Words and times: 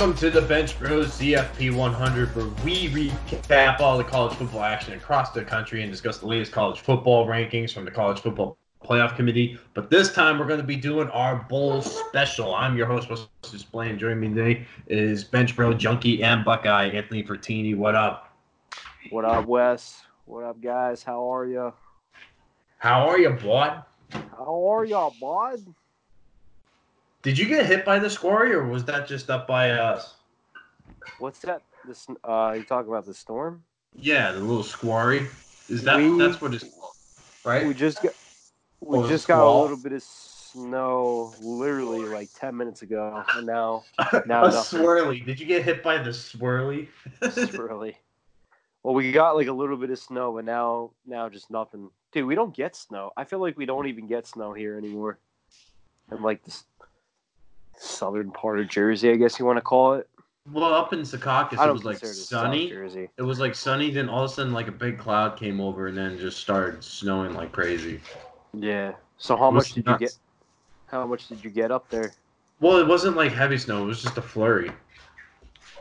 Welcome 0.00 0.16
to 0.16 0.30
the 0.30 0.40
Bench 0.40 0.78
Bros 0.78 1.08
CFP 1.08 1.76
100, 1.76 2.34
where 2.34 2.46
we 2.64 2.88
recap 2.88 3.80
all 3.80 3.98
the 3.98 4.04
college 4.04 4.32
football 4.32 4.62
action 4.62 4.94
across 4.94 5.32
the 5.32 5.44
country 5.44 5.82
and 5.82 5.92
discuss 5.92 6.16
the 6.16 6.26
latest 6.26 6.52
college 6.52 6.80
football 6.80 7.26
rankings 7.26 7.70
from 7.70 7.84
the 7.84 7.90
College 7.90 8.18
Football 8.20 8.56
Playoff 8.82 9.14
Committee. 9.14 9.58
But 9.74 9.90
this 9.90 10.14
time, 10.14 10.38
we're 10.38 10.46
going 10.46 10.58
to 10.58 10.66
be 10.66 10.76
doing 10.76 11.10
our 11.10 11.44
bowl 11.50 11.82
special. 11.82 12.54
I'm 12.54 12.78
your 12.78 12.86
host, 12.86 13.10
Moses 13.10 13.62
Blaine. 13.62 13.98
Joining 13.98 14.20
me 14.20 14.28
today 14.28 14.66
is 14.86 15.22
Bench 15.22 15.54
Bro 15.54 15.74
Junkie 15.74 16.22
and 16.22 16.46
Buckeye 16.46 16.86
Anthony 16.86 17.22
Fertini. 17.22 17.76
What 17.76 17.94
up? 17.94 18.34
What 19.10 19.26
up, 19.26 19.44
Wes? 19.44 20.00
What 20.24 20.44
up, 20.44 20.62
guys? 20.62 21.02
How 21.02 21.30
are 21.30 21.44
you? 21.44 21.74
How 22.78 23.06
are 23.06 23.18
you, 23.18 23.28
bud? 23.28 23.82
How 24.10 24.72
are 24.72 24.86
y'all, 24.86 25.14
bud? 25.20 25.62
Did 27.22 27.38
you 27.38 27.46
get 27.46 27.66
hit 27.66 27.84
by 27.84 27.98
the 27.98 28.08
squirrel, 28.08 28.52
or 28.52 28.66
was 28.66 28.84
that 28.86 29.06
just 29.06 29.28
up 29.28 29.46
by 29.46 29.70
us? 29.70 30.14
What's 31.18 31.40
that? 31.40 31.62
This 31.86 32.06
uh, 32.24 32.54
you 32.56 32.62
talking 32.62 32.90
about 32.90 33.04
the 33.04 33.14
storm? 33.14 33.62
Yeah, 33.94 34.32
the 34.32 34.40
little 34.40 34.62
squarry. 34.62 35.28
Is 35.68 35.82
that 35.84 35.96
We- 35.96 36.18
that's 36.18 36.40
what 36.40 36.54
it's 36.54 36.64
called, 36.64 36.94
right? 37.44 37.66
We 37.66 37.74
just 37.74 38.02
got 38.02 38.14
we 38.80 38.98
Oh, 38.98 39.08
just 39.08 39.28
got 39.28 39.44
a 39.46 39.60
little 39.62 39.76
bit 39.76 39.92
of 39.92 40.02
snow, 40.02 41.34
literally 41.42 42.06
like 42.06 42.30
ten 42.34 42.56
minutes 42.56 42.80
ago, 42.82 43.22
and 43.36 43.46
now 43.46 43.84
now 44.26 44.46
a 44.46 44.52
nothing. 44.52 44.80
swirly. 44.80 45.24
Did 45.24 45.38
you 45.38 45.46
get 45.46 45.62
hit 45.62 45.82
by 45.82 45.98
the 45.98 46.10
swirly? 46.10 46.88
really. 47.58 47.98
Well, 48.82 48.94
we 48.94 49.12
got 49.12 49.36
like 49.36 49.48
a 49.48 49.52
little 49.52 49.76
bit 49.76 49.90
of 49.90 49.98
snow, 49.98 50.32
but 50.32 50.46
now 50.46 50.92
now 51.06 51.28
just 51.28 51.50
nothing. 51.50 51.90
Dude, 52.12 52.26
we 52.26 52.34
don't 52.34 52.56
get 52.56 52.74
snow. 52.74 53.12
I 53.16 53.24
feel 53.24 53.40
like 53.40 53.58
we 53.58 53.66
don't 53.66 53.86
even 53.86 54.06
get 54.06 54.26
snow 54.26 54.54
here 54.54 54.78
anymore. 54.78 55.18
And 56.10 56.22
like 56.22 56.42
this 56.44 56.64
southern 57.90 58.30
part 58.30 58.60
of 58.60 58.68
Jersey, 58.68 59.10
I 59.10 59.16
guess 59.16 59.38
you 59.38 59.44
want 59.46 59.56
to 59.56 59.62
call 59.62 59.94
it. 59.94 60.08
well, 60.52 60.72
up 60.74 60.92
in 60.92 61.00
Secaucus, 61.00 61.52
it 61.54 61.72
was 61.72 61.84
like 61.84 61.98
consider 61.98 62.12
this 62.12 62.28
South 62.28 62.42
sunny. 62.42 62.68
Jersey. 62.68 63.08
It 63.16 63.22
was 63.22 63.40
like 63.40 63.54
sunny. 63.54 63.90
Then 63.90 64.08
all 64.08 64.24
of 64.24 64.30
a 64.30 64.34
sudden, 64.34 64.52
like 64.52 64.68
a 64.68 64.72
big 64.72 64.98
cloud 64.98 65.36
came 65.38 65.60
over, 65.60 65.86
and 65.88 65.96
then 65.96 66.18
just 66.18 66.38
started 66.38 66.84
snowing 66.84 67.32
like 67.34 67.52
crazy. 67.52 68.00
Yeah. 68.52 68.92
So 69.18 69.36
how 69.36 69.50
much 69.50 69.72
did 69.72 69.86
you 69.86 69.98
get? 69.98 70.14
How 70.86 71.06
much 71.06 71.28
did 71.28 71.42
you 71.44 71.50
get 71.50 71.70
up 71.70 71.88
there? 71.88 72.12
Well, 72.60 72.76
it 72.78 72.86
wasn't 72.86 73.16
like 73.16 73.32
heavy 73.32 73.56
snow. 73.58 73.82
It 73.84 73.86
was 73.86 74.02
just 74.02 74.18
a 74.18 74.22
flurry, 74.22 74.70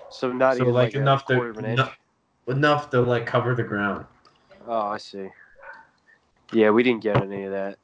So 0.09 0.31
not 0.31 0.55
So, 0.55 0.61
even 0.63 0.73
like, 0.73 0.89
like, 0.89 0.95
a 0.95 0.99
enough 1.01 1.25
to- 1.25 1.35
quarter 1.35 1.49
of 1.49 1.57
an 1.57 1.65
inch. 1.65 1.77
no- 1.77 2.53
enough 2.53 2.89
to 2.91 3.01
like 3.01 3.25
cover 3.25 3.55
the 3.55 3.63
ground. 3.63 4.05
Oh, 4.67 4.87
I 4.87 4.97
see. 4.97 5.29
Yeah, 6.53 6.69
we 6.69 6.83
didn't 6.83 7.01
get 7.03 7.17
any 7.21 7.43
of 7.43 7.51
that. 7.51 7.77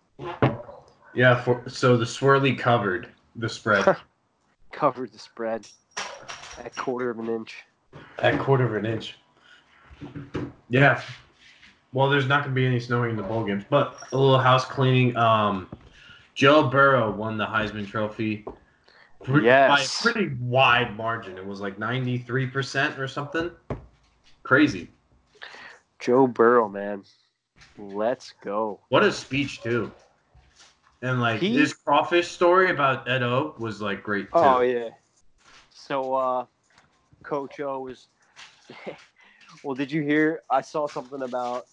Yeah. 1.14 1.42
For, 1.42 1.64
so 1.68 1.98
the 1.98 2.06
swirly 2.06 2.58
covered 2.58 3.10
the 3.36 3.50
spread 3.50 3.98
Covered 4.72 5.12
the 5.14 5.20
spread 5.20 5.68
at 6.64 6.76
quarter 6.76 7.10
of 7.10 7.20
an 7.20 7.30
inch. 7.30 7.64
at 8.20 8.40
quarter 8.40 8.66
of 8.66 8.76
an 8.76 8.86
inch. 8.86 9.16
Yeah. 10.70 11.02
Well, 11.94 12.10
there's 12.10 12.28
not 12.28 12.44
going 12.44 12.54
to 12.54 12.60
be 12.60 12.66
any 12.68 12.80
snowing 12.82 13.12
in 13.12 13.16
the 13.16 13.24
bowl 13.24 13.46
games, 13.46 13.64
but 13.70 13.98
a 14.12 14.18
little 14.18 14.38
house 14.40 14.66
cleaning. 14.66 15.16
Um, 15.16 15.70
Joe 16.34 16.64
Burrow 16.68 17.10
won 17.12 17.38
the 17.38 17.46
Heisman 17.46 17.88
Trophy 17.88 18.46
Yes. 19.42 19.70
by 20.04 20.10
a 20.10 20.14
pretty 20.14 20.36
wide 20.42 20.96
margin. 20.98 21.38
It 21.38 21.46
was 21.46 21.62
like 21.62 21.80
93% 21.80 22.98
or 22.98 23.08
something. 23.08 23.50
Crazy. 24.44 24.90
Joe 26.00 26.28
Burrow, 26.28 26.68
man. 26.68 27.04
Let's 27.78 28.34
go. 28.44 28.82
What 28.90 29.04
a 29.04 29.12
speech, 29.12 29.62
too. 29.62 29.90
And 31.06 31.22
like 31.22 31.40
He- 31.40 31.56
his 31.56 31.74
crawfish 31.74 32.30
story 32.30 32.72
about 32.72 33.08
Ed 33.08 33.22
O 33.22 33.54
was 33.60 33.80
like 33.80 34.02
great 34.02 34.26
too. 34.26 34.40
Oh 34.40 34.62
yeah. 34.62 34.90
So 35.70 36.16
uh 36.16 36.46
Coach 37.22 37.60
O 37.60 37.82
was 37.82 38.08
well 39.64 39.76
did 39.76 39.92
you 39.92 40.02
hear 40.02 40.42
I 40.50 40.62
saw 40.62 40.88
something 40.88 41.22
about 41.22 41.68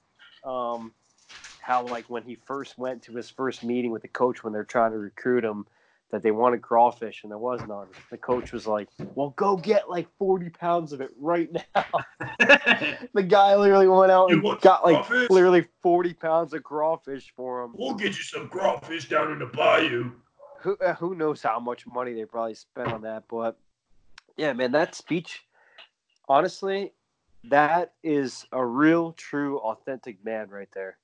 um 0.44 0.92
how 1.60 1.86
like 1.86 2.10
when 2.10 2.24
he 2.24 2.34
first 2.34 2.76
went 2.76 3.02
to 3.04 3.12
his 3.14 3.30
first 3.30 3.64
meeting 3.64 3.90
with 3.90 4.02
the 4.02 4.08
coach 4.08 4.44
when 4.44 4.52
they're 4.52 4.64
trying 4.64 4.92
to 4.92 4.98
recruit 4.98 5.44
him 5.44 5.64
that 6.12 6.22
they 6.22 6.30
wanted 6.30 6.60
crawfish 6.62 7.22
and 7.22 7.30
there 7.32 7.38
was 7.38 7.60
none. 7.66 7.86
The 8.10 8.18
coach 8.18 8.52
was 8.52 8.66
like, 8.66 8.88
Well 9.14 9.30
go 9.36 9.56
get 9.56 9.88
like 9.90 10.08
forty 10.18 10.50
pounds 10.50 10.92
of 10.92 11.00
it 11.00 11.10
right 11.18 11.50
now. 11.52 11.84
the 13.14 13.22
guy 13.26 13.56
literally 13.56 13.88
went 13.88 14.12
out 14.12 14.30
You 14.30 14.46
and 14.46 14.60
got 14.60 14.84
like 14.84 15.04
crawfish? 15.06 15.30
literally 15.30 15.66
forty 15.82 16.12
pounds 16.14 16.52
of 16.54 16.62
crawfish 16.62 17.32
for 17.34 17.62
him. 17.64 17.72
we'll 17.74 17.94
get 17.94 18.16
you 18.16 18.22
some 18.22 18.48
crawfish 18.48 19.08
down 19.08 19.32
in 19.32 19.38
the 19.38 19.46
bayou. 19.46 20.10
who 20.60 20.76
uh, 20.84 20.94
who 20.94 21.14
knows 21.14 21.42
how 21.42 21.58
much 21.58 21.86
money 21.86 22.12
they 22.12 22.24
probably 22.26 22.54
spent 22.54 22.92
on 22.92 23.02
that 23.02 23.24
but 23.28 23.58
yeah 24.36 24.52
man 24.52 24.72
that 24.72 24.94
speech 24.94 25.42
honestly 26.28 26.92
that 27.44 27.94
is 28.04 28.46
a 28.52 28.64
real 28.64 29.12
true 29.12 29.58
authentic 29.60 30.24
man 30.24 30.48
right 30.48 30.68
there 30.74 30.98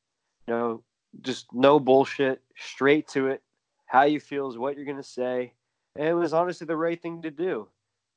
no 0.47 0.83
just 1.23 1.47
no 1.53 1.81
bullshit 1.81 2.43
straight 2.57 3.09
to 3.09 3.27
it 3.29 3.43
how 3.89 4.05
you 4.05 4.21
feel 4.21 4.49
is 4.49 4.57
what 4.57 4.77
you're 4.77 4.85
going 4.85 4.97
to 4.97 5.03
say 5.03 5.53
and 5.97 6.07
it 6.07 6.15
was 6.15 6.33
honestly 6.33 6.67
the 6.67 6.77
right 6.77 7.03
thing 7.03 7.23
to 7.23 7.31
do 7.31 7.69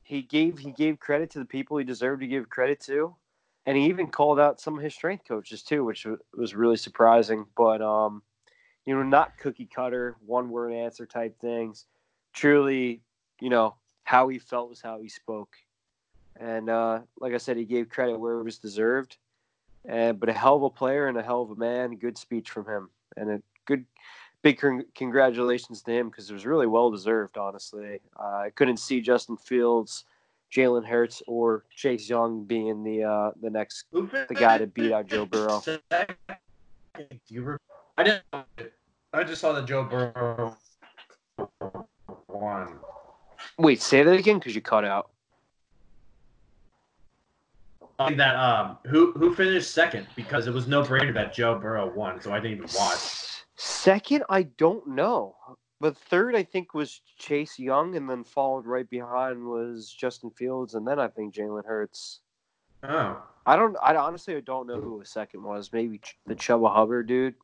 he 0.04 0.22
gave 0.22 0.60
he 0.60 0.72
gave 0.72 1.00
credit 1.00 1.30
to 1.32 1.40
the 1.40 1.46
people 1.46 1.78
he 1.78 1.84
deserved 1.84 2.22
to 2.22 2.28
give 2.28 2.50
credit 2.50 2.80
to 2.80 3.16
and 3.66 3.78
he 3.78 3.86
even 3.86 4.08
called 4.08 4.40
out 4.40 4.62
some 4.62 4.78
of 4.78 4.84
his 4.84 4.94
strength 4.94 5.28
coaches 5.28 5.64
too 5.64 5.84
which 5.84 6.06
wa- 6.06 6.18
was 6.36 6.56
really 6.56 6.78
surprising 6.78 7.46
but 7.58 7.82
um 7.82 8.22
you 8.86 8.96
know, 8.96 9.04
not 9.04 9.38
cookie 9.38 9.70
cutter, 9.74 10.16
one 10.26 10.50
word 10.50 10.74
answer 10.74 11.06
type 11.06 11.40
things. 11.40 11.86
Truly, 12.34 13.02
you 13.40 13.50
know, 13.50 13.76
how 14.04 14.28
he 14.30 14.40
felt 14.40 14.70
was 14.70 14.82
how 14.82 15.00
he 15.00 15.10
spoke. 15.10 15.56
And 16.40 16.70
uh, 16.70 17.02
like 17.20 17.34
I 17.34 17.38
said, 17.38 17.58
he 17.58 17.66
gave 17.66 17.90
credit 17.90 18.20
where 18.20 18.40
it 18.40 18.44
was 18.44 18.58
deserved. 18.58 19.18
And 19.86 20.20
but 20.20 20.30
a 20.30 20.34
hell 20.34 20.56
of 20.56 20.64
a 20.64 20.70
player 20.70 21.08
and 21.08 21.18
a 21.18 21.24
hell 21.24 21.42
of 21.42 21.52
a 21.52 21.56
man. 21.56 21.96
Good 21.96 22.18
speech 22.18 22.50
from 22.52 22.68
him, 22.68 22.90
and 23.18 23.32
a 23.32 23.42
good, 23.66 23.86
big 24.42 24.60
con- 24.60 24.86
congratulations 24.96 25.82
to 25.84 25.92
him 25.92 26.10
because 26.10 26.30
it 26.30 26.34
was 26.34 26.46
really 26.46 26.68
well 26.68 26.92
deserved. 26.92 27.38
Honestly, 27.38 28.00
uh, 28.20 28.24
I 28.24 28.50
couldn't 28.56 28.78
see 28.78 29.02
Justin 29.02 29.38
Fields, 29.38 30.06
Jalen 30.52 30.86
Hurts, 30.86 31.22
or 31.28 31.66
Chase 31.76 32.10
Young 32.10 32.44
being 32.44 32.84
the 32.84 33.04
uh, 33.04 33.32
the 33.42 33.50
next 33.50 33.86
the 33.92 34.36
guy 34.36 34.58
to 34.58 34.68
beat 34.68 34.92
out 34.92 35.08
Joe 35.08 35.26
Burrow. 35.26 35.62
I 37.98 38.04
didn't. 38.04 38.24
I 39.14 39.24
just 39.24 39.42
saw 39.42 39.54
the 39.54 39.62
Joe 39.62 39.84
Burrow 39.84 40.56
one. 42.28 42.80
Wait, 43.58 43.82
say 43.82 44.04
that 44.04 44.14
again 44.14 44.40
because 44.40 44.56
you 44.56 44.62
cut 44.62 44.86
out. 44.86 45.10
That 48.00 48.36
um, 48.36 48.80
who 48.88 49.12
who 49.12 49.36
finished 49.36 49.72
second 49.72 50.08
because 50.16 50.48
it 50.48 50.54
was 50.54 50.68
no 50.68 50.82
brainer 50.82 51.14
that 51.14 51.36
Joe 51.36 51.60
Burrow 51.60 51.94
won, 51.94 52.20
so 52.20 52.34
I 52.34 52.40
didn't 52.40 52.58
even 52.58 52.70
watch. 52.76 53.31
Second, 53.64 54.24
I 54.28 54.44
don't 54.44 54.88
know. 54.88 55.36
But 55.80 55.96
third, 55.96 56.36
I 56.36 56.42
think 56.42 56.74
was 56.74 57.00
Chase 57.20 57.60
Young, 57.60 57.96
and 57.96 58.10
then 58.10 58.24
followed 58.24 58.66
right 58.66 58.90
behind 58.90 59.46
was 59.46 59.92
Justin 59.92 60.32
Fields, 60.32 60.74
and 60.74 60.88
then 60.88 61.00
I 61.00 61.08
think 61.08 61.36
Jalen 61.36 61.66
Hurts. 61.66 62.22
Oh, 62.82 63.22
I 63.46 63.56
don't. 63.56 63.78
I 63.82 63.96
honestly 63.96 64.36
I 64.36 64.40
don't 64.40 64.66
know 64.66 64.82
who 64.82 64.98
the 65.00 65.06
second 65.06 65.44
was. 65.44 65.72
Maybe 65.72 66.00
Ch- 66.00 66.18
the 66.26 66.36
Chuba 66.36 66.74
Hubbard 66.74 67.06
dude, 67.08 67.36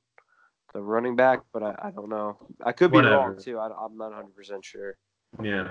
the 0.73 0.81
running 0.81 1.15
back, 1.15 1.41
but 1.53 1.61
I, 1.61 1.75
I 1.83 1.91
don't 1.91 2.09
know. 2.09 2.37
I 2.65 2.71
could 2.71 2.91
be 2.91 2.97
wrong 3.11 3.37
too. 3.39 3.59
I, 3.59 3.67
I'm 3.67 3.95
not 3.95 4.09
100 4.09 4.35
percent 4.35 4.65
sure. 4.65 4.97
yeah. 5.43 5.69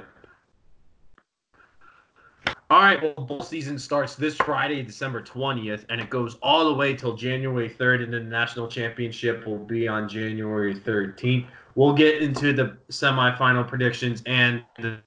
All 2.68 2.80
right, 2.80 3.00
well, 3.00 3.24
bowl 3.24 3.42
season 3.42 3.78
starts 3.78 4.16
this 4.16 4.34
Friday, 4.34 4.82
December 4.82 5.22
20th, 5.22 5.84
and 5.88 6.00
it 6.00 6.10
goes 6.10 6.36
all 6.42 6.64
the 6.68 6.74
way 6.74 6.96
till 6.96 7.14
January 7.14 7.70
3rd, 7.70 8.02
and 8.02 8.12
then 8.12 8.24
the 8.24 8.30
national 8.30 8.66
championship 8.66 9.46
will 9.46 9.58
be 9.58 9.86
on 9.86 10.08
January 10.08 10.74
13th. 10.74 11.46
We'll 11.76 11.92
get 11.92 12.20
into 12.20 12.52
the 12.52 12.76
semifinal 12.90 13.68
predictions 13.68 14.20
and 14.26 14.64
the, 14.80 14.98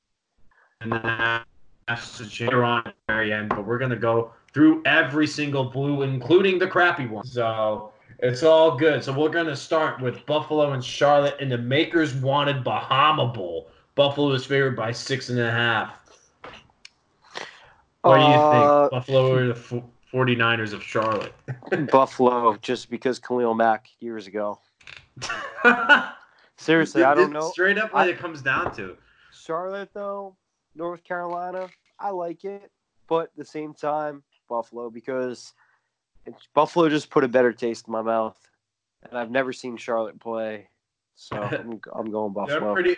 and 0.80 0.94
the 0.94 1.44
national 1.90 2.64
on 2.64 2.84
the 2.86 2.94
very 3.08 3.34
end, 3.34 3.50
but 3.50 3.66
we're 3.66 3.78
going 3.78 3.92
to 3.92 3.98
go 3.98 4.32
through 4.54 4.82
every 4.86 5.28
single 5.28 5.66
blue, 5.66 6.04
including 6.04 6.60
the 6.60 6.68
crappy 6.68 7.08
one. 7.08 7.26
So 7.26 7.92
it's 8.20 8.42
all 8.42 8.78
good. 8.78 9.04
So 9.04 9.12
we're 9.12 9.28
going 9.28 9.48
to 9.48 9.58
start 9.58 10.02
with 10.02 10.26
Buffalo 10.26 10.72
and 10.72 10.82
Charlotte 10.82 11.38
in 11.42 11.50
the 11.50 11.58
Makers 11.58 12.14
Wanted 12.14 12.64
Bahama 12.64 13.28
Bowl. 13.28 13.68
Buffalo 13.96 14.32
is 14.32 14.46
favored 14.46 14.78
by 14.78 14.94
six 14.94 15.28
and 15.28 15.40
a 15.40 15.52
half. 15.52 15.99
What 18.10 18.18
do 18.18 18.24
you 18.26 18.38
Uh, 18.40 18.50
think? 18.90 18.92
Buffalo 18.92 19.34
or 19.36 19.46
the 19.48 19.54
f- 19.54 19.84
49ers 20.12 20.74
of 20.74 20.82
Charlotte? 20.84 21.34
Buffalo, 21.92 22.58
just 22.58 22.90
because 22.90 23.20
Khalil 23.20 23.54
Mack 23.54 23.88
years 24.00 24.26
ago. 24.28 24.60
Seriously, 26.58 27.04
I 27.04 27.14
don't 27.14 27.32
know. 27.32 27.52
Straight 27.52 27.78
up 27.78 27.94
what 27.94 28.08
I- 28.08 28.12
it 28.12 28.18
comes 28.18 28.42
down 28.42 28.74
to. 28.76 28.98
Charlotte, 29.32 29.90
though, 29.94 30.36
North 30.76 31.04
Carolina, 31.04 31.68
I 32.00 32.10
like 32.10 32.44
it, 32.44 32.72
but 33.08 33.26
at 33.26 33.36
the 33.38 33.46
same 33.46 33.74
time, 33.74 34.24
Buffalo 34.50 34.90
because 34.90 35.54
it's, 36.26 36.48
Buffalo 36.54 36.90
just 36.90 37.10
put 37.10 37.24
a 37.24 37.28
better 37.28 37.54
taste 37.54 37.88
in 37.88 37.92
my 37.94 38.02
mouth, 38.02 38.38
and 39.04 39.18
I've 39.18 39.30
never 39.32 39.54
seen 39.54 39.78
Charlotte 39.78 40.20
play, 40.20 40.70
so 41.16 41.36
I'm, 41.52 41.80
I'm 41.94 42.12
going 42.12 42.34
They're 42.34 42.60
Buffalo. 42.60 42.74
pretty. 42.74 42.96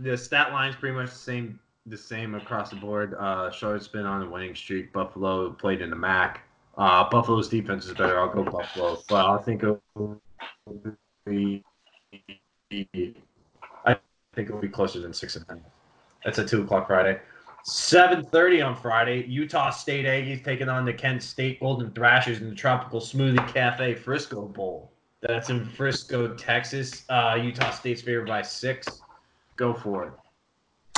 The 0.00 0.16
stat 0.16 0.52
line's 0.52 0.76
pretty 0.76 0.94
much 0.94 1.10
the 1.10 1.16
same 1.16 1.58
the 1.90 1.96
same 1.96 2.34
across 2.34 2.70
the 2.70 2.76
board. 2.76 3.14
Uh, 3.14 3.50
Charlotte's 3.50 3.88
been 3.88 4.06
on 4.06 4.22
a 4.22 4.30
winning 4.30 4.54
streak. 4.54 4.92
Buffalo 4.92 5.50
played 5.50 5.80
in 5.80 5.90
the 5.90 5.96
MAC. 5.96 6.40
Uh, 6.76 7.08
Buffalo's 7.10 7.48
defense 7.48 7.86
is 7.86 7.94
better. 7.94 8.18
I'll 8.20 8.32
go 8.32 8.44
Buffalo, 8.44 9.02
but 9.08 9.26
I 9.26 9.38
think 9.42 9.62
it'll 9.62 10.20
be. 11.26 11.64
I 13.84 13.96
think 14.34 14.48
it'll 14.48 14.60
be 14.60 14.68
closer 14.68 15.00
than 15.00 15.12
six 15.12 15.36
and 15.36 15.46
ten. 15.48 15.60
That's 16.24 16.38
at 16.38 16.48
two 16.48 16.62
o'clock 16.62 16.86
Friday. 16.86 17.20
Seven 17.64 18.24
thirty 18.24 18.62
on 18.62 18.76
Friday. 18.76 19.24
Utah 19.26 19.70
State 19.70 20.06
Aggies 20.06 20.44
taking 20.44 20.68
on 20.68 20.84
the 20.84 20.92
Kent 20.92 21.22
State 21.22 21.58
Golden 21.60 21.90
Flashes 21.90 22.40
in 22.40 22.48
the 22.48 22.54
Tropical 22.54 23.00
Smoothie 23.00 23.46
Cafe 23.52 23.94
Frisco 23.94 24.42
Bowl. 24.46 24.92
That's 25.20 25.50
in 25.50 25.64
Frisco, 25.64 26.34
Texas. 26.34 27.04
Uh, 27.08 27.38
Utah 27.42 27.70
State's 27.70 28.02
favored 28.02 28.28
by 28.28 28.42
six. 28.42 29.02
Go 29.56 29.74
for 29.74 30.04
it. 30.04 30.12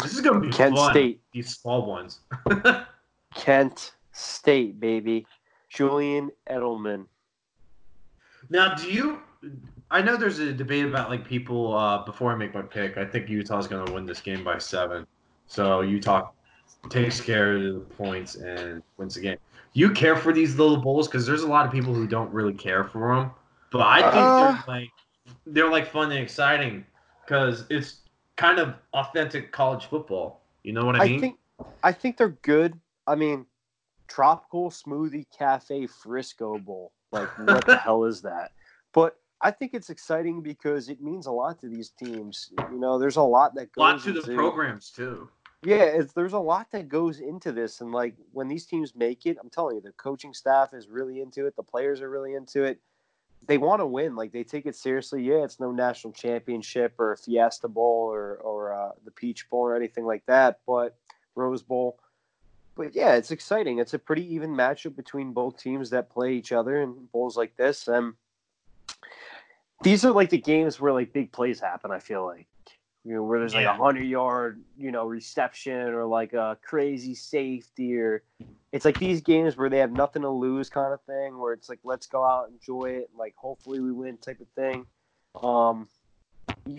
This 0.02 0.14
is 0.14 0.20
gonna 0.20 0.40
be 0.40 0.50
Kent 0.50 0.76
fun. 0.76 0.92
State. 0.92 1.20
These 1.32 1.56
small 1.56 1.86
ones. 1.86 2.20
Kent 3.34 3.92
State, 4.12 4.80
baby. 4.80 5.26
Julian 5.68 6.30
Edelman. 6.48 7.06
Now, 8.48 8.74
do 8.74 8.90
you? 8.90 9.18
I 9.90 10.02
know 10.02 10.16
there's 10.16 10.38
a 10.38 10.52
debate 10.52 10.84
about 10.84 11.10
like 11.10 11.24
people. 11.24 11.76
Uh, 11.76 12.04
before 12.04 12.32
I 12.32 12.36
make 12.36 12.54
my 12.54 12.62
pick, 12.62 12.96
I 12.96 13.04
think 13.04 13.28
Utah's 13.28 13.66
going 13.68 13.86
to 13.86 13.92
win 13.92 14.06
this 14.06 14.20
game 14.20 14.42
by 14.44 14.58
seven. 14.58 15.06
So 15.46 15.80
Utah 15.82 16.30
takes 16.88 17.20
care 17.20 17.56
of 17.56 17.62
the 17.62 17.80
points 17.80 18.36
and 18.36 18.82
wins 18.96 19.14
the 19.16 19.20
game. 19.20 19.38
You 19.72 19.90
care 19.90 20.16
for 20.16 20.32
these 20.32 20.56
little 20.56 20.76
bowls 20.76 21.06
because 21.08 21.26
there's 21.26 21.42
a 21.42 21.48
lot 21.48 21.66
of 21.66 21.72
people 21.72 21.94
who 21.94 22.06
don't 22.06 22.32
really 22.32 22.54
care 22.54 22.82
for 22.84 23.14
them, 23.14 23.30
but 23.70 23.82
I 23.82 24.00
think 24.02 24.14
Uh. 24.14 24.52
they're 24.52 24.64
like 24.66 24.90
they're 25.46 25.70
like 25.70 25.90
fun 25.90 26.10
and 26.10 26.20
exciting 26.20 26.84
because 27.24 27.64
it's 27.70 27.98
kind 28.40 28.58
of 28.58 28.74
authentic 28.94 29.52
college 29.52 29.84
football. 29.84 30.40
You 30.62 30.72
know 30.72 30.86
what 30.86 30.96
I 30.96 31.04
I 31.04 31.08
mean? 31.08 31.20
think 31.20 31.38
I 31.82 31.92
think 31.92 32.16
they're 32.16 32.38
good. 32.42 32.78
I 33.06 33.14
mean, 33.14 33.44
tropical 34.08 34.70
smoothie 34.70 35.26
cafe 35.36 35.86
Frisco 35.86 36.58
Bowl. 36.58 36.92
Like, 37.12 37.28
what 37.38 37.66
the 37.66 37.76
hell 37.84 38.04
is 38.04 38.22
that? 38.22 38.52
But 38.92 39.16
I 39.42 39.50
think 39.50 39.74
it's 39.74 39.90
exciting 39.90 40.42
because 40.42 40.88
it 40.88 41.02
means 41.02 41.26
a 41.26 41.32
lot 41.32 41.60
to 41.60 41.68
these 41.68 41.90
teams. 41.90 42.50
You 42.72 42.78
know, 42.78 42.98
there's 42.98 43.16
a 43.16 43.22
lot 43.22 43.54
that 43.56 43.64
a 43.64 43.66
goes 43.66 43.80
lot 43.82 44.02
to 44.04 44.12
the 44.12 44.34
programs 44.34 44.90
too. 44.90 45.28
Yeah, 45.62 45.82
it's, 45.82 46.14
there's 46.14 46.32
a 46.32 46.38
lot 46.38 46.68
that 46.72 46.88
goes 46.88 47.20
into 47.20 47.52
this, 47.52 47.82
and 47.82 47.92
like 47.92 48.14
when 48.32 48.48
these 48.48 48.64
teams 48.64 48.94
make 48.96 49.26
it, 49.26 49.36
I'm 49.42 49.50
telling 49.50 49.76
you, 49.76 49.82
the 49.82 49.92
coaching 49.92 50.32
staff 50.32 50.72
is 50.72 50.88
really 50.88 51.20
into 51.20 51.46
it. 51.46 51.54
The 51.56 51.62
players 51.62 52.00
are 52.00 52.08
really 52.08 52.34
into 52.34 52.64
it. 52.64 52.80
They 53.46 53.58
want 53.58 53.80
to 53.80 53.86
win. 53.86 54.16
Like 54.16 54.32
they 54.32 54.44
take 54.44 54.66
it 54.66 54.76
seriously. 54.76 55.22
Yeah, 55.22 55.44
it's 55.44 55.60
no 55.60 55.72
national 55.72 56.12
championship 56.12 56.94
or 56.98 57.16
Fiesta 57.16 57.68
Bowl 57.68 58.12
or 58.12 58.36
or 58.36 58.72
uh, 58.72 58.90
the 59.04 59.10
Peach 59.10 59.48
Bowl 59.50 59.60
or 59.60 59.74
anything 59.74 60.04
like 60.04 60.24
that, 60.26 60.60
but 60.66 60.96
Rose 61.34 61.62
Bowl. 61.62 61.98
But 62.76 62.94
yeah, 62.94 63.14
it's 63.14 63.30
exciting. 63.30 63.78
It's 63.78 63.94
a 63.94 63.98
pretty 63.98 64.34
even 64.34 64.54
matchup 64.54 64.96
between 64.96 65.32
both 65.32 65.58
teams 65.58 65.90
that 65.90 66.10
play 66.10 66.32
each 66.34 66.52
other 66.52 66.80
in 66.80 67.08
bowls 67.12 67.36
like 67.36 67.56
this. 67.56 67.88
And 67.88 68.14
these 69.82 70.04
are 70.04 70.12
like 70.12 70.30
the 70.30 70.38
games 70.38 70.80
where 70.80 70.92
like 70.92 71.12
big 71.12 71.32
plays 71.32 71.60
happen. 71.60 71.90
I 71.90 71.98
feel 71.98 72.24
like 72.24 72.46
you 73.04 73.14
know 73.14 73.22
where 73.22 73.38
there's 73.38 73.54
like 73.54 73.64
Yeah. 73.64 73.74
a 73.74 73.76
hundred 73.76 74.04
yard 74.04 74.62
you 74.78 74.90
know 74.92 75.06
reception 75.06 75.72
or 75.72 76.04
like 76.04 76.32
a 76.32 76.58
crazy 76.62 77.14
safety 77.14 77.98
or 77.98 78.22
it's 78.72 78.84
like 78.84 78.98
these 78.98 79.20
games 79.20 79.56
where 79.56 79.68
they 79.68 79.78
have 79.78 79.92
nothing 79.92 80.22
to 80.22 80.28
lose 80.30 80.68
kind 80.70 80.92
of 80.92 81.00
thing 81.02 81.38
where 81.38 81.52
it's 81.52 81.68
like 81.68 81.80
let's 81.82 82.06
go 82.06 82.24
out 82.24 82.48
enjoy 82.50 82.90
it 82.90 83.10
like 83.16 83.34
hopefully 83.36 83.80
we 83.80 83.92
win 83.92 84.16
type 84.18 84.40
of 84.40 84.48
thing. 84.54 84.86
Um, 85.42 85.88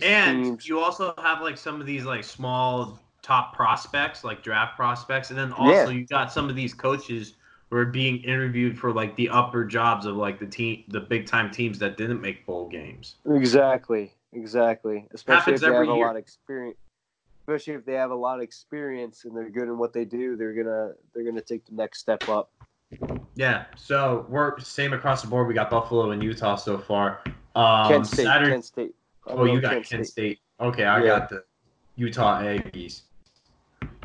And 0.04 0.44
teams- 0.46 0.68
you 0.68 0.80
also 0.80 1.14
have 1.18 1.42
like 1.42 1.58
some 1.58 1.80
of 1.82 1.88
these 1.88 2.06
like 2.06 2.24
small 2.24 3.00
top 3.22 3.56
prospects, 3.56 4.24
like 4.24 4.44
draft 4.44 4.76
prospects, 4.76 5.30
and 5.30 5.40
then 5.40 5.52
also 5.54 5.90
Yeah. 5.90 5.90
you 5.90 6.06
got 6.06 6.32
some 6.32 6.50
of 6.50 6.56
these 6.56 6.74
coaches 6.74 7.36
who 7.70 7.78
are 7.78 7.86
being 7.86 8.18
interviewed 8.24 8.78
for 8.78 8.92
like 8.92 9.16
the 9.16 9.30
upper 9.30 9.64
jobs 9.64 10.06
of 10.06 10.16
like 10.16 10.40
the 10.40 10.46
team, 10.46 10.84
the 10.90 11.00
big 11.00 11.26
time 11.26 11.50
teams 11.52 11.80
that 11.80 11.98
didn't 11.98 12.20
make 12.22 12.46
bowl 12.46 12.68
games. 12.68 13.16
Exactly, 13.26 14.14
exactly. 14.34 15.08
Especially 15.14 15.54
Happens 15.54 15.62
if 15.64 15.68
they 15.70 15.74
have 15.74 15.84
a 15.84 15.86
year. 15.96 16.06
lot 16.06 16.12
of 16.12 16.18
experience. 16.18 16.78
Especially 17.48 17.74
if 17.74 17.86
they 17.86 17.94
have 17.94 18.12
a 18.12 18.16
lot 18.16 18.38
of 18.38 18.44
experience 18.44 19.26
and 19.26 19.36
they're 19.36 19.50
good 19.50 19.64
in 19.64 19.78
what 19.78 19.94
they 19.94 20.06
do, 20.06 20.36
they're 20.36 20.54
gonna 20.54 20.92
they're 21.14 21.24
gonna 21.26 21.42
take 21.42 21.66
the 21.66 21.74
next 21.74 22.00
step 22.00 22.28
up. 22.30 22.52
Yeah, 23.36 23.66
so 23.76 24.26
we're 24.30 24.60
same 24.60 24.94
across 24.94 25.22
the 25.24 25.28
board. 25.28 25.48
We 25.48 25.54
got 25.54 25.70
Buffalo 25.70 26.12
and 26.12 26.22
Utah 26.22 26.56
so 26.56 26.78
far. 26.78 27.22
Um, 27.56 27.88
Kent 27.88 28.08
State, 28.08 28.26
Saturday, 28.26 28.52
Kent 28.52 28.66
State. 28.66 28.96
Oh, 29.26 29.46
you 29.46 29.60
got 29.60 29.72
Kent 29.74 29.86
Kent 29.86 30.06
State. 30.08 30.38
State. 30.38 30.40
Okay, 30.60 30.86
I 30.86 31.00
Yeah. 31.00 31.20
got 31.20 31.30
the 31.30 31.44
Utah 31.96 32.42
Aggies. 32.42 33.02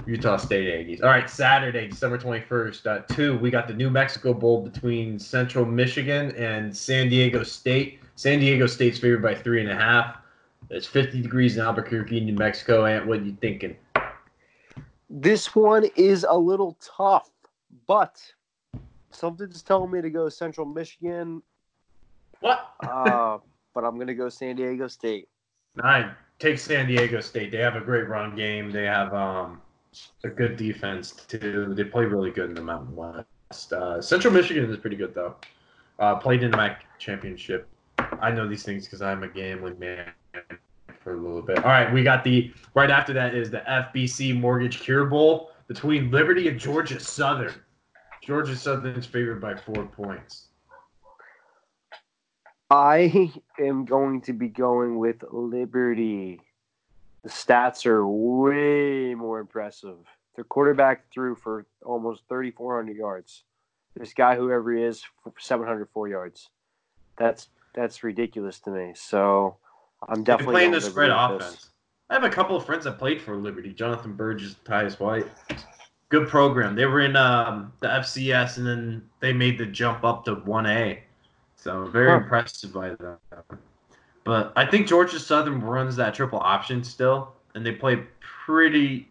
Utah 0.07 0.37
State 0.37 0.69
Aggies. 0.69 1.03
All 1.03 1.09
right, 1.09 1.29
Saturday, 1.29 1.89
December 1.89 2.17
21st, 2.17 2.87
uh, 2.87 3.15
2, 3.15 3.39
we 3.39 3.51
got 3.51 3.67
the 3.67 3.75
New 3.75 3.91
Mexico 3.91 4.33
Bowl 4.33 4.63
between 4.63 5.19
Central 5.19 5.65
Michigan 5.65 6.31
and 6.37 6.75
San 6.75 7.09
Diego 7.09 7.43
State. 7.43 7.99
San 8.15 8.39
Diego 8.39 8.67
State's 8.67 8.99
favored 8.99 9.23
by 9.23 9.35
three 9.35 9.61
and 9.61 9.71
a 9.71 9.75
half. 9.75 10.17
It's 10.71 10.87
50 10.87 11.23
degrees 11.23 11.57
in 11.57 11.65
Albuquerque, 11.65 12.21
New 12.21 12.35
Mexico. 12.35 12.87
Ant, 12.87 13.07
what 13.07 13.19
are 13.19 13.25
you 13.25 13.37
thinking? 13.41 13.77
This 15.11 15.55
one 15.55 15.87
is 15.97 16.25
a 16.29 16.37
little 16.37 16.77
tough, 16.81 17.31
but 17.87 18.21
something's 19.11 19.63
telling 19.63 19.91
me 19.91 20.01
to 20.03 20.11
go 20.11 20.29
Central 20.29 20.67
Michigan. 20.67 21.43
What? 22.41 22.75
Uh, 22.81 23.39
but 23.75 23.85
I'm 23.85 23.99
gonna 23.99 24.15
go 24.15 24.29
San 24.29 24.57
Diego 24.57 24.89
State. 24.89 25.29
I 25.83 26.11
take 26.39 26.59
San 26.59 26.87
Diego 26.87 27.21
State. 27.21 27.53
They 27.53 27.59
have 27.59 27.77
a 27.77 27.81
great 27.81 28.09
run 28.09 28.35
game. 28.35 28.71
They 28.71 28.85
have 28.85 29.13
um, 29.15 29.61
a 30.25 30.29
good 30.29 30.57
defense 30.57 31.13
too. 31.13 31.75
They 31.75 31.85
play 31.85 32.05
really 32.05 32.31
good 32.31 32.51
in 32.51 32.55
the 32.55 32.63
Mountain 32.63 32.95
West. 32.95 33.73
Uh, 33.73 34.01
Central 34.01 34.33
Michigan 34.33 34.71
is 34.71 34.77
pretty 34.77 34.97
good 34.97 35.15
though. 35.15 35.37
Uh, 35.99 36.17
played 36.17 36.43
in 36.43 36.51
the 36.51 36.57
MAC 36.57 36.85
championship. 36.99 37.69
I 37.99 38.31
know 38.31 38.49
these 38.49 38.63
things 38.63 38.85
because 38.85 39.03
I'm 39.03 39.23
a 39.23 39.29
gambling 39.29 39.79
man 39.79 40.11
for 41.03 41.15
a 41.15 41.17
little 41.17 41.43
bit. 41.43 41.59
All 41.59 41.71
right, 41.71 41.93
we 41.93 42.03
got 42.03 42.25
the 42.25 42.53
right 42.75 42.91
after 42.91 43.13
that 43.15 43.35
is 43.35 43.51
the 43.51 43.63
FBC 43.69 44.39
Mortgage 44.39 44.81
Cure 44.81 45.07
Bowl 45.07 45.51
between 45.69 46.11
Liberty 46.11 46.49
and 46.49 46.59
Georgia 46.59 47.01
Southern. 47.01 47.55
Georgia 48.23 48.57
Southern 48.57 48.97
is 48.97 49.07
favored 49.07 49.41
by 49.41 49.55
four 49.55 49.87
points. 49.87 50.49
I 52.71 53.33
am 53.61 53.85
going 53.85 54.21
to 54.23 54.33
be 54.33 54.49
going 54.49 54.99
with 54.99 55.23
Liberty. 55.31 56.41
The 57.27 57.33
stats 57.33 57.85
are 57.87 58.07
way 58.07 59.13
more 59.17 59.41
impressive. 59.41 59.97
Their 60.37 60.45
quarterback 60.45 61.13
threw 61.13 61.35
for 61.35 61.67
almost 61.85 62.23
3,400 62.29 62.97
yards. 62.97 63.43
This 63.97 64.15
guy, 64.15 64.37
whoever 64.37 64.73
he 64.73 64.85
is, 64.85 65.03
for 65.25 65.33
704 65.37 66.07
yards. 66.07 66.51
That's 67.19 67.49
that's 67.75 68.05
ridiculous 68.05 68.61
to 68.61 68.71
me. 68.71 68.93
So 68.95 69.57
I'm 70.09 70.23
definitely 70.23 70.53
playing 70.55 70.71
the 70.71 70.81
spread 70.81 71.11
this. 71.11 71.17
offense. 71.19 71.71
I 72.11 72.15
have 72.15 72.23
a 72.23 72.31
couple 72.31 72.55
of 72.55 72.65
friends 72.65 72.85
that 72.85 72.97
played 72.97 73.21
for 73.21 73.35
Liberty. 73.35 73.73
Jonathan 73.73 74.13
Burgess, 74.13 74.55
Tyus 74.65 75.01
White. 75.01 75.27
Good 76.11 76.29
program. 76.29 76.77
They 76.77 76.87
were 76.87 77.01
in 77.01 77.17
um, 77.17 77.73
the 77.81 77.89
FCS 77.89 78.59
and 78.59 78.67
then 78.69 79.03
they 79.19 79.33
made 79.33 79.59
the 79.59 79.67
jump 79.67 80.05
up 80.05 80.25
to 80.27 80.37
1A. 80.37 81.01
So 81.57 81.87
very 81.87 82.07
Huh. 82.11 82.19
impressive 82.19 82.73
by 82.73 82.91
them. 82.91 83.19
But 84.27 84.53
I 84.57 84.67
think 84.67 84.89
Georgia 84.89 85.21
Southern 85.21 85.61
runs 85.61 85.95
that 85.97 86.13
triple 86.13 86.41
option 86.41 86.83
still, 86.83 87.33
and 87.55 87.65
they 87.65 87.71
play 87.71 88.03
pretty 88.21 89.09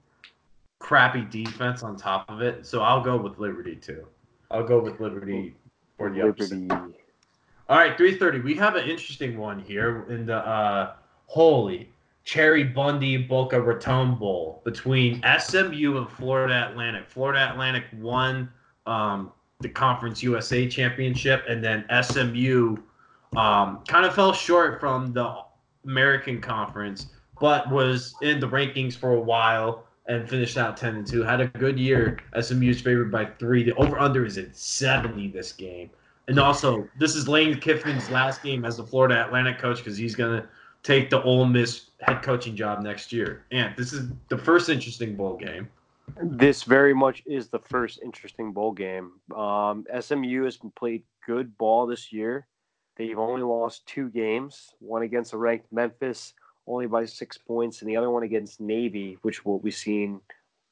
crappy 0.79 1.22
defense 1.22 1.84
on 1.84 1.95
top 1.95 2.29
of 2.29 2.41
it. 2.41 2.65
So 2.65 2.81
I'll 2.81 3.01
go 3.01 3.15
with 3.15 3.39
Liberty 3.39 3.77
too. 3.77 4.05
I'll 4.51 4.67
go 4.67 4.81
with 4.81 5.00
Liberty 5.00 5.55
for 5.98 6.12
the 6.12 6.27
upset. 6.27 6.69
All 7.67 7.77
right, 7.77 7.98
330. 7.98 8.41
We 8.41 8.55
have 8.55 8.75
an 8.75 8.89
interesting 8.89 9.38
one 9.38 9.57
here 9.57 10.05
in 10.10 10.25
the 10.25 10.36
uh, 10.36 10.95
holy 11.27 11.89
Cheribundi 12.25 13.27
Boca 13.27 13.60
Raton 13.60 14.15
Bowl 14.15 14.62
between 14.65 15.24
SMU 15.39 15.98
and 15.98 16.10
Florida 16.10 16.67
Atlantic. 16.69 17.10
Florida 17.10 17.50
Atlantic 17.50 17.86
won 17.98 18.51
um, 18.86 19.31
the 19.62 19.69
Conference 19.69 20.22
USA 20.22 20.67
Championship, 20.67 21.45
and 21.48 21.63
then 21.63 21.86
SMU 22.03 22.75
um, 23.36 23.84
kind 23.88 24.05
of 24.05 24.15
fell 24.15 24.34
short 24.34 24.79
from 24.79 25.13
the 25.13 25.36
American 25.86 26.41
Conference, 26.41 27.08
but 27.39 27.70
was 27.70 28.15
in 28.22 28.39
the 28.39 28.48
rankings 28.48 28.96
for 28.96 29.13
a 29.13 29.20
while 29.20 29.84
and 30.08 30.29
finished 30.29 30.58
out 30.58 30.77
10 30.77 30.96
and 30.96 31.08
2. 31.08 31.24
Had 31.24 31.41
a 31.41 31.48
good 31.48 31.79
year. 31.79 32.20
SMU 32.39 32.70
is 32.70 32.82
favored 32.82 33.12
by 33.12 33.25
three. 33.25 33.63
The 33.63 33.74
over 33.75 34.00
under 34.00 34.25
is 34.25 34.38
at 34.38 34.55
70 34.55 35.29
this 35.29 35.51
game. 35.51 35.89
And 36.27 36.39
also, 36.39 36.88
this 36.98 37.15
is 37.15 37.27
Lane 37.27 37.60
Kiffin's 37.60 38.10
last 38.10 38.41
game 38.41 38.65
as 38.65 38.77
the 38.77 38.84
Florida 38.84 39.25
Atlantic 39.25 39.60
coach 39.60 39.77
because 39.77 39.98
he's 39.98 40.15
going 40.15 40.41
to 40.41 40.48
take 40.82 41.10
the 41.10 41.22
Ole 41.24 41.46
Miss 41.46 41.89
head 42.01 42.22
coaching 42.24 42.55
job 42.55 42.82
next 42.82 43.12
year. 43.12 43.44
And 43.51 43.75
this 43.75 43.94
is 43.94 44.10
the 44.29 44.38
first 44.38 44.70
interesting 44.70 45.15
bowl 45.15 45.38
game. 45.38 45.67
This 46.22 46.63
very 46.63 46.94
much 46.94 47.24
is 47.25 47.50
the 47.50 47.60
first 47.60 48.00
interesting 48.03 48.53
bowl 48.53 48.72
game. 48.72 49.13
Um, 49.36 49.86
SMU 50.00 50.44
has 50.44 50.60
played 50.75 51.03
good 51.25 51.58
ball 51.58 51.88
this 51.88 52.12
year. 52.12 52.48
They've 52.97 53.17
only 53.19 53.41
lost 53.43 53.85
two 53.87 54.09
games, 54.09 54.73
one 54.79 55.01
against 55.01 55.33
a 55.33 55.37
ranked 55.37 55.71
Memphis, 55.71 56.33
only 56.67 56.87
by 56.87 57.05
six 57.05 57.37
points, 57.37 57.81
and 57.81 57.89
the 57.89 57.97
other 57.97 58.09
one 58.09 58.23
against 58.23 58.59
Navy, 58.61 59.17
which 59.21 59.45
will 59.45 59.59
be 59.59 59.71
seen 59.71 60.21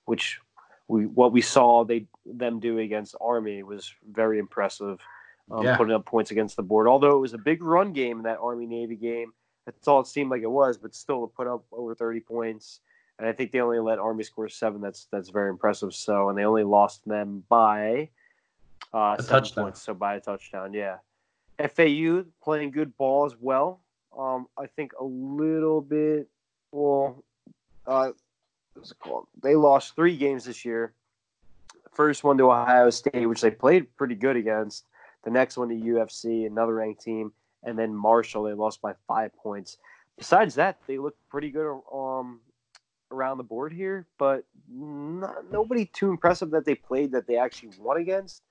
which 0.05 0.39
we 0.87 1.05
what 1.05 1.31
we 1.31 1.41
saw 1.41 1.83
they 1.85 2.05
them 2.25 2.59
do 2.59 2.79
against 2.79 3.15
Army 3.21 3.63
was 3.63 3.93
very 4.11 4.39
impressive. 4.39 4.99
Um, 5.51 5.63
Yeah. 5.65 5.75
Putting 5.77 5.93
up 5.93 6.05
points 6.05 6.31
against 6.31 6.55
the 6.55 6.63
board, 6.63 6.87
although 6.87 7.15
it 7.17 7.19
was 7.19 7.33
a 7.33 7.37
big 7.37 7.61
run 7.61 7.91
game 7.93 8.17
in 8.17 8.23
that 8.23 8.39
Army 8.39 8.65
Navy 8.65 8.95
game. 8.95 9.33
That's 9.65 9.87
all 9.87 9.99
it 10.01 10.07
seemed 10.07 10.31
like 10.31 10.41
it 10.41 10.49
was, 10.51 10.77
but 10.77 10.93
still 10.95 11.27
to 11.27 11.33
put 11.33 11.47
up 11.47 11.63
over 11.71 11.93
thirty 11.95 12.19
points. 12.21 12.79
And 13.19 13.27
I 13.27 13.31
think 13.33 13.51
they 13.51 13.59
only 13.61 13.79
let 13.79 13.99
Army 13.99 14.23
score 14.23 14.49
seven. 14.49 14.81
That's 14.81 15.07
that's 15.11 15.29
very 15.29 15.49
impressive. 15.49 15.93
So, 15.93 16.29
and 16.29 16.37
they 16.37 16.45
only 16.45 16.63
lost 16.63 17.05
them 17.07 17.43
by 17.47 18.09
uh, 18.93 19.15
A 19.19 19.21
seven 19.23 19.41
touchdown. 19.41 19.63
points. 19.65 19.81
So 19.81 19.93
by 19.93 20.15
a 20.15 20.19
touchdown, 20.19 20.73
yeah. 20.73 20.97
FAU 21.59 22.25
playing 22.41 22.71
good 22.71 22.95
ball 22.97 23.25
as 23.25 23.35
well. 23.39 23.81
Um, 24.17 24.47
I 24.57 24.67
think 24.67 24.93
a 24.99 25.03
little 25.03 25.81
bit. 25.81 26.27
Well, 26.71 27.23
uh, 27.85 28.11
what's 28.73 28.91
it 28.91 28.99
called? 28.99 29.27
They 29.41 29.55
lost 29.55 29.95
three 29.95 30.17
games 30.17 30.45
this 30.45 30.65
year. 30.65 30.93
First 31.91 32.23
one 32.23 32.37
to 32.37 32.51
Ohio 32.51 32.89
State, 32.89 33.27
which 33.27 33.41
they 33.41 33.51
played 33.51 33.95
pretty 33.97 34.15
good 34.15 34.35
against. 34.35 34.85
The 35.23 35.31
next 35.31 35.57
one 35.57 35.69
to 35.69 35.75
UFC, 35.75 36.45
another 36.47 36.75
ranked 36.75 37.01
team, 37.01 37.31
and 37.63 37.77
then 37.77 37.93
Marshall. 37.93 38.43
They 38.43 38.53
lost 38.53 38.81
by 38.81 38.93
five 39.07 39.35
points. 39.35 39.77
Besides 40.17 40.55
that, 40.55 40.77
they 40.87 40.97
look 40.97 41.15
pretty 41.29 41.49
good 41.49 41.81
um, 41.93 42.41
around 43.11 43.37
the 43.37 43.43
board 43.43 43.73
here, 43.73 44.07
but 44.17 44.43
not, 44.69 45.51
nobody 45.51 45.85
too 45.85 46.09
impressive 46.09 46.51
that 46.51 46.65
they 46.65 46.75
played 46.75 47.11
that 47.11 47.27
they 47.27 47.37
actually 47.37 47.71
won 47.79 47.97
against. 47.97 48.41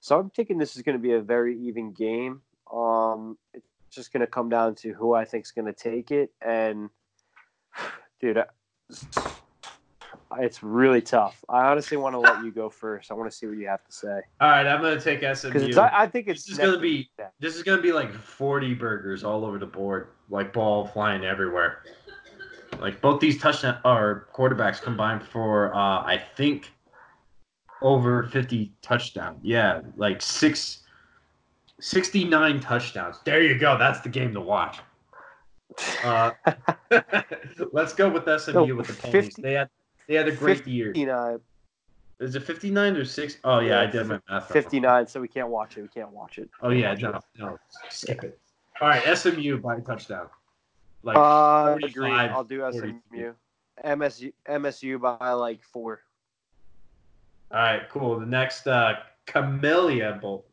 So 0.00 0.18
I'm 0.18 0.30
thinking 0.30 0.56
this 0.56 0.76
is 0.76 0.82
going 0.82 0.96
to 0.96 1.02
be 1.02 1.12
a 1.12 1.20
very 1.20 1.58
even 1.58 1.92
game. 1.92 2.42
Um, 2.72 3.36
it's 3.54 3.66
just 3.90 4.12
going 4.12 4.20
to 4.20 4.26
come 4.26 4.48
down 4.48 4.74
to 4.76 4.92
who 4.92 5.14
I 5.14 5.24
think 5.24 5.44
is 5.44 5.50
going 5.50 5.66
to 5.66 5.72
take 5.72 6.10
it, 6.10 6.30
and 6.40 6.90
dude, 8.20 8.38
I- 8.38 8.46
it's 10.38 10.62
really 10.62 11.02
tough. 11.02 11.44
I 11.48 11.66
honestly 11.68 11.96
want 11.96 12.14
to 12.14 12.20
let 12.20 12.44
you 12.44 12.52
go 12.52 12.70
first. 12.70 13.10
I 13.10 13.14
want 13.14 13.30
to 13.30 13.36
see 13.36 13.46
what 13.46 13.56
you 13.56 13.66
have 13.66 13.84
to 13.84 13.92
say 13.92 14.20
All 14.40 14.48
right, 14.48 14.64
I'm 14.66 14.80
gonna 14.80 15.00
take 15.00 15.20
because 15.20 15.40
SMU. 15.40 15.80
I, 15.80 16.02
I 16.02 16.06
think 16.06 16.28
it's 16.28 16.44
This 16.44 16.52
is 16.52 16.58
gonna 16.58 16.78
be 16.78 17.10
this 17.40 17.56
is 17.56 17.64
gonna 17.64 17.82
be 17.82 17.90
like 17.90 18.12
40 18.12 18.74
burgers 18.74 19.24
all 19.24 19.44
over 19.44 19.58
the 19.58 19.66
board, 19.66 20.08
like 20.28 20.52
ball 20.52 20.86
flying 20.86 21.24
everywhere. 21.24 21.82
Like 22.78 23.00
both 23.00 23.20
these 23.20 23.38
touchdown 23.38 23.78
or 23.84 24.28
quarterbacks 24.32 24.80
combined 24.80 25.24
for 25.24 25.74
uh, 25.74 26.02
I 26.04 26.22
think 26.36 26.72
over 27.82 28.24
50 28.24 28.72
touchdowns. 28.82 29.40
Yeah, 29.42 29.80
like 29.96 30.22
six. 30.22 30.82
69 31.80 32.60
touchdowns. 32.60 33.16
There 33.24 33.42
you 33.42 33.58
go. 33.58 33.76
That's 33.78 34.00
the 34.00 34.08
game 34.08 34.32
to 34.34 34.40
watch. 34.40 34.80
Uh, 36.04 36.32
let's 37.72 37.92
go 37.94 38.08
with 38.08 38.24
SMU 38.40 38.52
No, 38.66 38.74
with 38.74 38.88
the 38.88 38.92
ponies. 38.94 39.26
50 39.26 39.42
They 39.42 39.52
had 39.52 39.68
they 40.08 40.14
had 40.16 40.28
a 40.28 40.32
great 40.32 40.66
year. 40.66 40.88
59, 40.88 41.40
Is 42.18 42.34
it 42.34 42.42
59 42.42 42.96
or 42.96 43.04
6? 43.04 43.36
Oh 43.44 43.60
yeah, 43.60 43.80
I 43.80 43.86
did 43.86 44.06
my 44.06 44.20
math. 44.28 44.42
wrong. 44.50 44.62
59, 44.62 45.06
so 45.06 45.20
we 45.20 45.28
can't 45.28 45.48
watch 45.48 45.78
it. 45.78 45.82
We 45.82 45.88
can't 45.88 46.10
watch 46.10 46.38
it. 46.38 46.50
Oh 46.62 46.70
yeah, 46.70 46.94
no, 46.94 47.20
no, 47.38 47.58
skip 47.88 48.24
it. 48.24 48.38
All 48.80 48.88
right, 48.88 49.16
SMU 49.16 49.58
by 49.58 49.76
a 49.76 49.80
touchdown. 49.80 50.26
Like 51.02 51.16
uh, 51.16 51.76
agree. 51.76 52.08
45, 52.08 52.30
I'll 52.32 52.44
do 52.44 52.60
42. 52.60 52.98
SMU. 53.10 53.32
MSU 53.84 54.32
MSU 54.46 55.00
by 55.00 55.30
like 55.32 55.62
four. 55.62 56.00
all 57.52 57.58
right, 57.58 57.88
cool. 57.88 58.18
The 58.18 58.26
next 58.26 58.66
uh 58.66 58.94
Camellia 59.26 60.18
Bowl. 60.20 60.44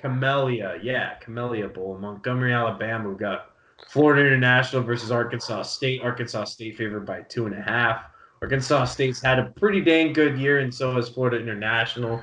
Camellia, 0.00 0.78
yeah, 0.82 1.14
Camellia 1.14 1.68
Bowl. 1.68 1.98
Montgomery, 1.98 2.52
Alabama. 2.52 3.08
We 3.10 3.16
got 3.16 3.52
Florida 3.88 4.26
International 4.26 4.82
versus 4.82 5.10
Arkansas 5.10 5.62
State. 5.62 6.02
Arkansas 6.02 6.44
State 6.44 6.76
favored 6.76 7.06
by 7.06 7.22
two 7.22 7.46
and 7.46 7.54
a 7.54 7.62
half. 7.62 8.04
Arkansas 8.42 8.84
State's 8.84 9.22
had 9.22 9.38
a 9.38 9.46
pretty 9.56 9.80
dang 9.80 10.12
good 10.12 10.38
year, 10.38 10.58
and 10.58 10.74
so 10.74 10.94
has 10.94 11.08
Florida 11.08 11.38
International. 11.38 12.22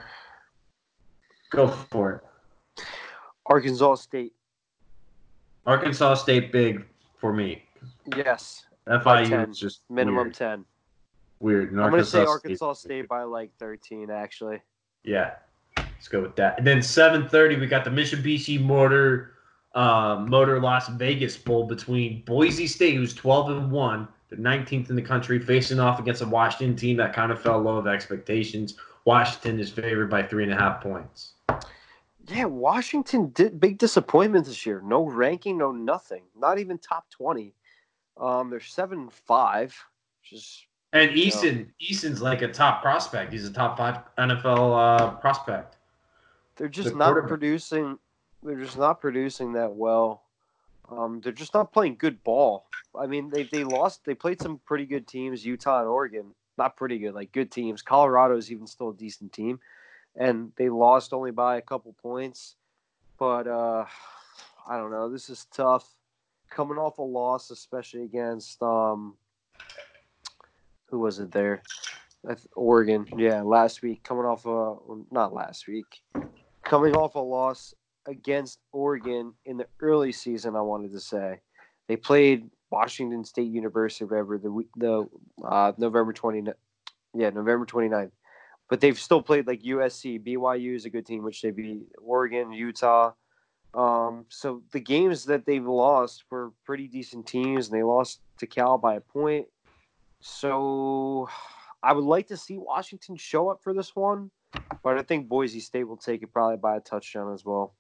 Go 1.51 1.67
for 1.67 2.23
it. 2.77 2.83
Arkansas 3.45 3.95
State. 3.95 4.33
Arkansas 5.65 6.15
State 6.15 6.51
big 6.51 6.85
for 7.17 7.33
me. 7.33 7.63
Yes, 8.15 8.65
FIU 8.87 9.49
is 9.49 9.57
just 9.57 9.81
minimum 9.89 10.25
weird. 10.25 10.33
ten. 10.33 10.65
weird. 11.39 11.71
and 11.71 11.81
I'm 11.81 11.89
gonna 11.89 12.03
say 12.03 12.19
Arkansas 12.19 12.31
Arkansas 12.31 12.73
State's 12.73 12.83
State 12.83 13.07
by 13.07 13.23
like 13.23 13.51
thirteen. 13.57 14.09
Actually, 14.09 14.61
Yeah, 15.03 15.35
let's 16.03 16.09
go 16.09 16.21
with 16.21 16.35
that. 16.35 16.57
And 16.57 16.67
then 16.67 16.79
7:30, 16.79 17.61
we 17.61 17.65
got 17.65 17.85
the 17.85 17.89
Mitsubishi 17.89 18.59
Motor 18.59 19.31
uh, 19.73 20.23
Motor 20.27 20.59
Las 20.59 20.89
Vegas 20.89 21.37
Bowl 21.37 21.65
between 21.65 22.23
Boise 22.25 22.67
State, 22.67 22.95
who's 22.95 23.13
12 23.13 23.49
and 23.51 23.71
one, 23.71 24.07
the 24.29 24.35
19th 24.35 24.89
in 24.89 24.97
the 24.97 25.01
country, 25.01 25.39
facing 25.39 25.79
off 25.79 25.99
against 25.99 26.21
a 26.21 26.27
Washington 26.27 26.75
team 26.75 26.97
that 26.97 27.13
kind 27.13 27.31
of 27.31 27.41
fell 27.41 27.59
low 27.59 27.77
of 27.77 27.87
expectations. 27.87 28.75
Washington 29.05 29.59
is 29.59 29.71
favored 29.71 30.09
by 30.09 30.21
three 30.21 30.43
and 30.43 30.51
a 30.51 30.55
half 30.57 30.81
points. 30.81 31.35
yeah. 32.27 32.45
Washington 32.45 33.29
did 33.29 33.59
big 33.61 33.77
disappointment 33.77 34.45
this 34.45 34.65
year. 34.65 34.81
No 34.83 35.05
ranking, 35.05 35.57
no 35.57 35.71
nothing. 35.71 36.23
Not 36.37 36.59
even 36.59 36.77
top 36.79 37.09
twenty. 37.09 37.55
Um, 38.17 38.49
they're 38.49 38.59
seven 38.59 39.09
five, 39.09 39.73
which 40.19 40.33
is 40.33 40.65
And 40.91 41.11
Eason, 41.11 41.69
Easton's 41.79 42.21
like 42.21 42.41
a 42.41 42.49
top 42.49 42.81
prospect. 42.81 43.31
He's 43.31 43.47
a 43.47 43.53
top 43.53 43.77
five 43.77 43.99
NFL 44.17 44.99
uh, 44.99 45.11
prospect. 45.15 45.77
They're 46.55 46.67
just 46.67 46.91
The 46.91 46.95
not 46.95 47.27
producing. 47.27 47.97
They're 48.43 48.59
just 48.59 48.77
not 48.77 48.99
producing 48.99 49.53
that 49.53 49.73
well. 49.73 50.23
Um, 50.89 51.21
they're 51.21 51.31
just 51.31 51.53
not 51.53 51.71
playing 51.71 51.95
good 51.95 52.23
ball. 52.23 52.65
I 52.97 53.07
mean, 53.07 53.29
they 53.29 53.43
they 53.43 53.63
lost. 53.63 54.05
They 54.05 54.13
played 54.13 54.41
some 54.41 54.59
pretty 54.65 54.85
good 54.85 55.07
teams, 55.07 55.45
Utah 55.45 55.79
and 55.79 55.87
Oregon. 55.87 56.33
Not 56.57 56.75
pretty 56.75 56.99
good, 56.99 57.15
like 57.15 57.31
good 57.31 57.51
teams. 57.51 57.81
Colorado 57.81 58.37
is 58.37 58.51
even 58.51 58.67
still 58.67 58.89
a 58.89 58.95
decent 58.95 59.33
team, 59.33 59.59
and 60.15 60.51
they 60.55 60.69
lost 60.69 61.13
only 61.13 61.31
by 61.31 61.57
a 61.57 61.61
couple 61.61 61.93
points. 62.01 62.55
But 63.17 63.47
uh, 63.47 63.85
I 64.67 64.77
don't 64.77 64.91
know. 64.91 65.09
This 65.09 65.29
is 65.29 65.45
tough. 65.45 65.89
Coming 66.49 66.77
off 66.77 66.99
a 66.99 67.01
loss, 67.01 67.49
especially 67.49 68.03
against 68.03 68.61
um, 68.61 69.15
who 70.89 70.99
was 70.99 71.17
it 71.17 71.31
there? 71.31 71.63
Oregon. 72.55 73.07
Yeah, 73.17 73.41
last 73.41 73.81
week. 73.81 74.03
Coming 74.03 74.25
off 74.25 74.45
a 74.45 74.75
not 75.11 75.33
last 75.33 75.67
week. 75.67 76.01
Coming 76.63 76.95
off 76.95 77.15
a 77.15 77.19
loss 77.19 77.73
against 78.07 78.59
Oregon 78.71 79.33
in 79.45 79.57
the 79.57 79.67
early 79.79 80.11
season, 80.11 80.55
I 80.55 80.61
wanted 80.61 80.91
to 80.93 80.99
say 80.99 81.39
they 81.87 81.97
played 81.97 82.49
Washington 82.71 83.23
State 83.23 83.51
University, 83.51 84.05
whatever 84.05 84.37
the 84.37 84.51
week, 84.51 84.69
the 84.75 85.07
uh, 85.45 85.73
November 85.77 86.13
twenty, 86.13 86.43
yeah, 87.13 87.29
November 87.29 87.65
29th. 87.65 88.11
But 88.69 88.81
they've 88.81 88.97
still 88.97 89.21
played 89.21 89.45
like 89.45 89.61
USC, 89.61 90.25
BYU 90.25 90.75
is 90.75 90.85
a 90.85 90.89
good 90.89 91.05
team, 91.05 91.23
which 91.23 91.41
they 91.41 91.51
beat 91.51 91.83
Oregon, 92.01 92.51
Utah. 92.51 93.11
Um, 93.73 94.25
so 94.29 94.63
the 94.71 94.79
games 94.79 95.25
that 95.25 95.45
they've 95.45 95.65
lost 95.65 96.23
were 96.29 96.51
pretty 96.65 96.87
decent 96.87 97.27
teams, 97.27 97.67
and 97.67 97.77
they 97.77 97.83
lost 97.83 98.21
to 98.37 98.47
Cal 98.47 98.77
by 98.77 98.95
a 98.95 99.01
point. 99.01 99.47
So 100.21 101.27
I 101.81 101.93
would 101.93 102.03
like 102.03 102.27
to 102.27 102.37
see 102.37 102.57
Washington 102.57 103.15
show 103.17 103.49
up 103.49 103.61
for 103.61 103.73
this 103.73 103.95
one, 103.95 104.31
but 104.83 104.97
I 104.97 105.03
think 105.03 105.27
Boise 105.27 105.59
State 105.59 105.85
will 105.85 105.97
take 105.97 106.23
it 106.23 106.31
probably 106.31 106.57
by 106.57 106.77
a 106.77 106.79
touchdown 106.79 107.33
as 107.33 107.45
well. 107.45 107.73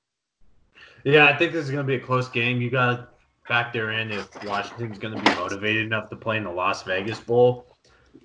Yeah, 1.03 1.25
I 1.25 1.37
think 1.37 1.53
this 1.53 1.65
is 1.65 1.71
going 1.71 1.85
to 1.85 1.87
be 1.87 1.95
a 1.95 1.99
close 1.99 2.29
game. 2.29 2.61
You 2.61 2.69
got 2.69 2.95
to 2.95 3.07
factor 3.47 3.91
in 3.91 4.11
if 4.11 4.29
Washington's 4.45 4.97
going 4.97 5.15
to 5.15 5.21
be 5.21 5.35
motivated 5.35 5.85
enough 5.85 6.09
to 6.09 6.15
play 6.15 6.37
in 6.37 6.43
the 6.43 6.51
Las 6.51 6.83
Vegas 6.83 7.19
Bowl. 7.19 7.67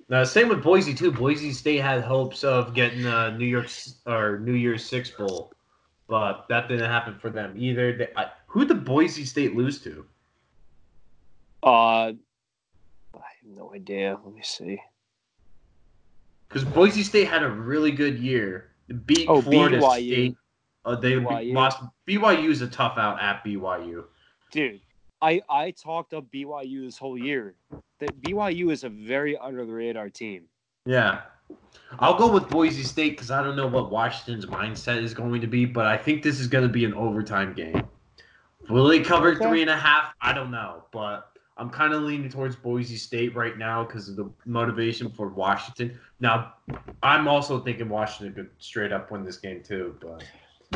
Now, 0.07 0.23
same 0.23 0.49
with 0.49 0.63
Boise 0.63 0.93
too. 0.93 1.11
Boise 1.11 1.51
State 1.51 1.81
had 1.81 2.01
hopes 2.01 2.43
of 2.43 2.73
getting 2.73 3.03
the 3.03 3.31
New 3.31 3.45
York 3.45 3.67
or 4.05 4.39
New 4.39 4.53
Year's 4.53 4.85
Six 4.85 5.11
Bowl, 5.11 5.51
but 6.07 6.45
that 6.49 6.67
didn't 6.67 6.89
happen 6.89 7.17
for 7.19 7.29
them 7.29 7.53
either. 7.55 7.95
They, 7.95 8.07
I, 8.15 8.27
who 8.47 8.65
did 8.65 8.85
Boise 8.85 9.25
State 9.25 9.55
lose 9.55 9.81
to? 9.81 10.05
Uh, 11.61 11.67
I 11.67 12.13
have 13.13 13.55
no 13.55 13.73
idea. 13.73 14.17
Let 14.23 14.33
me 14.33 14.41
see. 14.43 14.81
Because 16.49 16.65
Boise 16.65 17.03
State 17.03 17.27
had 17.27 17.43
a 17.43 17.49
really 17.49 17.91
good 17.91 18.17
year. 18.19 18.71
Beat 19.05 19.27
Oh, 19.29 19.41
Florida 19.41 19.77
BYU. 19.79 20.11
State. 20.11 20.35
Uh, 20.83 20.95
they 20.95 21.13
BYU. 21.13 21.53
lost. 21.53 21.79
BYU 22.07 22.49
is 22.49 22.61
a 22.61 22.67
tough 22.67 22.97
out 22.97 23.21
at 23.21 23.43
BYU. 23.43 24.05
Dude, 24.51 24.81
I 25.21 25.41
I 25.47 25.71
talked 25.71 26.13
up 26.13 26.25
BYU 26.33 26.85
this 26.85 26.97
whole 26.97 27.17
year. 27.17 27.53
That 27.99 28.19
BYU 28.21 28.71
is 28.71 28.83
a 28.83 28.89
very 28.89 29.37
under 29.37 29.65
the 29.65 29.73
radar 29.73 30.09
team. 30.09 30.43
Yeah. 30.85 31.21
I'll 31.99 32.17
go 32.17 32.31
with 32.31 32.47
Boise 32.49 32.83
State 32.83 33.11
because 33.11 33.29
I 33.31 33.43
don't 33.43 33.55
know 33.55 33.67
what 33.67 33.91
Washington's 33.91 34.45
mindset 34.45 35.01
is 35.03 35.13
going 35.13 35.41
to 35.41 35.47
be, 35.47 35.65
but 35.65 35.85
I 35.85 35.97
think 35.97 36.23
this 36.23 36.39
is 36.39 36.47
going 36.47 36.63
to 36.63 36.69
be 36.71 36.85
an 36.85 36.93
overtime 36.93 37.53
game. 37.53 37.83
Will 38.69 38.87
they 38.87 38.99
cover 39.01 39.31
Okay. 39.33 39.45
three 39.47 39.61
and 39.61 39.69
a 39.69 39.75
half? 39.75 40.13
I 40.21 40.31
don't 40.33 40.51
know, 40.51 40.83
but 40.91 41.37
I'm 41.59 41.69
kind 41.69 41.93
of 41.93 42.03
leaning 42.03 42.29
towards 42.29 42.55
Boise 42.55 42.95
State 42.95 43.35
right 43.35 43.57
now 43.57 43.83
because 43.83 44.07
of 44.07 44.15
the 44.15 44.29
motivation 44.45 45.09
for 45.09 45.27
Washington. 45.27 45.99
Now, 46.21 46.53
I'm 47.03 47.27
also 47.27 47.59
thinking 47.59 47.89
Washington 47.89 48.33
could 48.33 48.49
straight 48.59 48.93
up 48.93 49.11
win 49.11 49.25
this 49.25 49.37
game 49.37 49.61
too, 49.61 49.97
but 49.99 50.23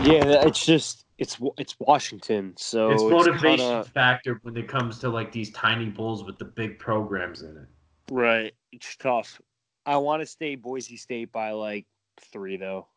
Yeah, 0.03 0.45
it's 0.45 0.65
just 0.65 1.05
it's 1.17 1.37
it's 1.57 1.79
Washington, 1.79 2.53
so 2.57 2.91
it's 2.91 3.01
motivation 3.03 3.65
kinda- 3.65 3.83
factor 3.85 4.39
when 4.43 4.57
it 4.57 4.67
comes 4.67 4.99
to 4.99 5.09
like 5.09 5.31
these 5.31 5.51
tiny 5.51 5.85
bowls 5.85 6.25
with 6.25 6.37
the 6.37 6.45
big 6.45 6.79
programs 6.79 7.43
in 7.43 7.55
it. 7.55 7.67
right. 8.11 8.53
It's 8.73 8.95
tough. 8.97 9.39
I 9.85 9.97
want 9.97 10.21
to 10.21 10.25
stay 10.25 10.55
Boise 10.55 10.97
State 10.97 11.31
by 11.31 11.51
like 11.51 11.85
three 12.19 12.57
though. 12.57 12.87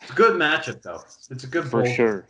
It's 0.00 0.12
a 0.12 0.14
good 0.14 0.38
matchup 0.40 0.82
though. 0.82 1.00
It's 1.30 1.42
a 1.44 1.46
good 1.48 1.64
for 1.64 1.82
bowl. 1.82 1.92
sure. 1.92 2.28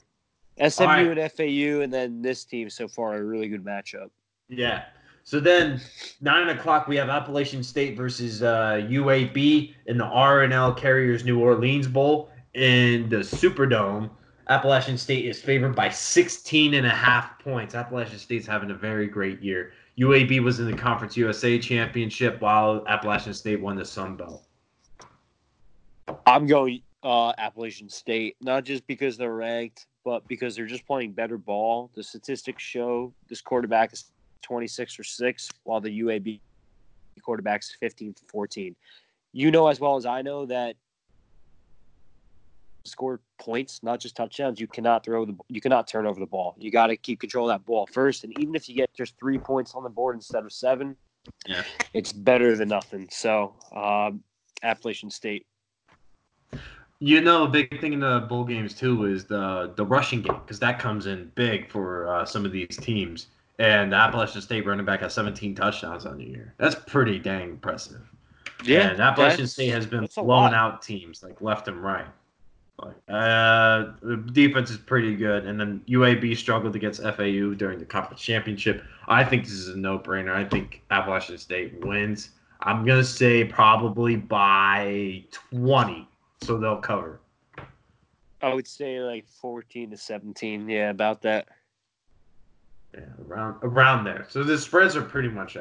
SMU 0.59 0.87
right. 0.87 1.19
and 1.19 1.33
FAU, 1.33 1.81
and 1.83 1.93
then 1.93 2.23
this 2.23 2.45
team 2.45 2.71
so 2.71 2.89
far 2.89 3.15
a 3.15 3.23
really 3.23 3.49
good 3.49 3.65
matchup. 3.65 4.11
Yeah. 4.49 4.85
So 5.25 5.39
then, 5.39 5.81
nine 6.21 6.49
o'clock, 6.49 6.89
we 6.89 6.97
have 6.97 7.09
Appalachian 7.09 7.63
State 7.63 7.97
versus 7.97 8.43
uh, 8.43 8.87
UAB 8.89 9.75
in 9.87 9.99
the 9.99 10.05
R&L 10.05 10.75
Carriers 10.75 11.25
New 11.25 11.39
Orleans 11.41 11.87
Bowl 11.87 12.31
in 12.55 13.09
the 13.09 13.19
Superdome. 13.19 14.11
Appalachian 14.49 14.99
State 14.99 15.25
is 15.25 15.41
favored 15.41 15.77
by 15.77 15.89
16 15.89 16.75
and 16.75 16.87
a 16.87 16.91
half 16.91 17.39
points. 17.39 17.75
Appalachian 17.75 18.19
State's 18.19 18.47
having 18.47 18.71
a 18.73 18.75
very 18.75 19.07
great 19.07 19.41
year. 19.41 19.73
UAB 19.99 20.43
was 20.43 20.59
in 20.59 20.71
the 20.71 20.77
Conference 20.77 21.17
USA 21.17 21.59
Championship 21.59 22.41
while 22.41 22.85
Appalachian 22.89 23.35
State 23.35 23.61
won 23.61 23.77
the 23.77 23.85
Sun 23.85 24.17
Belt. 24.17 24.43
I'm 26.27 26.47
going 26.47 26.83
uh, 27.05 27.33
Appalachian 27.39 27.89
State, 27.89 28.37
not 28.41 28.65
just 28.65 28.87
because 28.87 29.17
they're 29.17 29.35
ranked, 29.35 29.87
but 30.05 30.27
because 30.27 30.57
they're 30.57 30.67
just 30.67 30.87
playing 30.87 31.13
better 31.13 31.39
ball. 31.39 31.91
The 31.95 32.03
statistics 32.03 32.63
show 32.63 33.13
this 33.29 33.41
quarterback 33.41 33.93
is 33.93 34.12
26 34.43 34.99
or 34.99 35.05
6, 35.05 35.51
while 35.65 35.81
the 35.81 36.01
UAB 36.01 36.41
quarterback's 37.23 37.77
15 37.81 38.15
to 38.15 38.23
14. 38.31 38.75
You 39.33 39.51
know 39.51 39.69
as 39.69 39.81
well 39.81 39.97
as 39.97 40.07
I 40.07 40.23
know 40.23 40.47
that 40.47 40.77
score 42.85 43.21
points, 43.39 43.81
not 43.83 44.01
just 44.01 44.17
touchdowns. 44.17 44.61
You 44.61 44.67
cannot 44.67 45.05
throw 45.05 45.25
the, 45.25 45.37
you 45.49 45.61
cannot 45.61 45.87
turn 45.87 46.07
over 46.07 46.19
the 46.19 46.27
ball. 46.27 46.55
You 46.59 46.71
got 46.71 46.89
to 46.89 46.97
keep 46.97 47.21
control 47.21 47.49
of 47.49 47.55
that 47.55 47.65
ball 47.65 47.87
first. 47.87 48.25
And 48.25 48.39
even 48.39 48.55
if 48.55 48.69
you 48.69 48.75
get 48.75 48.93
just 48.95 49.19
three 49.19 49.39
points 49.39 49.75
on 49.75 49.83
the 49.85 49.91
board 49.91 50.17
instead 50.17 50.45
of 50.45 50.53
seven, 50.53 50.97
Yeah. 51.47 51.63
it's 51.95 52.13
better 52.13 52.57
than 52.57 52.69
nothing. 52.69 53.09
So, 53.11 53.55
um, 53.75 54.23
Appalachian 54.63 55.11
State. 55.11 55.47
You 56.99 57.21
know, 57.21 57.45
a 57.45 57.49
big 57.49 57.81
thing 57.81 57.95
in 57.95 58.01
the 58.01 58.21
bowl 58.29 58.45
games 58.45 58.75
too 58.75 59.07
is 59.07 59.25
the 59.25 59.73
the 59.75 59.85
rushing 59.85 60.23
game 60.23 60.39
because 60.39 60.61
that 60.61 60.79
comes 60.79 61.07
in 61.07 61.33
big 61.35 61.69
for 61.69 62.07
uh, 62.07 62.25
some 62.25 62.45
of 62.45 62.53
these 62.53 62.77
teams. 62.77 63.27
And 63.63 63.93
the 63.93 63.97
Appalachian 63.97 64.43
State 64.43 64.67
running 64.67 64.85
back 64.85 65.03
has 65.03 65.15
17 65.15 65.55
touchdowns 65.55 66.05
on 66.05 66.19
the 66.19 66.25
year. 66.25 66.53
That's 66.59 66.75
pretty 66.75 67.21
dang 67.21 67.51
impressive. 67.51 68.01
Yeah, 68.65 68.89
and 68.91 69.01
Appalachian 69.01 69.47
State 69.47 69.69
has 69.69 69.87
been 69.87 70.09
blowing 70.17 70.53
out 70.53 70.83
teams 70.83 71.23
like 71.23 71.41
left 71.41 71.69
and 71.69 71.81
right. 71.81 72.07
Like, 72.81 72.97
uh, 73.09 73.93
the 74.03 74.17
defense 74.33 74.71
is 74.71 74.79
pretty 74.79 75.15
good, 75.15 75.47
and 75.47 75.61
then 75.61 75.81
UAB 75.89 76.37
struggled 76.37 76.75
against 76.75 77.03
FAU 77.03 77.55
during 77.55 77.79
the 77.79 77.85
conference 77.85 78.21
championship. 78.21 78.83
I 79.07 79.23
think 79.23 79.45
this 79.45 79.53
is 79.53 79.69
a 79.69 79.77
no-brainer. 79.77 80.35
I 80.35 80.45
think 80.45 80.83
Appalachian 80.91 81.39
State 81.39 81.85
wins. 81.85 82.31
I'm 82.63 82.85
gonna 82.85 83.05
say 83.05 83.45
probably 83.45 84.17
by 84.17 85.23
20, 85.53 86.09
so 86.43 86.59
they'll 86.59 86.79
cover. 86.79 87.21
I 88.41 88.53
would 88.53 88.67
say 88.67 88.99
like 89.01 89.29
14 89.29 89.91
to 89.91 89.97
17. 89.97 90.69
Yeah, 90.69 90.91
about 90.91 91.23
that. 91.23 91.47
Yeah, 92.95 93.01
around 93.27 93.57
around 93.63 94.05
there. 94.05 94.27
So 94.29 94.43
the 94.45 94.59
spreads 94.59 94.97
are 94.97 95.03
pretty 95.03 95.29
much 95.29 95.57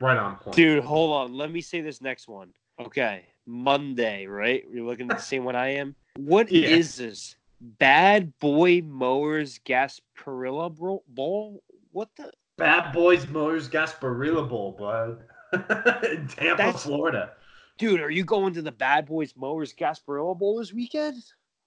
right 0.00 0.18
on 0.18 0.36
point. 0.36 0.56
Dude, 0.56 0.82
hold 0.82 1.12
on. 1.14 1.34
Let 1.36 1.50
me 1.52 1.60
say 1.60 1.80
this 1.80 2.00
next 2.00 2.28
one. 2.28 2.52
Okay. 2.80 3.24
Monday, 3.46 4.26
right? 4.26 4.64
You're 4.72 4.84
looking 4.86 5.10
at 5.10 5.18
the 5.18 5.22
same 5.22 5.44
one 5.44 5.56
I 5.56 5.74
am. 5.74 5.94
What 6.16 6.50
is 6.50 6.98
Yeah. 6.98 7.06
this? 7.06 7.36
Bad 7.60 8.36
Boy 8.40 8.82
Mowers 8.84 9.60
Gasparilla 9.64 10.76
Bro- 10.76 11.02
Bowl? 11.08 11.62
What 11.92 12.08
the? 12.16 12.32
Bad 12.58 12.92
Boys 12.92 13.28
Motors 13.28 13.68
Gasparilla 13.68 14.48
Bowl, 14.48 14.72
bud. 14.78 15.22
In 15.52 15.60
Tampa, 16.28 16.56
That's- 16.56 16.82
Florida. 16.84 17.32
Dude, 17.78 18.00
are 18.00 18.10
you 18.10 18.24
going 18.24 18.52
to 18.54 18.62
the 18.62 18.72
Bad 18.72 19.06
Boys 19.06 19.34
Mowers 19.36 19.72
Gasparilla 19.74 20.38
Bowl 20.38 20.58
this 20.58 20.72
weekend? 20.72 21.22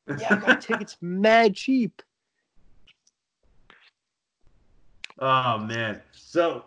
Yeah, 0.08 0.36
I 0.36 0.36
got 0.36 0.62
tickets 0.62 0.98
mad 1.02 1.56
cheap. 1.56 2.02
Oh 5.20 5.58
man. 5.60 6.02
So 6.12 6.66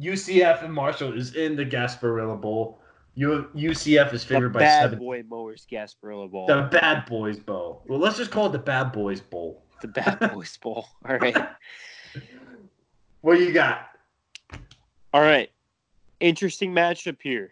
UCF 0.00 0.64
and 0.64 0.72
Marshall 0.72 1.12
is 1.16 1.34
in 1.34 1.56
the 1.56 1.64
Gasparilla 1.64 2.40
Bowl. 2.40 2.80
U- 3.14 3.48
UCF 3.54 4.12
is 4.12 4.24
favored 4.24 4.52
by 4.52 4.60
Bad 4.60 4.82
seven. 4.82 4.98
Boy 4.98 5.22
Mowers 5.28 5.66
Gasparilla 5.70 6.28
Bowl. 6.30 6.46
The 6.48 6.62
Bad 6.62 7.06
Boys 7.06 7.38
Bowl. 7.38 7.82
Well, 7.86 8.00
let's 8.00 8.16
just 8.16 8.30
call 8.32 8.46
it 8.46 8.52
the 8.52 8.58
Bad 8.58 8.90
Boys 8.92 9.20
Bowl. 9.20 9.62
the 9.82 9.88
Bad 9.88 10.18
Boys 10.34 10.56
Bowl. 10.56 10.86
All 11.08 11.16
right. 11.18 11.36
What 13.20 13.40
you 13.40 13.52
got? 13.54 13.88
All 15.14 15.22
right. 15.22 15.50
Interesting 16.20 16.72
matchup 16.74 17.16
here. 17.22 17.50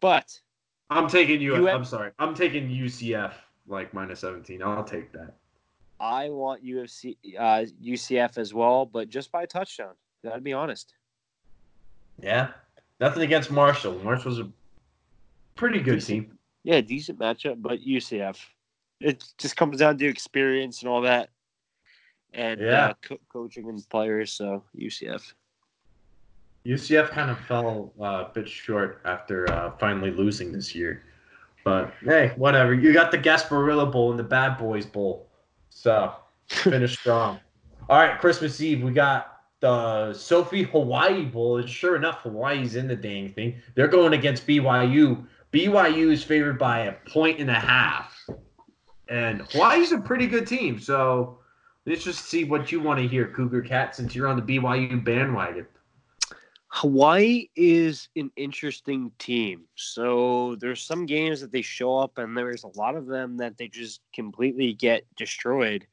But 0.00 0.40
I'm 0.90 1.08
taking 1.08 1.40
you. 1.40 1.54
You 1.54 1.68
I'm 1.68 1.84
sorry. 1.84 2.10
I'm 2.18 2.34
taking 2.34 2.68
UCF 2.68 3.32
like 3.68 3.94
minus 3.94 4.20
17. 4.20 4.60
I'll 4.60 4.82
take 4.82 5.12
that. 5.12 5.34
I 5.98 6.28
want 6.28 6.64
UFC 6.64 7.16
uh, 7.38 7.64
UCF 7.82 8.38
as 8.38 8.52
well, 8.52 8.84
but 8.86 9.08
just 9.08 9.32
by 9.32 9.42
a 9.44 9.46
touchdown. 9.46 9.94
Gotta 10.24 10.40
be 10.40 10.52
honest. 10.52 10.94
Yeah. 12.20 12.48
Nothing 13.00 13.22
against 13.22 13.50
Marshall. 13.50 13.98
Marshall's 14.02 14.38
a 14.40 14.48
pretty 15.54 15.80
good 15.80 16.04
team. 16.04 16.38
Yeah, 16.64 16.80
decent 16.80 17.18
matchup, 17.18 17.62
but 17.62 17.80
UCF. 17.80 18.38
It 19.00 19.24
just 19.38 19.56
comes 19.56 19.78
down 19.78 19.98
to 19.98 20.06
experience 20.06 20.80
and 20.80 20.88
all 20.88 21.02
that, 21.02 21.28
and 22.32 22.60
Yeah. 22.60 22.86
uh, 22.86 22.94
co- 23.02 23.20
coaching 23.30 23.68
and 23.68 23.86
players. 23.90 24.32
So 24.32 24.64
UCF. 24.76 25.34
UCF 26.64 27.10
kind 27.10 27.30
of 27.30 27.38
fell 27.40 27.92
uh, 28.00 28.24
a 28.28 28.30
bit 28.34 28.48
short 28.48 29.00
after 29.04 29.50
uh, 29.52 29.70
finally 29.78 30.10
losing 30.10 30.50
this 30.50 30.74
year. 30.74 31.04
But 31.64 31.92
hey, 32.02 32.32
whatever. 32.36 32.74
You 32.74 32.92
got 32.92 33.10
the 33.10 33.18
Gasparilla 33.18 33.90
Bowl 33.90 34.10
and 34.10 34.18
the 34.18 34.24
Bad 34.24 34.56
Boys 34.58 34.86
Bowl. 34.86 35.28
So 35.76 36.14
finish 36.48 36.98
strong. 37.00 37.38
All 37.90 37.98
right, 37.98 38.18
Christmas 38.18 38.60
Eve, 38.62 38.82
we 38.82 38.92
got 38.92 39.42
the 39.60 40.14
SoFi 40.14 40.62
Hawaii 40.62 41.26
Bowl. 41.26 41.58
And 41.58 41.68
sure 41.68 41.96
enough, 41.96 42.22
Hawaii's 42.22 42.76
in 42.76 42.88
the 42.88 42.96
dang 42.96 43.30
thing. 43.32 43.60
They're 43.74 43.86
going 43.86 44.14
against 44.14 44.46
BYU. 44.46 45.26
BYU 45.52 46.12
is 46.12 46.24
favored 46.24 46.58
by 46.58 46.80
a 46.80 46.92
point 46.92 47.40
and 47.40 47.50
a 47.50 47.60
half. 47.60 48.18
And 49.08 49.42
Hawaii's 49.52 49.92
a 49.92 49.98
pretty 49.98 50.26
good 50.26 50.46
team. 50.46 50.80
So 50.80 51.38
let's 51.84 52.02
just 52.02 52.24
see 52.24 52.44
what 52.44 52.72
you 52.72 52.80
want 52.80 52.98
to 52.98 53.06
hear, 53.06 53.28
Cougar 53.28 53.62
Cat, 53.62 53.94
since 53.94 54.14
you're 54.14 54.28
on 54.28 54.36
the 54.36 54.58
BYU 54.58 55.04
bandwagon. 55.04 55.66
Hawaii 56.76 57.48
is 57.56 58.10
an 58.16 58.30
interesting 58.36 59.10
team. 59.18 59.62
So 59.76 60.56
there's 60.56 60.82
some 60.82 61.06
games 61.06 61.40
that 61.40 61.50
they 61.50 61.62
show 61.62 61.96
up, 61.96 62.18
and 62.18 62.36
there's 62.36 62.64
a 62.64 62.78
lot 62.78 62.96
of 62.96 63.06
them 63.06 63.38
that 63.38 63.56
they 63.56 63.66
just 63.66 64.02
completely 64.12 64.74
get 64.74 65.06
destroyed, 65.16 65.86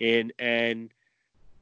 And 0.00 0.32
and 0.38 0.90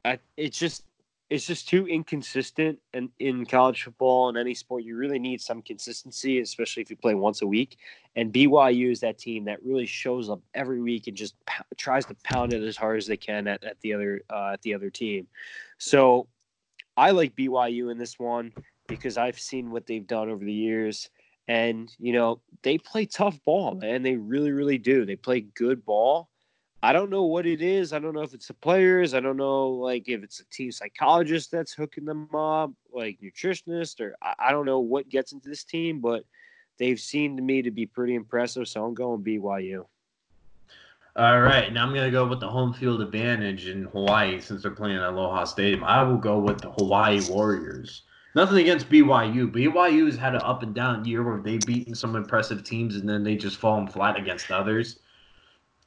I, 0.05 0.19
it's 0.37 0.59
just 0.59 0.83
it's 1.31 1.47
just 1.47 1.67
too 1.67 1.87
inconsistent. 1.87 2.77
And 2.93 3.09
in 3.17 3.47
college 3.47 3.81
football 3.81 4.29
and 4.29 4.37
any 4.37 4.53
sport, 4.53 4.83
you 4.83 4.95
really 4.95 5.17
need 5.17 5.41
some 5.41 5.63
consistency, 5.63 6.39
especially 6.39 6.83
if 6.83 6.91
you 6.91 6.97
play 6.97 7.15
once 7.15 7.41
a 7.41 7.47
week. 7.47 7.79
And 8.15 8.31
BYU 8.31 8.91
is 8.91 8.99
that 8.99 9.17
team 9.17 9.45
that 9.45 9.65
really 9.65 9.87
shows 9.87 10.29
up 10.29 10.39
every 10.53 10.81
week 10.81 11.07
and 11.07 11.17
just 11.17 11.33
p- 11.47 11.63
tries 11.77 12.05
to 12.05 12.15
pound 12.23 12.53
it 12.53 12.61
as 12.61 12.77
hard 12.77 12.99
as 12.99 13.07
they 13.07 13.17
can 13.17 13.47
at, 13.47 13.63
at 13.63 13.81
the 13.81 13.95
other 13.95 14.21
uh, 14.29 14.51
at 14.53 14.61
the 14.61 14.75
other 14.75 14.91
team. 14.91 15.25
So 15.79 16.27
I 16.97 17.11
like 17.11 17.35
BYU 17.35 17.91
in 17.91 17.97
this 17.97 18.17
one 18.17 18.51
because 18.87 19.17
I've 19.17 19.39
seen 19.39 19.69
what 19.71 19.85
they've 19.85 20.05
done 20.05 20.29
over 20.29 20.43
the 20.43 20.51
years. 20.51 21.09
And, 21.47 21.89
you 21.99 22.11
know, 22.11 22.41
they 22.63 22.77
play 22.77 23.05
tough 23.05 23.39
ball, 23.45 23.75
man. 23.75 24.01
They 24.01 24.17
really, 24.17 24.51
really 24.51 24.77
do. 24.79 25.05
They 25.05 25.15
play 25.15 25.41
good 25.41 25.85
ball. 25.85 26.27
I 26.83 26.93
don't 26.93 27.09
know 27.09 27.23
what 27.23 27.45
it 27.45 27.61
is. 27.61 27.93
I 27.93 27.99
don't 27.99 28.13
know 28.13 28.21
if 28.21 28.33
it's 28.33 28.47
the 28.47 28.53
players. 28.53 29.13
I 29.13 29.19
don't 29.19 29.37
know, 29.37 29.69
like, 29.69 30.09
if 30.09 30.23
it's 30.23 30.41
a 30.41 30.45
team 30.49 30.71
psychologist 30.71 31.51
that's 31.51 31.73
hooking 31.73 32.05
them 32.05 32.33
up, 32.35 32.71
like 32.91 33.19
nutritionist, 33.23 33.99
or 33.99 34.15
I, 34.21 34.33
I 34.39 34.51
don't 34.51 34.65
know 34.65 34.79
what 34.79 35.09
gets 35.09 35.31
into 35.31 35.49
this 35.49 35.63
team, 35.63 36.01
but 36.01 36.23
they've 36.77 36.99
seemed 36.99 37.37
to 37.37 37.43
me 37.43 37.61
to 37.61 37.71
be 37.71 37.85
pretty 37.85 38.15
impressive. 38.15 38.67
So 38.67 38.83
I'm 38.83 38.93
going 38.93 39.23
BYU. 39.23 39.85
All 41.17 41.41
right, 41.41 41.73
now 41.73 41.83
I'm 41.83 41.95
gonna 41.95 42.11
go 42.11 42.27
with 42.27 42.39
the 42.39 42.47
home 42.47 42.73
field 42.73 43.01
advantage 43.01 43.67
in 43.67 43.85
Hawaii 43.85 44.39
since 44.39 44.61
they're 44.61 44.69
playing 44.69 44.97
at 44.97 45.01
Aloha 45.01 45.45
Stadium. 45.45 45.83
I 45.83 46.03
will 46.03 46.17
go 46.17 46.37
with 46.37 46.61
the 46.61 46.69
Hawaii 46.69 47.21
Warriors. 47.27 48.03
Nothing 48.35 48.59
against 48.59 48.87
BYU. 48.87 49.51
BYU 49.51 50.05
has 50.05 50.15
had 50.15 50.35
an 50.35 50.41
up 50.43 50.61
and 50.61 50.75
down 50.75 51.05
year 51.05 51.23
where 51.23 51.41
they've 51.41 51.65
beaten 51.65 51.95
some 51.95 52.15
impressive 52.15 52.63
teams 52.63 52.97
and 52.97 53.09
then 53.09 53.23
they 53.23 53.35
just 53.35 53.57
fallen 53.57 53.87
flat 53.87 54.15
against 54.15 54.51
others. 54.51 54.99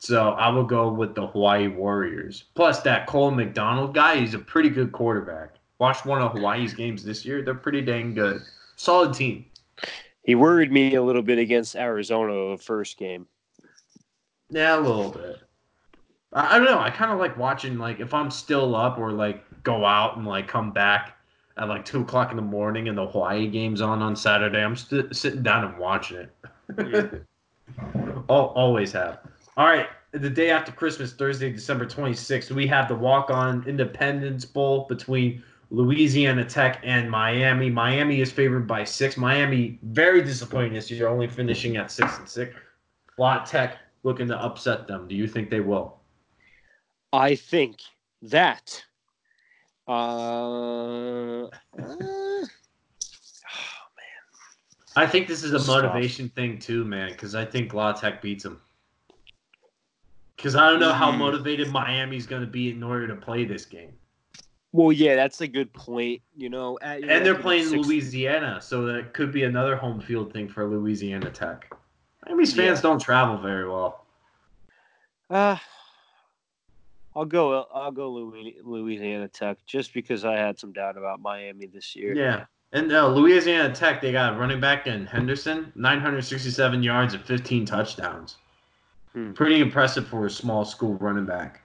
So 0.01 0.31
I 0.31 0.49
will 0.49 0.65
go 0.65 0.91
with 0.91 1.15
the 1.15 1.29
Hawaii 1.29 1.69
Warriors. 1.69 2.47
Plus 2.57 2.81
that 2.81 3.07
Cole 3.07 3.31
McDonald 3.31 3.95
guy, 3.95 4.17
he's 4.17 4.35
a 4.35 4.39
pretty 4.41 4.69
good 4.69 4.91
quarterback. 4.91 5.55
Watched 5.79 6.07
one 6.07 6.21
of 6.21 6.33
Hawaii's 6.33 6.75
games 6.75 7.05
this 7.05 7.25
year. 7.25 7.43
They're 7.43 7.55
pretty 7.55 7.83
dang 7.83 8.15
good. 8.15 8.43
Solid 8.75 9.15
team. 9.15 9.45
He 10.25 10.35
worried 10.35 10.73
me 10.73 10.97
a 10.97 11.03
little 11.03 11.23
bit 11.23 11.39
against 11.39 11.77
Arizona 11.77 12.57
the 12.57 12.59
first 12.61 12.99
game. 12.99 13.29
Yeah, 14.51 14.79
a 14.79 14.81
little 14.81 15.11
bit. 15.11 15.39
I, 16.33 16.57
I 16.57 16.59
don't 16.59 16.67
know. 16.67 16.81
I 16.81 16.91
kind 16.91 17.13
of 17.13 17.19
like 17.19 17.37
watching 17.37 17.79
like 17.79 18.01
if 18.01 18.13
I'm 18.13 18.31
still 18.31 18.75
up 18.75 18.99
or 18.99 19.13
like 19.13 19.45
go 19.63 19.85
out 19.85 20.17
and 20.17 20.27
like 20.27 20.49
come 20.49 20.73
back 20.73 21.17
at 21.57 21.69
like 21.69 21.85
two 21.85 22.03
o'clock 22.03 22.31
in 22.31 22.37
the 22.37 22.43
morning, 22.43 22.89
and 22.89 22.97
the 22.97 23.07
Hawaii 23.07 23.47
game's 23.47 23.81
on 23.81 24.03
on 24.03 24.17
Saturday, 24.17 24.63
I'm 24.63 24.77
st- 24.77 25.15
sitting 25.15 25.43
down 25.43 25.65
and 25.65 25.79
watching 25.79 26.29
it. 26.79 27.25
Al 28.29 28.47
always 28.57 28.93
have. 28.93 29.21
All 29.57 29.67
right, 29.67 29.89
the 30.13 30.31
day 30.31 30.51
after 30.51 30.73
Christmas, 30.73 31.13
Thursday, 31.13 31.53
December 31.53 31.87
26th, 31.87 32.51
we 32.51 32.67
have 32.67 32.89
the 32.89 32.95
walk-on 32.95 33.65
Independence 33.67 34.45
Bowl 34.45 34.87
between 34.89 35.43
Louisiana 35.71 36.45
Tech 36.45 36.81
and 36.83 37.11
Miami. 37.11 37.71
Miami 37.71 38.21
is 38.21 38.33
favored 38.33 38.67
by 38.67 38.85
six. 38.85 39.17
Miami 39.17 39.79
very 39.83 40.23
disappointing 40.23 40.73
this 40.73 40.91
year, 40.91 41.09
only 41.09 41.29
finishing 41.29 41.77
at 41.77 41.91
six 41.91 42.19
and 42.19 42.29
six. 42.29 42.55
La 43.19 43.45
Tech 43.45 43.77
looking 44.03 44.29
to 44.29 44.37
upset 44.43 44.87
them. 44.87 45.07
Do 45.09 45.15
you 45.15 45.27
think 45.27 45.51
they 45.51 45.61
will? 45.61 45.99
I 47.13 47.35
think 47.35 47.79
that. 48.23 48.83
Uh, 49.89 51.45
uh, 51.47 51.49
I 54.97 55.07
think 55.07 55.29
this 55.29 55.45
is 55.45 55.51
a 55.51 55.55
This 55.55 55.63
is 55.63 55.69
tough. 55.69 55.83
motivation 55.85 56.29
thing 56.31 56.59
too, 56.59 56.85
man. 56.85 57.11
Because 57.11 57.35
I 57.35 57.45
think 57.45 57.73
La 57.75 57.93
Tech 57.93 58.21
beats 58.21 58.43
them. 58.45 58.61
Because 60.37 60.57
I 60.57 60.71
don't 60.71 60.81
know 60.81 60.93
how 60.93 61.13
Mhm. 61.13 61.19
motivated 61.19 61.71
Miami's 61.71 62.27
going 62.27 62.43
to 62.43 62.49
be 62.49 62.71
in 62.71 62.83
order 62.83 63.07
to 63.09 63.15
play 63.17 63.45
this 63.45 63.65
game, 63.67 63.93
well, 64.73 64.91
yeah, 64.93 65.15
that's 65.17 65.41
a 65.43 65.47
good 65.49 65.73
point. 65.73 66.23
You 66.37 66.49
know, 66.49 66.79
at, 66.81 67.03
and 67.03 67.27
they're 67.27 67.35
playing 67.39 67.67
six- 67.67 67.87
Louisiana, 67.87 68.61
so 68.63 68.87
that 68.87 69.13
could 69.13 69.33
be 69.33 69.43
another 69.43 69.77
home 69.77 70.01
field 70.01 70.33
thing 70.33 70.49
for 70.49 70.65
Louisiana 70.67 71.31
Tech. 71.31 71.71
Miami's 72.31 72.55
fans 72.55 72.79
Yeah. 72.79 72.83
don't 72.83 73.01
travel 73.01 73.37
very 73.39 73.69
well. 73.69 74.05
Uh, 75.29 75.57
I'll 77.15 77.25
go. 77.25 77.67
I'll 77.75 77.91
go 77.91 78.11
Louisiana 78.13 79.29
Tech 79.29 79.59
just 79.67 79.93
because 79.93 80.25
I 80.25 80.37
had 80.37 80.59
some 80.59 80.73
doubt 80.73 80.97
about 80.97 81.21
Miami 81.21 81.67
this 81.67 81.97
year. 81.97 82.15
Yeah. 82.15 82.45
And 82.73 82.93
uh, 82.93 83.09
Louisiana 83.09 83.75
Tech, 83.75 84.01
they 84.01 84.13
got 84.13 84.39
running 84.39 84.61
back 84.61 84.87
in 84.87 85.05
Henderson, 85.07 85.73
967 85.75 86.83
yards 86.85 87.15
and 87.15 87.25
15 87.25 87.65
touchdowns. 87.67 88.37
Hmm. 89.13 89.33
Pretty 89.33 89.61
impressive 89.61 90.07
for 90.07 90.27
a 90.27 90.31
small 90.31 90.65
school 90.65 90.95
running 90.95 91.27
back. 91.27 91.63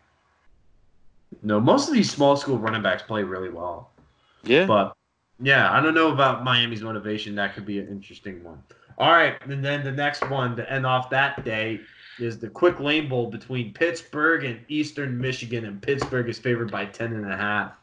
No, 1.43 1.60
most 1.60 1.88
of 1.88 1.93
these 1.93 2.10
small 2.12 2.36
school 2.36 2.58
running 2.58 2.82
backs 2.82 3.04
play 3.04 3.21
really 3.21 3.49
well. 3.49 3.91
Yeah. 4.43 4.65
But 4.65 4.95
yeah, 5.39 5.71
I 5.71 5.80
don't 5.80 5.93
know 5.93 6.12
about 6.12 6.43
Miami's 6.43 6.82
motivation. 6.82 7.36
That 7.36 7.54
could 7.54 7.67
be 7.67 7.78
an 7.78 7.88
interesting 7.88 8.43
one. 8.43 8.63
All 8.97 9.12
right, 9.12 9.36
and 9.41 9.63
then 9.63 9.84
the 9.84 9.91
next 9.91 10.29
one 10.29 10.55
to 10.55 10.71
end 10.71 10.86
off 10.86 11.10
that 11.10 11.43
day 11.43 11.81
is 12.19 12.39
the 12.39 12.47
Quick 12.47 12.79
Lane 12.79 13.10
Bowl 13.10 13.29
between 13.29 13.73
Pittsburgh 13.73 14.45
and 14.45 14.60
Eastern 14.69 15.17
Michigan, 15.17 15.65
and 15.65 15.81
Pittsburgh 15.81 16.29
is 16.29 16.39
favored 16.39 16.71
by 16.71 16.86
10 16.86 17.13
and 17.13 17.31
a 17.31 17.36
half. 17.36 17.73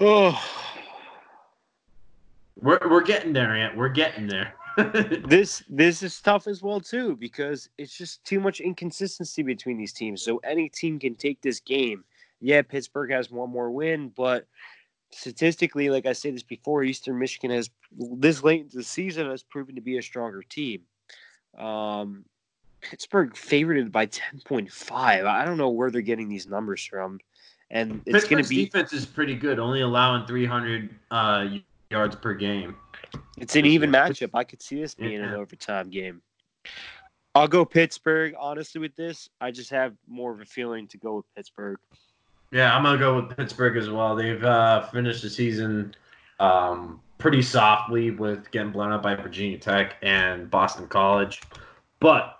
Oh, 0.00 0.38
We're, 2.60 2.78
we're 2.88 3.02
getting 3.02 3.32
there, 3.32 3.54
Ant. 3.54 3.76
We're 3.76 3.88
getting 3.88 4.26
there. 4.26 4.54
this 5.26 5.62
this 5.68 6.02
is 6.02 6.18
tough 6.22 6.46
as 6.46 6.62
well 6.62 6.80
too 6.80 7.14
because 7.16 7.68
it's 7.76 7.94
just 7.94 8.24
too 8.24 8.40
much 8.40 8.60
inconsistency 8.60 9.42
between 9.42 9.76
these 9.76 9.92
teams. 9.92 10.22
So 10.22 10.38
any 10.44 10.70
team 10.70 10.98
can 10.98 11.14
take 11.14 11.42
this 11.42 11.60
game. 11.60 12.04
Yeah, 12.40 12.62
Pittsburgh 12.62 13.10
has 13.10 13.30
one 13.30 13.50
more 13.50 13.70
win, 13.70 14.12
but 14.16 14.46
statistically, 15.12 15.90
like 15.90 16.06
I 16.06 16.12
said 16.12 16.34
this 16.34 16.42
before, 16.42 16.82
Eastern 16.82 17.18
Michigan 17.18 17.50
has 17.50 17.70
this 17.96 18.42
late 18.42 18.62
into 18.62 18.76
the 18.76 18.82
season 18.82 19.30
has 19.30 19.42
proven 19.42 19.74
to 19.74 19.80
be 19.80 19.98
a 19.98 20.02
stronger 20.02 20.42
team. 20.42 20.82
Um, 21.56 22.24
Pittsburgh 22.80 23.36
favored 23.36 23.92
by 23.92 24.06
ten 24.06 24.40
point 24.44 24.70
five. 24.72 25.24
I 25.24 25.44
don't 25.44 25.58
know 25.58 25.70
where 25.70 25.90
they're 25.90 26.00
getting 26.00 26.28
these 26.28 26.46
numbers 26.46 26.84
from, 26.84 27.20
and 27.70 28.02
it's 28.06 28.26
going 28.26 28.42
to 28.42 28.48
be 28.48 28.64
defense 28.64 28.92
is 28.92 29.06
pretty 29.06 29.34
good, 29.34 29.58
only 29.58 29.82
allowing 29.82 30.26
300 30.26 30.90
uh, 31.10 31.46
yards 31.90 32.16
per 32.16 32.34
game. 32.34 32.76
It's 33.38 33.56
an 33.56 33.66
even 33.66 33.90
matchup. 33.90 34.30
I 34.34 34.44
could 34.44 34.62
see 34.62 34.80
this 34.80 34.94
being 34.94 35.20
an 35.20 35.34
overtime 35.34 35.90
game. 35.90 36.22
I'll 37.34 37.48
go 37.48 37.64
Pittsburgh. 37.64 38.34
Honestly, 38.38 38.80
with 38.80 38.94
this, 38.94 39.28
I 39.40 39.50
just 39.50 39.70
have 39.70 39.94
more 40.06 40.32
of 40.32 40.40
a 40.40 40.44
feeling 40.44 40.86
to 40.88 40.98
go 40.98 41.16
with 41.16 41.24
Pittsburgh. 41.34 41.78
Yeah, 42.52 42.76
I'm 42.76 42.82
gonna 42.82 42.98
go 42.98 43.16
with 43.16 43.36
Pittsburgh 43.36 43.76
as 43.76 43.88
well. 43.88 44.14
They've 44.14 44.42
uh, 44.44 44.82
finished 44.88 45.22
the 45.22 45.30
season 45.30 45.94
um, 46.38 47.00
pretty 47.18 47.40
softly 47.42 48.10
with 48.10 48.50
getting 48.50 48.72
blown 48.72 48.92
out 48.92 49.02
by 49.02 49.14
Virginia 49.14 49.58
Tech 49.58 49.96
and 50.02 50.50
Boston 50.50 50.86
College, 50.86 51.40
but 51.98 52.38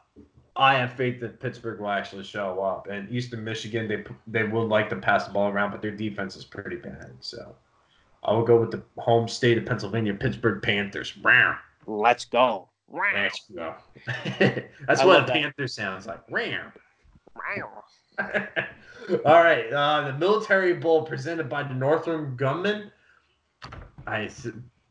I 0.54 0.74
have 0.74 0.92
faith 0.92 1.18
that 1.20 1.40
Pittsburgh 1.40 1.80
will 1.80 1.88
actually 1.88 2.24
show 2.24 2.60
up. 2.60 2.88
And 2.88 3.10
Eastern 3.10 3.42
Michigan, 3.42 3.88
they 3.88 4.04
they 4.26 4.44
would 4.46 4.68
like 4.68 4.90
to 4.90 4.96
pass 4.96 5.26
the 5.26 5.32
ball 5.32 5.50
around, 5.50 5.70
but 5.70 5.80
their 5.80 5.90
defense 5.96 6.36
is 6.36 6.44
pretty 6.44 6.76
bad. 6.76 7.12
So 7.20 7.54
I 8.22 8.32
will 8.32 8.44
go 8.44 8.60
with 8.60 8.70
the 8.70 8.82
home 8.98 9.28
state 9.28 9.56
of 9.56 9.64
Pennsylvania, 9.64 10.12
Pittsburgh 10.14 10.62
Panthers. 10.62 11.12
Let's 11.86 12.26
go. 12.26 12.68
Let's 13.14 13.46
go. 13.54 13.74
That's 14.86 15.00
I 15.00 15.06
what 15.06 15.22
a 15.22 15.26
that. 15.26 15.32
panther 15.32 15.66
sounds 15.66 16.06
like. 16.06 16.20
All 19.24 19.42
right, 19.42 19.72
uh, 19.72 20.12
the 20.12 20.18
Military 20.18 20.74
Bowl 20.74 21.02
presented 21.04 21.48
by 21.48 21.62
the 21.62 21.74
Northrop 21.74 22.36
Grumman. 22.36 22.90
I 24.06 24.30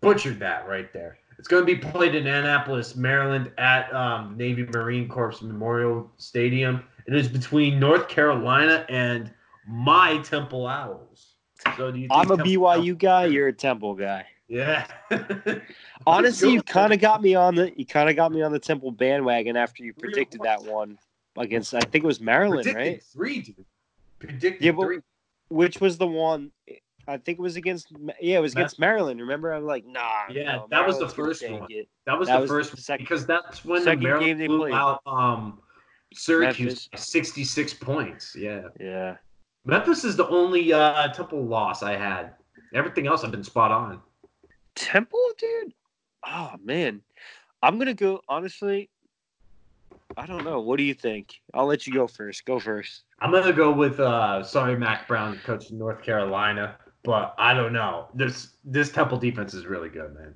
butchered 0.02 0.40
that 0.40 0.68
right 0.68 0.92
there. 0.92 1.18
It's 1.38 1.48
going 1.48 1.66
to 1.66 1.66
be 1.66 1.78
played 1.78 2.14
in 2.14 2.28
Annapolis, 2.28 2.96
Maryland, 2.96 3.52
at 3.58 3.92
um, 3.94 4.38
Navy 4.38 4.64
Marine 4.64 5.08
Corps 5.08 5.42
Memorial 5.42 6.12
Stadium. 6.18 6.84
It 7.08 7.16
is 7.16 7.28
between 7.28 7.80
North 7.80 8.08
Carolina 8.08 8.86
and 8.90 9.32
my 9.68 10.20
Temple 10.20 10.68
Owls. 10.68 11.34
So 11.78 11.92
do 11.92 11.98
you? 11.98 12.08
Think 12.08 12.12
I'm 12.12 12.32
a 12.32 12.38
Temple 12.38 12.46
BYU 12.46 12.98
guy. 12.98 13.26
You're 13.26 13.48
a 13.48 13.54
Temple 13.54 13.96
guy. 13.96 14.26
Yeah. 14.48 14.86
Honestly, 16.06 16.52
you 16.54 16.62
kind 16.62 16.94
of 16.94 17.00
got 17.00 17.22
me 17.22 17.36
on 17.36 17.56
the 17.56 17.72
you 17.76 17.86
kind 17.86 18.10
of 18.10 18.16
got 18.16 18.32
me 18.32 18.42
on 18.42 18.52
the 18.52 18.60
Temple 18.60 18.92
bandwagon 18.92 19.56
after 19.56 19.84
you 19.84 19.94
predicted 19.94 20.42
that 20.44 20.64
one 20.64 20.98
against 21.38 21.74
I 21.74 21.80
think 21.80 22.04
it 22.04 22.08
was 22.08 22.22
Maryland, 22.22 22.64
Predicted 22.64 22.94
right? 22.94 23.04
Three, 23.04 23.42
dude. 23.42 23.66
Predicted 24.20 24.62
Yeah, 24.62 24.72
but 24.72 24.86
three. 24.86 25.00
Which 25.50 25.82
was 25.82 25.98
the 25.98 26.08
one? 26.08 26.52
I 27.08 27.18
think 27.18 27.40
it 27.40 27.42
was 27.42 27.56
against 27.56 27.92
yeah, 28.22 28.38
it 28.38 28.42
was 28.42 28.54
against 28.54 28.80
Maryland. 28.80 29.20
Remember, 29.20 29.52
I'm 29.52 29.66
like, 29.66 29.86
nah. 29.86 30.24
Yeah, 30.30 30.56
no, 30.58 30.68
that 30.70 30.86
was 30.86 30.98
the 31.00 31.06
Maryland's 31.08 31.14
gonna 31.14 31.28
first 31.30 31.50
one. 31.50 31.68
That 32.06 32.20
was 32.20 32.28
the 32.30 32.40
was 32.40 32.50
the 32.50 32.56
first 32.56 32.78
second- 32.78 33.04
because 33.04 33.26
that's 33.26 33.66
when 33.66 33.84
the 33.84 33.96
Maryland 33.96 34.26
game 34.26 34.38
they 34.38 34.48
blew 34.48 34.60
played. 34.60 34.74
out 34.74 35.02
um, 35.06 35.60
Syracuse 36.14 36.90
66 36.96 37.74
points. 37.76 38.36
Yeah, 38.36 38.68
Yeah. 38.80 39.18
Memphis 39.66 40.04
is 40.04 40.16
the 40.16 40.28
only 40.28 40.74
uh, 40.74 41.08
Temple 41.10 41.44
loss 41.46 41.84
I 41.84 41.96
had. 41.96 42.34
Everything 42.74 43.08
else 43.08 43.24
I've 43.24 43.32
been 43.32 43.44
spot 43.44 43.72
on. 43.72 44.02
Temple, 44.76 45.20
dude. 45.38 45.74
Oh 46.26 46.54
man, 46.64 47.02
I'm 47.62 47.78
gonna 47.78 47.94
go. 47.94 48.22
Honestly, 48.30 48.90
I 50.18 50.26
don't 50.26 50.44
know. 50.44 50.60
What 50.60 50.78
do 50.78 50.84
you 50.84 50.94
think? 50.94 51.42
I'll 51.54 51.66
let 51.66 51.88
you 51.88 51.94
go 51.94 52.08
first. 52.08 52.46
Go 52.46 52.60
first. 52.60 53.04
I'm 53.20 53.32
gonna 53.32 53.54
go 53.54 53.72
with 53.72 54.00
uh, 54.00 54.44
sorry 54.44 54.78
Mack 54.78 55.08
Brown, 55.08 55.40
coach 55.46 55.68
of 55.68 55.74
North 55.74 56.02
Carolina, 56.02 56.76
but 57.04 57.34
I 57.38 57.54
don't 57.54 57.74
know. 57.74 58.08
This 58.14 58.50
this 58.64 58.92
Temple 58.92 59.18
defense 59.18 59.54
is 59.54 59.66
really 59.66 59.90
good, 59.90 60.14
man. 60.14 60.34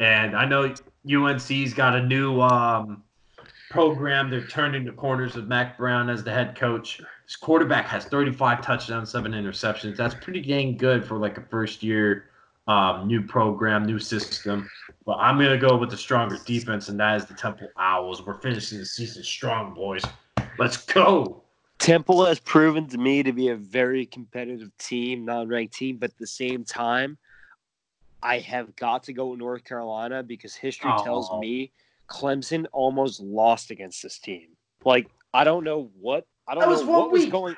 And 0.00 0.36
I 0.36 0.44
know 0.44 0.74
UNC's 1.08 1.74
got 1.74 1.94
a 1.96 2.02
new 2.02 2.40
um, 2.40 3.02
program. 3.70 4.30
They're 4.30 4.46
turning 4.46 4.84
the 4.84 4.92
corners 4.92 5.34
with 5.34 5.46
Mack 5.46 5.78
Brown 5.78 6.10
as 6.10 6.24
the 6.24 6.32
head 6.32 6.56
coach. 6.56 7.00
His 7.26 7.36
quarterback 7.36 7.86
has 7.86 8.04
35 8.06 8.62
touchdowns, 8.62 9.10
seven 9.10 9.32
interceptions. 9.32 9.96
That's 9.96 10.14
pretty 10.14 10.40
dang 10.40 10.76
good 10.76 11.04
for 11.04 11.18
like 11.18 11.38
a 11.38 11.42
first 11.42 11.82
year 11.82 12.30
um, 12.66 13.06
new 13.06 13.22
program, 13.22 13.84
new 13.84 13.98
system. 13.98 14.68
But 15.04 15.14
I'm 15.18 15.36
gonna 15.38 15.58
go 15.58 15.76
with 15.76 15.90
the 15.90 15.96
stronger 15.96 16.38
defense, 16.46 16.88
and 16.88 16.98
that 17.00 17.16
is 17.16 17.26
the 17.26 17.34
Temple 17.34 17.68
Owls. 17.76 18.24
We're 18.24 18.40
finishing 18.40 18.78
the 18.78 18.86
season 18.86 19.22
strong, 19.24 19.74
boys. 19.74 20.02
Let's 20.58 20.76
go. 20.76 21.42
Temple 21.78 22.24
has 22.26 22.38
proven 22.38 22.86
to 22.88 22.98
me 22.98 23.22
to 23.24 23.32
be 23.32 23.48
a 23.48 23.56
very 23.56 24.06
competitive 24.06 24.70
team, 24.78 25.24
non-ranked 25.24 25.74
team, 25.74 25.96
but 25.96 26.10
at 26.10 26.18
the 26.18 26.26
same 26.28 26.64
time, 26.64 27.18
I 28.22 28.38
have 28.38 28.76
got 28.76 29.02
to 29.04 29.12
go 29.12 29.28
with 29.28 29.40
North 29.40 29.64
Carolina 29.64 30.22
because 30.22 30.54
history 30.54 30.92
tells 31.02 31.28
Oh. 31.32 31.40
me 31.40 31.72
Clemson 32.08 32.66
almost 32.72 33.20
lost 33.20 33.70
against 33.72 34.02
this 34.02 34.18
team. 34.18 34.48
Like 34.84 35.08
I 35.34 35.44
don't 35.44 35.64
know 35.64 35.90
what 35.98 36.26
I 36.46 36.54
don't 36.54 36.62
know 36.70 36.92
what 36.92 37.10
was 37.10 37.26
going. 37.26 37.56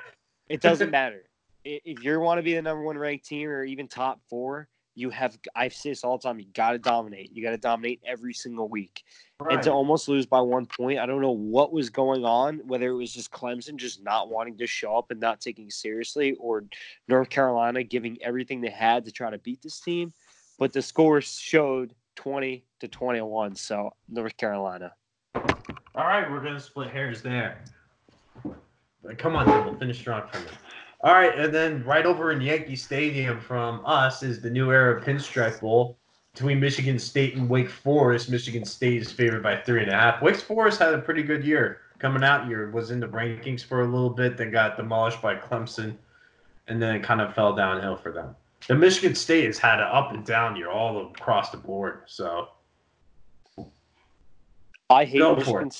It 0.49 0.63
doesn't 0.63 0.91
matter 0.93 1.25
if 1.65 2.03
you 2.03 2.21
want 2.21 2.39
to 2.39 2.43
be 2.43 2.55
the 2.55 2.63
number 2.63 2.83
one 2.83 2.97
ranked 2.97 3.27
team 3.27 3.49
or 3.49 3.65
even 3.65 3.89
top 3.89 4.21
four. 4.31 4.69
You 4.95 5.11
have 5.11 5.39
I 5.55 5.69
say 5.69 5.91
this 5.91 6.05
all 6.05 6.19
the 6.19 6.23
time. 6.23 6.39
You 6.39 6.47
got 6.55 6.73
to 6.73 6.79
dominate. 6.79 7.31
You 7.35 7.43
got 7.43 7.51
to 7.51 7.59
dominate 7.59 8.01
every 8.07 8.33
single 8.33 8.69
week 8.69 9.05
and 9.51 9.63
to 9.63 9.71
almost 9.71 10.09
lose 10.09 10.27
by 10.27 10.41
one 10.41 10.67
point. 10.67 10.99
I 10.99 11.07
don't 11.07 11.21
know 11.21 11.31
what 11.31 11.73
was 11.73 11.91
going 11.91 12.25
on, 12.25 12.61
whether 12.67 12.89
it 12.89 12.95
was 12.95 13.13
just 13.13 13.31
Clemson 13.31 13.77
just 13.77 14.03
not 14.03 14.31
wanting 14.31 14.57
to 14.59 14.67
show 14.67 14.97
up 14.97 15.11
and 15.11 15.21
not 15.21 15.41
taking 15.41 15.71
seriously, 15.71 16.35
or 16.35 16.65
North 17.09 17.29
Carolina 17.31 17.83
giving 17.83 18.19
everything 18.23 18.61
they 18.61 18.71
had 18.71 19.05
to 19.05 19.13
try 19.13 19.31
to 19.31 19.39
beat 19.39 19.61
this 19.63 19.81
team. 19.81 20.13
But 20.59 20.73
the 20.73 20.83
score 20.83 21.21
showed 21.21 21.95
20 22.17 22.65
to 22.81 22.89
21. 22.89 23.57
So 23.57 23.95
North 24.09 24.37
Carolina. 24.37 24.93
All 25.35 26.07
right, 26.07 26.31
we're 26.31 26.43
gonna 26.43 26.61
split 26.61 26.91
hairs 26.91 27.23
there. 27.23 27.63
But 29.03 29.19
come 29.19 29.37
on, 29.37 29.47
Temple, 29.47 29.77
finish 29.79 29.99
strong 29.99 30.23
for 30.33 30.39
me. 30.41 30.47
All 31.05 31.13
right, 31.13 31.39
and 31.39 31.55
then 31.55 31.85
right 31.85 32.07
over 32.07 32.33
in 32.33 32.41
Yankee 32.41 32.77
Stadium 32.77 33.39
from 33.39 33.83
us 33.85 34.23
is 34.23 34.41
the 34.41 34.49
new 34.49 34.73
era 34.73 35.03
Pinstripe 35.03 35.61
Bowl 35.61 35.99
between 36.33 36.59
Michigan 36.59 36.99
State 36.99 37.37
and 37.37 37.47
Wake 37.47 37.69
Forest. 37.69 38.31
Michigan 38.31 38.65
State 38.65 39.03
is 39.03 39.13
favored 39.13 39.43
by 39.43 39.55
three 39.55 39.83
and 39.83 39.93
a 39.93 39.95
half. 39.95 40.23
Wake 40.23 40.37
Forest 40.37 40.79
had 40.79 40.95
a 40.95 40.99
pretty 40.99 41.23
good 41.23 41.45
year 41.45 41.83
coming 41.99 42.25
out 42.25 42.49
year, 42.49 42.71
was 42.71 42.91
in 42.91 43.01
the 43.01 43.07
rankings 43.07 43.63
for 43.63 43.83
a 43.83 43.85
little 43.85 44.09
bit, 44.09 44.39
then 44.39 44.51
got 44.51 44.79
demolished 44.79 45.21
by 45.21 45.37
Clemson, 45.37 45.95
and 46.69 46.81
then 46.81 46.97
it 46.97 47.03
kind 47.03 47.21
of 47.21 47.35
fell 47.35 47.55
downhill 47.55 47.97
for 47.97 48.11
them. 48.11 48.35
The 48.67 48.75
Michigan 48.75 49.15
State 49.15 49.45
has 49.45 49.59
had 49.59 49.81
an 49.81 49.89
up 49.93 50.13
and 50.13 50.25
down 50.25 50.57
year 50.57 50.71
all 50.71 51.11
across 51.11 51.51
the 51.51 51.59
board. 51.59 52.05
So 52.07 52.49
I 54.89 55.05
hate 55.05 55.19
Go 55.19 55.37
Michigan. 55.37 55.71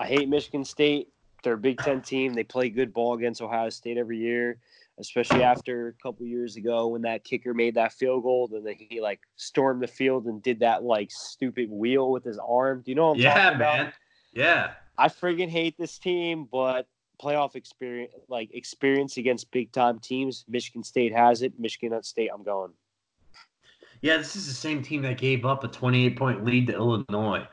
I 0.00 0.06
hate 0.08 0.28
Michigan 0.28 0.64
State. 0.64 1.11
They're 1.42 1.54
a 1.54 1.58
Big 1.58 1.78
Ten 1.78 2.00
team. 2.00 2.34
They 2.34 2.44
play 2.44 2.70
good 2.70 2.92
ball 2.92 3.14
against 3.14 3.42
Ohio 3.42 3.68
State 3.70 3.98
every 3.98 4.18
year, 4.18 4.58
especially 4.98 5.42
after 5.42 5.88
a 5.88 6.02
couple 6.02 6.24
years 6.26 6.56
ago 6.56 6.88
when 6.88 7.02
that 7.02 7.24
kicker 7.24 7.52
made 7.52 7.74
that 7.74 7.92
field 7.92 8.22
goal. 8.22 8.48
And 8.52 8.66
then 8.66 8.76
he 8.78 9.00
like 9.00 9.20
stormed 9.36 9.82
the 9.82 9.88
field 9.88 10.26
and 10.26 10.42
did 10.42 10.60
that 10.60 10.84
like 10.84 11.10
stupid 11.10 11.70
wheel 11.70 12.10
with 12.10 12.24
his 12.24 12.38
arm. 12.38 12.82
Do 12.84 12.90
you 12.90 12.94
know 12.94 13.08
what 13.08 13.14
I'm 13.14 13.20
yeah, 13.20 13.34
talking 13.34 13.56
about? 13.56 13.76
man, 13.76 13.92
yeah. 14.32 14.70
I 14.96 15.08
friggin' 15.08 15.48
hate 15.48 15.76
this 15.78 15.98
team, 15.98 16.46
but 16.50 16.86
playoff 17.20 17.56
experience, 17.56 18.12
like 18.28 18.50
experience 18.54 19.16
against 19.16 19.50
big 19.50 19.72
time 19.72 19.98
teams, 19.98 20.44
Michigan 20.48 20.84
State 20.84 21.14
has 21.14 21.42
it. 21.42 21.58
Michigan 21.58 22.00
State, 22.02 22.30
I'm 22.32 22.42
going. 22.42 22.72
Yeah, 24.00 24.16
this 24.16 24.34
is 24.34 24.46
the 24.46 24.54
same 24.54 24.82
team 24.82 25.02
that 25.02 25.16
gave 25.16 25.44
up 25.44 25.62
a 25.62 25.68
28 25.68 26.16
point 26.16 26.44
lead 26.44 26.66
to 26.68 26.74
Illinois, 26.74 27.46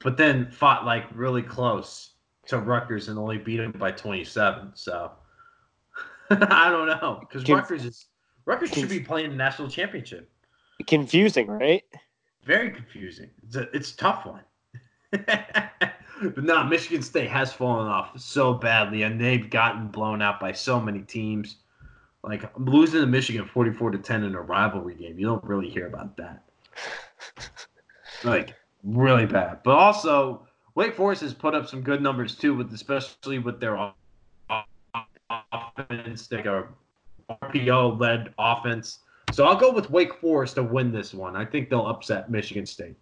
but 0.00 0.16
then 0.16 0.50
fought 0.50 0.84
like 0.84 1.04
really 1.14 1.42
close 1.42 2.13
to 2.46 2.58
Rutgers 2.58 3.08
and 3.08 3.18
only 3.18 3.38
beat 3.38 3.58
them 3.58 3.72
by 3.72 3.90
27. 3.92 4.72
So 4.74 5.12
I 6.30 6.70
don't 6.70 6.86
know 6.86 7.18
because 7.20 7.44
Can- 7.44 7.56
Rutgers 7.56 7.84
is 7.84 8.06
Rutgers 8.46 8.70
should 8.70 8.88
be 8.88 9.00
playing 9.00 9.30
the 9.30 9.36
national 9.36 9.68
championship. 9.68 10.30
Confusing, 10.86 11.46
right? 11.46 11.84
Very 12.44 12.70
confusing. 12.70 13.30
It's 13.46 13.56
a, 13.56 13.62
it's 13.74 13.94
a 13.94 13.96
tough 13.96 14.26
one. 14.26 14.42
but 15.10 16.44
no, 16.44 16.64
Michigan 16.64 17.02
State 17.02 17.30
has 17.30 17.52
fallen 17.52 17.88
off 17.88 18.18
so 18.20 18.52
badly, 18.54 19.02
and 19.02 19.20
they've 19.20 19.48
gotten 19.48 19.88
blown 19.88 20.20
out 20.20 20.40
by 20.40 20.52
so 20.52 20.80
many 20.80 21.00
teams. 21.00 21.56
Like 22.22 22.50
losing 22.58 23.00
to 23.00 23.06
Michigan 23.06 23.46
forty-four 23.46 23.90
to 23.90 23.98
ten 23.98 24.24
in 24.24 24.34
a 24.34 24.40
rivalry 24.40 24.94
game, 24.94 25.18
you 25.18 25.26
don't 25.26 25.44
really 25.44 25.68
hear 25.68 25.86
about 25.86 26.16
that. 26.16 26.44
like 28.24 28.54
really 28.82 29.26
bad. 29.26 29.60
But 29.62 29.76
also, 29.76 30.46
Wake 30.74 30.96
Forest 30.96 31.22
has 31.22 31.34
put 31.34 31.54
up 31.54 31.68
some 31.68 31.82
good 31.82 32.02
numbers 32.02 32.34
too, 32.34 32.54
with 32.54 32.72
especially 32.72 33.38
with 33.38 33.60
their 33.60 33.74
offense, 34.50 36.30
like 36.32 36.46
a 36.46 36.66
RPO-led 37.30 38.34
offense. 38.38 39.00
So 39.32 39.44
I'll 39.44 39.56
go 39.56 39.72
with 39.72 39.90
Wake 39.90 40.14
Forest 40.14 40.56
to 40.56 40.62
win 40.62 40.92
this 40.92 41.14
one. 41.14 41.36
I 41.36 41.44
think 41.44 41.70
they'll 41.70 41.86
upset 41.86 42.30
Michigan 42.30 42.66
State. 42.66 42.96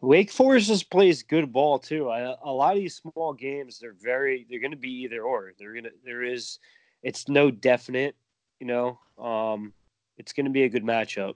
Wake 0.00 0.30
Forest 0.30 0.68
just 0.68 0.90
plays 0.90 1.22
good 1.22 1.52
ball 1.52 1.78
too. 1.78 2.08
I, 2.08 2.34
a 2.42 2.50
lot 2.50 2.74
of 2.74 2.80
these 2.80 2.96
small 2.96 3.32
games, 3.32 3.78
they're 3.78 3.94
very, 4.00 4.46
they're 4.48 4.60
going 4.60 4.70
to 4.70 4.76
be 4.76 4.90
either 4.90 5.22
or. 5.22 5.52
They're 5.58 5.74
gonna, 5.74 5.90
there 6.04 6.22
is, 6.22 6.58
it's 7.02 7.28
no 7.28 7.50
definite, 7.50 8.16
you 8.58 8.66
know. 8.66 8.98
Um, 9.18 9.72
it's 10.18 10.32
going 10.32 10.46
to 10.46 10.52
be 10.52 10.64
a 10.64 10.68
good 10.68 10.84
matchup. 10.84 11.34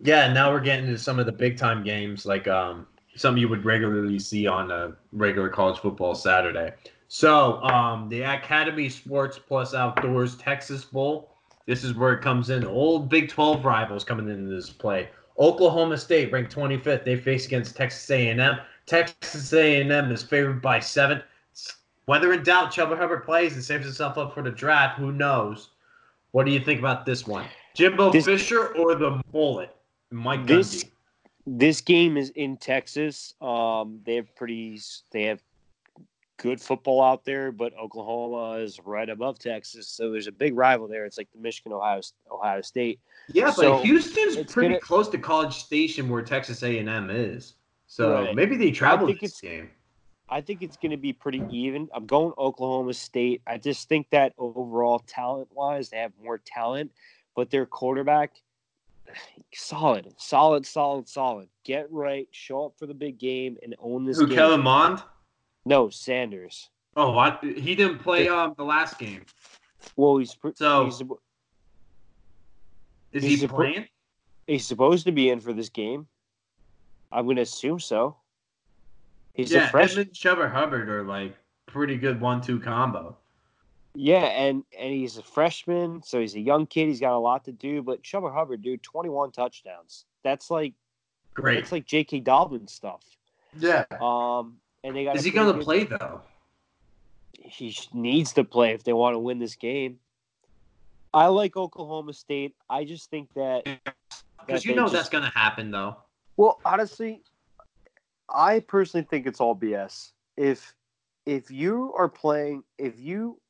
Yeah, 0.00 0.32
now 0.32 0.52
we're 0.52 0.60
getting 0.60 0.86
into 0.86 0.98
some 0.98 1.18
of 1.18 1.26
the 1.26 1.32
big 1.32 1.56
time 1.56 1.82
games, 1.82 2.24
like 2.24 2.46
um, 2.46 2.86
something 3.16 3.40
you 3.40 3.48
would 3.48 3.64
regularly 3.64 4.18
see 4.18 4.46
on 4.46 4.70
a 4.70 4.92
regular 5.12 5.48
college 5.48 5.78
football 5.80 6.14
Saturday. 6.14 6.72
So 7.08 7.62
um, 7.62 8.08
the 8.08 8.22
Academy 8.22 8.88
Sports 8.88 9.38
Plus 9.38 9.74
Outdoors 9.74 10.36
Texas 10.36 10.84
Bowl. 10.84 11.34
This 11.66 11.84
is 11.84 11.94
where 11.94 12.12
it 12.14 12.22
comes 12.22 12.50
in. 12.50 12.64
Old 12.64 13.08
Big 13.08 13.28
12 13.28 13.64
rivals 13.64 14.04
coming 14.04 14.28
into 14.28 14.54
this 14.54 14.70
play. 14.70 15.08
Oklahoma 15.38 15.96
State 15.98 16.32
ranked 16.32 16.54
25th. 16.54 17.04
They 17.04 17.16
face 17.16 17.46
against 17.46 17.76
Texas 17.76 18.10
A&M. 18.10 18.58
Texas 18.86 19.52
A&M 19.52 20.10
is 20.10 20.22
favored 20.22 20.62
by 20.62 20.80
seven. 20.80 21.22
Whether 22.06 22.32
in 22.32 22.42
doubt, 22.42 22.72
Chuba 22.72 22.96
Hubbard 22.96 23.24
plays 23.24 23.52
and 23.54 23.62
saves 23.62 23.84
himself 23.84 24.16
up 24.16 24.32
for 24.32 24.42
the 24.42 24.50
draft. 24.50 24.98
Who 24.98 25.12
knows? 25.12 25.70
What 26.32 26.46
do 26.46 26.52
you 26.52 26.60
think 26.60 26.78
about 26.78 27.04
this 27.04 27.26
one? 27.26 27.44
Jimbo 27.74 28.10
This- 28.12 28.24
Fisher 28.24 28.68
or 28.76 28.94
the 28.94 29.22
Bullet? 29.30 29.74
Mike 30.10 30.46
This- 30.46 30.84
Gundy. 30.84 30.90
This 31.50 31.80
game 31.80 32.18
is 32.18 32.28
in 32.30 32.58
Texas. 32.58 33.32
Um, 33.40 34.00
they 34.04 34.16
have 34.16 34.34
pretty, 34.36 34.78
they 35.12 35.22
have 35.22 35.42
good 36.36 36.60
football 36.60 37.02
out 37.02 37.24
there, 37.24 37.50
but 37.52 37.72
Oklahoma 37.78 38.58
is 38.58 38.78
right 38.84 39.08
above 39.08 39.38
Texas, 39.38 39.88
so 39.88 40.10
there's 40.10 40.26
a 40.26 40.32
big 40.32 40.54
rival 40.54 40.86
there. 40.88 41.06
It's 41.06 41.16
like 41.16 41.30
the 41.32 41.38
Michigan 41.38 41.72
Ohio 41.72 42.02
Ohio 42.30 42.60
State. 42.60 43.00
Yeah, 43.28 43.50
So, 43.50 43.76
but 43.78 43.84
Houston's 43.84 44.36
pretty 44.52 44.68
gonna- 44.68 44.80
close 44.80 45.08
to 45.08 45.16
College 45.18 45.54
Station 45.54 46.10
where 46.10 46.20
Texas 46.22 46.62
A&M 46.62 47.08
is. 47.08 47.54
So 47.86 48.24
Right. 48.24 48.34
maybe 48.34 48.56
they 48.58 48.70
travel 48.70 49.06
this 49.06 49.16
it's- 49.16 49.40
game. 49.40 49.70
I 50.28 50.42
think 50.42 50.60
it's 50.62 50.76
going 50.76 50.90
to 50.90 50.98
be 50.98 51.14
pretty 51.14 51.42
even. 51.50 51.88
I'm 51.94 52.04
going 52.04 52.34
Oklahoma 52.36 52.92
State. 52.92 53.40
I 53.46 53.56
just 53.56 53.88
think 53.88 54.10
that 54.10 54.34
overall, 54.36 54.98
talent 54.98 55.48
wise, 55.52 55.88
they 55.88 55.96
have 55.96 56.12
more 56.22 56.36
talent, 56.36 56.92
but 57.34 57.48
their 57.48 57.64
quarterback, 57.64 58.34
solid, 59.54 60.12
solid, 60.18 60.66
solid, 60.66 61.08
solid. 61.08 61.48
Get 61.64 61.90
right, 61.90 62.28
show 62.30 62.66
up 62.66 62.72
for 62.78 62.86
the 62.86 62.94
big 62.94 63.18
game, 63.18 63.56
and 63.62 63.74
own 63.80 64.04
this 64.04 64.18
Who, 64.18 64.26
game. 64.26 64.36
Kellen 64.36 64.62
Mond? 64.62 65.02
No, 65.64 65.88
Sanders. 65.90 66.70
Oh, 66.96 67.12
what? 67.12 67.42
He 67.42 67.74
didn't 67.74 67.98
play 67.98 68.28
um 68.28 68.54
the 68.56 68.64
last 68.64 68.98
game. 68.98 69.22
Well, 69.96 70.18
he's 70.18 70.34
pr- 70.34 70.48
So- 70.54 70.84
he's, 70.86 71.02
Is 73.12 73.22
He's 73.24 73.40
he 73.40 73.46
playing? 73.46 73.86
he's 74.46 74.66
supposed 74.66 75.06
to 75.06 75.12
be 75.12 75.30
in 75.30 75.40
for 75.40 75.52
this 75.52 75.68
game. 75.68 76.06
I'm 77.10 77.24
going 77.24 77.36
to 77.36 77.42
assume 77.42 77.80
so. 77.80 78.16
He's 79.32 79.52
yeah, 79.52 79.70
a 79.72 79.76
and 79.78 80.10
Chuba 80.12 80.50
Hubbard 80.50 80.88
are 80.88 81.04
like 81.04 81.34
pretty 81.66 81.96
good 81.96 82.20
one-two 82.20 82.58
combo. 82.60 83.16
Yeah, 84.00 84.26
and 84.26 84.62
and 84.78 84.92
he's 84.92 85.16
a 85.18 85.24
freshman, 85.24 86.04
so 86.04 86.20
he's 86.20 86.36
a 86.36 86.40
young 86.40 86.66
kid. 86.66 86.86
He's 86.86 87.00
got 87.00 87.14
a 87.14 87.18
lot 87.18 87.44
to 87.46 87.52
do. 87.52 87.82
But 87.82 88.00
Chuba 88.04 88.32
Hubbard, 88.32 88.62
dude, 88.62 88.80
21 88.84 89.32
touchdowns. 89.32 90.04
That's 90.22 90.52
like 90.52 90.74
Great. 91.34 91.58
It's 91.58 91.72
like 91.72 91.84
J.K. 91.84 92.20
Dobbin 92.20 92.68
stuff. 92.68 93.02
Yeah. 93.58 93.84
Um, 94.00 94.58
and 94.84 94.94
they 94.94 95.02
got. 95.02 95.16
Is 95.16 95.24
he 95.24 95.32
gonna 95.32 95.52
good- 95.52 95.62
play 95.64 95.82
though? 95.82 96.20
He 97.32 97.76
needs 97.92 98.32
to 98.34 98.44
play 98.44 98.72
if 98.72 98.84
they 98.84 98.92
want 98.92 99.14
to 99.14 99.18
win 99.18 99.40
this 99.40 99.56
game. 99.56 99.98
I 101.12 101.26
like 101.26 101.56
Oklahoma 101.56 102.12
State. 102.12 102.54
I 102.70 102.84
just 102.84 103.10
think 103.10 103.34
that. 103.34 103.64
Because 104.46 104.64
you 104.64 104.76
know 104.76 104.84
just- 104.84 104.94
that's 104.94 105.08
gonna 105.08 105.32
happen 105.34 105.72
though. 105.72 105.96
Well, 106.36 106.60
honestly, 106.64 107.22
I 108.32 108.60
personally 108.60 109.08
think 109.10 109.26
it's 109.26 109.40
all 109.40 109.56
BS. 109.56 110.12
If 110.36 110.72
if 111.26 111.50
you 111.50 111.92
are 111.98 112.08
playing, 112.08 112.62
if 112.78 113.00
you 113.00 113.40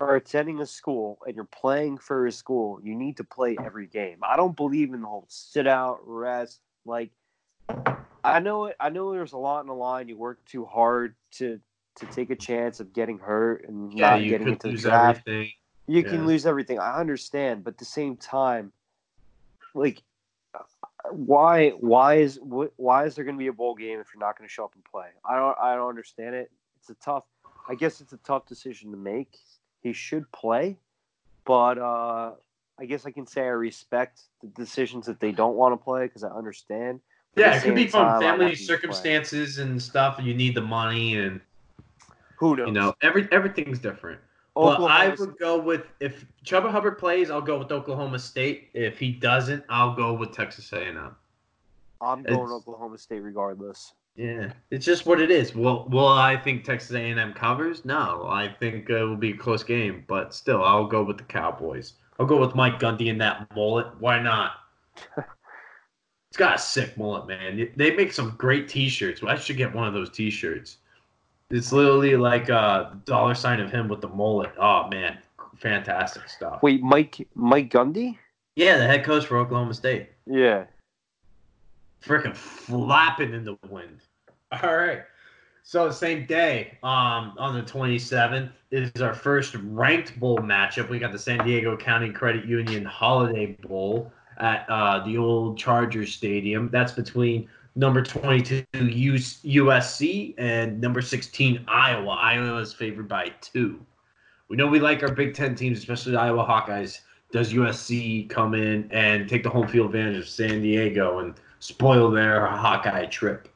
are 0.00 0.16
attending 0.16 0.60
a 0.60 0.66
school 0.66 1.18
and 1.26 1.34
you're 1.34 1.44
playing 1.44 1.98
for 1.98 2.26
a 2.26 2.32
school, 2.32 2.80
you 2.82 2.94
need 2.94 3.16
to 3.16 3.24
play 3.24 3.56
every 3.64 3.86
game. 3.86 4.18
I 4.22 4.36
don't 4.36 4.56
believe 4.56 4.92
in 4.92 5.00
the 5.00 5.06
whole 5.06 5.26
sit 5.28 5.66
out, 5.66 6.00
rest. 6.04 6.60
Like, 6.84 7.10
I 8.22 8.40
know 8.40 8.66
it. 8.66 8.76
I 8.80 8.90
know 8.90 9.12
there's 9.12 9.32
a 9.32 9.38
lot 9.38 9.60
in 9.60 9.66
the 9.68 9.74
line. 9.74 10.08
You 10.08 10.16
work 10.16 10.44
too 10.44 10.64
hard 10.64 11.14
to 11.32 11.60
to 11.96 12.06
take 12.06 12.30
a 12.30 12.36
chance 12.36 12.80
of 12.80 12.92
getting 12.92 13.18
hurt 13.18 13.66
and 13.66 13.92
Yeah, 13.96 14.10
not 14.10 14.22
getting 14.26 14.48
into 14.48 14.68
the 14.68 14.74
draft 14.74 15.26
everything. 15.26 15.52
you 15.86 16.02
Yeah. 16.02 16.10
can 16.10 16.26
lose 16.26 16.44
everything. 16.46 16.78
I 16.78 16.98
understand, 16.98 17.64
but 17.64 17.74
at 17.74 17.78
the 17.78 17.84
same 17.84 18.16
time, 18.16 18.72
like, 19.74 20.02
uh, 20.54 20.64
why 21.10 21.70
why 21.70 22.16
is 22.16 22.38
why 22.42 23.04
is 23.06 23.14
there 23.14 23.24
going 23.24 23.36
to 23.36 23.38
be 23.38 23.46
a 23.46 23.52
bowl 23.52 23.74
game 23.74 24.00
if 24.00 24.08
you're 24.12 24.20
not 24.20 24.36
going 24.36 24.48
to 24.48 24.52
show 24.52 24.64
up 24.64 24.74
and 24.74 24.84
play? 24.84 25.08
I 25.24 25.36
don't 25.36 25.56
I 25.58 25.74
don't 25.74 25.88
understand 25.88 26.34
it. 26.34 26.50
It's 26.80 26.90
a 26.90 26.94
tough. 26.94 27.24
I 27.68 27.74
guess 27.74 28.00
it's 28.00 28.12
a 28.12 28.18
tough 28.18 28.46
decision 28.46 28.90
to 28.90 28.96
make. 28.96 29.38
He 29.86 29.92
should 29.92 30.30
play, 30.32 30.78
but 31.44 31.78
uh, 31.78 32.32
I 32.76 32.86
guess 32.86 33.06
I 33.06 33.12
can 33.12 33.24
say 33.24 33.42
I 33.42 33.50
respect 33.50 34.22
the 34.42 34.48
decisions 34.48 35.06
that 35.06 35.20
they 35.20 35.30
don't 35.30 35.54
want 35.54 35.78
to 35.78 35.84
play 35.84 36.06
because 36.06 36.24
I 36.24 36.28
understand. 36.30 36.98
But 37.36 37.40
Yeah, 37.42 37.54
it 37.54 37.62
could 37.62 37.76
be 37.76 37.86
from 37.86 38.20
family 38.20 38.46
to 38.46 38.56
play. 38.56 38.64
circumstances 38.64 39.58
and 39.58 39.80
stuff. 39.80 40.18
and 40.18 40.26
You 40.26 40.34
need 40.34 40.56
the 40.56 40.60
money, 40.60 41.18
and 41.18 41.40
Who 42.38 42.56
knows? 42.56 42.66
you 42.66 42.72
know 42.72 42.94
every 43.00 43.28
everything's 43.30 43.78
different. 43.78 44.18
But 44.56 44.80
I 44.82 45.10
would 45.10 45.38
go 45.38 45.56
with 45.60 45.84
if 46.00 46.26
Chuba 46.44 46.68
Hubbard 46.72 46.98
plays, 46.98 47.30
I'll 47.30 47.40
go 47.40 47.56
with 47.56 47.70
Oklahoma 47.70 48.18
State. 48.18 48.70
If 48.74 48.98
he 48.98 49.12
doesn't, 49.12 49.62
I'll 49.68 49.94
go 49.94 50.14
with 50.14 50.32
Texas 50.32 50.72
A&M. 50.72 51.14
I'm 52.00 52.22
going 52.24 52.34
it's- 52.34 52.50
Oklahoma 52.50 52.98
State 52.98 53.20
regardless. 53.20 53.94
Yeah, 54.16 54.52
it's 54.70 54.86
just 54.86 55.04
what 55.04 55.20
it 55.20 55.30
is. 55.30 55.54
Well, 55.54 55.86
Will 55.90 56.08
I 56.08 56.36
think 56.36 56.64
Texas 56.64 56.96
A&M 56.96 57.34
covers? 57.34 57.84
No, 57.84 58.26
I 58.28 58.48
think 58.48 58.88
uh, 58.88 58.96
it 58.96 59.02
will 59.02 59.16
be 59.16 59.32
a 59.32 59.36
close 59.36 59.62
game, 59.62 60.04
but 60.06 60.34
still, 60.34 60.64
I'll 60.64 60.86
go 60.86 61.02
with 61.02 61.18
the 61.18 61.24
Cowboys. 61.24 61.94
I'll 62.18 62.26
go 62.26 62.40
with 62.40 62.54
Mike 62.54 62.80
Gundy 62.80 63.10
and 63.10 63.20
that 63.20 63.46
mullet. 63.54 63.88
Why 64.00 64.18
not? 64.18 64.52
It's 66.36 66.38
got 66.38 66.56
a 66.56 66.58
sick 66.58 66.98
mullet, 66.98 67.26
man. 67.26 67.70
They 67.76 67.96
make 67.96 68.12
some 68.12 68.34
great 68.36 68.68
T-shirts. 68.68 69.22
I 69.26 69.36
should 69.36 69.56
get 69.56 69.74
one 69.74 69.88
of 69.88 69.94
those 69.94 70.10
T-shirts. 70.10 70.76
It's 71.48 71.72
literally 71.72 72.14
like 72.16 72.50
a 72.50 73.00
dollar 73.06 73.34
sign 73.34 73.58
of 73.58 73.70
him 73.70 73.88
with 73.88 74.02
the 74.02 74.08
mullet. 74.08 74.50
Oh 74.58 74.86
man, 74.88 75.16
fantastic 75.56 76.28
stuff. 76.28 76.62
Wait, 76.62 76.82
Mike 76.82 77.26
Mike 77.34 77.70
Gundy? 77.70 78.18
Yeah, 78.56 78.76
the 78.76 78.86
head 78.86 79.02
coach 79.02 79.24
for 79.24 79.38
Oklahoma 79.38 79.72
State. 79.72 80.10
Yeah. 80.26 80.64
Freaking 82.04 82.36
flapping 82.36 83.32
in 83.32 83.44
the 83.44 83.56
wind. 83.70 84.00
All 84.62 84.76
right. 84.76 85.02
So 85.62 85.90
same 85.90 86.26
day, 86.26 86.78
um, 86.84 87.34
on 87.38 87.54
the 87.54 87.62
27th, 87.62 88.52
is 88.70 89.02
our 89.02 89.14
first 89.14 89.56
ranked 89.64 90.18
bowl 90.20 90.38
matchup. 90.38 90.88
We 90.88 91.00
got 91.00 91.10
the 91.10 91.18
San 91.18 91.44
Diego 91.44 91.76
County 91.76 92.12
Credit 92.12 92.44
Union 92.44 92.84
Holiday 92.84 93.56
Bowl 93.62 94.12
at 94.38 94.64
uh, 94.68 95.04
the 95.04 95.18
old 95.18 95.58
Chargers 95.58 96.14
Stadium. 96.14 96.68
That's 96.70 96.92
between 96.92 97.48
number 97.74 98.00
22 98.00 98.64
USC 98.74 100.34
and 100.38 100.80
number 100.80 101.02
16 101.02 101.64
Iowa. 101.66 102.10
Iowa 102.10 102.58
is 102.58 102.72
favored 102.72 103.08
by 103.08 103.32
two. 103.40 103.84
We 104.48 104.56
know 104.56 104.68
we 104.68 104.78
like 104.78 105.02
our 105.02 105.12
Big 105.12 105.34
Ten 105.34 105.56
teams, 105.56 105.78
especially 105.78 106.12
the 106.12 106.20
Iowa 106.20 106.44
Hawkeyes. 106.44 107.00
Does 107.32 107.52
USC 107.52 108.30
come 108.30 108.54
in 108.54 108.88
and 108.92 109.28
take 109.28 109.42
the 109.42 109.50
home 109.50 109.66
field 109.66 109.86
advantage 109.86 110.18
of 110.18 110.28
San 110.28 110.62
Diego 110.62 111.18
and 111.18 111.34
spoil 111.58 112.08
their 112.08 112.46
Hawkeye 112.46 113.06
trip? 113.06 113.48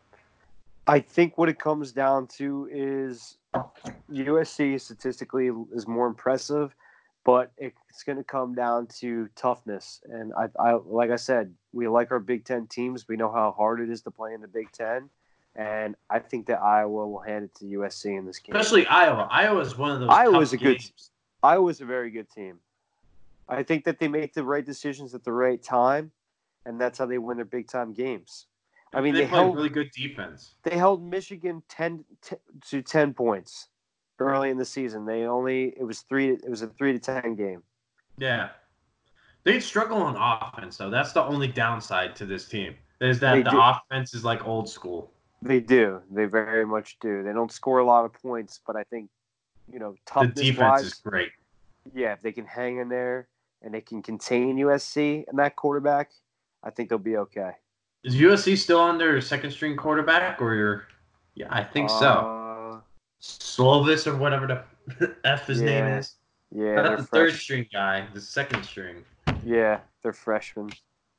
I 0.87 1.01
think 1.01 1.39
what 1.39 1.49
it 1.49 1.59
comes 1.59 1.93
down 1.93 2.27
to 2.39 2.69
is 2.73 3.37
USC 4.13 4.81
statistically 4.81 5.51
is 5.73 5.87
more 5.87 6.07
impressive, 6.07 6.75
but 7.25 7.53
it's 7.59 8.03
going 8.05 8.19
to 8.19 8.25
come 8.25 8.55
down 8.55 8.87
to 8.99 9.29
toughness. 9.37 10.01
And 10.11 10.33
I, 10.35 10.49
I, 10.59 10.73
like 10.85 11.11
I 11.11 11.17
said, 11.17 11.55
we 11.73 11.87
like 11.89 12.11
our 12.11 12.19
Big 12.19 12.45
Ten 12.45 12.67
teams. 12.67 13.07
We 13.09 13.17
know 13.17 13.31
how 13.31 13.53
hard 13.57 13.81
it 13.81 13.91
is 13.91 14.03
to 14.03 14.11
play 14.11 14.35
in 14.35 14.41
the 14.41 14.49
Big 14.49 14.73
Ten, 14.73 15.11
and 15.55 15.97
I 16.09 16.19
think 16.19 16.47
that 16.47 16.61
Iowa 16.63 17.09
will 17.09 17.21
hand 17.21 17.45
it 17.45 17.55
to 17.57 17.65
USC 17.67 18.19
in 18.19 18.27
this 18.27 18.39
game. 18.39 18.57
Especially 18.57 18.87
Iowa. 18.87 19.29
Iowa 19.31 19.61
is 19.61 19.77
one 19.77 19.93
of 19.93 20.01
those. 20.01 20.09
Iowa's 20.11 20.53
a 20.53 20.57
games. 20.57 20.87
good. 20.87 21.47
Iowa's 21.47 21.81
a 21.81 21.85
very 21.85 22.11
good 22.11 22.31
team. 22.31 22.59
I 23.49 23.63
think 23.63 23.85
that 23.85 23.99
they 23.99 24.09
make 24.09 24.33
the 24.33 24.45
right 24.45 24.65
decisions 24.65 25.15
at 25.15 25.25
the 25.25 25.33
right 25.33 25.63
time, 25.63 26.13
and 26.65 26.81
that's 26.81 26.99
how 26.99 27.07
they 27.07 27.19
win 27.19 27.37
their 27.37 27.45
big 27.45 27.69
time 27.69 27.93
games. 27.93 28.47
I 28.93 29.01
mean, 29.01 29.15
they, 29.15 29.21
they, 29.21 29.27
held 29.27 29.55
really 29.57 29.69
good 29.69 29.91
defense. 29.93 30.55
they 30.65 30.77
held 30.77 31.03
Michigan 31.03 31.63
10, 31.69 32.05
t- 32.23 32.37
to 32.71 32.83
ten 32.83 33.15
points 33.15 33.69
early 34.19 34.51
in 34.51 34.59
the 34.59 34.65
season. 34.65 35.07
They 35.07 35.25
only 35.25 35.75
it 35.77 35.85
was 35.85 36.01
three. 36.03 36.31
It 36.31 36.49
was 36.51 36.63
a 36.63 36.67
three 36.69 36.93
to 36.93 36.99
ten 36.99 37.35
game. 37.37 37.63
Yeah. 38.19 38.51
They 39.45 39.61
struggle 39.61 39.99
on 39.99 40.17
offense 40.17 40.77
though. 40.77 40.91
That's 40.91 41.13
the 41.13 41.23
only 41.23 41.49
downside 41.49 42.15
to 42.17 42.27
this 42.27 42.47
team. 42.49 42.75
Is 43.01 43.19
that 43.21 43.37
They 43.37 43.43
the 43.43 43.51
do. 43.51 43.61
offense 43.61 44.13
is 44.13 44.25
like 44.25 44.47
old 44.47 44.69
school. 44.69 45.11
They 45.41 45.61
do. 45.61 46.03
They 46.11 46.27
very 46.27 46.67
much 46.67 46.99
do. 47.01 47.23
They 47.23 47.33
don't 47.33 47.51
score 47.51 47.79
a 47.79 47.85
lot 47.85 48.05
of 48.05 48.13
points, 48.13 48.61
but 48.67 48.77
I 48.77 48.85
think 48.85 49.09
you 49.73 49.79
know 49.79 49.95
The 50.21 50.27
defense 50.27 50.59
wise, 50.59 50.85
is 50.85 50.95
great. 50.95 51.31
yeah, 51.95 52.13
if 52.13 52.21
they 52.21 52.33
can 52.33 52.45
hang 52.45 52.79
in 52.79 52.89
there 52.91 53.29
and 53.63 53.73
they 53.73 53.81
can 53.81 54.03
contain 54.03 54.57
USC 54.59 55.25
and 55.29 55.39
that 55.39 55.57
quarterback, 55.57 56.11
I 56.63 56.69
think 56.71 56.91
they'll 56.91 56.99
be 56.99 57.17
okay. 57.17 57.53
Is 58.05 58.15
USC 58.17 58.57
still 58.57 58.81
on 58.81 58.97
their 58.99 59.21
second 59.21 59.51
string 59.51 59.77
quarterback 59.77 60.41
or 60.41 60.55
your 60.55 60.87
Yeah, 61.35 61.47
I 61.51 61.63
think 61.63 61.91
so. 61.91 62.07
Uh, 62.07 62.81
Slovis 63.21 64.07
or 64.07 64.17
whatever 64.17 64.47
the 64.99 65.15
F 65.25 65.47
his 65.47 65.61
name 65.61 65.85
is. 65.85 66.15
yeah, 66.51 66.77
Not 66.77 66.99
the 66.99 67.05
third 67.05 67.35
string 67.35 67.67
guy, 67.73 68.07
the 68.15 68.21
second 68.21 68.65
string. 68.65 69.05
Yeah, 69.45 69.81
they're 70.03 70.13
freshmen. 70.15 70.71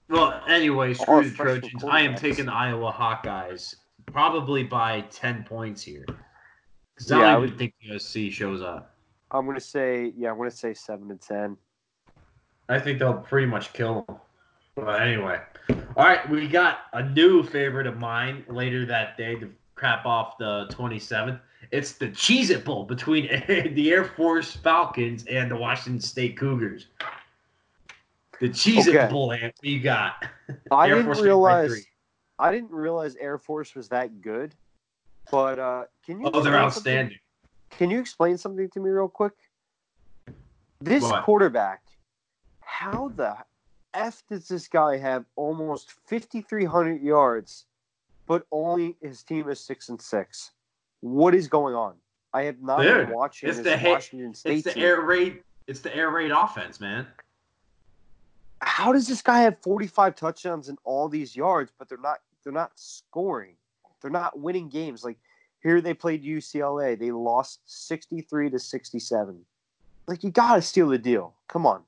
Well, 0.09 0.41
anyway, 0.47 0.93
screw 0.93 1.29
the 1.29 1.35
Trojans. 1.35 1.83
I 1.83 2.01
am 2.01 2.15
taking 2.15 2.45
the 2.47 2.53
Iowa 2.53 2.91
Hawkeyes 2.91 3.75
probably 4.07 4.63
by 4.63 5.01
10 5.11 5.43
points 5.43 5.81
here. 5.83 6.05
Because 6.95 7.11
I 7.11 7.19
Yeah, 7.19 7.35
I 7.35 7.37
would- 7.37 7.57
think 7.57 7.73
USC 7.87 8.31
shows 8.31 8.61
up. 8.61 8.95
I'm 9.33 9.45
gonna 9.45 9.59
say 9.61 10.11
yeah, 10.17 10.31
I'm 10.31 10.37
gonna 10.37 10.51
say 10.51 10.73
seven 10.73 11.07
to 11.07 11.15
ten. 11.15 11.55
I 12.67 12.79
think 12.79 12.99
they'll 12.99 13.13
pretty 13.13 13.47
much 13.47 13.71
kill 13.71 14.03
them. 14.05 14.17
But 14.75 15.01
anyway, 15.01 15.39
all 15.95 16.05
right, 16.05 16.27
we 16.29 16.47
got 16.47 16.81
a 16.93 17.03
new 17.03 17.43
favorite 17.43 17.87
of 17.87 17.97
mine 17.97 18.43
later 18.47 18.85
that 18.85 19.17
day 19.17 19.35
to 19.35 19.51
crap 19.75 20.05
off 20.05 20.37
the 20.37 20.67
27th. 20.71 21.39
It's 21.71 21.93
the 21.93 22.07
Cheez 22.07 22.49
It 22.49 22.65
Bowl 22.65 22.83
between 22.85 23.27
the 23.47 23.91
Air 23.91 24.05
Force 24.05 24.55
Falcons 24.55 25.25
and 25.29 25.49
the 25.49 25.55
Washington 25.55 26.01
State 26.01 26.37
Cougars. 26.37 26.87
The 28.39 28.49
Cheez 28.49 28.87
It 28.87 28.95
Okay. 28.95 29.11
Bowl, 29.11 29.31
Ant, 29.33 29.53
you 29.61 29.79
got? 29.79 30.25
I 30.71 30.87
Air 30.89 30.95
didn't 30.95 31.05
Force 31.05 31.21
realize. 31.21 31.85
I 32.39 32.51
didn't 32.51 32.71
realize 32.71 33.15
Air 33.17 33.37
Force 33.37 33.75
was 33.75 33.87
that 33.89 34.21
good. 34.21 34.55
But 35.31 35.59
uh, 35.59 35.83
can 36.05 36.19
you? 36.19 36.25
Oh, 36.33 36.41
they're 36.41 36.53
explain 36.55 36.71
something- 36.71 36.93
outstanding. 36.97 37.17
Can 37.69 37.89
you 37.89 37.99
explain 37.99 38.37
something 38.37 38.69
to 38.71 38.79
me 38.81 38.89
real 38.89 39.07
quick? 39.07 39.31
This 40.81 41.09
quarterback, 41.23 41.83
how 42.59 43.13
the 43.15 43.37
f 43.93 44.23
does 44.29 44.47
this 44.47 44.67
guy 44.67 44.97
have 44.97 45.25
almost 45.35 45.91
5,300 46.07 47.01
yards, 47.01 47.65
but 48.27 48.45
only 48.51 48.95
his 49.01 49.23
team 49.23 49.49
is 49.49 49.59
six 49.59 49.89
and 49.89 50.01
six? 50.01 50.51
What 51.01 51.35
is 51.35 51.47
going 51.47 51.75
on? 51.75 51.95
I 52.33 52.43
have 52.43 52.61
not 52.61 52.81
Dude, 52.81 53.07
been 53.07 53.15
watching 53.15 53.49
it's 53.49 53.59
the 53.59 53.79
Washington 53.83 54.33
State 54.33 54.53
It's 54.57 54.63
the 54.63 54.73
team. 54.73 54.83
air 54.83 55.01
raid. 55.01 55.43
It's 55.67 55.81
the 55.81 55.93
air 55.95 56.09
raid 56.09 56.31
offense, 56.31 56.79
man. 56.79 57.07
how 58.61 58.91
does 58.93 59.07
this 59.07 59.21
guy 59.21 59.39
have 59.39 59.57
45 59.61 60.15
touchdowns 60.15 60.69
and 60.69 60.77
all 60.83 61.09
these 61.09 61.35
yards 61.35 61.71
but 61.77 61.89
they're 61.89 61.97
not 61.97 62.19
they're 62.43 62.53
not 62.53 62.71
scoring 62.75 63.55
they're 64.01 64.11
not 64.11 64.39
winning 64.39 64.69
games 64.69 65.03
like 65.03 65.17
here 65.63 65.81
they 65.81 65.93
played 65.93 66.23
ucla 66.23 66.97
they 66.97 67.11
lost 67.11 67.59
63 67.65 68.49
to 68.51 68.59
67 68.59 69.39
like 70.07 70.23
you 70.23 70.29
gotta 70.31 70.61
steal 70.61 70.87
the 70.89 70.97
deal 70.97 71.33
come 71.47 71.65
on 71.65 71.81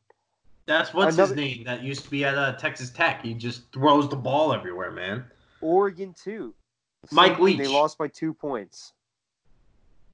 That's 0.65 0.93
what's 0.93 1.15
Another- 1.15 1.35
his 1.35 1.43
name 1.57 1.63
that 1.65 1.83
used 1.83 2.03
to 2.05 2.09
be 2.09 2.23
at 2.25 2.35
uh, 2.37 2.53
Texas 2.53 2.89
Tech. 2.89 3.21
He 3.23 3.33
just 3.33 3.71
throws 3.73 4.09
the 4.09 4.15
ball 4.15 4.53
everywhere, 4.53 4.91
man. 4.91 5.25
oregon 5.61 6.13
too 6.21 6.53
Mike 7.11 7.37
thing, 7.37 7.57
they 7.57 7.67
lost 7.67 7.97
by 7.97 8.07
two 8.07 8.33
points 8.33 8.93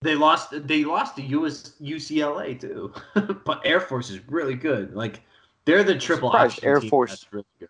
They 0.02 0.16
lost. 0.16 0.68
They 0.68 0.84
lost 0.84 1.16
to 1.18 1.22
US, 1.22 1.74
UCLA 1.82 2.60
too, 2.60 2.94
but 3.46 3.62
Air 3.66 3.80
Force 3.80 4.10
is 4.10 4.20
really 4.28 4.56
good. 4.56 4.96
Like 4.96 5.22
they're 5.66 5.84
the 5.84 5.98
triple 5.98 6.30
option 6.30 6.66
Air 6.66 6.82
Force- 6.82 7.26
really 7.32 7.46
good. 7.60 7.70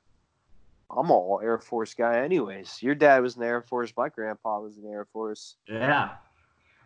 i'm 0.91 1.11
all 1.11 1.39
air 1.43 1.57
force 1.59 1.93
guy 1.93 2.19
anyways 2.21 2.81
your 2.81 2.95
dad 2.95 3.21
was 3.21 3.35
in 3.35 3.41
the 3.41 3.47
air 3.47 3.61
force 3.61 3.91
my 3.97 4.09
grandpa 4.09 4.59
was 4.59 4.77
in 4.77 4.83
the 4.83 4.89
air 4.89 5.05
force 5.05 5.55
Yeah. 5.67 6.11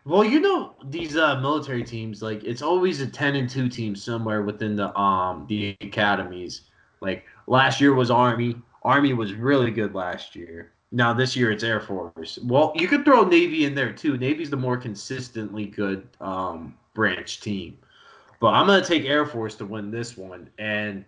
Well, 0.06 0.22
you 0.22 0.40
know 0.40 0.74
these 0.84 1.16
uh, 1.16 1.40
military 1.40 1.82
teams, 1.82 2.20
like 2.22 2.44
it's 2.44 2.60
always 2.60 3.00
a 3.00 3.06
ten 3.06 3.36
and 3.36 3.48
two 3.48 3.68
team 3.68 3.96
somewhere 3.96 4.42
within 4.42 4.76
the 4.76 4.96
um 4.98 5.46
the 5.48 5.76
academies. 5.80 6.62
Like 7.00 7.24
last 7.46 7.80
year 7.80 7.94
was 7.94 8.10
Army. 8.10 8.56
Army 8.82 9.14
was 9.14 9.32
really 9.32 9.70
good 9.70 9.94
last 9.94 10.36
year. 10.36 10.72
Now 10.92 11.14
this 11.14 11.34
year 11.34 11.50
it's 11.50 11.64
Air 11.64 11.80
Force. 11.80 12.38
Well, 12.44 12.72
you 12.74 12.86
could 12.86 13.04
throw 13.04 13.24
Navy 13.24 13.64
in 13.64 13.74
there 13.74 13.92
too. 13.92 14.18
Navy's 14.18 14.50
the 14.50 14.56
more 14.58 14.76
consistently 14.76 15.66
good 15.66 16.06
um 16.20 16.74
branch 16.92 17.40
team. 17.40 17.78
But 18.40 18.48
I'm 18.48 18.66
gonna 18.66 18.84
take 18.84 19.06
Air 19.06 19.24
Force 19.24 19.54
to 19.56 19.64
win 19.64 19.90
this 19.90 20.18
one, 20.18 20.50
and 20.58 21.02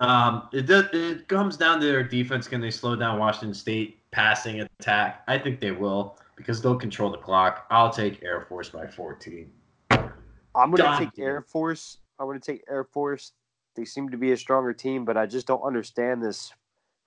um, 0.00 0.48
it 0.52 0.68
it 0.68 1.28
comes 1.28 1.56
down 1.56 1.78
to 1.78 1.86
their 1.86 2.02
defense. 2.02 2.48
Can 2.48 2.60
they 2.60 2.72
slow 2.72 2.96
down 2.96 3.20
Washington 3.20 3.54
State 3.54 3.98
passing 4.10 4.60
attack? 4.60 5.22
I 5.28 5.38
think 5.38 5.60
they 5.60 5.70
will 5.70 6.18
because 6.36 6.60
they'll 6.60 6.76
control 6.76 7.10
the 7.10 7.18
clock. 7.18 7.66
I'll 7.70 7.90
take 7.90 8.22
Air 8.22 8.46
Force 8.48 8.68
by 8.68 8.86
14. 8.86 9.50
i'm 9.90 10.70
gonna 10.70 10.96
take 10.98 11.18
air 11.18 11.42
force 11.42 11.98
i'm 12.18 12.26
gonna 12.26 12.38
take 12.38 12.62
air 12.68 12.84
force 12.84 13.32
they 13.74 13.84
seem 13.84 14.08
to 14.08 14.16
be 14.16 14.30
a 14.30 14.36
stronger 14.36 14.72
team 14.72 15.04
but 15.04 15.16
i 15.16 15.26
just 15.26 15.48
don't 15.48 15.62
understand 15.62 16.22
this 16.22 16.52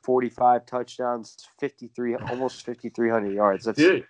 45 0.03 0.65
touchdowns 0.65 1.47
53 1.59 2.15
almost 2.15 2.65
5300 2.65 3.33
yards 3.33 3.63
that's 3.65 3.77
Dude, 3.77 4.05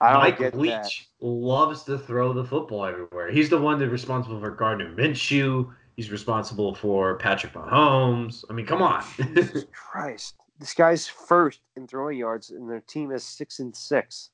i 0.00 0.12
don't 0.12 0.20
Mike 0.20 0.38
get 0.38 0.58
Leach 0.58 0.72
that 0.72 0.90
loves 1.22 1.84
to 1.84 1.98
throw 1.98 2.32
the 2.32 2.44
football 2.44 2.84
everywhere. 2.84 3.30
He's 3.30 3.48
the 3.48 3.58
one 3.58 3.78
that's 3.78 3.90
responsible 3.90 4.40
for 4.40 4.50
Gardner 4.50 4.94
Minshew. 4.94 5.72
He's 5.96 6.10
responsible 6.10 6.74
for 6.74 7.16
Patrick 7.16 7.52
Mahomes. 7.52 8.44
I 8.50 8.52
mean, 8.52 8.66
come 8.66 8.82
on. 8.82 9.04
Jesus 9.16 9.64
Christ. 9.72 10.34
This 10.58 10.74
guy's 10.74 11.06
first 11.06 11.60
in 11.76 11.86
throwing 11.86 12.18
yards, 12.18 12.50
and 12.50 12.68
their 12.68 12.80
team 12.80 13.12
is 13.12 13.24
six 13.24 13.58
and 13.60 13.74
six. 13.74 14.30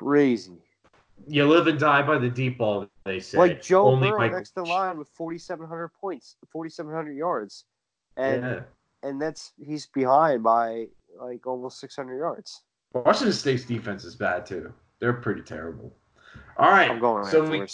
Crazy. 0.00 0.56
you 1.28 1.44
live 1.46 1.66
and 1.66 1.78
die 1.78 2.00
by 2.00 2.16
the 2.16 2.30
deep 2.30 2.56
ball, 2.56 2.88
they 3.04 3.20
say. 3.20 3.36
like 3.36 3.62
Joe 3.62 3.86
Only 3.88 4.08
Burrow 4.08 4.18
Mike 4.20 4.32
next 4.32 4.52
to 4.52 4.62
line 4.62 4.96
with 4.96 5.08
4,700 5.10 5.88
points, 6.00 6.36
4,700 6.50 7.12
yards, 7.12 7.66
and 8.16 8.42
Yeah. 8.42 8.60
and 9.02 9.20
that's 9.20 9.52
he's 9.62 9.86
behind 9.88 10.42
by 10.42 10.86
like 11.20 11.46
almost 11.46 11.80
600 11.80 12.16
yards. 12.16 12.62
Washington 12.94 13.34
State's 13.34 13.64
defense 13.64 14.04
is 14.04 14.16
bad 14.16 14.46
too. 14.46 14.72
They're 15.00 15.12
pretty 15.12 15.42
terrible. 15.42 15.92
All 16.56 16.70
right. 16.70 16.90
I'm 16.90 16.98
going 16.98 17.26
so 17.26 17.46
we 17.46 17.66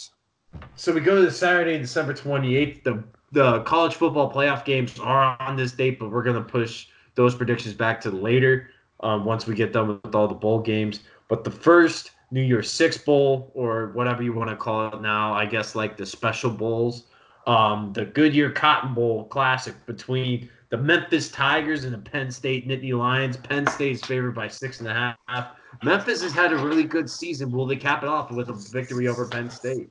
so 0.74 0.92
we 0.92 1.00
go 1.00 1.14
to 1.14 1.22
the 1.22 1.30
Saturday, 1.30 1.78
December 1.78 2.12
twenty 2.12 2.56
eighth. 2.56 2.82
The 2.82 3.04
the 3.30 3.60
college 3.60 3.94
football 3.94 4.32
playoff 4.32 4.64
games 4.64 4.98
are 4.98 5.36
on 5.40 5.54
this 5.56 5.70
date, 5.72 6.00
but 6.00 6.10
we're 6.10 6.24
gonna 6.24 6.42
push 6.42 6.88
those 7.14 7.36
predictions 7.36 7.74
back 7.74 8.00
to 8.00 8.10
later. 8.10 8.70
Um, 9.00 9.24
once 9.24 9.46
we 9.46 9.54
get 9.54 9.72
done 9.72 10.00
with 10.02 10.14
all 10.14 10.26
the 10.26 10.34
bowl 10.34 10.58
games. 10.60 11.00
But 11.28 11.44
the 11.44 11.50
first 11.50 12.12
New 12.36 12.42
Year's 12.42 12.70
Six 12.70 12.98
Bowl 12.98 13.50
or 13.54 13.92
whatever 13.94 14.22
you 14.22 14.34
want 14.34 14.50
to 14.50 14.56
call 14.56 14.88
it 14.88 15.00
now. 15.00 15.32
I 15.32 15.46
guess 15.46 15.74
like 15.74 15.96
the 15.96 16.04
special 16.04 16.50
bowls. 16.50 17.06
Um, 17.46 17.94
the 17.94 18.04
Goodyear 18.04 18.50
Cotton 18.50 18.92
Bowl 18.92 19.24
Classic 19.24 19.74
between 19.86 20.50
the 20.68 20.76
Memphis 20.76 21.30
Tigers 21.30 21.84
and 21.84 21.94
the 21.94 21.98
Penn 21.98 22.30
State 22.30 22.68
Nittany 22.68 22.92
Lions. 22.92 23.38
Penn 23.38 23.66
State's 23.68 24.04
favored 24.06 24.34
by 24.34 24.48
six 24.48 24.80
and 24.80 24.88
a 24.88 25.16
half. 25.26 25.46
Memphis 25.82 26.22
has 26.22 26.32
had 26.32 26.52
a 26.52 26.56
really 26.56 26.82
good 26.84 27.08
season. 27.08 27.50
Will 27.50 27.66
they 27.66 27.76
cap 27.76 28.02
it 28.02 28.08
off 28.10 28.30
with 28.30 28.50
a 28.50 28.52
victory 28.52 29.08
over 29.08 29.26
Penn 29.26 29.48
State? 29.48 29.88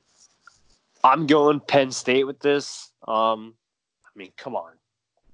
I'm 1.02 1.26
going 1.26 1.58
Penn 1.58 1.90
State 1.90 2.28
with 2.28 2.38
this. 2.38 2.92
Um, 3.08 3.54
I 4.04 4.16
mean, 4.16 4.30
come 4.36 4.54
on, 4.54 4.72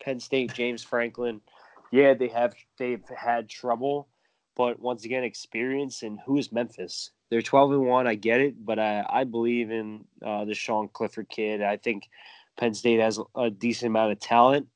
Penn 0.02 0.18
State, 0.18 0.54
James 0.54 0.82
Franklin. 0.82 1.42
Yeah, 1.90 2.14
they 2.14 2.28
have 2.28 2.54
they've 2.78 3.04
had 3.14 3.50
trouble, 3.50 4.08
but 4.56 4.80
once 4.80 5.04
again, 5.04 5.24
experience. 5.24 6.02
And 6.02 6.18
who 6.26 6.38
is 6.38 6.52
Memphis? 6.52 7.10
They're 7.30 7.42
12 7.42 7.72
and 7.72 7.86
one. 7.86 8.06
I 8.06 8.14
get 8.14 8.40
it, 8.40 8.64
but 8.64 8.78
I 8.78 9.06
I 9.08 9.24
believe 9.24 9.70
in 9.70 10.04
uh, 10.24 10.44
the 10.44 10.54
Sean 10.54 10.88
Clifford 10.88 11.28
kid. 11.28 11.62
I 11.62 11.76
think 11.76 12.08
Penn 12.58 12.74
State 12.74 13.00
has 13.00 13.18
a 13.34 13.50
decent 13.50 13.88
amount 13.88 14.12
of 14.12 14.20
talent. 14.20 14.68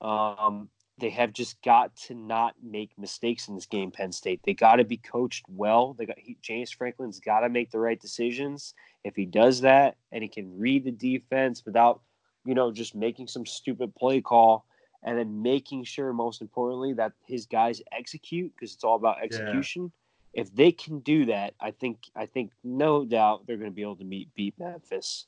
Um, 0.00 0.68
they 0.98 1.10
have 1.10 1.32
just 1.32 1.60
got 1.62 1.96
to 1.96 2.14
not 2.14 2.54
make 2.62 2.90
mistakes 2.98 3.48
in 3.48 3.54
this 3.54 3.66
game. 3.66 3.90
Penn 3.90 4.12
State. 4.12 4.40
They 4.44 4.54
got 4.54 4.76
to 4.76 4.84
be 4.84 4.98
coached 4.98 5.44
well. 5.48 5.94
They 5.94 6.06
got 6.06 6.18
he, 6.18 6.36
James 6.42 6.70
Franklin's 6.70 7.18
got 7.18 7.40
to 7.40 7.48
make 7.48 7.70
the 7.70 7.78
right 7.78 8.00
decisions. 8.00 8.74
If 9.04 9.16
he 9.16 9.26
does 9.26 9.62
that 9.62 9.96
and 10.12 10.22
he 10.22 10.28
can 10.28 10.58
read 10.58 10.84
the 10.84 10.92
defense 10.92 11.64
without, 11.64 12.02
you 12.44 12.54
know, 12.54 12.70
just 12.70 12.94
making 12.94 13.28
some 13.28 13.46
stupid 13.46 13.94
play 13.94 14.20
call, 14.20 14.66
and 15.02 15.18
then 15.18 15.42
making 15.42 15.84
sure, 15.84 16.12
most 16.12 16.40
importantly, 16.40 16.92
that 16.94 17.12
his 17.26 17.46
guys 17.46 17.82
execute 17.92 18.52
because 18.54 18.74
it's 18.74 18.84
all 18.84 18.96
about 18.96 19.22
execution. 19.22 19.92
Yeah. 20.34 20.42
If 20.42 20.54
they 20.54 20.72
can 20.72 21.00
do 21.00 21.26
that, 21.26 21.54
I 21.60 21.72
think 21.72 21.98
I 22.16 22.26
think 22.26 22.52
no 22.64 23.04
doubt 23.04 23.46
they're 23.46 23.58
going 23.58 23.70
to 23.70 23.74
be 23.74 23.82
able 23.82 23.96
to 23.96 24.04
meet 24.04 24.34
beat 24.34 24.54
Memphis. 24.58 25.26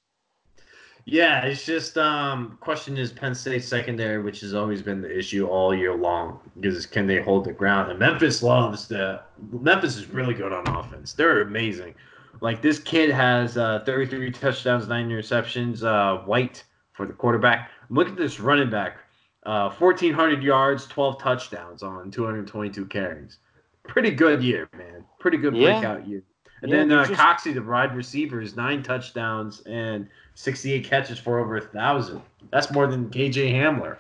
Yeah, 1.06 1.42
it's 1.42 1.66
just 1.66 1.98
um 1.98 2.56
question 2.60 2.96
is 2.96 3.12
Penn 3.12 3.34
State 3.34 3.64
secondary, 3.64 4.22
which 4.22 4.40
has 4.40 4.54
always 4.54 4.80
been 4.80 5.02
the 5.02 5.18
issue 5.18 5.46
all 5.46 5.74
year 5.74 5.94
long, 5.94 6.40
because 6.58 6.86
can 6.86 7.06
they 7.06 7.20
hold 7.20 7.44
the 7.44 7.52
ground? 7.52 7.90
And 7.90 7.98
Memphis 7.98 8.42
loves 8.42 8.88
the 8.88 9.20
Memphis 9.50 9.96
is 9.96 10.08
really 10.08 10.32
good 10.32 10.52
on 10.52 10.66
offense. 10.66 11.12
They're 11.12 11.42
amazing. 11.42 11.94
Like 12.40 12.62
this 12.62 12.78
kid 12.78 13.10
has 13.10 13.58
uh, 13.58 13.82
33 13.84 14.30
touchdowns, 14.30 14.88
nine 14.88 15.10
interceptions. 15.10 15.84
Uh, 15.84 16.24
White 16.24 16.64
for 16.92 17.06
the 17.06 17.12
quarterback. 17.12 17.70
Look 17.90 18.08
at 18.08 18.16
this 18.16 18.40
running 18.40 18.70
back, 18.70 18.98
uh, 19.44 19.70
1,400 19.70 20.42
yards, 20.42 20.86
12 20.86 21.20
touchdowns 21.20 21.82
on 21.82 22.10
222 22.10 22.86
carries. 22.86 23.38
Pretty 23.86 24.10
good 24.10 24.42
year, 24.42 24.68
man. 24.76 25.04
Pretty 25.18 25.36
good 25.36 25.54
yeah. 25.54 25.80
breakout 25.80 26.08
year. 26.08 26.22
And 26.62 26.70
yeah, 26.70 26.78
then 26.78 26.92
uh, 26.92 27.06
just... 27.06 27.20
Coxie, 27.20 27.52
the 27.52 27.62
wide 27.62 27.94
receiver, 27.94 28.40
is 28.40 28.56
nine 28.56 28.82
touchdowns 28.82 29.60
and 29.66 30.08
68 30.34 30.84
catches 30.84 31.18
for 31.18 31.38
over 31.38 31.58
a 31.58 31.60
thousand. 31.60 32.22
That's 32.50 32.72
more 32.72 32.86
than 32.86 33.10
KJ 33.10 33.52
Hamler. 33.52 33.98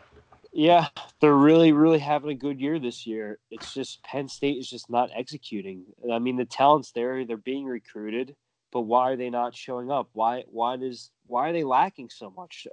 Yeah, 0.50 0.86
they're 1.20 1.34
really, 1.34 1.72
really 1.72 1.98
having 1.98 2.30
a 2.30 2.34
good 2.34 2.60
year 2.60 2.78
this 2.78 3.06
year. 3.06 3.38
It's 3.50 3.74
just 3.74 4.02
Penn 4.04 4.28
State 4.28 4.56
is 4.56 4.70
just 4.70 4.88
not 4.88 5.10
executing. 5.14 5.84
I 6.10 6.20
mean, 6.20 6.36
the 6.36 6.44
talent's 6.44 6.92
there; 6.92 7.26
they're 7.26 7.36
being 7.36 7.64
recruited, 7.64 8.36
but 8.72 8.82
why 8.82 9.10
are 9.10 9.16
they 9.16 9.30
not 9.30 9.56
showing 9.56 9.90
up? 9.90 10.10
Why, 10.12 10.44
why 10.46 10.76
does, 10.76 11.10
why 11.26 11.50
are 11.50 11.52
they 11.52 11.64
lacking 11.64 12.08
so 12.08 12.30
much? 12.30 12.68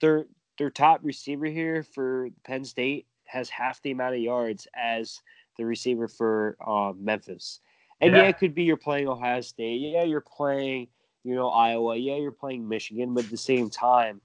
Their 0.00 0.26
their 0.58 0.70
top 0.70 1.00
receiver 1.02 1.46
here 1.46 1.82
for 1.82 2.28
Penn 2.44 2.64
State 2.64 3.06
has 3.24 3.48
half 3.48 3.82
the 3.82 3.90
amount 3.90 4.14
of 4.14 4.20
yards 4.20 4.68
as 4.74 5.20
the 5.56 5.64
receiver 5.64 6.08
for 6.08 6.56
uh, 6.64 6.92
Memphis. 6.98 7.60
And 8.00 8.12
yeah. 8.12 8.22
yeah, 8.22 8.28
it 8.28 8.38
could 8.38 8.54
be 8.54 8.64
you're 8.64 8.76
playing 8.76 9.08
Ohio 9.08 9.40
State. 9.40 9.80
Yeah, 9.80 10.04
you're 10.04 10.20
playing, 10.20 10.88
you 11.24 11.34
know, 11.34 11.48
Iowa. 11.48 11.96
Yeah, 11.96 12.16
you're 12.16 12.32
playing 12.32 12.68
Michigan. 12.68 13.14
But 13.14 13.24
at 13.24 13.30
the 13.30 13.36
same 13.36 13.70
time, 13.70 14.20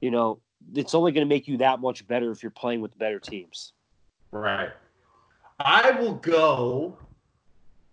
you 0.00 0.10
know, 0.10 0.40
it's 0.74 0.94
only 0.94 1.12
going 1.12 1.26
to 1.26 1.28
make 1.28 1.48
you 1.48 1.56
that 1.58 1.80
much 1.80 2.06
better 2.06 2.30
if 2.30 2.42
you're 2.42 2.50
playing 2.50 2.80
with 2.80 2.96
better 2.98 3.18
teams. 3.18 3.72
Right. 4.32 4.70
I 5.58 5.90
will 5.90 6.14
go 6.14 6.96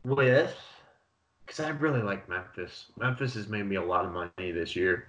with 0.03 0.55
because 1.45 1.59
I 1.59 1.69
really 1.69 2.01
like 2.01 2.27
Memphis. 2.29 2.85
Memphis 2.97 3.33
has 3.35 3.47
made 3.47 3.65
me 3.65 3.75
a 3.75 3.83
lot 3.83 4.05
of 4.05 4.11
money 4.11 4.51
this 4.51 4.75
year. 4.75 5.07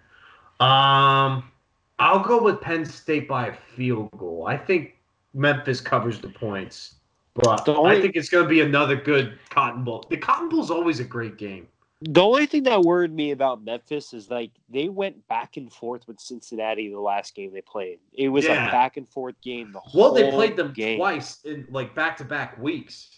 Um, 0.61 1.51
I'll 1.99 2.23
go 2.23 2.43
with 2.43 2.61
Penn 2.61 2.85
State 2.85 3.29
by 3.29 3.49
a 3.49 3.55
field 3.55 4.11
goal. 4.17 4.47
I 4.47 4.57
think 4.57 4.95
Memphis 5.35 5.81
covers 5.81 6.21
the 6.21 6.29
points. 6.29 6.97
But 7.35 7.69
only, 7.69 7.97
I 7.97 8.01
think 8.01 8.17
it's 8.17 8.29
going 8.29 8.45
to 8.45 8.49
be 8.49 8.61
another 8.61 8.97
good 8.97 9.39
Cotton 9.51 9.85
Bowl. 9.85 10.05
The 10.11 10.17
Cotton 10.17 10.49
Bowl 10.49 10.63
is 10.63 10.71
always 10.71 10.99
a 10.99 11.05
great 11.05 11.39
game. 11.39 11.69
The 12.01 12.23
only 12.23 12.47
thing 12.47 12.63
that 12.65 12.83
worried 12.83 13.13
me 13.13 13.33
about 13.33 13.65
Memphis 13.65 14.13
is 14.13 14.31
like 14.31 14.53
they 14.69 14.89
went 14.89 15.27
back 15.27 15.57
and 15.57 15.73
forth 15.73 16.07
with 16.07 16.21
Cincinnati 16.21 16.89
the 16.89 17.01
last 17.01 17.35
game 17.35 17.53
they 17.53 17.61
played. 17.61 17.99
It 18.13 18.29
was 18.29 18.45
yeah. 18.45 18.69
a 18.69 18.71
back 18.71 18.97
and 18.97 19.09
forth 19.09 19.35
game. 19.41 19.73
The 19.73 19.81
well, 19.95 20.13
they 20.13 20.31
played 20.31 20.57
them 20.57 20.73
game. 20.73 20.99
twice 20.99 21.45
in 21.45 21.67
like 21.71 21.95
back 21.97 22.17
to 22.19 22.25
back 22.25 22.57
weeks. 22.59 23.11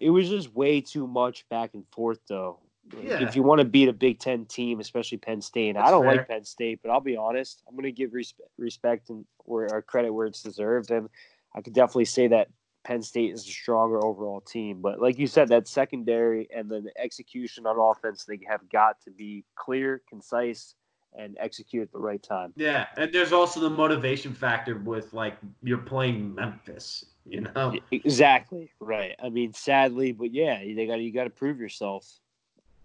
It 0.00 0.10
was 0.10 0.28
just 0.28 0.54
way 0.54 0.80
too 0.80 1.06
much 1.06 1.46
back 1.48 1.74
and 1.74 1.84
forth, 1.90 2.18
though. 2.28 2.58
Yeah. 3.02 3.22
If 3.22 3.34
you 3.34 3.42
want 3.42 3.60
to 3.60 3.64
beat 3.64 3.88
a 3.88 3.92
Big 3.92 4.18
Ten 4.18 4.46
team, 4.46 4.80
especially 4.80 5.18
Penn 5.18 5.40
State, 5.40 5.74
That's 5.74 5.88
I 5.88 5.90
don't 5.90 6.04
fair. 6.04 6.16
like 6.16 6.28
Penn 6.28 6.44
State, 6.44 6.80
but 6.82 6.90
I'll 6.90 7.00
be 7.00 7.16
honest, 7.16 7.62
I'm 7.68 7.74
going 7.74 7.84
to 7.84 7.92
give 7.92 8.12
respect, 8.12 8.48
respect 8.58 9.10
and 9.10 9.24
where 9.44 9.68
our 9.72 9.82
credit 9.82 10.12
where 10.12 10.26
it's 10.26 10.42
deserved, 10.42 10.90
and 10.90 11.08
I 11.54 11.62
could 11.62 11.72
definitely 11.72 12.04
say 12.04 12.28
that 12.28 12.48
Penn 12.84 13.02
State 13.02 13.32
is 13.32 13.40
a 13.46 13.50
stronger 13.50 14.04
overall 14.04 14.40
team. 14.40 14.80
But 14.80 15.00
like 15.00 15.18
you 15.18 15.26
said, 15.26 15.48
that 15.48 15.66
secondary 15.66 16.48
and 16.54 16.70
then 16.70 16.84
the 16.84 17.00
execution 17.00 17.66
on 17.66 17.76
offense, 17.78 18.24
they 18.24 18.38
have 18.48 18.68
got 18.70 19.00
to 19.02 19.10
be 19.10 19.44
clear, 19.56 20.02
concise, 20.08 20.74
and 21.18 21.36
execute 21.40 21.82
at 21.82 21.92
the 21.92 21.98
right 21.98 22.22
time. 22.22 22.52
Yeah, 22.56 22.86
and 22.96 23.12
there's 23.12 23.32
also 23.32 23.58
the 23.58 23.70
motivation 23.70 24.34
factor 24.34 24.78
with 24.78 25.12
like 25.12 25.36
you're 25.62 25.78
playing 25.78 26.34
Memphis, 26.34 27.04
you 27.24 27.40
know. 27.40 27.74
Exactly 27.90 28.70
right. 28.80 29.16
I 29.22 29.30
mean, 29.30 29.52
sadly, 29.52 30.12
but 30.12 30.32
yeah, 30.32 30.58
they 30.58 30.86
got 30.86 31.00
you 31.00 31.12
got 31.12 31.24
to 31.24 31.30
prove 31.30 31.58
yourself. 31.58 32.06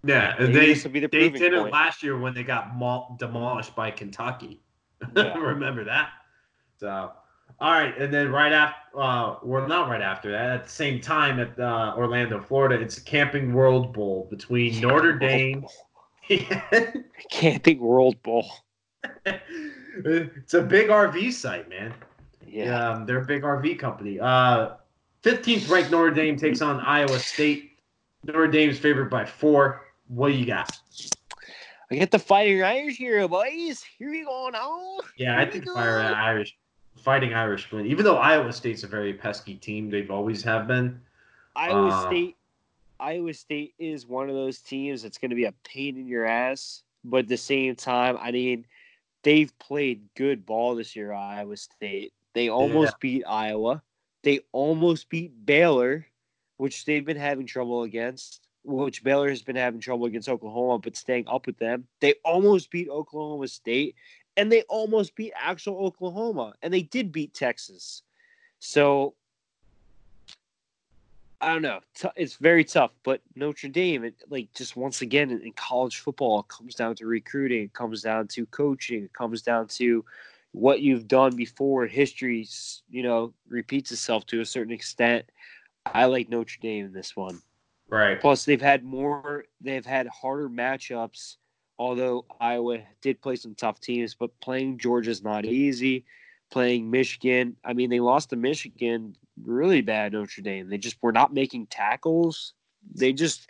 Yeah, 0.04 0.36
Maybe 0.40 0.54
they 0.54 0.66
this 0.68 0.84
will 0.84 0.92
be 0.92 1.00
the 1.00 1.08
they 1.08 1.30
did 1.30 1.54
point. 1.54 1.68
it 1.68 1.72
last 1.72 2.02
year 2.02 2.18
when 2.18 2.34
they 2.34 2.44
got 2.44 2.74
demolished 3.20 3.76
by 3.76 3.92
Kentucky. 3.92 4.62
Yeah. 5.16 5.36
Remember 5.36 5.84
that? 5.86 6.10
So 6.80 7.12
all 7.60 7.72
right, 7.72 7.96
and 7.98 8.12
then 8.14 8.32
right 8.32 8.52
after, 8.52 9.00
uh, 9.00 9.36
well, 9.44 9.68
not 9.68 9.90
right 9.90 10.02
after 10.02 10.32
that, 10.32 10.50
at 10.50 10.64
the 10.64 10.70
same 10.70 11.00
time 11.00 11.40
at 11.40 11.60
uh, 11.60 11.94
Orlando, 11.96 12.42
Florida, 12.42 12.80
it's 12.82 12.98
a 12.98 13.02
Camping 13.02 13.54
World 13.54 13.94
Bowl 13.94 14.28
between 14.30 14.74
Camping 14.74 14.90
Notre 14.90 15.18
Dame. 15.20 15.66
Camping 17.30 17.80
World 17.80 18.22
Bowl. 18.24 18.50
it's 20.06 20.54
a 20.54 20.62
big 20.62 20.88
RV 20.90 21.32
site, 21.34 21.70
man. 21.70 21.94
Yeah, 22.48 22.90
um, 22.90 23.06
they're 23.06 23.22
a 23.22 23.26
big 23.26 23.44
RV 23.44 23.78
company. 23.80 24.20
Uh, 24.20 24.72
15th 25.24 25.70
ranked 25.70 25.92
Notre 25.92 26.12
Dame 26.12 26.38
takes 26.38 26.62
on 26.62 26.80
Iowa 26.80 27.20
State. 27.20 27.80
Notre 28.24 28.48
Dame's 28.48 28.80
favored 28.80 29.10
by 29.10 29.26
four. 29.26 29.86
What 30.14 30.28
do 30.28 30.34
you 30.34 30.46
got? 30.46 30.78
I 31.90 31.96
get 31.96 32.12
the 32.12 32.20
Fighting 32.20 32.62
Irish 32.62 32.98
here, 32.98 33.26
boys. 33.30 33.82
Here 33.98 34.12
we 34.12 34.26
go 34.26 34.50
now. 34.52 34.98
Yeah, 35.16 35.32
here 35.32 35.40
I 35.40 35.50
think 35.50 35.66
Fire 35.66 36.00
Irish 36.00 36.58
Fighting 36.98 37.34
Irish 37.34 37.72
win. 37.72 37.86
Even 37.86 38.04
though 38.04 38.18
Iowa 38.18 38.52
State's 38.52 38.84
a 38.84 38.88
very 38.88 39.14
pesky 39.14 39.56
team, 39.56 39.90
they've 39.90 40.12
always 40.12 40.44
have 40.44 40.68
been. 40.68 41.00
Iowa 41.56 41.88
uh, 41.88 42.08
State, 42.08 42.36
Iowa 43.00 43.34
State 43.34 43.74
is 43.80 44.06
one 44.06 44.28
of 44.28 44.36
those 44.36 44.60
teams 44.60 45.02
that's 45.02 45.18
going 45.18 45.30
to 45.30 45.36
be 45.36 45.46
a 45.46 45.54
pain 45.64 45.98
in 45.98 46.08
your 46.08 46.26
ass. 46.26 46.84
But 47.06 47.20
at 47.20 47.28
the 47.30 47.38
same 47.38 47.78
time, 47.78 48.18
I 48.20 48.32
mean, 48.32 48.66
they've 49.24 49.58
played 49.60 50.02
good 50.16 50.46
ball 50.46 50.76
this 50.76 50.94
year. 50.94 51.14
Iowa 51.14 51.56
State. 51.56 52.12
They 52.34 52.50
almost 52.50 52.92
yeah. 52.94 52.98
beat 53.00 53.24
Iowa. 53.26 53.82
They 54.24 54.42
almost 54.52 55.10
beat 55.10 55.46
Baylor, 55.46 56.06
which 56.58 56.84
they've 56.84 57.06
been 57.06 57.18
having 57.18 57.46
trouble 57.46 57.84
against. 57.84 58.42
Which 58.64 59.04
Baylor 59.04 59.30
has 59.30 59.42
been 59.42 59.56
having 59.56 59.80
trouble 59.80 60.06
against 60.06 60.30
Oklahoma, 60.30 60.80
but 60.80 60.96
staying 60.96 61.28
up 61.28 61.48
with 61.48 61.58
them. 61.58 61.88
They 62.00 62.16
almost 62.24 62.70
beat 62.70 62.90
Oklahoma 62.90 63.48
State, 63.48 63.96
and 64.38 64.52
they 64.52 64.62
almost 64.64 65.16
beat 65.16 65.34
actual 65.36 65.78
Oklahoma, 65.86 66.54
and 66.62 66.74
they 66.74 66.84
did 66.84 67.12
beat 67.12 67.34
Texas. 67.34 68.04
So 68.60 69.16
I 71.42 71.54
don't 71.54 71.64
know. 71.64 71.80
It's 72.16 72.36
very 72.36 72.64
tough, 72.64 72.92
but 73.02 73.22
Notre 73.36 73.68
Dame, 73.68 74.04
it, 74.04 74.14
like 74.30 74.54
just 74.54 74.76
once 74.76 75.02
again 75.02 75.32
in 75.32 75.54
college 75.54 75.98
football, 75.98 76.44
comes 76.44 76.76
down 76.76 76.94
to 76.98 77.08
recruiting, 77.08 77.64
it 77.64 77.74
comes 77.74 78.04
down 78.04 78.28
to 78.30 78.46
coaching, 78.46 79.06
it 79.06 79.14
comes 79.14 79.42
down 79.42 79.68
to 79.70 80.06
what 80.52 80.82
you've 80.82 81.08
done 81.08 81.36
before. 81.36 81.88
History, 81.88 82.48
you 82.92 83.02
know, 83.02 83.34
repeats 83.50 83.92
itself 83.92 84.28
to 84.28 84.42
a 84.42 84.46
certain 84.46 84.72
extent. 84.72 85.26
I 85.88 86.06
like 86.06 86.30
Notre 86.30 86.60
Dame 86.62 86.86
in 86.86 86.94
this 86.94 87.16
one. 87.16 87.42
Right. 87.92 88.20
Plus, 88.20 88.46
they've 88.46 88.62
had 88.62 88.84
more. 88.84 89.46
They've 89.60 89.86
had 89.86 90.08
harder 90.08 90.50
matchups 90.50 91.36
although 91.82 92.24
Iowa 92.40 92.78
did 93.02 93.24
play 93.24 93.36
some 93.36 93.56
tough 93.56 93.80
teams, 93.80 94.14
but 94.14 94.30
playing 94.40 94.78
Georgia's 94.78 95.24
not 95.24 95.46
easy. 95.46 96.06
Playing 96.52 96.92
Michigan, 96.92 97.56
I 97.66 97.74
mean, 97.74 97.90
they 97.90 98.00
lost 98.00 98.30
to 98.30 98.36
Michigan 98.36 99.16
really 99.44 99.82
bad, 99.82 100.14
Notre 100.14 100.44
Dame. 100.44 100.70
They 100.70 100.78
just 100.78 100.98
were 101.02 101.12
not 101.12 101.34
making 101.34 101.68
tackles. 101.68 102.54
They 102.94 103.14
just, 103.14 103.50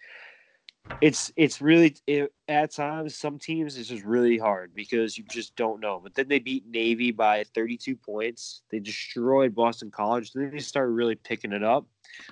it's 1.00 1.32
it's 1.36 1.62
really 1.62 1.96
it, 2.08 2.34
at 2.48 2.72
times 2.72 3.16
some 3.16 3.40
teams 3.40 3.78
it's 3.78 3.90
just 3.90 4.04
really 4.04 4.38
hard 4.38 4.74
because 4.76 5.18
you 5.18 5.24
just 5.32 5.56
don't 5.56 5.80
know. 5.80 6.00
But 6.02 6.16
then 6.16 6.28
they 6.28 6.40
beat 6.40 6.66
Navy 6.68 7.12
by 7.12 7.44
32 7.56 7.96
points. 7.96 8.62
They 8.70 8.80
destroyed 8.80 9.56
Boston 9.56 9.92
College. 9.92 10.34
Then 10.34 10.52
they 10.52 10.60
started 10.60 10.92
really 10.92 11.16
picking 11.16 11.54
it 11.54 11.64
up. 11.64 11.86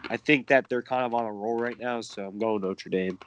I 0.09 0.17
think 0.17 0.47
that 0.47 0.67
they're 0.69 0.81
kind 0.81 1.05
of 1.05 1.13
on 1.13 1.25
a 1.25 1.31
roll 1.31 1.57
right 1.57 1.79
now, 1.79 2.01
so 2.01 2.27
I'm 2.27 2.37
going 2.37 2.61
Notre 2.61 2.89
Dame. 2.89 3.17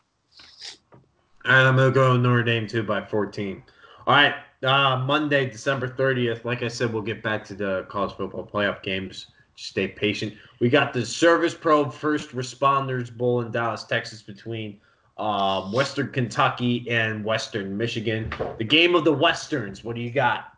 I'm 1.45 1.77
gonna 1.77 1.91
go 1.91 2.17
Notre 2.17 2.45
Dame 2.45 2.67
too 2.67 2.83
by 2.83 3.05
14. 3.05 3.63
All 4.07 4.15
right, 4.15 4.35
uh, 4.63 4.97
Monday, 5.05 5.49
December 5.49 5.89
30th. 5.89 6.45
Like 6.45 6.63
I 6.63 6.69
said, 6.69 6.93
we'll 6.93 7.03
get 7.03 7.23
back 7.23 7.45
to 7.47 7.55
the 7.55 7.87
college 7.89 8.13
football 8.17 8.47
playoff 8.47 8.83
games. 8.83 9.29
Stay 9.57 9.87
patient. 9.87 10.35
We 10.61 10.69
got 10.71 10.93
the 10.93 11.01
Servpro 11.01 11.93
First 11.93 12.31
Responders 12.31 13.15
Bowl 13.15 13.43
in 13.43 13.51
Dallas, 13.51 13.85
Texas, 13.85 14.23
between 14.23 14.81
um, 15.17 15.73
Western 15.73 16.11
Kentucky 16.11 16.87
and 16.91 17.25
Western 17.25 17.77
Michigan. 17.77 18.33
The 18.59 18.65
game 18.65 18.95
of 18.95 19.05
the 19.05 19.13
Westerns. 19.13 19.85
What 19.85 19.97
do 19.97 20.03
you 20.03 20.11
got? 20.11 20.53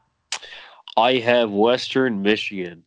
I 0.97 1.15
have 1.19 1.51
Western 1.51 2.23
Michigan. 2.23 2.85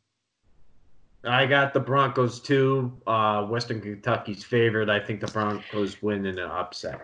I 1.23 1.45
got 1.45 1.73
the 1.73 1.79
Broncos 1.79 2.39
too. 2.39 2.93
Uh, 3.05 3.43
Western 3.45 3.81
Kentucky's 3.81 4.43
favorite. 4.43 4.89
I 4.89 4.99
think 4.99 5.19
the 5.19 5.27
Broncos 5.27 6.01
win 6.01 6.25
in 6.25 6.39
an 6.39 6.49
upset. 6.49 7.01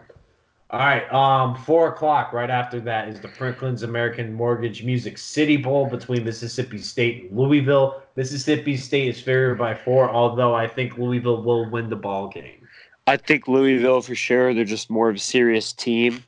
All 0.69 0.79
right. 0.79 1.11
Um, 1.13 1.55
four 1.55 1.89
o'clock. 1.89 2.33
Right 2.33 2.49
after 2.49 2.79
that 2.81 3.07
is 3.07 3.19
the 3.19 3.27
Franklin's 3.27 3.83
American 3.83 4.33
Mortgage 4.33 4.83
Music 4.83 5.17
City 5.17 5.57
Bowl 5.57 5.87
between 5.87 6.23
Mississippi 6.23 6.79
State 6.79 7.29
and 7.29 7.37
Louisville. 7.37 8.01
Mississippi 8.15 8.77
State 8.77 9.09
is 9.09 9.21
favored 9.21 9.59
by 9.59 9.75
four, 9.75 10.09
although 10.09 10.55
I 10.55 10.67
think 10.67 10.97
Louisville 10.97 11.43
will 11.43 11.69
win 11.69 11.89
the 11.89 11.95
ball 11.95 12.27
game. 12.27 12.62
I 13.07 13.17
think 13.17 13.47
Louisville 13.47 14.01
for 14.01 14.15
sure. 14.15 14.53
They're 14.53 14.63
just 14.63 14.89
more 14.89 15.09
of 15.09 15.15
a 15.15 15.19
serious 15.19 15.73
team. 15.73 16.23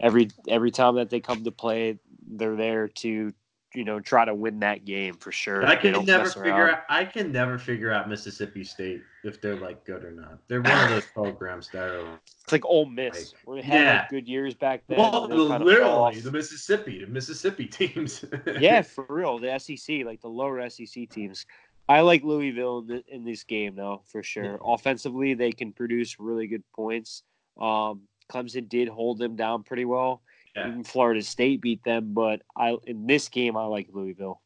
Every 0.00 0.30
every 0.48 0.70
time 0.70 0.94
that 0.96 1.10
they 1.10 1.20
come 1.20 1.44
to 1.44 1.50
play, 1.50 1.98
they're 2.26 2.56
there 2.56 2.88
to 2.88 3.32
you 3.74 3.84
know 3.84 4.00
try 4.00 4.24
to 4.24 4.34
win 4.34 4.60
that 4.60 4.84
game 4.84 5.14
for 5.14 5.30
sure. 5.32 5.66
I 5.66 5.76
can 5.76 6.04
never 6.04 6.28
figure 6.28 6.70
out. 6.70 6.82
I 6.88 7.04
can 7.04 7.32
never 7.32 7.58
figure 7.58 7.92
out 7.92 8.08
Mississippi 8.08 8.64
State 8.64 9.02
if 9.24 9.40
they're 9.42 9.56
like 9.56 9.84
good 9.84 10.04
or 10.04 10.12
not. 10.12 10.38
They're 10.48 10.62
one 10.62 10.72
of 10.84 10.90
those 10.90 11.04
programs 11.14 11.68
that 11.72 11.88
are. 11.88 12.18
It's 12.44 12.52
like 12.52 12.64
Ole 12.64 12.86
Miss. 12.86 13.34
Where 13.44 13.60
they 13.60 13.66
had 13.66 13.80
Yeah. 13.84 13.98
like 14.00 14.08
good 14.08 14.28
years 14.28 14.54
back 14.54 14.82
then. 14.88 14.98
Well, 14.98 15.24
and 15.24 15.32
they 15.32 15.36
kind 15.36 15.62
of 15.62 15.68
fell 15.68 16.04
literally 16.04 16.20
the 16.20 16.32
Mississippi, 16.32 17.00
the 17.04 17.06
Mississippi 17.10 17.66
teams. 17.66 18.24
yeah, 18.58 18.82
for 18.82 19.04
real. 19.08 19.38
The 19.38 19.58
SEC, 19.58 20.04
like 20.06 20.20
the 20.22 20.28
lower 20.28 20.66
SEC 20.70 21.08
teams. 21.10 21.44
I 21.90 22.02
like 22.02 22.22
Louisville 22.22 22.78
in, 22.78 22.86
th- 22.86 23.04
in 23.08 23.24
this 23.24 23.42
game, 23.42 23.74
though, 23.74 24.02
for 24.06 24.22
sure. 24.22 24.60
Offensively, 24.64 25.34
they 25.34 25.50
can 25.50 25.72
produce 25.72 26.20
really 26.20 26.46
good 26.46 26.62
points. 26.72 27.24
Um, 27.60 28.02
Clemson 28.30 28.68
did 28.68 28.86
hold 28.86 29.18
them 29.18 29.34
down 29.34 29.64
pretty 29.64 29.84
well. 29.84 30.22
Yeah. 30.54 30.68
Even 30.68 30.84
Florida 30.84 31.20
State 31.20 31.60
beat 31.60 31.82
them, 31.82 32.14
but 32.14 32.42
I 32.56 32.76
in 32.86 33.08
this 33.08 33.28
game 33.28 33.56
I 33.56 33.64
like 33.64 33.88
Louisville. 33.92 34.40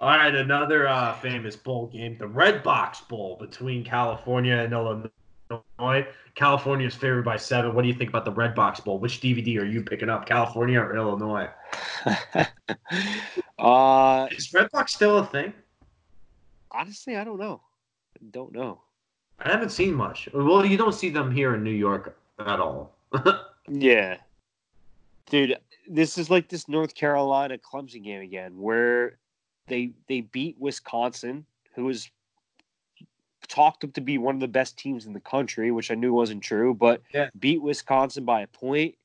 All 0.00 0.08
right, 0.08 0.34
another 0.34 0.88
uh, 0.88 1.14
famous 1.14 1.54
bowl 1.54 1.86
game, 1.86 2.18
the 2.18 2.26
Red 2.26 2.64
Box 2.64 3.00
Bowl 3.02 3.36
between 3.38 3.84
California 3.84 4.56
and 4.56 4.72
Illinois. 4.72 6.06
California 6.34 6.88
is 6.88 6.94
favored 6.94 7.24
by 7.24 7.36
seven. 7.36 7.72
What 7.72 7.82
do 7.82 7.88
you 7.88 7.94
think 7.94 8.10
about 8.10 8.24
the 8.24 8.32
Red 8.32 8.56
Box 8.56 8.80
Bowl? 8.80 8.98
Which 8.98 9.20
DVD 9.20 9.60
are 9.60 9.64
you 9.64 9.84
picking 9.84 10.08
up, 10.08 10.26
California 10.26 10.80
or 10.80 10.96
Illinois? 10.96 11.48
uh, 13.60 14.26
Is 14.32 14.52
Red 14.52 14.72
Box 14.72 14.94
still 14.94 15.18
a 15.18 15.26
thing? 15.26 15.52
Honestly, 16.74 17.16
I 17.16 17.24
don't 17.24 17.38
know. 17.38 17.60
I 18.16 18.24
don't 18.30 18.52
know. 18.52 18.80
I 19.40 19.50
haven't 19.50 19.70
seen 19.70 19.94
much. 19.94 20.28
Well, 20.32 20.64
you 20.64 20.76
don't 20.76 20.94
see 20.94 21.10
them 21.10 21.30
here 21.30 21.54
in 21.54 21.62
New 21.64 21.70
York 21.70 22.16
at 22.38 22.60
all. 22.60 22.94
Yeah. 23.66 24.18
Dude, 25.30 25.56
this 25.88 26.18
is 26.18 26.28
like 26.28 26.50
this 26.50 26.68
North 26.68 26.94
Carolina 26.94 27.56
Clemson 27.56 28.04
game 28.04 28.20
again 28.20 28.60
where 28.60 29.16
they 29.68 29.92
they 30.06 30.20
beat 30.20 30.56
Wisconsin, 30.58 31.46
who 31.74 31.86
was 31.86 32.10
talked 33.48 33.82
up 33.82 33.94
to 33.94 34.02
be 34.02 34.18
one 34.18 34.34
of 34.34 34.42
the 34.42 34.48
best 34.48 34.76
teams 34.76 35.06
in 35.06 35.14
the 35.14 35.20
country, 35.20 35.70
which 35.70 35.90
I 35.90 35.94
knew 35.94 36.12
wasn't 36.12 36.42
true, 36.42 36.74
but 36.74 37.00
Yeah. 37.14 37.30
beat 37.38 37.62
Wisconsin 37.62 38.26
by 38.26 38.42
a 38.42 38.46
point. 38.46 38.96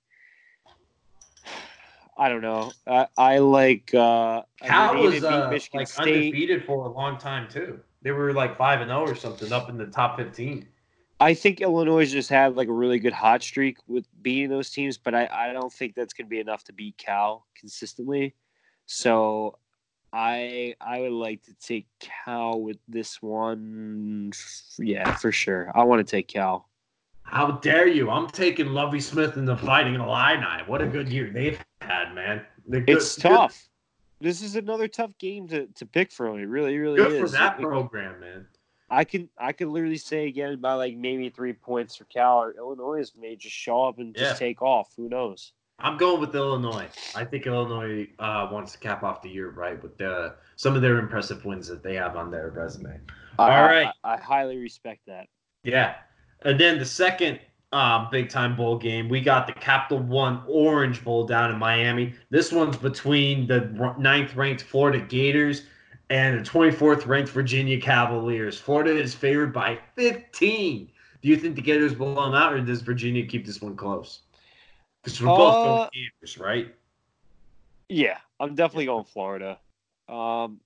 I 2.20 2.28
don't 2.28 2.42
know. 2.42 2.72
I, 2.86 3.08
I 3.18 3.38
like 3.38 3.94
uh 3.94 4.44
I 4.62 4.68
Cal 4.68 4.94
mean, 4.94 5.04
they 5.04 5.08
was 5.08 5.24
uh, 5.24 5.50
Michigan 5.50 5.80
like 5.80 5.88
State. 5.88 6.06
undefeated 6.08 6.66
for 6.66 6.86
a 6.86 6.92
long 6.92 7.18
time 7.18 7.48
too. 7.50 7.80
They 8.02 8.12
were 8.12 8.34
like 8.34 8.58
five 8.58 8.82
and 8.82 8.90
zero 8.90 9.02
or 9.02 9.16
something, 9.16 9.52
up 9.54 9.70
in 9.70 9.78
the 9.78 9.88
top 9.88 10.18
fifteen. 10.18 10.68
I 11.22 11.34
think 11.34 11.60
Illinois 11.60 12.10
just 12.10 12.30
had 12.30 12.56
like 12.56 12.70
a 12.70 12.74
really 12.74 13.00
good 13.00 13.14
hot 13.14 13.44
streak 13.44 13.78
with 13.88 14.06
beating 14.22 14.50
those 14.50 14.70
teams, 14.70 14.98
but 14.98 15.14
I, 15.14 15.28
I 15.32 15.54
don't 15.54 15.72
think 15.72 15.94
that's 15.94 16.14
going 16.14 16.28
to 16.28 16.30
be 16.30 16.40
enough 16.40 16.64
to 16.66 16.74
beat 16.74 16.98
Cal 16.98 17.46
consistently. 17.58 18.36
So 18.86 19.58
I 20.14 20.76
I 20.80 21.02
would 21.02 21.12
like 21.12 21.44
to 21.44 21.54
take 21.56 21.88
Cal 22.00 22.62
with 22.62 22.78
this 22.88 23.22
one. 23.22 24.32
Yeah, 24.78 25.16
for 25.16 25.32
sure. 25.32 25.72
I 25.76 25.84
want 25.84 26.06
to 26.06 26.10
take 26.10 26.28
Cal. 26.30 26.69
How 27.32 27.52
dare 27.52 27.88
you? 27.88 28.10
I'm 28.10 28.28
taking 28.28 28.68
Lovie 28.68 29.00
Smith 29.00 29.38
and 29.38 29.48
the 29.48 29.56
Fighting 29.58 29.96
Illini. 29.96 30.64
What 30.66 30.82
a 30.82 30.88
good 30.88 31.10
year 31.10 31.30
they've 31.32 31.60
had, 31.82 32.14
man. 32.16 32.44
Good- 32.70 32.90
It's 32.90 33.16
good- 33.16 33.30
tough. 33.30 33.70
This 34.22 34.42
is 34.42 34.56
another 34.56 34.88
tough 34.88 35.18
game 35.18 35.48
to, 35.50 35.68
to 35.68 35.86
pick 35.86 36.12
for 36.12 36.34
me. 36.34 36.42
It 36.42 36.48
really, 36.48 36.78
really 36.78 36.98
Good, 36.98 37.14
is. 37.14 37.20
for 37.32 37.38
that 37.38 37.60
It- 37.60 37.64
program, 37.64 38.20
man. 38.20 38.48
I 38.92 39.04
can 39.04 39.30
I 39.38 39.52
could 39.52 39.68
literally 39.68 39.98
say 39.98 40.26
again 40.28 40.60
by 40.60 40.74
like 40.74 40.96
maybe 40.98 41.30
three 41.30 41.54
points 41.54 41.96
for 41.96 42.06
Cal 42.06 42.42
or 42.42 42.54
Illinois 42.58 43.06
may 43.20 43.36
just 43.36 43.56
show 43.56 43.84
up 43.86 44.00
and 44.00 44.16
just 44.16 44.42
Yeah. 44.42 44.48
take 44.48 44.64
off. 44.64 44.92
Who 44.98 45.08
knows? 45.08 45.54
I'm 45.78 45.96
going 45.96 46.20
with 46.20 46.36
Illinois. 46.36 46.88
I 47.16 47.24
think 47.24 47.46
Illinois 47.46 48.08
uh, 48.18 48.50
wants 48.52 48.72
to 48.72 48.80
cap 48.80 49.04
off 49.04 49.22
the 49.22 49.30
year 49.30 49.52
right 49.52 49.82
with 49.84 49.96
the, 50.00 50.34
some 50.56 50.76
of 50.76 50.82
their 50.82 50.98
impressive 50.98 51.46
wins 51.46 51.68
that 51.68 51.84
they 51.84 51.94
have 51.96 52.18
on 52.18 52.32
their 52.32 52.50
resume. 52.50 53.00
I- 53.38 53.44
All 53.60 53.64
right. 53.66 53.94
I, 54.04 54.14
I 54.16 54.18
highly 54.18 54.58
respect 54.58 55.02
that. 55.06 55.28
Yeah. 55.64 55.94
And 56.44 56.60
then 56.60 56.80
the 56.80 56.86
second 56.86 57.40
uh, 57.72 58.10
big 58.10 58.30
time 58.30 58.56
bowl 58.56 58.78
game, 58.78 59.10
we 59.10 59.22
got 59.22 59.48
the 59.48 59.54
Capital 59.54 60.00
One 60.00 60.42
Orange 60.48 61.04
Bowl 61.04 61.26
down 61.26 61.52
in 61.52 61.58
Miami. 61.58 62.14
This 62.30 62.52
one's 62.52 62.78
between 62.78 63.48
the 63.48 63.94
ninth 63.98 64.36
ranked 64.36 64.64
Florida 64.64 65.00
Gators 65.00 65.64
and 66.10 66.40
the 66.40 66.50
24th 66.50 67.06
ranked 67.06 67.30
Virginia 67.30 67.80
Cavaliers. 67.80 68.60
Florida 68.60 68.96
is 68.96 69.14
favored 69.14 69.54
by 69.54 69.78
15. 69.96 70.90
Do 71.22 71.28
you 71.28 71.38
think 71.38 71.56
the 71.56 71.62
Gators 71.62 71.98
will 71.98 72.14
blow 72.14 72.26
them 72.26 72.34
out, 72.34 72.54
or 72.54 72.62
does 72.62 72.82
Virginia 72.82 73.26
keep 73.26 73.46
this 73.46 73.62
one 73.62 73.76
close? 73.76 74.22
Because 75.04 75.22
we're 75.22 75.28
both 75.28 75.56
Uh, 75.56 75.64
going 75.64 75.90
Gators, 75.94 76.38
right? 76.38 76.76
Yeah, 77.90 78.18
I'm 78.40 78.56
definitely 78.56 78.86
going 78.86 79.06
Florida. 79.06 79.60
Um, 80.08 80.62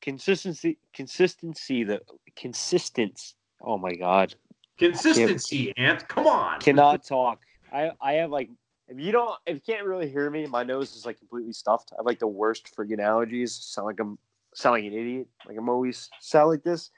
consistency, 0.00 0.78
consistency, 0.92 1.84
the 1.84 2.02
consistence. 2.36 3.34
Oh 3.60 3.78
my 3.78 3.94
god, 3.94 4.34
Consistency, 4.78 5.72
Ant. 5.76 6.06
Come 6.08 6.26
on. 6.26 6.60
cannot 6.60 7.04
talk. 7.04 7.40
I 7.72 7.92
I 8.00 8.14
have 8.14 8.30
like 8.30 8.50
if 8.88 8.98
you 8.98 9.12
don't 9.12 9.38
if 9.46 9.54
you 9.56 9.74
can't 9.74 9.86
really 9.86 10.08
hear 10.08 10.30
me, 10.30 10.46
my 10.46 10.62
nose 10.62 10.94
is 10.96 11.06
like 11.06 11.18
completely 11.18 11.52
stuffed. 11.52 11.92
I 11.92 11.96
have 11.98 12.06
like 12.06 12.18
the 12.18 12.26
worst 12.28 12.74
friggin' 12.74 12.98
allergies. 12.98 13.50
Sound 13.50 13.86
like 13.86 14.00
I'm 14.00 14.18
sound 14.54 14.74
like 14.74 14.84
an 14.84 14.92
idiot. 14.92 15.28
Like 15.46 15.56
I'm 15.56 15.68
always 15.68 16.10
sound 16.20 16.50
like 16.50 16.62
this. 16.62 16.90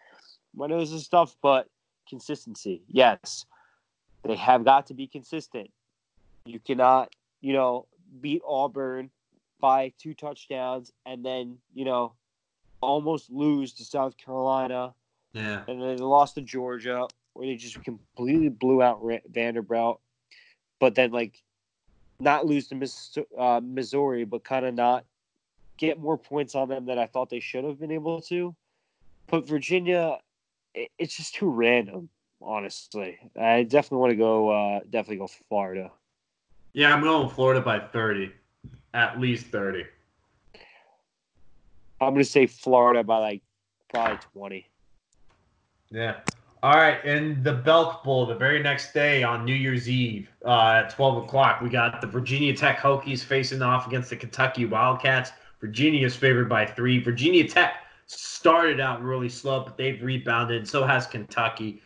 My 0.55 0.67
nose 0.67 0.93
is 0.93 1.05
stuffed, 1.05 1.37
but 1.43 1.69
consistency. 2.09 2.83
Yes, 2.89 3.45
they 4.23 4.37
have 4.37 4.65
got 4.65 4.87
to 4.87 4.95
be 4.95 5.07
consistent. 5.07 5.71
You 6.47 6.61
cannot, 6.61 7.15
you 7.41 7.53
know, 7.53 7.87
beat 8.21 8.43
Auburn 8.47 9.11
by 9.61 9.93
two 9.99 10.15
touchdowns 10.15 10.93
and 11.07 11.25
then 11.25 11.59
you 11.75 11.85
know 11.85 12.13
almost 12.83 13.31
lose 13.31 13.73
to 13.73 13.85
South 13.85 14.17
Carolina 14.17 14.95
Yeah. 15.33 15.63
and 15.67 15.81
then 15.81 15.97
they 15.97 16.03
lost 16.03 16.35
to 16.35 16.43
Georgia, 16.43 17.07
where 17.37 17.47
they 17.47 17.57
just 17.57 17.83
completely 17.85 18.49
blew 18.49 18.83
out 18.83 19.03
Vanderbilt. 19.31 20.01
But 20.79 20.95
then, 20.95 21.11
like, 21.11 21.43
not 22.21 22.47
lose 22.47 22.69
to 22.69 22.75
Miss, 22.75 23.17
uh, 23.39 23.61
Missouri, 23.63 24.25
but 24.25 24.45
kind 24.45 24.67
of 24.67 24.75
not 24.75 25.05
get 25.79 25.99
more 25.99 26.17
points 26.17 26.55
on 26.55 26.69
them 26.69 26.87
than 26.87 26.99
I 26.99 27.07
thought 27.07 27.31
they 27.31 27.41
should 27.41 27.65
have 27.65 27.79
been 27.79 27.93
able 27.93 28.21
to. 28.23 28.55
But 29.27 29.47
Virginia, 29.47 30.19
it, 30.75 30.91
it's 30.99 31.17
just 31.17 31.35
too 31.35 31.51
random, 31.51 32.09
honestly. 32.41 33.19
I 33.39 33.63
definitely 33.65 33.99
want 33.99 34.11
to 34.13 34.17
go. 34.17 34.49
Uh, 34.49 34.81
definitely 34.91 35.19
go 35.19 35.29
Florida. 35.49 35.91
Yeah, 36.73 36.95
I'm 36.95 37.03
going 37.03 37.29
Florida 37.29 37.61
by 37.61 37.81
30. 37.81 38.33
At 38.95 39.21
least 39.21 39.47
30. 39.47 39.85
I'm 42.01 42.13
gonna 42.13 42.25
say 42.25 42.47
Florida 42.47 43.03
by 43.03 43.19
like 43.19 43.43
probably 43.89 44.19
twenty. 44.33 44.69
Yeah. 45.91 46.17
All 46.63 46.75
right, 46.75 47.05
and 47.05 47.45
the 47.45 47.53
Belk 47.53 48.03
Bowl 48.03 48.27
the 48.27 48.35
very 48.35 48.63
next 48.63 48.93
day 48.93 49.23
on 49.23 49.45
New 49.45 49.55
Year's 49.55 49.89
Eve 49.89 50.31
uh, 50.45 50.83
at 50.85 50.91
12 50.91 51.25
o'clock, 51.25 51.61
we 51.61 51.69
got 51.69 52.01
the 52.01 52.07
Virginia 52.07 52.57
Tech 52.57 52.79
Hokies 52.79 53.23
facing 53.23 53.63
off 53.63 53.87
against 53.87 54.11
the 54.11 54.17
Kentucky 54.17 54.65
Wildcats. 54.65 55.33
Virginia 55.61 56.07
is 56.07 56.17
favored 56.17 56.49
by 56.49 56.65
three. 56.65 56.99
Virginia 56.99 57.47
Tech 57.47 57.75
started 58.07 58.81
out 58.81 59.03
really 59.03 59.29
slow, 59.29 59.65
but 59.65 59.77
they've 59.77 60.03
rebounded. 60.03 60.67
So 60.67 60.85
has 60.85 61.07
Kentucky. 61.07 61.83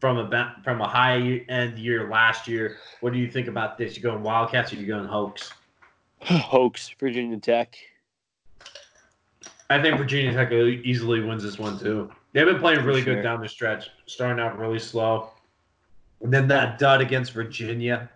from 0.00 0.18
a 0.18 0.56
from 0.62 0.80
a 0.80 0.88
high 0.88 1.44
end 1.48 1.78
year 1.78 2.10
last 2.10 2.48
year. 2.48 2.76
What 3.00 3.12
do 3.12 3.18
you 3.18 3.30
think 3.30 3.48
about 3.48 3.78
this? 3.78 3.96
You 3.96 4.02
going 4.02 4.22
Wildcats 4.22 4.72
or 4.72 4.76
you 4.76 4.86
going 4.86 5.06
Hokies? 5.06 5.52
Hoax, 6.20 6.94
Virginia 6.98 7.38
Tech. 7.38 7.76
I 9.74 9.82
think 9.82 9.98
Virginia 9.98 10.32
Tech 10.32 10.52
easily 10.52 11.20
wins 11.20 11.42
this 11.42 11.58
one 11.58 11.76
too. 11.76 12.08
They've 12.32 12.46
been 12.46 12.60
playing 12.60 12.84
really 12.84 13.02
sure. 13.02 13.16
good 13.16 13.22
down 13.22 13.40
the 13.40 13.48
stretch, 13.48 13.90
starting 14.06 14.40
out 14.40 14.56
really 14.56 14.78
slow. 14.78 15.30
And 16.22 16.32
then 16.32 16.46
that 16.46 16.78
dud 16.78 17.00
against 17.00 17.32
Virginia, 17.32 18.08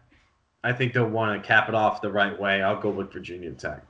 I 0.62 0.72
think 0.72 0.92
they'll 0.92 1.08
want 1.08 1.42
to 1.42 1.46
cap 1.46 1.68
it 1.68 1.74
off 1.74 2.00
the 2.00 2.12
right 2.12 2.38
way. 2.38 2.62
I'll 2.62 2.80
go 2.80 2.90
with 2.90 3.12
Virginia 3.12 3.50
Tech. 3.50 3.84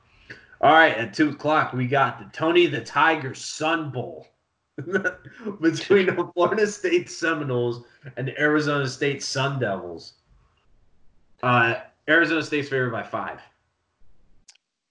All 0.61 0.73
right, 0.73 0.97
at 0.97 1.13
two 1.13 1.29
o'clock, 1.29 1.73
we 1.73 1.85
got 1.85 2.17
the 2.17 2.25
Tony 2.35 2.65
the 2.65 2.81
Tiger 2.81 3.35
Sun 3.35 3.91
Bowl 3.91 4.25
between 5.61 6.07
the 6.07 6.31
Florida 6.33 6.65
State 6.65 7.07
Seminoles 7.07 7.85
and 8.17 8.27
the 8.27 8.41
Arizona 8.41 8.87
State 8.87 9.21
Sun 9.21 9.59
Devils. 9.59 10.13
Uh, 11.43 11.75
Arizona 12.09 12.41
State's 12.41 12.69
favored 12.69 12.91
by 12.91 13.03
five. 13.03 13.39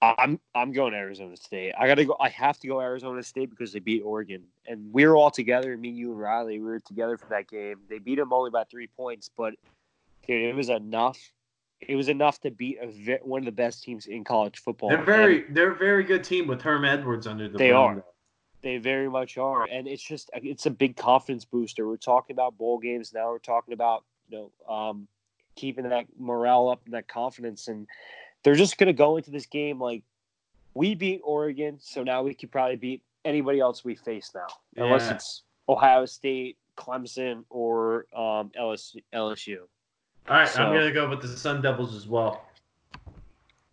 I'm 0.01 0.39
I'm 0.55 0.71
going 0.71 0.93
Arizona 0.93 1.35
State. 1.35 1.73
I 1.77 1.87
gotta 1.87 2.05
go. 2.05 2.15
I 2.19 2.29
have 2.29 2.57
to 2.59 2.67
go 2.67 2.79
Arizona 2.79 3.21
State 3.21 3.49
because 3.49 3.73
they 3.73 3.79
beat 3.79 4.01
Oregon, 4.01 4.43
and 4.65 4.93
we 4.93 5.05
were 5.05 5.17
all 5.17 5.31
together. 5.31 5.75
Me, 5.75 5.89
you, 5.89 6.11
and 6.11 6.19
Riley. 6.19 6.59
We 6.59 6.65
were 6.65 6.79
together 6.79 7.17
for 7.17 7.27
that 7.29 7.49
game. 7.49 7.79
They 7.89 7.99
beat 7.99 8.15
them 8.15 8.31
only 8.31 8.49
by 8.49 8.63
three 8.63 8.87
points, 8.87 9.29
but 9.35 9.55
dude, 10.25 10.41
it 10.41 10.55
was 10.55 10.69
enough. 10.69 11.19
It 11.81 11.95
was 11.95 12.07
enough 12.07 12.39
to 12.41 12.51
beat 12.51 12.77
a 12.81 13.19
one 13.23 13.39
of 13.39 13.45
the 13.45 13.51
best 13.51 13.83
teams 13.83 14.05
in 14.05 14.23
college 14.23 14.59
football. 14.59 14.89
They're 14.89 15.03
very 15.03 15.45
and 15.45 15.55
they're 15.55 15.71
a 15.71 15.77
very 15.77 16.03
good 16.05 16.23
team 16.23 16.47
with 16.47 16.61
Herm 16.61 16.85
Edwards 16.85 17.27
under 17.27 17.49
the. 17.49 17.57
They 17.57 17.71
are. 17.71 18.03
They 18.61 18.77
very 18.77 19.09
much 19.09 19.37
are, 19.37 19.65
and 19.69 19.87
it's 19.87 20.03
just 20.03 20.29
it's 20.33 20.65
a 20.65 20.71
big 20.71 20.95
confidence 20.95 21.43
booster. 21.43 21.87
We're 21.87 21.97
talking 21.97 22.33
about 22.33 22.57
bowl 22.57 22.77
games 22.77 23.13
now. 23.13 23.31
We're 23.31 23.39
talking 23.39 23.73
about 23.73 24.05
you 24.29 24.51
know 24.67 24.73
um, 24.73 25.07
keeping 25.55 25.89
that 25.89 26.05
morale 26.17 26.69
up 26.69 26.81
and 26.85 26.93
that 26.93 27.07
confidence 27.09 27.67
and 27.67 27.87
they're 28.43 28.55
just 28.55 28.77
going 28.77 28.87
to 28.87 28.93
go 28.93 29.17
into 29.17 29.31
this 29.31 29.45
game 29.45 29.79
like 29.79 30.03
we 30.73 30.95
beat 30.95 31.21
Oregon, 31.23 31.77
so 31.81 32.03
now 32.03 32.23
we 32.23 32.33
could 32.33 32.51
probably 32.51 32.75
beat 32.75 33.03
anybody 33.25 33.59
else 33.59 33.83
we 33.83 33.95
face 33.95 34.31
now, 34.33 34.47
yeah. 34.75 34.85
unless 34.85 35.09
it's 35.09 35.43
Ohio 35.67 36.05
State, 36.05 36.57
Clemson, 36.77 37.43
or 37.49 38.05
um, 38.15 38.51
LSU. 38.59 39.03
LSU. 39.13 39.57
All 40.29 40.37
right, 40.37 40.47
so, 40.47 40.63
I'm 40.63 40.73
going 40.73 40.87
to 40.87 40.93
go 40.93 41.09
with 41.09 41.21
the 41.21 41.27
Sun 41.27 41.61
Devils 41.61 41.95
as 41.95 42.07
well. 42.07 42.45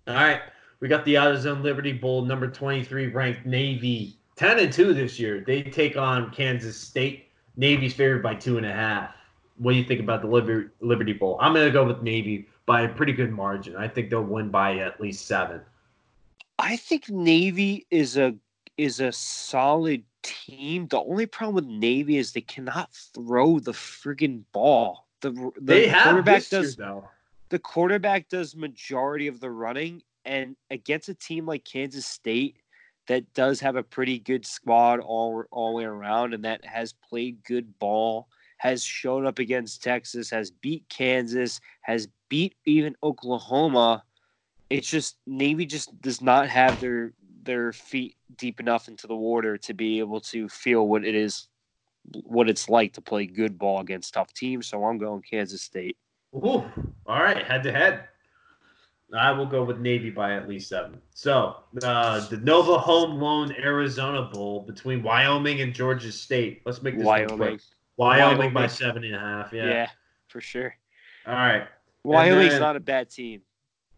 All 0.09 0.15
right, 0.15 0.41
we 0.81 0.89
got 0.89 1.05
the 1.05 1.15
AutoZone 1.15 1.63
Liberty 1.63 1.93
Bowl, 1.93 2.25
number 2.25 2.49
23 2.49 3.09
ranked 3.09 3.45
Navy, 3.45 4.19
10 4.37 4.59
and 4.59 4.73
2 4.73 4.95
this 4.95 5.19
year. 5.19 5.43
They 5.47 5.63
take 5.63 5.97
on 5.97 6.31
Kansas 6.31 6.77
State. 6.77 7.29
Navy's 7.57 7.95
favored 7.95 8.23
by 8.23 8.35
two 8.35 8.59
and 8.59 8.67
a 8.67 8.73
half. 8.73 9.15
What 9.59 9.73
do 9.73 9.79
you 9.79 9.85
think 9.85 10.01
about 10.01 10.21
the 10.21 10.29
Liberty 10.29 11.13
Bowl? 11.15 11.39
I'm 11.41 11.55
going 11.55 11.67
to 11.67 11.73
go 11.73 11.85
with 11.85 12.03
Navy 12.03 12.47
by 12.67 12.83
a 12.83 12.89
pretty 12.89 13.13
good 13.13 13.33
margin. 13.33 13.77
I 13.77 13.89
think 13.89 14.11
they'll 14.11 14.23
win 14.23 14.51
by 14.51 14.79
at 14.79 15.01
least 15.01 15.27
seven. 15.27 15.61
I 16.59 16.77
think 16.77 17.09
Navy 17.09 17.87
is 17.91 18.17
a 18.17 18.35
is 18.77 19.01
a 19.01 19.13
solid 19.13 20.03
team. 20.23 20.87
The 20.89 21.01
only 21.01 21.27
problem 21.27 21.55
with 21.55 21.67
Navy 21.67 22.19
is 22.19 22.33
they 22.33 22.41
cannot 22.41 22.93
throw 22.93 23.59
the 23.59 23.73
friggin' 23.73 24.43
ball. 24.53 25.07
The, 25.21 25.31
the 25.31 25.53
they 25.63 25.89
have 25.89 26.05
quarterback 26.05 26.49
does 26.49 26.77
though. 26.77 27.09
The 27.49 27.59
quarterback 27.59 28.29
does 28.29 28.57
majority 28.57 29.29
of 29.29 29.41
the 29.41 29.51
running, 29.51 30.03
and 30.25 30.57
against 30.71 31.09
a 31.09 31.15
team 31.15 31.47
like 31.47 31.65
Kansas 31.65 32.05
State 32.05 32.57
that 33.07 33.33
does 33.35 33.61
have 33.61 33.77
a 33.77 33.83
pretty 33.83 34.19
good 34.19 34.45
squad 34.45 35.01
all 35.01 35.45
all 35.51 35.71
the 35.71 35.77
way 35.77 35.85
around, 35.85 36.35
and 36.35 36.45
that 36.45 36.65
has 36.65 36.93
played 36.93 37.43
good 37.45 37.79
ball, 37.79 38.29
has 38.59 38.83
shown 38.83 39.27
up 39.27 39.39
against 39.39 39.83
Texas, 39.83 40.31
has 40.31 40.51
beat 40.51 40.85
Kansas, 40.89 41.61
has 41.83 42.09
beat 42.29 42.55
even 42.65 42.97
Oklahoma. 43.03 44.05
It's 44.71 44.89
just 44.89 45.17
Navy 45.27 45.67
just 45.67 46.01
does 46.01 46.21
not 46.21 46.49
have 46.49 46.79
their 46.79 47.13
their 47.43 47.73
feet 47.73 48.17
deep 48.37 48.61
enough 48.61 48.89
into 48.89 49.07
the 49.07 49.15
water 49.15 49.57
to 49.57 49.75
be 49.75 50.01
able 50.01 50.21
to 50.21 50.49
feel 50.49 50.87
what 50.89 51.05
it 51.05 51.15
is 51.15 51.49
what 52.25 52.49
it's 52.49 52.69
like 52.69 52.93
to 52.93 53.01
play 53.01 53.27
good 53.27 53.59
ball 53.59 53.81
against 53.81 54.15
tough 54.15 54.33
teams. 54.33 54.67
So 54.67 54.85
I'm 54.85 54.99
going 54.99 55.23
Kansas 55.23 55.63
State. 55.63 55.97
Ooh, 56.35 56.65
all 57.07 57.23
right, 57.23 57.45
head 57.45 57.63
to 57.65 57.73
head. 57.73 58.05
I 59.15 59.31
will 59.31 59.47
go 59.47 59.65
with 59.65 59.79
Navy 59.79 60.11
by 60.11 60.35
at 60.35 60.49
least 60.49 60.69
seven. 60.69 61.01
So 61.15 61.57
uh, 61.83 62.27
the 62.29 62.39
Nova 62.39 62.77
Home 62.77 63.21
Loan 63.21 63.53
Arizona 63.53 64.23
Bowl 64.23 64.63
between 64.63 65.03
Wyoming 65.03 65.61
and 65.61 65.73
Georgia 65.73 66.11
State. 66.11 66.63
Let's 66.67 66.83
make 66.83 66.97
this 66.97 67.07
Wyoming. 67.07 67.39
Wyoming. 67.39 67.61
Wyoming 67.97 68.53
by 68.53 68.67
seven 68.67 69.05
and 69.05 69.15
a 69.15 69.19
half. 69.19 69.53
Yeah. 69.53 69.69
Yeah, 69.69 69.91
for 70.27 70.41
sure. 70.41 70.75
All 71.27 71.35
right. 71.35 71.69
Wyoming's 72.07 72.61
not 72.61 72.77
a 72.77 72.81
bad 72.81 73.11
team. 73.11 73.43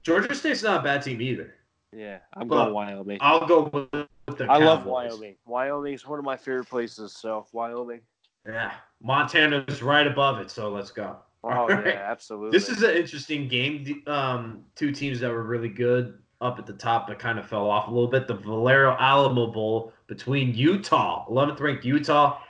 Georgia 0.02 0.34
State's 0.34 0.62
not 0.62 0.80
a 0.80 0.82
bad 0.82 1.02
team 1.02 1.20
either. 1.20 1.54
Yeah, 1.94 2.18
I'm 2.34 2.48
but 2.48 2.64
going 2.64 2.74
Wyoming. 2.74 3.18
I'll 3.20 3.46
go 3.46 3.70
with 3.72 4.38
the. 4.38 4.46
I 4.46 4.58
love 4.58 4.84
Wyoming. 4.84 5.36
Wyoming's 5.46 6.06
one 6.06 6.18
of 6.18 6.24
my 6.24 6.36
favorite 6.36 6.68
places. 6.68 7.12
So 7.12 7.46
Wyoming. 7.52 8.00
Yeah, 8.46 8.72
Montana's 9.02 9.82
right 9.82 10.06
above 10.06 10.38
it. 10.38 10.50
So 10.50 10.70
let's 10.70 10.90
go. 10.90 11.16
Oh 11.44 11.68
right. 11.68 11.86
yeah, 11.86 12.06
absolutely. 12.10 12.50
This 12.50 12.68
is 12.68 12.82
an 12.82 12.96
interesting 12.96 13.48
game. 13.48 14.02
Um, 14.06 14.64
two 14.74 14.92
teams 14.92 15.20
that 15.20 15.30
were 15.30 15.44
really 15.44 15.68
good 15.68 16.18
up 16.40 16.58
at 16.58 16.66
the 16.66 16.72
top, 16.72 17.08
but 17.08 17.18
kind 17.18 17.38
of 17.38 17.46
fell 17.46 17.68
off 17.68 17.88
a 17.88 17.90
little 17.90 18.08
bit. 18.08 18.26
The 18.26 18.34
Valero 18.34 18.96
Alamo 18.98 19.46
Bowl 19.48 19.92
between 20.06 20.54
Utah, 20.54 21.26
11th 21.28 21.60
ranked 21.60 21.84
Utah, 21.84 22.40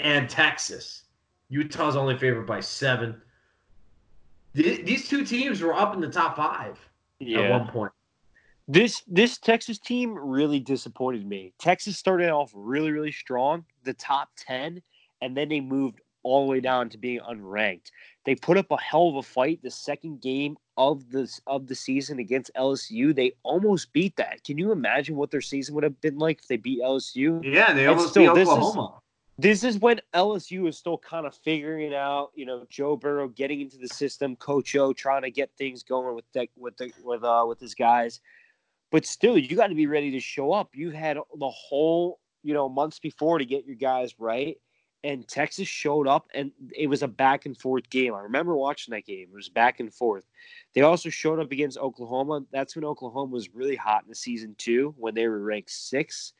and 0.00 0.28
Texas. 0.28 1.04
Utah's 1.48 1.96
only 1.96 2.18
favored 2.18 2.46
by 2.46 2.60
seven 2.60 3.20
these 4.56 5.08
two 5.08 5.24
teams 5.24 5.60
were 5.60 5.74
up 5.74 5.94
in 5.94 6.00
the 6.00 6.08
top 6.08 6.36
five 6.36 6.78
yeah. 7.18 7.40
at 7.40 7.50
one 7.50 7.68
point. 7.68 7.92
This 8.68 9.02
this 9.06 9.38
Texas 9.38 9.78
team 9.78 10.14
really 10.18 10.58
disappointed 10.58 11.26
me. 11.26 11.52
Texas 11.58 11.96
started 11.96 12.30
off 12.30 12.50
really 12.54 12.90
really 12.90 13.12
strong, 13.12 13.64
the 13.84 13.94
top 13.94 14.30
ten, 14.36 14.82
and 15.20 15.36
then 15.36 15.48
they 15.48 15.60
moved 15.60 16.00
all 16.24 16.44
the 16.44 16.50
way 16.50 16.58
down 16.58 16.88
to 16.88 16.98
being 16.98 17.20
unranked. 17.20 17.90
They 18.24 18.34
put 18.34 18.56
up 18.56 18.66
a 18.72 18.80
hell 18.80 19.08
of 19.08 19.16
a 19.16 19.22
fight 19.22 19.62
the 19.62 19.70
second 19.70 20.20
game 20.20 20.56
of 20.76 21.08
this 21.10 21.40
of 21.46 21.68
the 21.68 21.76
season 21.76 22.18
against 22.18 22.50
LSU. 22.56 23.14
They 23.14 23.34
almost 23.44 23.92
beat 23.92 24.16
that. 24.16 24.42
Can 24.42 24.58
you 24.58 24.72
imagine 24.72 25.14
what 25.14 25.30
their 25.30 25.40
season 25.40 25.76
would 25.76 25.84
have 25.84 26.00
been 26.00 26.18
like 26.18 26.40
if 26.40 26.48
they 26.48 26.56
beat 26.56 26.80
LSU? 26.82 27.40
Yeah, 27.44 27.72
they 27.72 27.86
almost 27.86 28.10
still, 28.10 28.34
beat 28.34 28.40
Oklahoma 28.40 29.00
this 29.38 29.64
is 29.64 29.78
when 29.78 30.00
LSU 30.14 30.68
is 30.68 30.78
still 30.78 30.98
kind 30.98 31.26
of 31.26 31.34
figuring 31.34 31.94
out. 31.94 32.30
You 32.34 32.46
know, 32.46 32.66
Joe 32.70 32.96
Burrow 32.96 33.28
getting 33.28 33.60
into 33.60 33.76
the 33.76 33.88
system, 33.88 34.36
Coach 34.36 34.74
O 34.76 34.92
trying 34.92 35.22
to 35.22 35.30
get 35.30 35.50
things 35.58 35.82
going 35.82 36.14
with 36.14 36.24
the, 36.32 36.48
with 36.56 36.76
the, 36.78 36.90
with 37.02 37.22
uh 37.22 37.44
with 37.46 37.60
his 37.60 37.74
guys. 37.74 38.20
But 38.90 39.04
still, 39.04 39.36
you 39.36 39.56
got 39.56 39.66
to 39.66 39.74
be 39.74 39.86
ready 39.86 40.12
to 40.12 40.20
show 40.20 40.52
up. 40.52 40.70
You 40.74 40.90
had 40.90 41.16
the 41.16 41.50
whole 41.50 42.20
you 42.42 42.54
know 42.54 42.68
months 42.68 42.98
before 42.98 43.38
to 43.38 43.44
get 43.44 43.66
your 43.66 43.76
guys 43.76 44.14
right, 44.18 44.56
and 45.04 45.28
Texas 45.28 45.68
showed 45.68 46.08
up, 46.08 46.28
and 46.32 46.50
it 46.74 46.86
was 46.86 47.02
a 47.02 47.08
back 47.08 47.44
and 47.44 47.58
forth 47.58 47.90
game. 47.90 48.14
I 48.14 48.20
remember 48.20 48.56
watching 48.56 48.92
that 48.92 49.04
game. 49.04 49.28
It 49.30 49.36
was 49.36 49.50
back 49.50 49.80
and 49.80 49.92
forth. 49.92 50.24
They 50.74 50.80
also 50.80 51.10
showed 51.10 51.40
up 51.40 51.52
against 51.52 51.76
Oklahoma. 51.76 52.40
That's 52.52 52.74
when 52.74 52.86
Oklahoma 52.86 53.32
was 53.32 53.54
really 53.54 53.76
hot 53.76 54.04
in 54.04 54.08
the 54.08 54.14
season 54.14 54.54
two 54.56 54.94
when 54.96 55.14
they 55.14 55.28
were 55.28 55.40
ranked 55.40 55.72
six, 55.72 56.32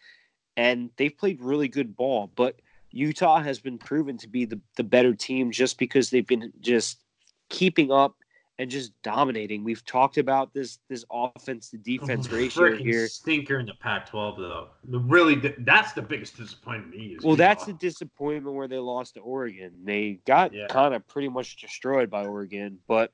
and 0.57 0.89
they 0.97 1.11
played 1.11 1.43
really 1.43 1.69
good 1.69 1.95
ball, 1.95 2.33
but 2.35 2.57
Utah 2.91 3.41
has 3.41 3.59
been 3.59 3.79
proven 3.79 4.17
to 4.19 4.29
be 4.29 4.45
the, 4.45 4.61
the 4.77 4.85
better 4.85 5.15
team 5.15 5.51
just 5.51 5.79
because 5.79 6.11
they've 6.11 6.27
been 6.27 6.53
just 6.61 7.01
keeping 7.49 7.93
up 7.93 8.15
and 8.59 8.71
just 8.71 8.93
dominating. 9.03 9.65
We've 9.65 9.85
talked 9.85 10.19
about 10.19 10.55
this 10.55 10.79
this 10.89 11.05
offense 11.11 11.71
to 11.71 11.79
defense 11.79 12.31
ratio 12.31 12.77
here. 12.77 13.07
Stinker 13.09 13.59
in 13.59 13.67
the 13.67 13.75
Pac-12 13.75 14.39
though. 14.39 14.69
The 14.85 14.99
really 14.99 15.55
that's 15.59 15.93
the 15.93 16.03
biggest 16.03 16.37
disappointment 16.37 16.93
to 16.93 16.99
me. 16.99 17.17
well, 17.23 17.33
Utah. 17.33 17.37
that's 17.37 17.67
the 17.67 17.75
disappointment 17.75 18.57
where 18.57 18.69
they 18.69 18.79
lost 18.79 19.15
to 19.15 19.21
Oregon. 19.21 19.73
They 19.85 20.21
got 20.27 20.53
yeah. 20.55 20.67
kind 20.69 20.95
of 20.95 21.07
pretty 21.07 21.29
much 21.29 21.57
destroyed 21.57 22.11
by 22.11 22.25
Oregon. 22.25 22.79
But 22.87 23.13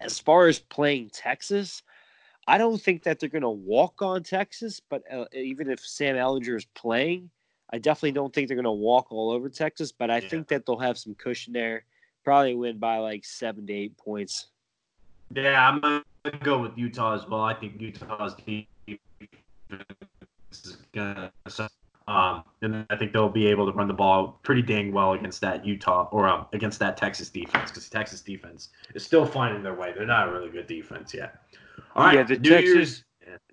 as 0.00 0.18
far 0.18 0.46
as 0.46 0.58
playing 0.58 1.10
Texas, 1.12 1.82
I 2.46 2.58
don't 2.58 2.80
think 2.80 3.02
that 3.02 3.20
they're 3.20 3.28
going 3.28 3.42
to 3.42 3.50
walk 3.50 4.00
on 4.00 4.22
Texas. 4.22 4.80
But 4.80 5.02
uh, 5.12 5.26
even 5.34 5.68
if 5.68 5.80
Sam 5.80 6.16
Ehlinger 6.16 6.56
is 6.56 6.66
playing, 6.74 7.30
I 7.70 7.78
definitely 7.78 8.12
don't 8.12 8.32
think 8.32 8.48
they're 8.48 8.56
going 8.56 8.64
to 8.64 8.70
walk 8.70 9.08
all 9.10 9.30
over 9.30 9.48
Texas, 9.48 9.92
but 9.92 10.10
I 10.10 10.18
yeah. 10.18 10.28
think 10.28 10.48
that 10.48 10.66
they'll 10.66 10.78
have 10.78 10.98
some 10.98 11.14
cushion 11.14 11.52
there. 11.52 11.84
Probably 12.24 12.54
win 12.54 12.78
by 12.78 12.98
like 12.98 13.24
seven 13.24 13.66
to 13.66 13.72
eight 13.72 13.96
points. 13.96 14.48
Yeah, 15.34 15.68
I'm 15.68 15.80
going 15.80 16.02
to 16.24 16.38
go 16.38 16.58
with 16.58 16.72
Utah 16.76 17.14
as 17.14 17.26
well. 17.28 17.42
I 17.42 17.54
think 17.54 17.80
Utah's 17.80 18.34
defense 18.34 18.68
is 20.52 20.76
going 20.92 21.30
to. 21.48 21.70
Um, 22.08 22.44
and 22.62 22.86
I 22.88 22.94
think 22.96 23.12
they'll 23.12 23.28
be 23.28 23.48
able 23.48 23.66
to 23.66 23.76
run 23.76 23.88
the 23.88 23.94
ball 23.94 24.38
pretty 24.44 24.62
dang 24.62 24.92
well 24.92 25.14
against 25.14 25.40
that 25.40 25.66
Utah 25.66 26.08
or 26.12 26.28
um, 26.28 26.46
against 26.52 26.78
that 26.78 26.96
Texas 26.96 27.30
defense 27.30 27.70
because 27.70 27.88
Texas 27.88 28.20
defense 28.20 28.68
is 28.94 29.04
still 29.04 29.26
finding 29.26 29.64
their 29.64 29.74
way. 29.74 29.92
They're 29.92 30.06
not 30.06 30.28
a 30.28 30.32
really 30.32 30.50
good 30.50 30.68
defense 30.68 31.12
yet. 31.12 31.42
All 31.96 32.04
right, 32.04 32.14
yeah, 32.14 32.22
the 32.22 32.38
New 32.38 32.50
Texas 32.50 32.74
Year's, 32.74 33.04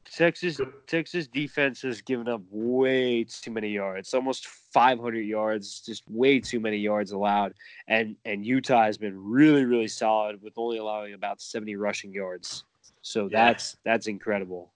Texas 0.05 0.59
Texas 0.87 1.27
defense 1.27 1.81
has 1.81 2.01
given 2.01 2.27
up 2.27 2.41
way 2.51 3.23
too 3.23 3.51
many 3.51 3.69
yards, 3.69 4.13
almost 4.13 4.47
500 4.47 5.21
yards, 5.21 5.81
just 5.81 6.03
way 6.09 6.39
too 6.39 6.59
many 6.59 6.77
yards 6.77 7.11
allowed. 7.11 7.53
And 7.87 8.15
and 8.25 8.45
Utah 8.45 8.83
has 8.83 8.97
been 8.97 9.17
really 9.17 9.65
really 9.65 9.87
solid 9.87 10.41
with 10.41 10.53
only 10.57 10.77
allowing 10.77 11.13
about 11.13 11.41
70 11.41 11.75
rushing 11.75 12.13
yards. 12.13 12.65
So 13.01 13.27
Yeah. 13.31 13.45
that's 13.45 13.77
that's 13.83 14.07
incredible. 14.07 14.71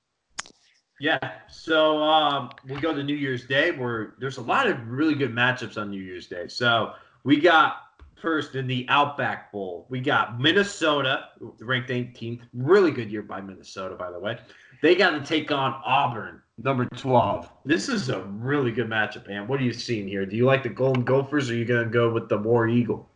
Yeah. 0.99 1.33
So 1.47 2.01
um, 2.01 2.49
we 2.67 2.79
go 2.79 2.93
to 2.93 3.03
New 3.03 3.15
Year's 3.15 3.45
Day 3.45 3.71
where 3.71 4.15
there's 4.19 4.37
a 4.37 4.41
lot 4.41 4.67
of 4.67 4.87
really 4.87 5.13
good 5.13 5.33
matchups 5.33 5.77
on 5.79 5.91
New 5.91 6.01
Year's 6.01 6.27
Day. 6.27 6.47
So 6.47 6.93
we 7.23 7.39
got 7.39 7.81
first 8.19 8.55
in 8.55 8.65
the 8.65 8.85
Outback 8.89 9.51
Bowl, 9.51 9.85
we 9.89 9.99
got 9.99 10.39
Minnesota, 10.39 11.29
ranked 11.59 11.89
18th. 11.89 12.41
Really 12.53 12.91
good 12.91 13.11
year 13.11 13.21
by 13.21 13.41
Minnesota, 13.41 13.95
by 13.95 14.11
the 14.11 14.19
way. 14.19 14.39
They 14.81 14.95
got 14.95 15.11
to 15.11 15.21
take 15.21 15.51
on 15.51 15.79
Auburn, 15.85 16.41
number 16.57 16.85
12. 16.85 17.49
This 17.65 17.89
is 17.89 18.09
a 18.09 18.21
really 18.21 18.71
good 18.71 18.87
matchup, 18.87 19.27
man. 19.27 19.47
What 19.47 19.59
are 19.59 19.63
you 19.63 19.73
seeing 19.73 20.07
here? 20.07 20.25
Do 20.25 20.35
you 20.35 20.45
like 20.45 20.63
the 20.63 20.69
Golden 20.69 21.03
Gophers 21.03 21.49
or 21.49 21.53
are 21.53 21.57
you 21.57 21.65
going 21.65 21.85
to 21.85 21.89
go 21.89 22.11
with 22.11 22.29
the 22.29 22.37
War 22.37 22.67
Eagle? 22.67 23.09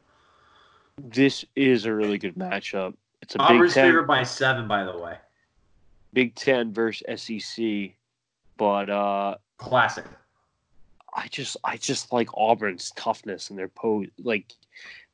This 0.98 1.46
is 1.56 1.86
a 1.86 1.94
really 1.94 2.18
good 2.18 2.36
matchup. 2.36 2.96
It's 3.22 3.36
a 3.36 3.38
Big 3.38 3.48
Auburn's 3.48 3.74
Ten, 3.74 3.88
favored 3.88 4.08
by 4.08 4.24
seven, 4.24 4.68
by 4.68 4.84
the 4.84 4.98
way. 4.98 5.18
Big 6.14 6.36
Ten 6.36 6.74
versus 6.74 7.04
SEC, 7.22 7.92
but 8.58 8.90
uh, 8.90 9.36
Classic. 9.58 10.06
I 11.14 11.28
just 11.28 11.58
I 11.64 11.78
just 11.78 12.12
like 12.12 12.30
Auburn's 12.36 12.92
toughness 12.96 13.50
and 13.50 13.60
their 13.60 13.68
pose 13.68 14.08
like 14.24 14.54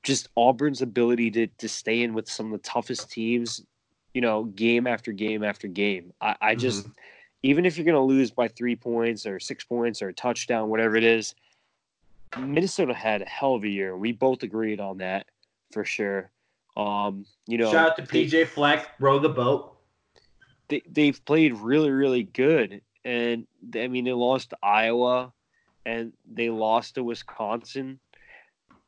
just 0.04 0.30
Auburn's 0.36 0.82
ability 0.82 1.32
to 1.32 1.48
to 1.48 1.68
stay 1.68 2.04
in 2.04 2.14
with 2.14 2.30
some 2.30 2.48
of 2.48 2.52
the 2.54 2.68
toughest 2.68 3.12
teams, 3.12 3.64
you 4.18 4.22
know, 4.22 4.46
game 4.46 4.88
after 4.88 5.12
game 5.12 5.44
after 5.44 5.68
game. 5.68 6.12
I, 6.20 6.36
I 6.42 6.56
just 6.56 6.88
even 7.44 7.68
if 7.68 7.78
you're 7.78 7.86
gonna 7.86 8.04
lose 8.04 8.32
by 8.32 8.48
three 8.48 8.76
points 8.76 9.28
or 9.28 9.40
six 9.40 9.64
points 9.64 10.02
or 10.02 10.08
a 10.08 10.14
touchdown, 10.14 10.70
whatever 10.70 10.96
it 10.96 11.04
is, 11.04 11.36
Minnesota 12.36 12.96
had 12.96 13.22
a 13.22 13.26
hell 13.26 13.54
of 13.54 13.64
a 13.64 13.68
year. 13.70 13.96
We 13.96 14.14
both 14.14 14.42
agreed 14.42 14.80
on 14.80 14.98
that 14.98 15.28
for 15.72 15.86
sure. 15.86 16.32
Um, 16.76 17.28
you 17.46 17.60
know, 17.60 17.72
Shout 17.72 17.92
out 17.92 17.96
to 17.98 18.12
they- 18.12 18.26
PJ 18.26 18.48
Fleck, 18.48 18.90
row 19.00 19.20
the 19.20 19.30
boat. 19.30 19.78
they 20.68 20.82
they've 20.90 21.24
played 21.26 21.54
really 21.54 21.92
really 21.92 22.24
good 22.24 22.82
and 23.06 23.46
I 23.76 23.88
mean 23.88 24.04
they 24.06 24.14
lost 24.14 24.50
to 24.50 24.58
Iowa 24.64 25.32
and 25.86 26.12
they 26.28 26.50
lost 26.50 26.96
to 26.96 27.04
Wisconsin 27.04 28.00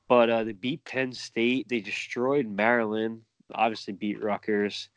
but 0.08 0.28
uh, 0.32 0.44
they 0.44 0.54
beat 0.54 0.84
Penn 0.86 1.14
State 1.14 1.70
they 1.70 1.82
destroyed 1.82 2.48
Maryland 2.48 3.22
obviously 3.54 3.94
beat 3.94 4.24
Rutgers 4.24 4.90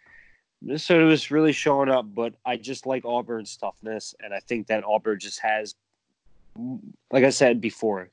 Minnesota 0.63 1.05
was 1.05 1.31
really 1.31 1.53
showing 1.53 1.89
up 1.89 2.07
but 2.15 2.35
I 2.45 2.57
just 2.57 2.87
like 2.87 3.05
Auburn's 3.05 3.57
toughness 3.57 4.15
and 4.21 4.33
I 4.33 4.41
think 4.41 4.69
that 4.69 4.85
Auburn 4.85 5.19
just 5.19 5.41
has 5.41 5.75
like 7.11 7.25
I 7.25 7.31
said 7.31 7.61
before 7.61 8.11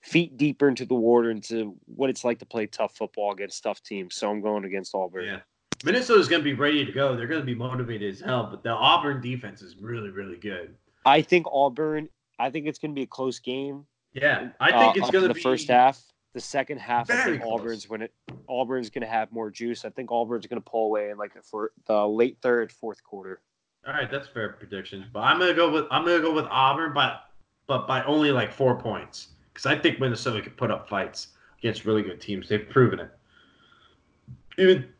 feet 0.00 0.36
deeper 0.36 0.68
into 0.68 0.84
the 0.86 0.94
water 0.94 1.30
into 1.30 1.76
what 1.86 2.10
it's 2.10 2.24
like 2.24 2.38
to 2.38 2.46
play 2.46 2.66
tough 2.66 2.96
football 2.96 3.32
against 3.32 3.62
tough 3.62 3.82
teams 3.82 4.14
so 4.14 4.30
I'm 4.30 4.40
going 4.40 4.64
against 4.64 4.94
Auburn 4.94 5.24
Yeah. 5.24 5.40
Minnesota's 5.84 6.28
going 6.28 6.40
to 6.40 6.44
be 6.44 6.54
ready 6.54 6.84
to 6.84 6.92
go. 6.92 7.16
They're 7.16 7.26
going 7.26 7.40
to 7.40 7.46
be 7.46 7.54
motivated 7.54 8.12
as 8.12 8.20
hell, 8.20 8.48
but 8.50 8.62
the 8.62 8.70
Auburn 8.70 9.20
defense 9.20 9.62
is 9.62 9.76
really, 9.76 10.10
really 10.10 10.36
good. 10.36 10.74
I 11.04 11.22
think 11.22 11.46
Auburn. 11.52 12.08
I 12.38 12.50
think 12.50 12.66
it's 12.66 12.78
going 12.78 12.92
to 12.92 12.94
be 12.94 13.02
a 13.02 13.06
close 13.06 13.38
game. 13.38 13.86
Yeah, 14.12 14.48
I 14.60 14.70
uh, 14.70 14.80
think 14.80 14.96
it's 14.96 15.10
going 15.10 15.26
to 15.26 15.32
be 15.32 15.38
the 15.38 15.42
first 15.42 15.68
half. 15.68 16.02
The 16.36 16.42
second 16.42 16.80
half, 16.80 17.08
I 17.08 17.14
Very 17.14 17.30
think 17.30 17.44
close. 17.44 17.60
Auburn's 17.60 17.88
when 17.88 18.02
it 18.02 18.12
Auburn's 18.46 18.90
going 18.90 19.00
to 19.00 19.08
have 19.08 19.32
more 19.32 19.50
juice. 19.50 19.86
I 19.86 19.88
think 19.88 20.12
Auburn's 20.12 20.46
going 20.46 20.60
to 20.60 20.70
pull 20.70 20.84
away 20.84 21.08
in 21.08 21.16
like 21.16 21.32
the 21.32 21.40
for 21.40 21.72
the 21.86 22.06
late 22.06 22.36
third, 22.42 22.70
fourth 22.70 23.02
quarter. 23.02 23.40
All 23.86 23.94
right, 23.94 24.10
that's 24.10 24.28
fair 24.28 24.50
prediction. 24.50 25.06
But 25.14 25.20
I'm 25.20 25.38
going 25.38 25.48
to 25.48 25.56
go 25.56 25.70
with 25.70 25.86
I'm 25.90 26.04
going 26.04 26.20
to 26.20 26.22
go 26.22 26.34
with 26.34 26.44
Auburn, 26.50 26.92
but 26.92 27.22
but 27.66 27.86
by 27.88 28.04
only 28.04 28.32
like 28.32 28.52
four 28.52 28.78
points 28.78 29.28
because 29.50 29.64
I 29.64 29.78
think 29.78 29.98
Minnesota 29.98 30.42
could 30.42 30.58
put 30.58 30.70
up 30.70 30.90
fights 30.90 31.28
against 31.58 31.86
really 31.86 32.02
good 32.02 32.20
teams. 32.20 32.50
They've 32.50 32.68
proven 32.68 33.00
it. 33.00 33.10
Even 34.58 34.90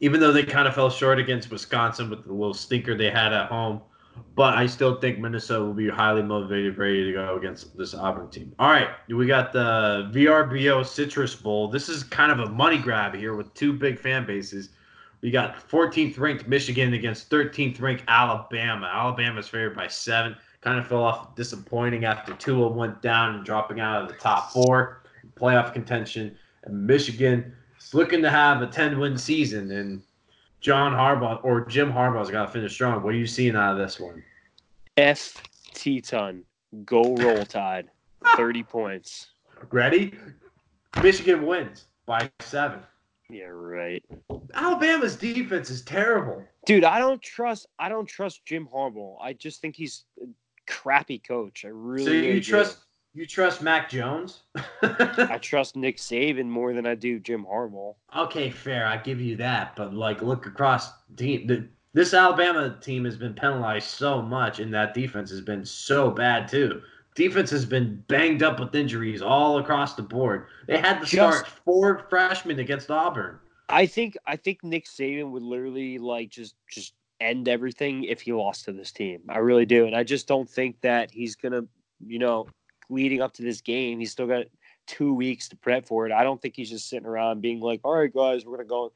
even 0.00 0.20
though 0.20 0.30
they 0.30 0.42
kind 0.42 0.68
of 0.68 0.74
fell 0.74 0.90
short 0.90 1.18
against 1.18 1.50
Wisconsin 1.50 2.10
with 2.10 2.26
the 2.26 2.34
little 2.34 2.52
stinker 2.52 2.94
they 2.94 3.10
had 3.10 3.32
at 3.32 3.48
home, 3.48 3.80
but 4.34 4.56
I 4.56 4.66
still 4.66 4.96
think 4.96 5.18
Minnesota 5.18 5.64
will 5.64 5.74
be 5.74 5.88
highly 5.88 6.22
motivated, 6.22 6.78
ready 6.78 7.04
to 7.04 7.12
go 7.12 7.36
against 7.36 7.76
this 7.76 7.94
Auburn 7.94 8.30
team. 8.30 8.54
All 8.58 8.70
right, 8.70 8.88
we 9.08 9.26
got 9.26 9.52
the 9.52 10.10
VRBO 10.12 10.86
Citrus 10.86 11.34
Bowl. 11.34 11.68
This 11.68 11.88
is 11.88 12.02
kind 12.02 12.32
of 12.32 12.40
a 12.40 12.50
money 12.50 12.78
grab 12.78 13.14
here 13.14 13.34
with 13.34 13.52
two 13.54 13.72
big 13.72 13.98
fan 13.98 14.26
bases. 14.26 14.70
We 15.20 15.30
got 15.30 15.68
14th 15.68 16.18
ranked 16.18 16.48
Michigan 16.48 16.94
against 16.94 17.30
13th 17.30 17.80
ranked 17.80 18.04
Alabama. 18.08 18.90
Alabama's 18.92 19.48
favored 19.48 19.76
by 19.76 19.86
seven. 19.86 20.36
Kind 20.62 20.78
of 20.78 20.86
fell 20.86 21.04
off 21.04 21.34
disappointing 21.36 22.04
after 22.04 22.34
Tua 22.34 22.68
went 22.68 23.02
down 23.02 23.36
and 23.36 23.44
dropping 23.44 23.80
out 23.80 24.02
of 24.02 24.08
the 24.08 24.14
top 24.14 24.52
four 24.52 25.02
playoff 25.36 25.72
contention. 25.72 26.36
And 26.64 26.86
Michigan 26.86 27.52
is 27.80 27.94
looking 27.94 28.22
to 28.22 28.30
have 28.30 28.62
a 28.62 28.66
10 28.66 28.98
win 28.98 29.16
season. 29.16 29.70
And 29.70 30.02
John 30.62 30.92
Harbaugh 30.92 31.44
or 31.44 31.64
Jim 31.66 31.92
Harbaugh's 31.92 32.30
got 32.30 32.46
to 32.46 32.52
finish 32.52 32.72
strong. 32.72 33.02
What 33.02 33.14
are 33.14 33.18
you 33.18 33.26
seeing 33.26 33.56
out 33.56 33.72
of 33.72 33.78
this 33.78 33.98
one? 34.00 34.22
F 34.96 35.42
T 35.74 36.00
ton, 36.00 36.44
go 36.84 37.16
roll 37.16 37.44
tide, 37.44 37.90
thirty 38.36 38.62
points. 38.76 39.30
Ready? 39.70 40.14
Michigan 41.02 41.44
wins 41.46 41.86
by 42.06 42.30
seven. 42.40 42.80
Yeah, 43.28 43.46
right, 43.46 44.04
Alabama's 44.54 45.16
defense 45.16 45.70
is 45.70 45.82
terrible. 45.82 46.44
dude. 46.66 46.84
I 46.84 46.98
don't 46.98 47.20
trust. 47.22 47.66
I 47.78 47.88
don't 47.88 48.06
trust 48.06 48.44
Jim 48.44 48.68
Harbaugh. 48.72 49.16
I 49.22 49.32
just 49.32 49.60
think 49.62 49.74
he's 49.74 50.04
a 50.22 50.26
crappy 50.70 51.18
coach. 51.18 51.64
I 51.64 51.68
really. 51.68 52.04
so 52.04 52.10
really 52.12 52.32
you 52.34 52.40
do. 52.40 52.64
You 53.14 53.26
trust 53.26 53.62
Mac 53.62 53.90
Jones? 53.90 54.42
I 54.82 55.38
trust 55.40 55.76
Nick 55.76 55.96
Saban 55.98 56.46
more 56.46 56.72
than 56.72 56.86
I 56.86 56.94
do 56.94 57.18
Jim 57.20 57.44
Harbaugh. 57.44 57.94
okay, 58.16 58.50
fair. 58.50 58.86
I 58.86 58.96
give 58.96 59.20
you 59.20 59.36
that, 59.36 59.76
but 59.76 59.92
like 59.94 60.22
look 60.22 60.46
across 60.46 60.90
team. 61.16 61.46
The, 61.46 61.68
this 61.94 62.14
Alabama 62.14 62.78
team 62.80 63.04
has 63.04 63.16
been 63.16 63.34
penalized 63.34 63.88
so 63.88 64.22
much, 64.22 64.60
and 64.60 64.72
that 64.72 64.94
defense 64.94 65.30
has 65.30 65.42
been 65.42 65.64
so 65.64 66.10
bad 66.10 66.48
too. 66.48 66.80
Defense 67.14 67.50
has 67.50 67.66
been 67.66 68.02
banged 68.08 68.42
up 68.42 68.58
with 68.58 68.74
injuries 68.74 69.20
all 69.20 69.58
across 69.58 69.94
the 69.94 70.02
board. 70.02 70.46
They 70.66 70.78
had 70.78 71.00
to 71.00 71.06
Just- 71.06 71.12
start 71.40 71.46
four 71.64 72.06
freshmen 72.08 72.58
against 72.60 72.90
Auburn. 72.90 73.38
I 73.68 73.86
think 73.86 74.16
I 74.26 74.36
think 74.36 74.62
Nick 74.64 74.86
Saban 74.86 75.30
would 75.30 75.42
literally 75.42 75.98
like 75.98 76.30
just 76.30 76.54
just 76.70 76.94
end 77.20 77.48
everything 77.48 78.04
if 78.04 78.20
he 78.22 78.32
lost 78.32 78.64
to 78.64 78.72
this 78.72 78.90
team. 78.92 79.20
I 79.28 79.38
really 79.38 79.64
do, 79.66 79.86
and 79.86 79.94
I 79.94 80.02
just 80.02 80.26
don't 80.26 80.48
think 80.48 80.80
that 80.80 81.10
he's 81.10 81.36
gonna, 81.36 81.62
you 82.04 82.18
know, 82.18 82.46
leading 82.92 83.20
up 83.22 83.32
to 83.34 83.42
this 83.42 83.60
game, 83.60 83.98
he's 83.98 84.12
still 84.12 84.26
got 84.26 84.44
two 84.86 85.14
weeks 85.14 85.48
to 85.48 85.56
prep 85.56 85.86
for 85.86 86.06
it. 86.06 86.12
I 86.12 86.22
don't 86.24 86.40
think 86.40 86.54
he's 86.56 86.70
just 86.70 86.88
sitting 86.88 87.06
around 87.06 87.40
being 87.40 87.60
like, 87.60 87.80
"All 87.84 87.94
right, 87.94 88.12
guys, 88.12 88.44
we're 88.44 88.56
gonna 88.56 88.68
go." 88.68 88.92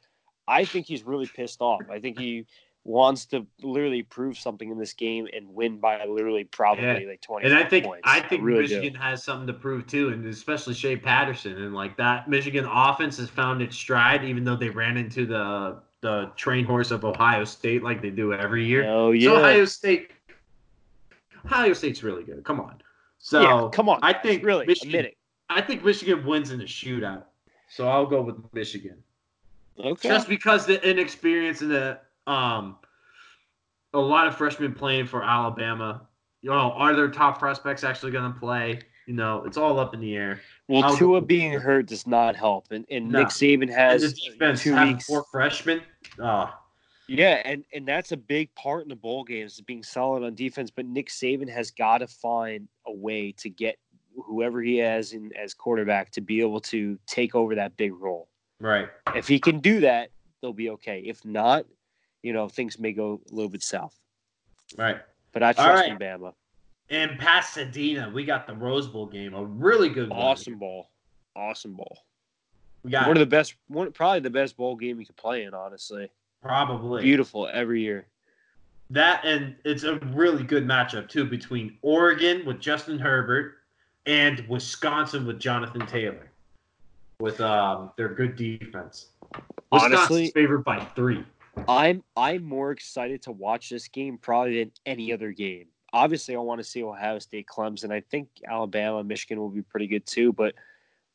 I 0.49 0.65
think 0.65 0.87
he's 0.87 1.03
really 1.05 1.27
pissed 1.27 1.61
off. 1.61 1.83
I 1.91 1.99
think 2.01 2.19
he 2.19 2.47
wants 2.85 3.27
to 3.27 3.45
literally 3.63 4.05
prove 4.05 4.39
something 4.39 4.71
in 4.71 4.79
this 4.79 4.93
game 4.93 5.27
and 5.35 5.49
win 5.53 5.79
by 5.79 6.05
literally 6.05 6.45
probably 6.45 6.85
Yeah. 6.85 7.09
like 7.09 7.21
twenty. 7.21 7.47
And 7.47 7.57
I 7.57 7.65
think 7.65 7.85
points. 7.85 8.03
I 8.05 8.21
think 8.21 8.45
really 8.45 8.67
do. 8.69 8.77
Michigan 8.77 9.01
has 9.01 9.25
something 9.25 9.49
to 9.49 9.53
prove 9.55 9.89
too, 9.89 10.11
and 10.11 10.25
especially 10.27 10.75
Shea 10.75 10.97
Patterson 10.97 11.61
and 11.61 11.75
like 11.75 11.97
that 11.97 12.29
Michigan 12.29 12.65
offense 12.71 13.17
has 13.19 13.29
found 13.29 13.61
its 13.61 13.75
stride, 13.77 14.25
even 14.25 14.45
though 14.45 14.55
they 14.57 14.71
ran 14.71 14.97
into 14.97 15.27
the 15.27 15.83
the 16.03 16.31
train 16.37 16.65
horse 16.65 16.93
of 16.93 17.05
Ohio 17.05 17.43
State 17.45 17.83
like 17.83 18.01
they 18.03 18.11
do 18.11 18.33
every 18.33 18.65
year. 18.65 18.85
Oh 18.87 19.11
yeah, 19.11 19.31
So 19.31 19.37
Ohio 19.39 19.65
State, 19.65 20.11
Ohio 21.45 21.73
State's 21.73 22.03
really 22.03 22.23
good. 22.23 22.45
Come 22.45 22.61
on. 22.61 22.81
So 23.27 23.41
yeah. 23.43 23.69
Come 23.73 23.89
on, 23.89 23.99
I 24.03 24.13
guys, 24.13 24.23
think 24.23 24.45
really 24.45 24.67
Michigan- 24.67 24.95
admit 24.95 25.05
it. 25.07 25.17
I 25.51 25.61
think 25.61 25.85
Michigan 25.85 26.25
wins 26.25 26.53
in 26.53 26.61
a 26.61 26.65
shootout. 26.65 27.25
So 27.69 27.89
I'll 27.89 28.07
go 28.07 28.23
with 28.23 28.37
Michigan. 28.53 29.03
Okay. 29.81 30.09
Just 30.09 30.29
because 30.29 30.65
the 30.65 30.81
inexperience 30.89 31.61
and 31.61 31.73
the 31.73 31.99
um 32.29 32.77
a 33.95 33.99
lot 33.99 34.29
of 34.29 34.37
freshmen 34.37 34.73
playing 34.75 35.07
for 35.09 35.25
Alabama. 35.25 36.03
You 36.43 36.51
know, 36.51 36.71
are 36.71 36.95
their 36.95 37.09
top 37.11 37.41
prospects 37.41 37.83
actually 37.83 38.13
going 38.13 38.33
to 38.33 38.39
play? 38.39 38.79
You 39.09 39.15
know, 39.15 39.43
it's 39.45 39.57
all 39.57 39.81
up 39.81 39.93
in 39.93 40.01
the 40.01 40.15
air. 40.15 40.41
Well, 40.69 40.85
I'll 40.85 40.97
Tua 40.97 41.21
go- 41.21 41.27
being 41.27 41.53
hurt 41.59 41.87
does 41.87 42.07
not 42.07 42.37
help, 42.37 42.71
and, 42.71 42.85
and 42.93 43.09
No. 43.11 43.19
Nick 43.21 43.29
Saban 43.29 43.63
And 43.63 43.71
has 43.71 44.03
the 44.03 44.31
defense 44.31 44.63
two 44.63 44.81
weeks. 44.81 45.07
four 45.07 45.25
freshmen. 45.33 45.83
Oh, 46.21 46.53
Yeah, 47.09 47.41
and 47.45 47.65
and 47.73 47.87
that's 47.87 48.13
a 48.13 48.17
big 48.17 48.55
part 48.55 48.83
in 48.83 48.89
the 48.89 48.97
bowl 48.97 49.25
games, 49.25 49.55
is 49.55 49.61
being 49.61 49.83
solid 49.83 50.25
on 50.25 50.35
defense. 50.35 50.71
But 50.71 50.87
Nick 50.87 51.09
Saban 51.09 51.49
has 51.49 51.71
got 51.71 51.99
to 51.99 52.07
find 52.07 52.69
a 52.87 52.93
way 52.93 53.33
to 53.39 53.49
get 53.49 53.79
whoever 54.25 54.61
he 54.63 54.79
has 54.79 55.13
in 55.13 55.31
as 55.37 55.55
quarterback 55.55 56.11
to 56.13 56.21
be 56.21 56.41
able 56.41 56.61
to 56.61 56.99
take 57.07 57.35
over 57.35 57.55
that 57.55 57.77
big 57.77 57.93
role. 57.95 58.29
right. 58.61 58.89
If 59.15 59.29
he 59.29 59.39
can 59.39 59.61
do 59.61 59.81
that, 59.81 60.11
they'll 60.41 60.53
be 60.53 60.71
okay. 60.71 61.01
If 61.01 61.25
not, 61.25 61.67
you 62.23 62.33
know, 62.33 62.49
things 62.49 62.79
may 62.79 62.93
go 62.93 63.21
a 63.31 63.35
little 63.35 63.51
bit 63.51 63.63
south. 63.63 63.97
Right. 64.77 64.99
But 65.33 65.43
I 65.43 65.53
trust 65.53 65.69
right. 65.69 65.93
in 65.93 65.99
Bama. 65.99 66.33
In 66.89 67.17
Pasadena, 67.19 68.11
we 68.15 68.25
got 68.25 68.47
the 68.47 68.55
Rose 68.55 68.87
Bowl 68.87 69.07
game, 69.07 69.35
a 69.35 69.45
really 69.45 69.89
good. 69.89 70.11
Awesome 70.11 70.59
ball, 70.59 70.91
awesome 71.35 71.75
ball. 71.75 72.05
We 72.83 72.91
got 72.91 73.09
One 73.09 73.17
of 73.17 73.21
the 73.21 73.27
best, 73.27 73.55
one 73.67 73.91
probably 73.93 74.21
the 74.21 74.31
best 74.31 74.57
bowl 74.57 74.77
game 74.77 75.01
you 75.01 75.07
could 75.07 75.17
play 75.17 75.43
in. 75.43 75.53
Honestly, 75.53 76.09
probably 76.43 77.03
beautiful 77.03 77.49
every 77.53 77.83
year. 77.83 78.07
that 78.91 79.25
and 79.25 79.57
it's 79.65 79.83
a 79.85 79.97
really 80.15 80.45
good 80.45 80.65
matchup 80.67 81.09
too 81.09 81.25
between 81.25 81.77
Oregon 81.83 82.45
with 82.47 82.61
Justin 82.61 82.99
Herbert 82.99 83.55
and 84.07 84.47
Wisconsin 84.49 85.27
with 85.27 85.39
Jonathan 85.41 85.87
Taylor 85.87 86.31
with 87.21 87.41
um 87.41 87.91
their 87.97 88.09
good 88.09 88.37
defense. 88.37 89.09
Wisconsin's 89.73 89.99
Honestly- 89.99 90.31
favored 90.31 90.65
by 90.65 90.85
three. 90.95 91.25
I'm 91.69 92.03
I'm 92.17 92.45
more 92.45 92.71
excited 92.71 93.23
to 93.23 93.33
watch 93.33 93.71
this 93.71 93.89
game 93.89 94.19
probably 94.19 94.59
than 94.63 94.73
any 94.85 95.13
other 95.13 95.33
game. 95.33 95.67
Obviously, 95.93 96.37
I 96.37 96.39
want 96.41 96.61
to 96.61 96.65
see 96.65 96.83
Ohio 96.83 97.19
State, 97.19 97.47
Clemson. 97.47 97.91
I 97.91 98.01
think 98.11 98.29
Alabama, 98.47 99.03
Michigan 99.03 99.39
will 99.41 99.49
be 99.49 99.63
pretty 99.63 99.87
good 99.87 100.05
too. 100.05 100.35
But 100.35 100.55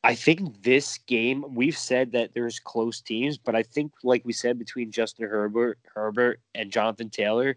I 0.04 0.14
think 0.14 0.62
this 0.62 0.98
game, 0.98 1.44
we've 1.54 1.78
said 1.78 2.12
that 2.12 2.34
there's 2.34 2.58
close 2.58 3.00
teams, 3.00 3.38
but 3.38 3.54
I 3.54 3.62
think, 3.62 3.92
like 4.02 4.24
we 4.24 4.32
said, 4.32 4.58
between 4.58 4.90
Justin 4.90 5.28
Herbert, 5.28 5.78
Herbert, 5.94 6.40
and 6.54 6.72
Jonathan 6.72 7.08
Taylor, 7.08 7.56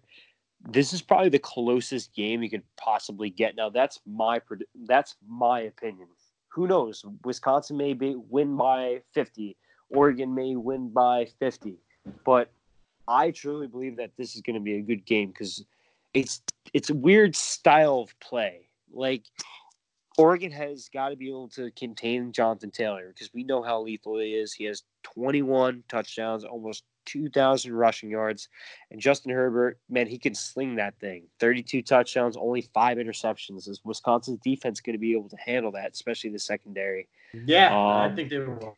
this 0.69 0.93
is 0.93 1.01
probably 1.01 1.29
the 1.29 1.39
closest 1.39 2.13
game 2.13 2.43
you 2.43 2.49
could 2.49 2.63
possibly 2.77 3.29
get. 3.29 3.55
Now, 3.55 3.69
that's 3.69 3.99
my 4.05 4.41
that's 4.85 5.15
my 5.27 5.61
opinion. 5.61 6.07
Who 6.49 6.67
knows? 6.67 7.03
Wisconsin 7.23 7.77
may 7.77 7.93
be 7.93 8.15
win 8.29 8.55
by 8.55 9.01
50. 9.13 9.57
Oregon 9.89 10.33
may 10.33 10.55
win 10.55 10.89
by 10.89 11.27
50. 11.39 11.75
But 12.25 12.51
I 13.07 13.31
truly 13.31 13.67
believe 13.67 13.97
that 13.97 14.11
this 14.17 14.35
is 14.35 14.41
going 14.41 14.55
to 14.55 14.61
be 14.61 14.75
a 14.75 14.81
good 14.81 15.05
game 15.05 15.29
because 15.29 15.65
it's 16.13 16.41
it's 16.73 16.89
a 16.89 16.95
weird 16.95 17.35
style 17.35 17.99
of 17.99 18.19
play. 18.19 18.67
Like 18.93 19.23
Oregon 20.17 20.51
has 20.51 20.89
got 20.89 21.09
to 21.09 21.15
be 21.15 21.29
able 21.29 21.49
to 21.49 21.71
contain 21.71 22.31
Jonathan 22.31 22.71
Taylor 22.71 23.07
because 23.09 23.33
we 23.33 23.43
know 23.43 23.61
how 23.61 23.81
lethal 23.81 24.17
he 24.19 24.33
is. 24.33 24.53
He 24.53 24.63
has 24.65 24.83
21 25.03 25.83
touchdowns, 25.89 26.43
almost 26.45 26.83
2,000 27.05 27.73
rushing 27.73 28.09
yards, 28.09 28.49
and 28.89 28.99
Justin 28.99 29.31
Herbert, 29.31 29.77
man, 29.89 30.07
he 30.07 30.17
can 30.17 30.33
sling 30.33 30.75
that 30.75 30.97
thing. 30.99 31.23
32 31.39 31.81
touchdowns, 31.83 32.35
only 32.37 32.61
five 32.73 32.97
interceptions. 32.97 33.67
Is 33.67 33.81
Wisconsin's 33.83 34.39
defense 34.43 34.81
going 34.81 34.93
to 34.95 34.99
be 34.99 35.13
able 35.13 35.29
to 35.29 35.37
handle 35.37 35.71
that, 35.73 35.91
especially 35.93 36.31
the 36.31 36.39
secondary? 36.39 37.07
Yeah, 37.33 37.75
I 37.75 38.07
Um, 38.07 38.15
think 38.15 38.29
they 38.29 38.39
will. 38.39 38.77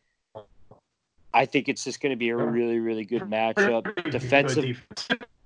I 1.32 1.44
think 1.46 1.68
it's 1.68 1.84
just 1.84 2.00
going 2.00 2.10
to 2.10 2.16
be 2.16 2.30
a 2.30 2.36
really, 2.36 2.80
really 2.80 3.04
good 3.04 3.22
matchup. 3.22 4.10
Defensive, 4.10 4.84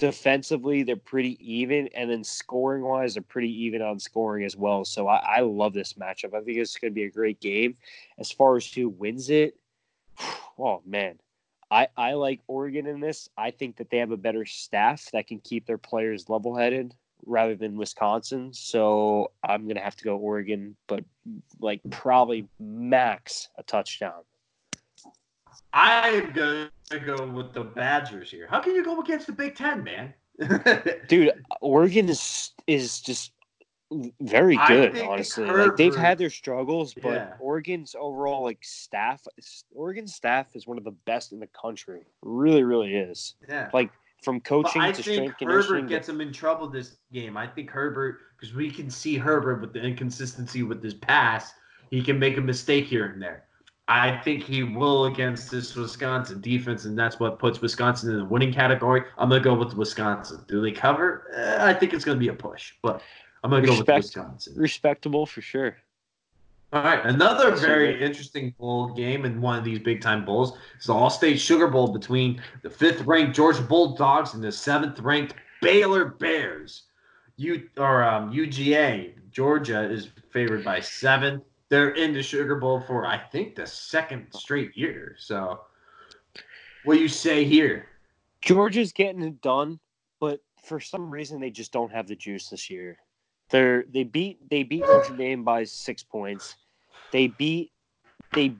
defensively 0.00 0.82
they're 0.82 0.96
pretty 0.96 1.36
even 1.40 1.86
and 1.88 2.10
then 2.10 2.24
scoring 2.24 2.82
wise 2.82 3.14
they're 3.14 3.22
pretty 3.22 3.52
even 3.64 3.82
on 3.82 3.98
scoring 4.00 4.46
as 4.46 4.56
well 4.56 4.82
so 4.82 5.06
I, 5.06 5.18
I 5.36 5.40
love 5.40 5.74
this 5.74 5.92
matchup. 5.92 6.34
I 6.34 6.40
think 6.40 6.56
it's 6.56 6.76
going 6.78 6.90
to 6.90 6.94
be 6.94 7.04
a 7.04 7.10
great 7.10 7.38
game. 7.38 7.76
As 8.18 8.32
far 8.32 8.56
as 8.56 8.66
who 8.66 8.88
wins 8.88 9.28
it 9.28 9.56
oh 10.58 10.82
man. 10.86 11.18
I, 11.72 11.86
I 11.96 12.14
like 12.14 12.40
oregon 12.48 12.86
in 12.86 12.98
this. 12.98 13.28
I 13.36 13.52
think 13.52 13.76
that 13.76 13.90
they 13.90 13.98
have 13.98 14.10
a 14.10 14.16
better 14.16 14.44
staff 14.44 15.08
that 15.12 15.28
can 15.28 15.38
keep 15.38 15.66
their 15.66 15.78
players 15.78 16.28
level 16.28 16.56
headed 16.56 16.94
rather 17.26 17.54
than 17.54 17.76
wisconsin 17.76 18.50
so 18.50 19.30
i'm 19.44 19.64
going 19.64 19.76
to 19.76 19.82
have 19.82 19.94
to 19.94 20.04
go 20.04 20.16
oregon 20.16 20.74
but 20.86 21.04
like 21.60 21.78
probably 21.90 22.48
max 22.58 23.50
a 23.58 23.62
touchdown 23.62 24.22
I'm 25.72 26.32
gonna 26.32 26.70
go 27.04 27.26
with 27.26 27.52
the 27.52 27.64
Badgers 27.64 28.30
here. 28.30 28.46
How 28.48 28.60
can 28.60 28.74
you 28.74 28.84
go 28.84 29.00
against 29.00 29.26
the 29.26 29.32
Big 29.32 29.54
Ten, 29.54 29.84
man? 29.84 30.14
dude 31.08 31.32
oregon 31.60 32.08
is 32.08 32.52
is 32.66 33.00
just 33.00 33.32
very 34.20 34.58
good 34.68 34.96
honestly 35.00 35.44
like 35.44 35.76
they've 35.76 35.96
had 35.96 36.16
their 36.16 36.30
struggles 36.30 36.94
but 36.94 37.12
Yeah. 37.12 37.32
oregon's 37.40 37.94
overall 37.98 38.44
like 38.44 38.58
staff 38.62 39.26
oregon's 39.74 40.14
staff 40.14 40.54
is 40.56 40.66
one 40.66 40.78
of 40.78 40.84
the 40.84 40.92
best 40.92 41.32
in 41.32 41.40
the 41.40 41.48
country 41.48 42.04
really 42.22 42.62
really 42.62 42.94
is 42.94 43.34
yeah. 43.48 43.68
like 43.74 43.90
from 44.22 44.38
But 44.38 44.44
coaching 44.44 44.82
I 44.82 44.92
to 44.92 45.02
think 45.02 45.34
strength 45.34 45.40
Herbert 45.40 45.88
gets 45.88 46.06
them 46.06 46.20
in 46.20 46.32
trouble 46.32 46.68
this 46.68 46.96
game. 47.12 47.36
I 47.36 47.46
think 47.46 47.70
Herbert, 47.70 48.18
because 48.38 48.54
we 48.54 48.70
can 48.70 48.90
see 48.90 49.16
Herbert 49.16 49.60
with 49.60 49.72
the 49.72 49.80
inconsistency 49.80 50.62
with 50.62 50.82
his 50.82 50.94
pass, 50.94 51.54
he 51.90 52.02
can 52.02 52.18
make 52.18 52.36
a 52.36 52.40
mistake 52.40 52.84
here 52.84 53.06
and 53.06 53.20
there. 53.22 53.44
I 53.90 54.18
think 54.22 54.44
he 54.44 54.62
will 54.62 55.06
against 55.06 55.50
this 55.50 55.74
Wisconsin 55.74 56.40
defense, 56.40 56.84
and 56.84 56.96
that's 56.96 57.18
what 57.18 57.40
puts 57.40 57.60
Wisconsin 57.60 58.12
in 58.12 58.18
the 58.18 58.24
winning 58.24 58.52
category. 58.52 59.02
I'm 59.18 59.28
gonna 59.28 59.42
go 59.42 59.52
with 59.52 59.74
Wisconsin. 59.74 60.44
Do 60.46 60.62
they 60.62 60.70
cover? 60.70 61.26
Eh, 61.34 61.56
I 61.58 61.74
think 61.74 61.92
it's 61.92 62.04
gonna 62.04 62.20
be 62.20 62.28
a 62.28 62.32
push, 62.32 62.74
but 62.82 63.02
I'm 63.42 63.50
gonna 63.50 63.66
go 63.66 63.76
with 63.76 63.88
Wisconsin. 63.88 64.54
respectable 64.56 65.26
for 65.26 65.40
sure 65.40 65.76
All 66.72 66.84
right, 66.84 67.04
another 67.04 67.56
So 67.56 67.66
very 67.66 67.94
good. 67.94 68.02
interesting 68.02 68.54
bowl 68.60 68.94
game 68.94 69.24
in 69.24 69.40
one 69.40 69.58
of 69.58 69.64
these 69.64 69.80
big 69.80 70.00
time 70.00 70.24
bowls 70.24 70.56
is 70.78 70.86
the 70.86 70.94
All 70.94 71.10
State 71.10 71.40
Sugar 71.40 71.66
Bowl 71.66 71.88
between 71.88 72.40
the 72.62 72.70
fifth 72.70 73.00
ranked 73.00 73.34
Georgia 73.34 73.62
Bulldogs 73.62 74.34
and 74.34 74.44
the 74.44 74.52
seventh 74.52 75.00
ranked 75.00 75.34
Baylor 75.62 76.04
Bears. 76.04 76.84
U 77.38 77.68
or 77.76 78.04
um, 78.04 78.32
UGA 78.32 79.14
Georgia 79.32 79.82
is 79.90 80.10
favored 80.30 80.64
by 80.64 80.78
seven. 80.78 81.42
They're 81.70 81.90
in 81.90 82.12
the 82.12 82.22
Sugar 82.22 82.56
Bowl 82.56 82.80
for 82.80 83.06
I 83.06 83.16
think 83.16 83.54
the 83.54 83.66
second 83.66 84.26
straight 84.32 84.76
year. 84.76 85.14
So, 85.18 85.60
what 86.84 86.94
do 86.94 87.00
you 87.00 87.08
say 87.08 87.44
here? 87.44 87.86
georgia's 88.42 88.92
getting 88.92 89.22
it 89.22 89.40
done 89.40 89.78
but 90.18 90.40
for 90.64 90.80
some 90.80 91.10
reason 91.10 91.40
they 91.40 91.50
just 91.50 91.72
don't 91.72 91.92
have 91.92 92.06
the 92.06 92.16
juice 92.16 92.48
this 92.48 92.70
year 92.70 92.96
they're 93.50 93.84
they 93.92 94.02
beat 94.02 94.38
they 94.48 94.62
beat 94.62 94.80
notre 94.80 95.16
dame 95.16 95.44
by 95.44 95.64
six 95.64 96.02
points 96.02 96.56
they 97.12 97.26
beat 97.26 97.72
they 98.32 98.54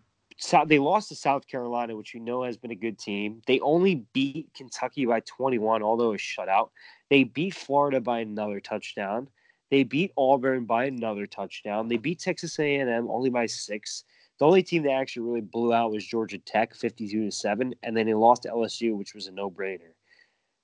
they 0.67 0.79
lost 0.79 1.11
to 1.11 1.15
South 1.15 1.47
Carolina, 1.47 1.95
which 1.95 2.15
you 2.15 2.21
know 2.21 2.45
has 2.45 2.57
been 2.57 2.71
a 2.71 2.75
good 2.75 2.99
team. 2.99 3.43
They 3.47 3.61
only 3.61 4.07
beat 4.15 4.49
Kentucky 4.55 5.05
by 5.05 5.21
21, 5.21 5.83
although 5.83 6.15
a 6.15 6.17
shutout. 6.17 6.71
They 7.11 7.25
beat 7.25 7.55
Florida 7.55 8.01
by 8.01 8.21
another 8.21 8.59
touchdown. 8.59 9.29
They 9.71 9.85
beat 9.85 10.12
Auburn 10.16 10.64
by 10.64 10.87
another 10.87 11.27
touchdown. 11.27 11.89
They 11.89 11.97
beat 11.97 12.18
Texas 12.18 12.59
A&M 12.59 13.09
only 13.09 13.31
by 13.31 13.47
six. 13.47 14.05
The 14.39 14.47
only 14.47 14.62
team 14.62 14.83
that 14.85 14.93
actually 14.93 15.29
really 15.29 15.41
blew 15.43 15.73
out 15.73 15.93
was 15.93 16.05
Georgia 16.05 16.39
Tech, 16.39 16.75
52 16.75 17.27
to 17.27 17.31
seven, 17.31 17.75
and 17.83 17.97
then 17.97 18.07
they 18.07 18.14
lost 18.14 18.43
to 18.43 18.49
LSU, 18.49 18.97
which 18.97 19.14
was 19.14 19.27
a 19.27 19.33
no-brainer. 19.33 19.93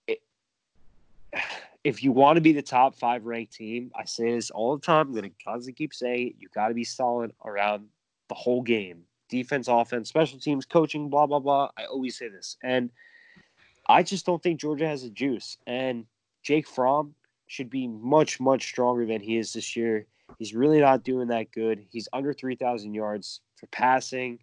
It, 0.07 0.23
if 1.85 2.03
you 2.03 2.11
want 2.11 2.37
to 2.37 2.41
be 2.41 2.53
the 2.53 2.63
top 2.63 2.97
five 2.97 3.27
ranked 3.27 3.53
team, 3.53 3.93
I 3.95 4.05
say 4.05 4.33
this 4.33 4.51
all 4.51 4.77
the 4.77 4.83
time. 4.85 5.09
I'm 5.09 5.13
going 5.13 5.25
to 5.25 5.45
constantly 5.45 5.75
keep 5.75 5.95
saying 5.95 6.29
it. 6.29 6.35
You 6.41 6.49
got 6.55 6.69
to 6.69 6.75
be 6.75 6.85
solid 6.85 7.33
around 7.45 7.87
the 8.29 8.35
whole 8.35 8.63
game 8.63 9.05
defense, 9.29 9.69
offense, 9.69 10.09
special 10.09 10.39
teams, 10.39 10.65
coaching, 10.65 11.09
blah, 11.11 11.27
blah, 11.27 11.41
blah. 11.41 11.69
I 11.77 11.85
always 11.85 12.17
say 12.17 12.29
this. 12.29 12.57
And 12.63 12.91
I 13.89 14.03
just 14.03 14.27
don't 14.27 14.43
think 14.43 14.61
Georgia 14.61 14.87
has 14.87 15.05
a 15.05 15.11
juice. 15.11 15.59
And 15.67 16.07
Jake 16.43 16.69
Fromm 16.69 17.15
should 17.47 17.71
be 17.71 17.87
much, 17.87 18.41
much 18.41 18.67
stronger 18.67 19.07
than 19.07 19.21
he 19.21 19.37
is 19.37 19.53
this 19.53 19.77
year. 19.77 20.07
He's 20.39 20.55
really 20.55 20.81
not 20.81 21.05
doing 21.05 21.29
that 21.29 21.53
good. 21.53 21.85
He's 21.91 22.09
under 22.13 22.33
3,000 22.33 22.93
yards 22.95 23.41
for 23.57 23.67
passing. 23.69 24.39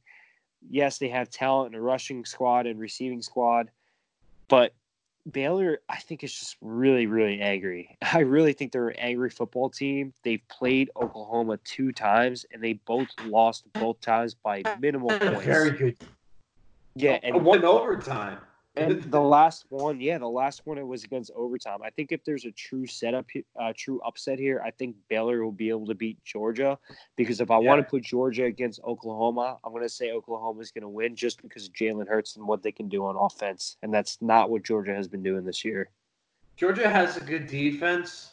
Yes, 0.69 0.97
they 0.97 1.09
have 1.09 1.29
talent 1.29 1.73
in 1.73 1.79
a 1.79 1.81
rushing 1.81 2.23
squad 2.25 2.65
and 2.65 2.79
receiving 2.79 3.21
squad, 3.21 3.69
but 4.47 4.73
Baylor, 5.29 5.79
I 5.87 5.97
think, 5.97 6.23
is 6.23 6.33
just 6.33 6.57
really, 6.61 7.05
really 7.05 7.39
angry. 7.39 7.97
I 8.13 8.19
really 8.19 8.53
think 8.53 8.71
they're 8.71 8.89
an 8.89 8.97
angry 8.97 9.29
football 9.29 9.69
team. 9.69 10.13
They've 10.23 10.45
played 10.49 10.89
Oklahoma 10.95 11.57
two 11.63 11.91
times, 11.91 12.45
and 12.51 12.61
they 12.61 12.73
both 12.73 13.07
lost 13.25 13.65
both 13.73 13.99
times 14.01 14.33
by 14.33 14.63
minimal 14.79 15.09
points. 15.19 15.45
Very 15.45 15.71
good. 15.71 15.97
Yeah, 16.95 17.19
and 17.23 17.43
one 17.43 17.63
overtime. 17.63 18.39
And 18.75 19.03
the 19.03 19.19
last 19.21 19.65
one, 19.69 20.01
yeah, 20.01 20.17
the 20.17 20.27
last 20.27 20.61
one 20.65 20.77
it 20.77 20.85
was 20.85 21.03
against 21.03 21.31
overtime. 21.35 21.79
I 21.83 21.89
think 21.89 22.11
if 22.11 22.23
there's 22.23 22.45
a 22.45 22.51
true 22.51 22.87
setup, 22.87 23.27
uh, 23.59 23.73
true 23.75 24.01
upset 24.05 24.39
here, 24.39 24.61
I 24.65 24.71
think 24.71 24.95
Baylor 25.09 25.43
will 25.43 25.51
be 25.51 25.69
able 25.69 25.85
to 25.87 25.95
beat 25.95 26.23
Georgia. 26.23 26.77
Because 27.15 27.39
if 27.39 27.51
I 27.51 27.57
want 27.57 27.79
to 27.79 27.89
put 27.89 28.03
Georgia 28.03 28.45
against 28.45 28.81
Oklahoma, 28.83 29.57
I'm 29.63 29.71
going 29.71 29.83
to 29.83 29.89
say 29.89 30.11
Oklahoma 30.11 30.61
is 30.61 30.71
going 30.71 30.83
to 30.83 30.89
win 30.89 31.15
just 31.15 31.41
because 31.41 31.67
of 31.67 31.73
Jalen 31.73 32.07
Hurts 32.07 32.35
and 32.35 32.47
what 32.47 32.63
they 32.63 32.71
can 32.71 32.89
do 32.89 33.05
on 33.05 33.15
offense, 33.15 33.77
and 33.83 33.93
that's 33.93 34.17
not 34.21 34.49
what 34.49 34.63
Georgia 34.63 34.93
has 34.93 35.07
been 35.07 35.23
doing 35.23 35.45
this 35.45 35.63
year. 35.63 35.89
Georgia 36.55 36.87
has 36.87 37.17
a 37.17 37.21
good 37.21 37.47
defense, 37.47 38.32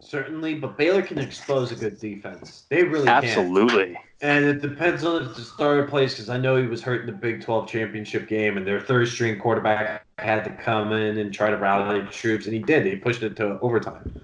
certainly, 0.00 0.54
but 0.54 0.76
Baylor 0.76 1.02
can 1.02 1.18
expose 1.18 1.72
a 1.72 1.76
good 1.76 1.98
defense. 1.98 2.64
They 2.68 2.82
really 2.82 3.06
can. 3.06 3.24
Absolutely. 3.24 3.98
And 4.20 4.44
it 4.44 4.62
depends 4.62 5.04
on 5.04 5.22
if 5.22 5.36
the 5.36 5.42
starter 5.42 5.86
plays 5.86 6.14
because 6.14 6.30
I 6.30 6.38
know 6.38 6.56
he 6.56 6.66
was 6.66 6.82
hurt 6.82 7.00
in 7.02 7.06
the 7.06 7.12
Big 7.12 7.42
12 7.42 7.68
championship 7.68 8.28
game, 8.28 8.56
and 8.56 8.66
their 8.66 8.80
third 8.80 9.08
string 9.08 9.38
quarterback 9.38 10.04
had 10.18 10.44
to 10.44 10.50
come 10.50 10.92
in 10.92 11.18
and 11.18 11.32
try 11.32 11.50
to 11.50 11.56
rally 11.56 12.00
the 12.00 12.06
troops, 12.08 12.46
and 12.46 12.54
he 12.54 12.60
did. 12.60 12.86
He 12.86 12.96
pushed 12.96 13.22
it 13.22 13.36
to 13.36 13.58
overtime. 13.60 14.14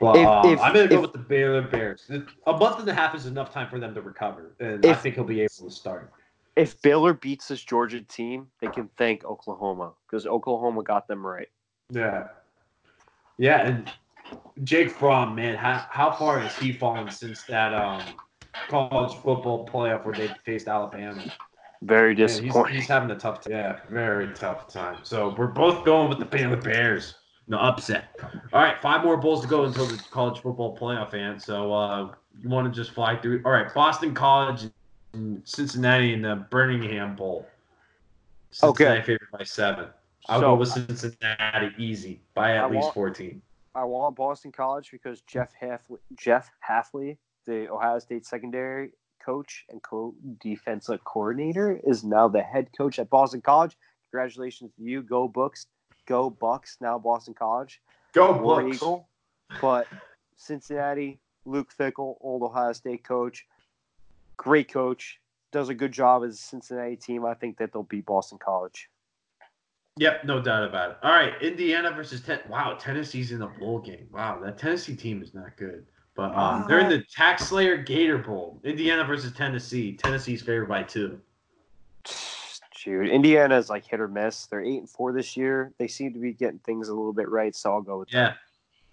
But 0.00 0.16
If- 0.16 0.26
um, 0.26 0.52
if- 0.52 0.60
I'm 0.60 0.74
going 0.74 0.88
to 0.88 0.94
go 0.94 1.00
with 1.00 1.12
the 1.12 1.18
Baylor 1.18 1.62
Bears. 1.62 2.10
A 2.46 2.52
month 2.52 2.80
and 2.80 2.88
a 2.88 2.94
half 2.94 3.14
is 3.14 3.26
enough 3.26 3.52
time 3.52 3.68
for 3.70 3.78
them 3.78 3.94
to 3.94 4.02
recover, 4.02 4.54
and 4.60 4.84
I 4.84 4.94
think 4.94 5.14
he'll 5.14 5.24
be 5.24 5.40
able 5.40 5.68
to 5.68 5.70
start. 5.70 6.12
If 6.54 6.80
Baylor 6.82 7.12
beats 7.14 7.48
this 7.48 7.62
Georgia 7.62 8.00
team, 8.00 8.48
they 8.60 8.68
can 8.68 8.88
thank 8.96 9.24
Oklahoma 9.24 9.92
because 10.06 10.26
Oklahoma 10.26 10.82
got 10.82 11.06
them 11.06 11.26
right. 11.26 11.48
Yeah. 11.90 12.28
Yeah, 13.38 13.66
and 13.66 13.90
Jake 14.64 14.90
Fromm, 14.90 15.34
man, 15.34 15.54
how, 15.54 15.84
how 15.90 16.10
far 16.12 16.38
has 16.40 16.56
he 16.56 16.72
fallen 16.72 17.10
since 17.10 17.42
that 17.44 17.74
um, 17.74 18.02
college 18.68 19.12
football 19.16 19.66
playoff 19.68 20.04
where 20.04 20.14
they 20.14 20.28
faced 20.44 20.66
Alabama? 20.68 21.22
Very 21.82 22.14
Man, 22.14 22.28
he's, 22.28 22.38
he's 22.70 22.86
having 22.88 23.10
a 23.10 23.16
tough, 23.16 23.42
time. 23.42 23.52
yeah, 23.52 23.80
very 23.90 24.32
tough 24.32 24.66
time. 24.66 24.98
So 25.02 25.34
we're 25.36 25.46
both 25.48 25.84
going 25.84 26.08
with 26.08 26.18
the 26.18 26.24
Baylor 26.24 26.56
Bears. 26.56 27.14
the 27.48 27.58
upset. 27.62 28.18
All 28.52 28.62
right, 28.62 28.80
five 28.80 29.04
more 29.04 29.18
bowls 29.18 29.42
to 29.42 29.46
go 29.46 29.64
until 29.64 29.84
the 29.86 30.02
college 30.10 30.40
football 30.40 30.76
playoff 30.76 31.12
ant. 31.12 31.42
So 31.42 31.72
uh, 31.74 32.12
you 32.42 32.48
want 32.48 32.72
to 32.72 32.76
just 32.80 32.92
fly 32.94 33.16
through? 33.16 33.42
All 33.44 33.52
right, 33.52 33.72
Boston 33.74 34.14
College, 34.14 34.70
and 35.12 35.42
Cincinnati 35.44 36.14
in 36.14 36.22
the 36.22 36.46
Birmingham 36.50 37.14
Bowl. 37.14 37.46
Cincinnati 38.50 38.98
Okay. 39.00 39.06
favored 39.06 39.28
by 39.32 39.44
seven. 39.44 39.86
I'll 40.28 40.40
So, 40.40 40.46
go 40.46 40.54
with 40.56 40.68
Cincinnati 40.70 41.74
easy 41.78 42.20
by 42.34 42.56
at 42.56 42.64
I 42.64 42.68
least 42.68 42.84
want- 42.84 42.94
14. 42.94 43.42
I 43.76 43.84
want 43.84 44.16
Boston 44.16 44.52
College 44.52 44.90
because 44.90 45.20
Jeff 45.20 45.52
Hafley, 45.62 45.98
Jeff 46.16 46.50
Hafley, 46.66 47.18
the 47.44 47.70
Ohio 47.70 47.98
State 47.98 48.24
secondary 48.24 48.92
coach 49.22 49.66
and 49.68 49.82
co-defensive 49.82 51.04
coordinator, 51.04 51.78
is 51.84 52.02
now 52.02 52.26
the 52.26 52.40
head 52.40 52.70
coach 52.76 52.98
at 52.98 53.10
Boston 53.10 53.42
College. 53.42 53.76
Congratulations 54.10 54.70
to 54.76 54.82
you. 54.82 55.02
Go 55.02 55.28
Books. 55.28 55.66
Go 56.06 56.30
Bucks. 56.30 56.78
Now 56.80 56.98
Boston 56.98 57.34
College. 57.34 57.82
Go 58.14 58.40
War 58.40 58.62
Bucks. 58.62 58.76
Eagle. 58.76 59.08
But 59.60 59.86
Cincinnati, 60.36 61.20
Luke 61.44 61.68
Fickell, 61.78 62.16
old 62.22 62.42
Ohio 62.42 62.72
State 62.72 63.04
coach, 63.04 63.46
great 64.38 64.72
coach, 64.72 65.20
does 65.52 65.68
a 65.68 65.74
good 65.74 65.92
job 65.92 66.24
as 66.24 66.34
a 66.34 66.38
Cincinnati 66.38 66.96
team. 66.96 67.26
I 67.26 67.34
think 67.34 67.58
that 67.58 67.74
they'll 67.74 67.82
beat 67.82 68.06
Boston 68.06 68.38
College. 68.38 68.88
Yep, 69.98 70.24
no 70.24 70.42
doubt 70.42 70.64
about 70.64 70.90
it. 70.90 70.96
All 71.02 71.12
right, 71.12 71.32
Indiana 71.40 71.90
versus 71.90 72.20
ten. 72.20 72.40
Wow, 72.48 72.76
Tennessee's 72.78 73.32
in 73.32 73.38
the 73.38 73.46
bowl 73.46 73.78
game. 73.78 74.08
Wow, 74.12 74.40
that 74.42 74.58
Tennessee 74.58 74.94
team 74.94 75.22
is 75.22 75.32
not 75.32 75.56
good. 75.56 75.86
But 76.14 76.34
um, 76.34 76.64
they're 76.66 76.80
in 76.80 76.88
the 76.88 77.04
Tax 77.14 77.48
Slayer 77.48 77.76
Gator 77.76 78.18
Bowl. 78.18 78.60
Indiana 78.64 79.04
versus 79.04 79.32
Tennessee. 79.32 79.92
Tennessee's 79.92 80.42
favored 80.42 80.68
by 80.68 80.82
two. 80.82 81.20
Dude, 82.84 83.08
Indiana 83.08 83.56
is 83.56 83.68
like 83.68 83.84
hit 83.84 84.00
or 84.00 84.08
miss. 84.08 84.46
They're 84.46 84.62
eight 84.62 84.78
and 84.78 84.88
four 84.88 85.12
this 85.12 85.36
year. 85.36 85.72
They 85.78 85.88
seem 85.88 86.12
to 86.12 86.20
be 86.20 86.32
getting 86.32 86.58
things 86.60 86.88
a 86.88 86.94
little 86.94 87.12
bit 87.12 87.28
right, 87.28 87.54
so 87.54 87.72
I'll 87.72 87.82
go 87.82 87.98
with 87.98 88.12
Yeah, 88.12 88.34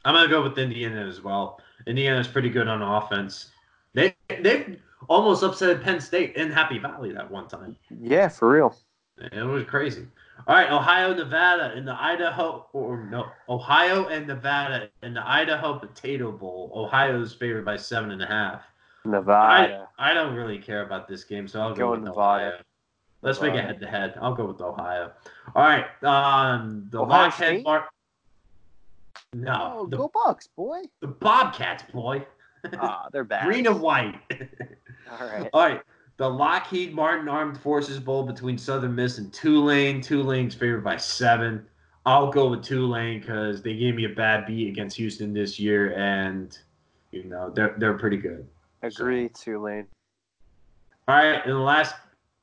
I'm 0.04 0.16
gonna 0.16 0.30
go 0.30 0.42
with 0.42 0.58
Indiana 0.58 1.06
as 1.06 1.22
well. 1.22 1.60
Indiana's 1.86 2.28
pretty 2.28 2.50
good 2.50 2.68
on 2.68 2.82
offense. 2.82 3.52
They 3.94 4.16
they 4.28 4.78
almost 5.08 5.44
upset 5.44 5.82
Penn 5.82 6.02
State 6.02 6.36
in 6.36 6.50
Happy 6.50 6.80
Valley 6.80 7.12
that 7.14 7.30
one 7.30 7.48
time. 7.48 7.76
Yeah, 8.02 8.30
for 8.30 8.50
real. 8.50 8.76
It 9.18 9.46
was 9.46 9.64
crazy. 9.66 10.08
All 10.46 10.56
right, 10.56 10.70
Ohio, 10.72 11.14
Nevada, 11.14 11.78
in 11.78 11.86
the 11.86 11.94
Idaho 12.02 12.68
or 12.74 13.04
no, 13.06 13.28
Ohio 13.48 14.08
and 14.08 14.28
Nevada 14.28 14.90
in 15.02 15.14
the 15.14 15.26
Idaho 15.26 15.80
Potato 15.80 16.32
Bowl. 16.32 16.72
Ohio's 16.76 17.34
favored 17.34 17.64
by 17.64 17.78
seven 17.78 18.12
and 18.12 18.22
a 18.22 18.26
half. 18.26 18.62
Nevada. 19.06 19.88
I, 19.98 20.12
I 20.12 20.14
don't 20.14 20.34
really 20.36 20.58
care 20.58 20.86
about 20.86 21.08
this 21.08 21.24
game, 21.24 21.48
so 21.48 21.62
I'll 21.62 21.70
Go 21.70 21.76
go 21.88 21.92
with 21.92 22.02
Nevada. 22.02 22.20
Ohio. 22.48 22.58
Let's 23.22 23.40
make 23.40 23.54
it 23.54 23.64
head 23.64 23.80
to 23.80 23.88
head. 23.88 24.16
I'll 24.22 24.34
go 24.34 24.46
with 24.46 24.60
Ohio. 24.60 25.12
All 25.56 25.64
right, 25.64 25.86
um, 26.04 26.88
the 26.90 27.00
Ohio 27.02 27.30
Lockhead 27.30 27.34
State? 27.36 27.64
Bar- 27.64 27.90
No, 29.34 29.74
oh, 29.80 29.86
the, 29.86 29.96
go 29.98 30.12
Bucks, 30.14 30.48
boy. 30.58 30.82
the 31.00 31.08
Bobcats, 31.08 31.84
boy. 31.92 32.26
Ah, 32.78 33.08
they're 33.14 33.24
bad. 33.36 33.46
Green 33.46 33.66
and 33.68 33.80
white. 33.80 34.16
All 35.10 35.28
right. 35.28 35.50
All 35.54 35.62
right. 35.68 35.82
The 36.18 36.30
Lockheed 36.30 36.94
Martin 36.94 37.28
Armed 37.28 37.60
Forces 37.60 38.00
Bowl 38.00 38.24
between 38.24 38.58
Southern 38.58 38.94
Miss 38.94 39.18
and 39.18 39.34
Tulane. 39.34 40.00
Tulane's 40.00 40.54
favored 40.54 40.84
by 40.84 40.98
seven. 40.98 41.66
I'll 42.06 42.32
go 42.32 42.50
with 42.50 42.64
Tulane 42.64 43.20
because 43.20 43.62
they 43.62 43.76
gave 43.76 43.96
me 43.96 44.06
a 44.06 44.10
bad 44.10 44.46
beat 44.46 44.68
against 44.68 44.98
Houston 44.98 45.34
this 45.34 45.60
year, 45.60 45.94
and 45.96 46.58
you 47.12 47.24
know 47.24 47.50
they're 47.50 47.76
they're 47.80 47.98
pretty 47.98 48.18
good. 48.18 48.48
Agree, 48.84 49.30
Tulane. 49.30 49.88
All 51.08 51.16
right, 51.16 51.44
in 51.46 51.52
the 51.52 51.58
last 51.58 51.96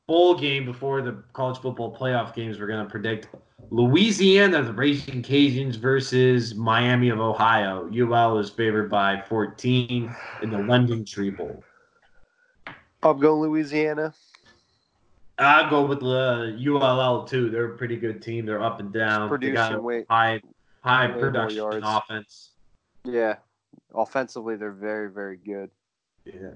bowl 0.07 0.35
game 0.35 0.65
before 0.65 1.03
the 1.03 1.23
college 1.33 1.59
football 1.59 1.95
playoff 1.95 2.35
games, 2.35 2.59
we're 2.59 2.67
gonna 2.67 2.89
predict 2.89 3.29
Louisiana, 3.71 4.63
the 4.63 4.73
Raging 4.73 5.23
Cajuns 5.23 5.77
versus 5.77 6.55
Miami 6.57 7.11
of 7.11 7.21
Ohio. 7.21 7.89
UL 7.89 8.39
is 8.39 8.51
favored 8.51 8.91
by 8.91 9.23
14 9.29 10.15
in 10.43 10.51
the 10.51 10.57
LendingTree 10.57 11.37
Bowl. 11.37 11.63
I'll 13.03 13.15
go 13.15 13.39
Louisiana. 13.39 14.15
I'll 15.39 15.71
go 15.71 15.87
with 15.87 16.03
uh, 16.03 16.53
the 16.57 16.67
ULL 16.69 17.25
too. 17.25 17.51
They're 17.51 17.73
a 17.73 17.77
pretty 17.77 17.97
good 17.97 18.23
team. 18.23 18.45
They're 18.45 18.63
up 18.63 18.79
and 18.81 18.93
down. 18.93 19.31
They 19.41 19.53
got 19.53 19.73
Producing 19.73 20.05
high 20.09 20.43
high 20.83 21.09
production 21.09 21.83
offense. 21.83 22.51
Yeah. 23.05 23.37
Offensively, 23.95 24.57
they're 24.57 24.71
very, 24.71 25.11
very 25.11 25.37
good. 25.37 25.71
Yeah. 26.25 26.51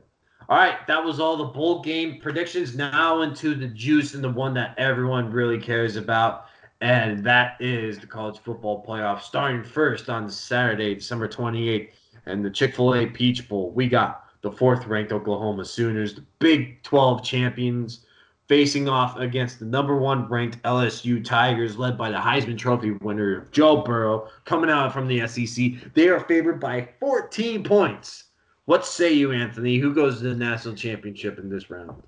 All 0.49 0.59
right, 0.59 0.87
that 0.87 1.03
was 1.03 1.21
all 1.21 1.39
the 1.39 1.45
bowl 1.45 1.81
game 1.81 2.21
predictions. 2.21 2.77
Now 2.77 3.23
into 3.23 3.55
the 3.55 3.69
juice 3.69 4.15
and 4.15 4.23
the 4.23 4.31
one 4.31 4.53
that 4.55 4.75
everyone 4.79 5.31
really 5.31 5.59
cares 5.59 5.97
about, 5.97 6.47
and 6.83 7.25
that 7.25 7.57
is 7.61 7.99
the 7.99 8.07
college 8.07 8.39
football 8.39 8.85
playoff. 8.85 9.23
Starting 9.23 9.65
first 9.65 10.11
on 10.11 10.29
Saturday, 10.29 10.95
December 10.95 11.29
28th, 11.29 11.93
and 12.27 12.45
the 12.45 12.51
Chick 12.51 12.77
Fil 12.77 12.95
A 12.95 13.07
Peach 13.07 13.49
Bowl. 13.49 13.71
We 13.71 13.89
got 13.89 14.24
the 14.45 14.53
fourth-ranked 14.53 15.11
Oklahoma 15.11 15.65
Sooners, 15.65 16.15
the 16.15 16.25
Big 16.39 16.83
12 16.83 17.25
champions, 17.25 18.05
facing 18.47 18.91
off 18.91 19.19
against 19.19 19.59
the 19.59 19.65
number 19.65 19.97
one 19.97 20.29
ranked 20.29 20.63
LSU 20.63 21.25
Tigers, 21.25 21.79
led 21.79 21.97
by 21.97 22.11
the 22.11 22.19
Heisman 22.19 22.59
Trophy 22.59 22.93
winner 22.93 23.49
Joe 23.53 23.79
Burrow, 23.79 24.29
coming 24.45 24.69
out 24.69 24.93
from 24.93 25.09
the 25.09 25.27
SEC. 25.27 25.95
They 25.95 26.09
are 26.09 26.21
favored 26.21 26.61
by 26.61 26.91
14 27.01 27.65
points. 27.65 28.25
What 28.67 28.85
say 28.85 29.15
you, 29.15 29.33
Anthony? 29.33 29.79
Who 29.79 29.95
goes 29.95 30.19
to 30.19 30.29
the 30.29 30.35
national 30.35 30.75
championship 30.75 31.39
in 31.39 31.49
this 31.49 31.71
round? 31.71 32.03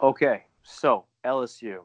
Okay, 0.00 0.44
so 0.62 1.06
LSU. 1.24 1.80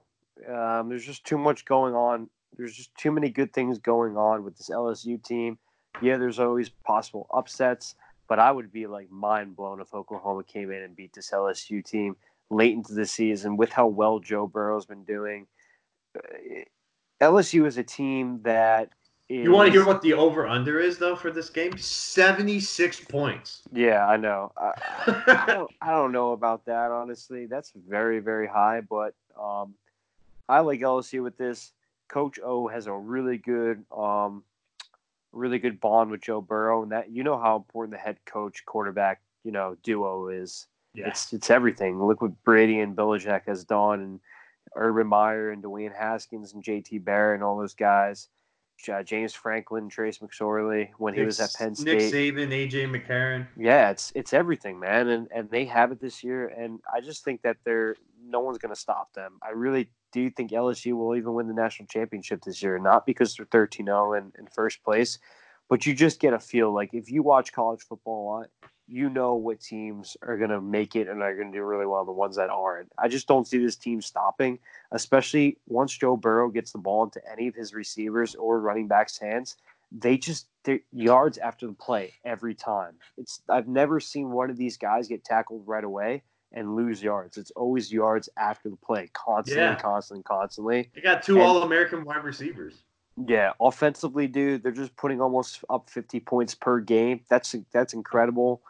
Um, 0.48 0.88
there's 0.88 1.06
just 1.06 1.26
too 1.26 1.40
much 1.40 1.66
going 1.66 1.96
on. 1.96 2.30
There's 2.58 2.76
just 2.76 2.96
too 2.96 3.12
many 3.12 3.30
good 3.30 3.54
things 3.54 3.80
going 3.80 4.18
on 4.18 4.44
with 4.44 4.56
this 4.56 4.70
LSU 4.70 5.22
team. 5.24 5.58
Yeah, 6.00 6.18
there's 6.18 6.40
always 6.40 6.70
possible 6.70 7.28
upsets, 7.34 7.96
but 8.28 8.40
I 8.40 8.52
would 8.52 8.72
be 8.72 8.88
like 8.88 9.12
mind 9.12 9.56
blown 9.56 9.82
if 9.82 9.94
Oklahoma 9.94 10.44
came 10.44 10.72
in 10.72 10.84
and 10.84 10.96
beat 10.96 11.14
this 11.14 11.32
LSU 11.32 11.84
team 11.84 12.16
late 12.50 12.74
into 12.74 12.94
the 12.94 13.06
season 13.06 13.58
with 13.58 13.72
how 13.72 13.88
well 13.88 14.20
Joe 14.20 14.48
Burrow's 14.48 14.86
been 14.86 15.04
doing. 15.04 15.48
Uh, 16.18 16.64
LSU 17.22 17.66
is 17.66 17.78
a 17.78 17.84
team 17.84 18.42
that 18.44 18.90
is, 19.30 19.44
You 19.44 19.52
want 19.52 19.68
to 19.68 19.72
hear 19.72 19.86
what 19.86 20.02
the 20.02 20.14
over 20.14 20.48
under 20.48 20.80
is 20.80 20.98
though 20.98 21.16
for 21.16 21.32
this 21.32 21.50
game? 21.50 21.78
76 21.78 23.00
points. 23.06 23.62
Yeah, 23.72 24.06
I 24.06 24.18
know. 24.18 24.52
I, 24.58 24.72
I 25.08 25.44
don't, 25.54 25.72
I 25.82 25.92
don't 25.92 26.12
know 26.12 26.34
about 26.34 26.66
that 26.66 26.92
honestly. 26.92 27.46
That's 27.46 27.72
very 27.88 28.20
very 28.20 28.48
high, 28.48 28.82
but 28.82 29.14
um, 29.40 29.76
I 30.48 30.60
like 30.60 30.82
LSU 30.82 31.24
with 31.24 31.38
this. 31.38 31.72
Coach 32.08 32.40
O 32.44 32.68
has 32.68 32.86
a 32.88 32.94
really 32.94 33.38
good 33.38 33.84
um, 33.96 34.44
really 35.36 35.60
good 35.60 35.80
bond 35.80 36.10
with 36.10 36.22
Joe 36.22 36.42
Burrow, 36.42 36.84
and 36.84 36.92
that 36.92 37.12
you 37.12 37.24
know 37.24 37.38
how 37.38 37.56
important 37.56 37.94
the 37.94 38.04
head 38.04 38.18
coach 38.26 38.66
quarterback 38.66 39.22
you 39.44 39.52
know 39.52 39.78
duo 39.84 40.30
is. 40.30 40.68
yeah. 40.94 41.10
It's 41.10 41.34
it's 41.34 41.50
everything. 41.50 42.02
Look 42.04 42.22
what 42.22 42.44
Brady 42.44 42.80
and 42.80 42.96
Belichick 42.96 43.46
has 43.46 43.64
done, 43.64 44.02
and 44.02 44.20
Urban 44.76 45.08
Meyer 45.08 45.52
and 45.52 45.64
Dwayne 45.64 45.96
Haskins 45.96 46.54
and 46.54 46.64
J.T. 46.64 47.00
Barrett 47.00 47.36
and 47.36 47.44
all 47.44 47.58
those 47.58 47.76
guys. 47.76 48.30
Uh, 48.92 49.02
James 49.02 49.34
Franklin, 49.34 49.88
Trace 49.88 50.20
McSorley 50.20 50.90
when 50.98 51.14
he 51.14 51.22
was 51.22 51.40
at 51.40 51.54
Penn 51.54 51.74
State. 51.76 51.98
Nick 51.98 52.14
Saban, 52.14 52.50
AJ 52.50 52.94
McCarron. 52.94 53.48
Yeah, 53.58 53.90
it's 53.90 54.12
it's 54.16 54.34
everything, 54.34 54.80
man, 54.80 55.08
and 55.08 55.28
and 55.34 55.50
they 55.50 55.66
have 55.66 55.92
it 55.92 56.02
this 56.02 56.24
year, 56.24 56.48
and 56.48 56.80
I 56.94 57.00
just 57.00 57.24
think 57.24 57.42
that 57.44 57.58
they're 57.64 57.96
no 58.28 58.42
one's 58.42 58.58
going 58.58 58.74
to 58.74 58.80
stop 58.80 59.14
them. 59.14 59.40
I 59.42 59.52
really 59.52 59.90
do 60.16 60.22
you 60.22 60.30
think 60.30 60.52
LSU 60.52 60.94
will 60.94 61.18
even 61.18 61.34
win 61.34 61.50
the 61.50 61.54
national 61.54 61.88
championship 61.88 62.42
this 62.42 62.64
year, 62.64 62.80
not 62.80 63.06
because 63.06 63.36
they're 63.36 63.46
13-0 63.46 64.18
in, 64.18 64.32
in 64.40 64.48
first 64.48 64.82
place, 64.82 65.20
but 65.68 65.86
you 65.86 65.94
just 65.94 66.22
get 66.22 66.34
a 66.34 66.40
feel 66.40 66.74
like 66.74 66.94
if 66.94 67.12
you 67.12 67.22
watch 67.22 67.52
college 67.52 67.82
football 67.82 68.24
a 68.24 68.28
lot, 68.38 68.48
you 68.88 69.10
know 69.10 69.36
what 69.36 69.60
teams 69.60 70.16
are 70.22 70.38
going 70.38 70.52
to 70.52 70.62
make 70.62 70.96
it 70.96 71.10
and 71.10 71.22
are 71.22 71.36
going 71.36 71.52
to 71.52 71.58
do 71.58 71.66
really 71.66 71.86
well, 71.86 72.06
the 72.06 72.14
ones 72.14 72.38
that 72.38 72.50
aren't. 72.50 72.90
I 72.98 73.10
just 73.10 73.28
don't 73.28 73.46
see 73.46 73.58
this 73.58 73.76
team 73.76 74.02
stopping, 74.02 74.58
especially 74.94 75.58
once 75.68 75.98
Joe 75.98 76.16
Burrow 76.16 76.50
gets 76.50 76.72
the 76.72 76.78
ball 76.78 77.04
into 77.04 77.22
any 77.30 77.50
of 77.50 77.56
his 77.56 77.74
receivers 77.74 78.36
or 78.36 78.62
running 78.62 78.88
backs' 78.88 79.20
hands 79.20 79.58
they 79.92 80.18
just 80.18 80.48
they're 80.64 80.80
yards 80.92 81.38
after 81.38 81.68
the 81.68 81.74
play 81.74 82.12
every 82.26 82.56
time. 82.56 82.94
It's 83.18 83.42
I've 83.48 83.68
never 83.68 84.00
seen 84.00 84.32
one 84.32 84.50
of 84.50 84.58
these 84.58 84.78
guys 84.78 85.08
get 85.08 85.24
tackled 85.24 85.64
right 85.68 85.84
away 85.84 86.24
and 86.52 86.76
lose 86.76 87.02
yards. 87.04 87.38
It's 87.38 87.52
always 87.52 87.92
yards 87.92 88.30
after 88.38 88.70
the 88.70 88.76
play, 88.78 89.10
constantly, 89.14 89.62
Yeah. 89.64 89.76
constantly, 89.76 90.24
constantly. 90.24 90.90
They 90.96 91.02
got 91.02 91.24
two 91.24 91.36
And- 91.36 91.44
All 91.44 91.64
American 91.64 92.04
wide 92.06 92.24
receivers. 92.24 92.84
Yeah, 93.18 93.54
offensively, 93.62 94.28
dude, 94.28 94.62
they're 94.62 94.72
just 94.74 94.96
putting 94.98 95.22
almost 95.22 95.64
up 95.70 95.90
50 95.90 96.20
points 96.20 96.54
per 96.54 96.80
game. 96.82 97.22
That's 97.30 97.56
that's 97.72 97.94
incredible. 97.94 98.62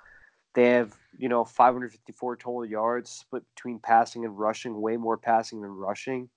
They 0.54 0.70
have 0.72 0.96
you 1.18 1.30
know 1.30 1.44
554 1.46 2.36
total 2.38 2.66
yards 2.66 3.10
split 3.10 3.44
between 3.56 3.80
passing 3.80 4.24
and 4.26 4.38
rushing, 4.38 4.80
way 4.82 4.98
more 4.98 5.18
passing 5.18 5.62
than 5.62 5.72
rushing. 5.72 6.30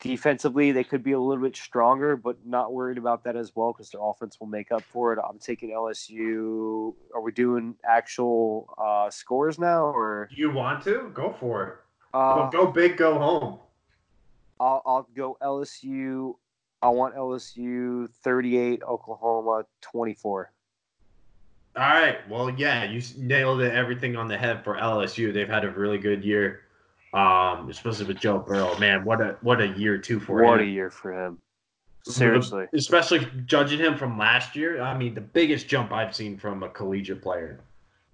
Defensively, 0.00 0.70
they 0.70 0.84
could 0.84 1.02
be 1.02 1.12
a 1.12 1.18
little 1.18 1.42
bit 1.42 1.56
stronger, 1.56 2.16
but 2.16 2.36
not 2.46 2.72
worried 2.72 2.98
about 2.98 3.24
that 3.24 3.34
as 3.34 3.54
well 3.56 3.72
because 3.72 3.90
their 3.90 4.00
offense 4.02 4.38
will 4.38 4.46
make 4.46 4.70
up 4.70 4.82
for 4.82 5.12
it. 5.12 5.18
I'm 5.18 5.38
taking 5.38 5.70
LSU. 5.70 6.94
Are 7.14 7.20
we 7.20 7.32
doing 7.32 7.74
actual 7.84 8.72
uh, 8.78 9.10
scores 9.10 9.58
now, 9.58 9.86
or 9.86 10.28
You 10.30 10.52
want 10.52 10.84
to? 10.84 11.10
Go 11.14 11.34
for 11.40 11.66
it. 11.66 11.74
uh, 12.14 12.48
go 12.50 12.66
big, 12.66 12.96
go 12.96 13.18
home. 13.18 13.58
I'll, 14.60 14.82
I'll 14.86 15.08
go 15.14 15.36
LSU 15.42 16.34
I 16.80 16.88
want 16.88 17.16
LSU 17.16 18.08
38, 18.22 18.82
Oklahoma 18.82 19.64
24. 19.80 20.52
All 21.76 21.82
right. 21.82 22.28
Well, 22.28 22.50
yeah, 22.50 22.84
you 22.84 23.02
nailed 23.16 23.60
it. 23.62 23.72
Everything 23.72 24.16
on 24.16 24.28
the 24.28 24.38
head 24.38 24.62
for 24.62 24.76
LSU. 24.76 25.32
They've 25.32 25.48
had 25.48 25.64
a 25.64 25.70
really 25.70 25.98
good 25.98 26.24
year, 26.24 26.62
um, 27.14 27.68
especially 27.70 28.06
with 28.06 28.18
Joe 28.18 28.38
Burrow. 28.38 28.78
Man, 28.78 29.04
what 29.04 29.20
a 29.20 29.36
what 29.42 29.60
a 29.60 29.68
year 29.68 29.98
too 29.98 30.20
for 30.20 30.42
what 30.42 30.60
him. 30.60 30.68
a 30.68 30.70
year 30.70 30.90
for 30.90 31.12
him. 31.12 31.38
Seriously, 32.04 32.66
especially 32.74 33.26
judging 33.44 33.78
him 33.78 33.96
from 33.96 34.18
last 34.18 34.56
year. 34.56 34.80
I 34.80 34.96
mean, 34.96 35.14
the 35.14 35.20
biggest 35.20 35.68
jump 35.68 35.92
I've 35.92 36.14
seen 36.14 36.38
from 36.38 36.62
a 36.62 36.68
collegiate 36.68 37.22
player, 37.22 37.60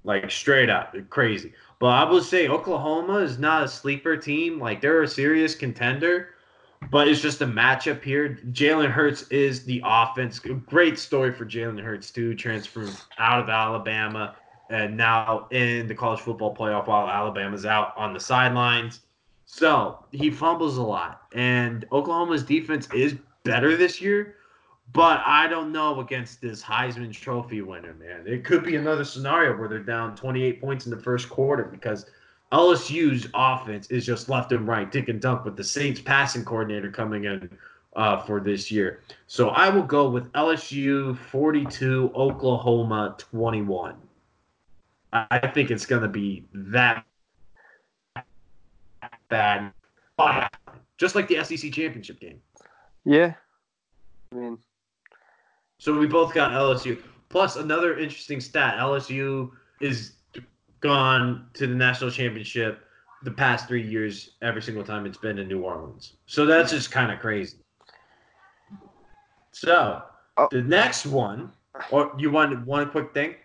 like 0.02 0.30
straight 0.30 0.70
up 0.70 0.94
crazy. 1.10 1.52
But 1.78 1.88
I 1.88 2.10
would 2.10 2.24
say 2.24 2.48
Oklahoma 2.48 3.18
is 3.18 3.38
not 3.38 3.64
a 3.64 3.68
sleeper 3.68 4.16
team. 4.16 4.58
Like 4.58 4.80
they're 4.80 5.02
a 5.02 5.08
serious 5.08 5.54
contender 5.54 6.28
but 6.90 7.08
it's 7.08 7.20
just 7.20 7.40
a 7.40 7.46
matchup 7.46 8.02
here. 8.02 8.38
Jalen 8.52 8.90
Hurts 8.90 9.22
is 9.28 9.64
the 9.64 9.82
offense. 9.84 10.38
Great 10.38 10.98
story 10.98 11.32
for 11.32 11.44
Jalen 11.46 11.82
Hurts 11.82 12.10
too, 12.10 12.34
transferring 12.34 12.92
out 13.18 13.40
of 13.40 13.48
Alabama 13.48 14.36
and 14.74 14.96
now 14.96 15.46
in 15.52 15.86
the 15.86 15.94
college 15.94 16.18
football 16.18 16.54
playoff 16.54 16.88
while 16.88 17.08
Alabama's 17.08 17.64
out 17.64 17.94
on 17.96 18.12
the 18.12 18.18
sidelines. 18.18 19.02
So 19.46 20.04
he 20.10 20.30
fumbles 20.30 20.78
a 20.78 20.82
lot, 20.82 21.22
and 21.32 21.86
Oklahoma's 21.92 22.42
defense 22.42 22.88
is 22.92 23.14
better 23.44 23.76
this 23.76 24.00
year. 24.00 24.34
But 24.92 25.22
I 25.24 25.46
don't 25.46 25.70
know 25.70 26.00
against 26.00 26.40
this 26.40 26.60
Heisman 26.62 27.12
Trophy 27.12 27.62
winner, 27.62 27.94
man. 27.94 28.24
It 28.26 28.44
could 28.44 28.64
be 28.64 28.74
another 28.74 29.04
scenario 29.04 29.56
where 29.56 29.68
they're 29.68 29.78
down 29.78 30.16
28 30.16 30.60
points 30.60 30.86
in 30.86 30.90
the 30.90 31.00
first 31.00 31.28
quarter 31.28 31.64
because 31.64 32.06
LSU's 32.52 33.28
offense 33.34 33.86
is 33.90 34.04
just 34.04 34.28
left 34.28 34.50
and 34.52 34.66
right, 34.66 34.90
dick 34.90 35.08
and 35.08 35.20
dunk 35.20 35.44
with 35.44 35.56
the 35.56 35.64
Saints 35.64 36.00
passing 36.00 36.44
coordinator 36.44 36.90
coming 36.90 37.24
in 37.24 37.48
uh, 37.94 38.20
for 38.20 38.40
this 38.40 38.70
year. 38.70 39.00
So 39.28 39.50
I 39.50 39.68
will 39.68 39.82
go 39.82 40.10
with 40.10 40.30
LSU 40.32 41.16
42, 41.16 42.12
Oklahoma 42.14 43.16
21. 43.18 43.96
I 45.14 45.46
think 45.54 45.70
it's 45.70 45.86
going 45.86 46.02
to 46.02 46.08
be 46.08 46.44
that 46.52 47.04
bad, 49.28 49.72
just 50.98 51.14
like 51.14 51.28
the 51.28 51.42
SEC 51.44 51.70
championship 51.72 52.18
game. 52.18 52.40
Yeah. 53.04 53.34
I 54.32 54.34
mean, 54.34 54.58
so 55.78 55.96
we 55.96 56.08
both 56.08 56.34
got 56.34 56.50
LSU. 56.50 57.00
Plus, 57.28 57.56
another 57.56 57.96
interesting 57.98 58.40
stat 58.40 58.76
LSU 58.78 59.50
is 59.80 60.14
gone 60.80 61.46
to 61.54 61.66
the 61.66 61.74
national 61.74 62.10
championship 62.10 62.84
the 63.22 63.30
past 63.30 63.68
three 63.68 63.86
years, 63.86 64.32
every 64.42 64.62
single 64.62 64.84
time 64.84 65.06
it's 65.06 65.18
been 65.18 65.38
in 65.38 65.48
New 65.48 65.62
Orleans. 65.62 66.14
So 66.26 66.44
that's 66.44 66.72
just 66.72 66.90
kind 66.90 67.10
of 67.10 67.20
crazy. 67.20 67.56
So 69.52 70.02
oh. 70.36 70.48
the 70.50 70.62
next 70.62 71.06
one, 71.06 71.52
or 71.90 72.12
you 72.18 72.30
want 72.30 72.66
one 72.66 72.90
quick 72.90 73.14
thing? 73.14 73.36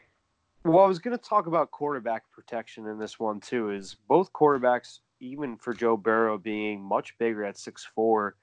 Well, 0.65 0.83
I 0.83 0.87
was 0.87 0.99
going 0.99 1.17
to 1.17 1.23
talk 1.23 1.47
about 1.47 1.71
quarterback 1.71 2.23
protection 2.31 2.87
in 2.87 2.99
this 2.99 3.19
one 3.19 3.39
too. 3.39 3.71
Is 3.71 3.95
both 4.07 4.33
quarterbacks, 4.33 4.99
even 5.19 5.57
for 5.57 5.73
Joe 5.73 5.95
Burrow 5.95 6.37
being 6.37 6.81
much 6.81 7.17
bigger 7.17 7.45
at 7.45 7.57
six 7.57 7.87
four, 7.95 8.35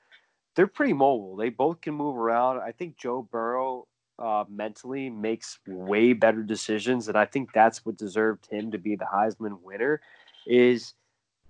they're 0.55 0.67
pretty 0.67 0.95
mobile. 0.95 1.37
They 1.37 1.51
both 1.51 1.81
can 1.81 1.95
move 1.95 2.17
around. 2.17 2.61
I 2.61 2.73
think 2.73 2.97
Joe 2.97 3.29
Burrow 3.31 3.87
uh, 4.19 4.45
mentally 4.49 5.11
makes 5.11 5.59
way 5.67 6.15
better 6.15 6.43
decisions, 6.43 7.09
and 7.09 7.19
I 7.19 7.27
think 7.27 7.53
that's 7.53 7.85
what 7.85 7.99
deserved 7.99 8.47
him 8.51 8.71
to 8.71 8.79
be 8.79 8.97
the 8.97 9.05
Heisman 9.05 9.61
winner. 9.63 10.01
Is 10.47 10.95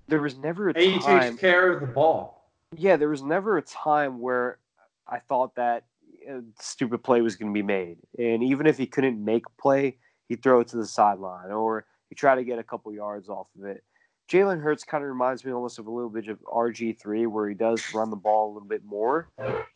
there 0.09 0.21
was 0.21 0.37
never 0.37 0.71
a 0.71 0.73
and 0.73 0.83
he 0.83 0.99
time, 0.99 1.31
takes 1.31 1.41
care 1.41 1.73
of 1.73 1.81
the 1.81 1.87
ball. 1.87 2.51
Yeah, 2.77 2.97
there 2.97 3.09
was 3.09 3.23
never 3.23 3.57
a 3.57 3.63
time 3.63 4.21
where 4.21 4.59
I 5.07 5.21
thought 5.21 5.55
that 5.55 5.85
a 6.29 6.41
stupid 6.61 7.05
play 7.05 7.21
was 7.21 7.37
going 7.37 7.53
to 7.53 7.55
be 7.55 7.63
made, 7.63 7.99
and 8.19 8.43
even 8.43 8.67
if 8.67 8.77
he 8.77 8.87
couldn't 8.87 9.25
make 9.25 9.45
play, 9.59 9.99
he'd 10.29 10.43
throw 10.43 10.61
it 10.61 10.69
to 10.69 10.77
the 10.77 10.87
sideline 10.87 11.51
or 11.51 11.87
he 12.09 12.15
try 12.15 12.35
to 12.35 12.45
get 12.45 12.59
a 12.59 12.63
couple 12.63 12.93
yards 12.93 13.29
off 13.29 13.49
of 13.59 13.65
it. 13.65 13.83
Jalen 14.29 14.61
Hurts 14.61 14.83
kind 14.83 15.05
of 15.05 15.09
reminds 15.09 15.45
me 15.45 15.53
almost 15.53 15.79
of 15.79 15.87
a 15.87 15.91
little 15.91 16.11
bit 16.11 16.29
of 16.29 16.41
RG3, 16.43 17.29
where 17.29 17.49
he 17.49 17.55
does 17.55 17.83
run 17.95 18.11
the 18.11 18.17
ball 18.17 18.51
a 18.51 18.53
little 18.55 18.69
bit 18.69 18.85
more, 18.85 19.29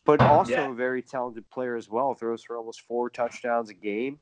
but 0.05 0.19
also 0.19 0.51
yeah. 0.51 0.69
a 0.69 0.73
very 0.73 1.01
talented 1.01 1.49
player 1.49 1.77
as 1.77 1.89
well. 1.89 2.13
Throws 2.13 2.43
for 2.43 2.57
almost 2.57 2.81
four 2.81 3.09
touchdowns 3.09 3.69
a 3.69 3.73
game 3.73 4.19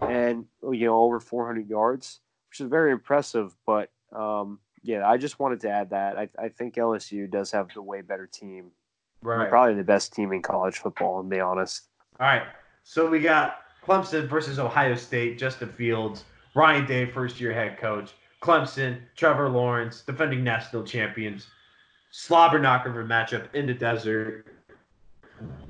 and, 0.00 0.44
you 0.62 0.86
know, 0.86 1.00
over 1.00 1.18
400 1.18 1.68
yards, 1.68 2.20
which 2.48 2.60
is 2.60 2.68
very 2.68 2.92
impressive. 2.92 3.56
But, 3.66 3.90
um, 4.14 4.60
yeah, 4.84 5.08
I 5.08 5.16
just 5.16 5.40
wanted 5.40 5.60
to 5.62 5.70
add 5.70 5.90
that. 5.90 6.16
I, 6.16 6.28
I 6.38 6.48
think 6.48 6.76
LSU 6.76 7.28
does 7.28 7.50
have 7.50 7.68
the 7.74 7.82
way 7.82 8.02
better 8.02 8.28
team. 8.28 8.70
Right. 9.20 9.48
Probably 9.48 9.74
the 9.74 9.84
best 9.84 10.12
team 10.12 10.32
in 10.32 10.42
college 10.42 10.78
football, 10.78 11.22
to 11.22 11.28
be 11.28 11.40
honest. 11.40 11.88
All 12.20 12.26
right. 12.26 12.42
So 12.84 13.08
we 13.08 13.18
got 13.18 13.58
Clemson 13.86 14.28
versus 14.28 14.58
Ohio 14.58 14.94
State, 14.94 15.38
Justin 15.38 15.68
Fields, 15.70 16.24
Ryan 16.54 16.86
Day, 16.86 17.06
first 17.06 17.40
year 17.40 17.52
head 17.52 17.78
coach. 17.78 18.12
Clemson, 18.42 19.00
Trevor 19.16 19.48
Lawrence, 19.48 20.02
defending 20.02 20.42
national 20.42 20.82
champions. 20.84 21.46
Slobber 22.10 22.58
knocker 22.58 22.90
of 22.90 22.96
a 22.96 23.08
matchup 23.08 23.52
in 23.54 23.66
the 23.66 23.74
desert. 23.74 24.46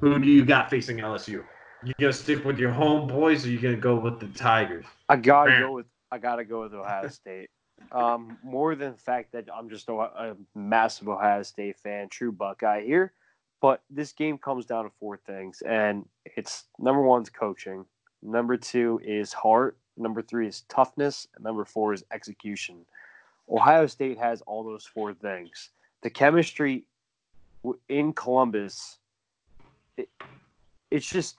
Who 0.01 0.19
do 0.19 0.27
you 0.27 0.45
got 0.45 0.71
facing 0.71 0.99
LSU? 0.99 1.45
You 1.85 1.95
gonna 2.01 2.13
stick 2.13 2.45
with 2.45 2.59
your 2.59 2.73
homeboys, 2.73 3.45
or 3.45 3.49
you 3.49 3.59
gonna 3.59 3.77
go 3.77 3.97
with 3.97 4.21
the 4.21 4.29
Tigers? 4.29 4.85
I 5.09 5.17
gotta 5.17 5.59
go 5.61 5.73
with 5.73 5.87
I 6.11 6.19
gotta 6.19 6.45
go 6.45 6.63
with 6.63 6.75
Ohio 6.75 7.09
State. 7.09 7.51
Um, 7.91 8.39
more 8.43 8.75
than 8.75 8.93
the 8.93 8.99
fact 8.99 9.33
that 9.33 9.49
I'm 9.53 9.69
just 9.69 9.89
a, 9.89 9.93
a 9.95 10.37
massive 10.55 11.09
Ohio 11.09 11.43
State 11.43 11.79
fan, 11.79 12.09
true 12.09 12.33
Buckeye 12.33 12.85
here. 12.85 13.13
But 13.61 13.83
this 13.91 14.13
game 14.13 14.39
comes 14.39 14.67
down 14.67 14.85
to 14.85 14.91
four 14.99 15.17
things, 15.17 15.63
and 15.63 16.05
it's 16.25 16.65
number 16.79 17.03
one's 17.03 17.31
coaching, 17.31 17.85
number 18.23 18.57
two 18.57 19.01
is 19.05 19.33
heart, 19.33 19.77
Number 19.97 20.23
three 20.23 20.49
is 20.49 20.63
toughness. 20.69 21.27
And 21.35 21.45
number 21.45 21.65
four 21.65 21.93
is 21.93 22.05
execution. 22.13 22.85
Ohio 23.51 23.87
State 23.87 24.19
has 24.19 24.41
all 24.43 24.65
those 24.65 24.87
four 24.87 25.15
things. 25.15 25.71
The 26.03 26.11
chemistry 26.11 26.85
in 27.89 28.13
Columbus, 28.13 28.99
it, 29.97 30.09
it's 30.91 31.09
just 31.09 31.37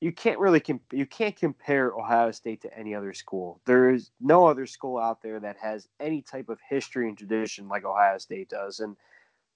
you 0.00 0.12
can't 0.12 0.38
really 0.38 0.60
comp- 0.60 0.92
you 0.92 1.06
can't 1.06 1.36
compare 1.36 1.92
Ohio 1.92 2.30
State 2.32 2.60
to 2.62 2.76
any 2.78 2.94
other 2.94 3.12
school. 3.14 3.60
There 3.64 3.90
is 3.90 4.10
no 4.20 4.46
other 4.46 4.66
school 4.66 4.98
out 4.98 5.22
there 5.22 5.38
that 5.40 5.56
has 5.58 5.88
any 6.00 6.22
type 6.22 6.48
of 6.48 6.58
history 6.68 7.08
and 7.08 7.16
tradition 7.16 7.68
like 7.68 7.84
Ohio 7.84 8.18
State 8.18 8.48
does, 8.48 8.80
and 8.80 8.96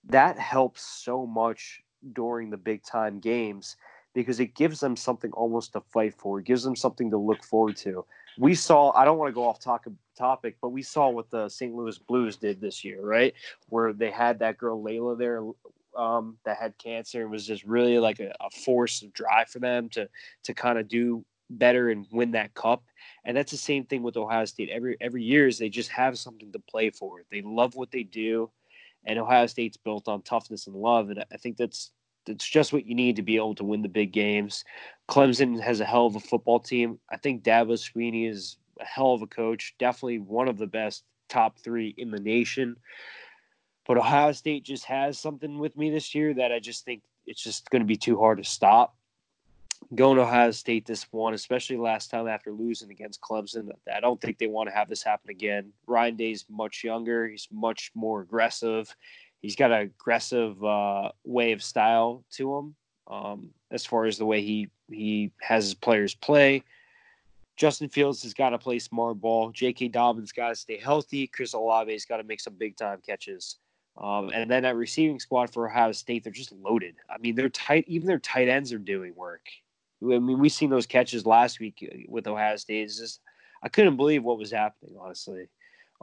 that 0.05 0.39
helps 0.39 0.83
so 0.83 1.27
much 1.27 1.83
during 2.13 2.51
the 2.51 2.57
big 2.57 2.85
time 2.85 3.19
games 3.19 3.77
because 4.17 4.41
it 4.41 4.55
gives 4.55 4.81
them 4.81 4.97
something 4.97 5.31
almost 5.33 5.75
to 5.75 5.81
fight 5.83 6.15
for. 6.15 6.39
It 6.41 6.47
gives 6.47 6.63
them 6.63 6.75
something 6.75 7.11
to 7.11 7.19
look 7.19 7.45
forward 7.45 7.77
to. 7.79 8.03
We 8.39 8.55
saw 8.55 8.91
i 8.93 9.05
don't 9.05 9.19
want 9.19 9.29
to 9.29 9.35
go 9.35 9.47
off 9.47 9.61
talk, 9.61 9.87
topic 10.17 10.57
but 10.63 10.71
we 10.71 10.83
saw 10.83 11.11
what 11.11 11.31
the 11.31 11.49
st 11.49 11.75
louis 11.75 11.99
blues 11.99 12.37
did 12.37 12.61
this 12.61 12.83
year 12.83 13.01
right? 13.03 13.35
Where 13.69 13.93
they 13.93 14.11
had 14.11 14.39
that 14.39 14.57
girl 14.57 14.83
layla 14.83 15.19
there 15.19 15.43
um, 16.03 16.39
that 16.47 16.57
had 16.57 16.77
cancer 16.79 17.23
and 17.23 17.31
was 17.31 17.47
just 17.47 17.65
really 17.65 17.99
like 17.99 18.19
a, 18.21 18.33
a 18.41 18.51
force 18.65 19.03
of 19.03 19.13
drive 19.13 19.49
for 19.51 19.59
them 19.59 19.91
to 19.91 20.09
to 20.45 20.55
kind 20.55 20.79
of 20.79 20.89
do 20.89 21.25
better 21.51 21.91
and 21.91 22.07
win 22.11 22.33
that 22.33 22.55
cup. 22.55 22.83
And 23.25 23.37
that's 23.37 23.53
the 23.53 23.59
same 23.59 23.85
thing 23.85 24.03
with 24.03 24.17
ohio 24.17 24.47
state. 24.47 24.71
Every 24.71 24.97
every 24.99 25.25
year 25.25 25.47
is 25.47 25.59
they 25.59 25.69
just 25.69 25.91
have 25.91 26.19
something 26.19 26.51
to 26.53 26.59
play 26.59 26.89
for. 26.89 27.23
They 27.31 27.43
love 27.43 27.75
what 27.75 27.91
they 27.91 28.03
do 28.03 28.51
and 29.05 29.19
ohio 29.19 29.47
state's 29.47 29.77
built 29.77 30.09
on 30.09 30.21
toughness 30.23 30.67
and 30.67 30.75
love 30.75 31.11
and 31.11 31.25
i 31.33 31.37
think 31.37 31.57
that's 31.57 31.93
it's 32.27 32.47
just 32.47 32.73
what 32.73 32.87
you 32.87 32.95
need 32.95 33.17
to 33.17 33.23
be 33.23 33.37
able 33.37 33.55
to 33.57 33.65
win 33.65 33.83
the 33.83 33.89
big 33.89 34.13
games. 34.13 34.65
Clemson 35.09 35.61
has 35.61 35.81
a 35.81 35.85
hell 35.85 36.07
of 36.07 36.17
a 36.17 36.21
football 36.21 36.61
team. 36.61 36.99
I 37.11 37.17
think 37.17 37.43
Dabo 37.43 37.73
Swinney 37.73 38.29
is 38.29 38.57
a 38.81 38.85
hell 38.85 39.13
of 39.13 39.23
a 39.23 39.27
coach. 39.27 39.75
Definitely 39.79 40.19
one 40.19 40.49
of 40.49 40.59
the 40.59 40.67
best 40.67 41.05
top 41.29 41.59
three 41.59 41.95
in 41.97 42.11
the 42.11 42.21
nation. 42.21 42.77
But 43.87 43.99
Ohio 43.99 44.33
State 44.33 44.65
just 44.65 44.85
has 44.87 45.19
something 45.19 45.59
with 45.59 45.77
me 45.77 45.91
this 45.91 46.15
year 46.15 46.35
that 46.35 46.53
I 46.53 46.59
just 46.59 46.85
think 46.85 47.03
it's 47.27 47.43
just 47.43 47.71
going 47.71 47.83
to 47.83 47.87
be 47.87 47.97
too 47.97 48.19
hard 48.19 48.39
to 48.39 48.45
stop. 48.45 48.97
Going 49.95 50.17
to 50.17 50.23
Ohio 50.23 50.51
State 50.51 50.87
this 50.87 51.07
one, 51.13 51.35
especially 51.35 51.77
last 51.77 52.11
time 52.11 52.27
after 52.27 52.51
losing 52.51 52.91
against 52.91 53.21
Clemson, 53.21 53.71
I 53.95 54.01
don't 54.01 54.21
think 54.21 54.39
they 54.39 54.47
want 54.49 54.69
to 54.69 54.75
have 54.75 54.89
this 54.89 55.03
happen 55.03 55.31
again. 55.31 55.73
Ryan 55.87 56.17
Day's 56.17 56.47
much 56.51 56.83
younger. 56.83 57.29
He's 57.29 57.47
much 57.53 57.93
more 57.95 58.23
aggressive 58.23 58.95
he's 59.47 59.55
got 59.55 59.71
an 59.71 59.79
aggressive 59.79 60.63
uh, 60.65 61.11
way 61.25 61.53
of 61.53 61.63
style 61.63 62.25
to 62.33 62.57
him 62.57 62.75
um, 63.07 63.51
as 63.71 63.87
far 63.87 64.07
as 64.07 64.19
the 64.19 64.27
way 64.27 64.43
he 64.43 64.69
he 64.91 65.31
has 65.41 65.67
his 65.67 65.75
players 65.75 66.17
play. 66.17 66.65
Justin 67.57 67.89
Fields 67.89 68.25
has 68.25 68.35
got 68.35 68.51
to 68.51 68.59
play 68.59 68.81
smart 68.81 69.21
ball. 69.21 69.51
J.K. 69.51 69.89
Dobbins 69.89 70.33
got 70.33 70.49
to 70.49 70.57
stay 70.57 70.79
healthy. 70.79 71.29
Chris 71.29 71.55
Olave's 71.55 72.05
got 72.05 72.17
to 72.17 72.25
make 72.25 72.41
some 72.41 72.55
big 72.55 72.77
time 72.77 73.01
catches. 73.07 73.59
Um, 73.97 74.31
and 74.35 74.51
then 74.51 74.65
that 74.65 74.75
receiving 74.75 75.21
squad 75.21 75.53
for 75.53 75.71
Ohio 75.71 75.93
State, 75.93 76.25
they're 76.25 76.33
just 76.33 76.53
loaded. 76.53 76.97
I 77.09 77.17
mean, 77.19 77.37
they're 77.37 77.49
tight. 77.49 77.85
Even 77.87 78.09
their 78.09 78.19
tight 78.19 78.49
ends 78.49 78.73
are 78.73 78.79
doing 78.79 79.15
work. 79.15 79.47
I 80.03 80.19
mean, 80.19 80.41
we 80.41 80.49
seen 80.49 80.71
those 80.71 80.87
catches 80.87 81.25
last 81.25 81.61
week 81.61 81.89
uh, 81.91 81.97
with 82.09 82.27
Ohio 82.27 82.57
State. 82.57 82.83
It's 82.83 82.99
just 82.99 83.21
I 83.63 83.69
couldn't 83.69 83.97
believe 83.97 84.25
what 84.25 84.39
was 84.39 84.51
happening, 84.51 84.97
honestly. 85.01 85.47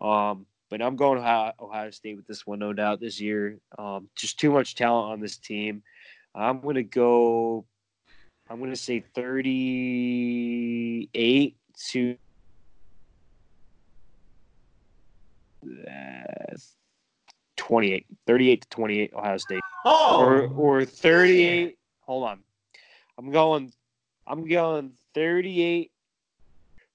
Um, 0.01 0.45
but 0.73 0.81
I'm 0.81 0.95
going 0.95 1.19
Ohio, 1.19 1.51
Ohio 1.59 1.91
State 1.91 2.15
with 2.15 2.25
this 2.25 2.47
one, 2.47 2.57
no 2.57 2.73
doubt, 2.73 2.99
this 2.99 3.21
year. 3.21 3.59
Um, 3.77 4.09
just 4.15 4.39
too 4.39 4.49
much 4.49 4.73
talent 4.73 5.11
on 5.11 5.19
this 5.19 5.37
team. 5.37 5.83
I'm 6.33 6.61
going 6.61 6.77
to 6.77 6.83
go. 6.83 7.67
I'm 8.49 8.57
going 8.57 8.71
to 8.71 8.75
say 8.75 9.03
38 9.13 11.55
to 11.91 12.17
uh, 15.87 16.55
28. 17.55 18.07
38 18.25 18.61
to 18.63 18.69
28, 18.69 19.13
Ohio 19.13 19.37
State. 19.37 19.61
Oh, 19.85 20.21
or 20.21 20.47
or 20.57 20.85
38. 20.85 21.77
Hold 21.99 22.29
on. 22.29 22.39
I'm 23.19 23.29
going. 23.29 23.71
I'm 24.25 24.47
going 24.47 24.93
38. 25.13 25.91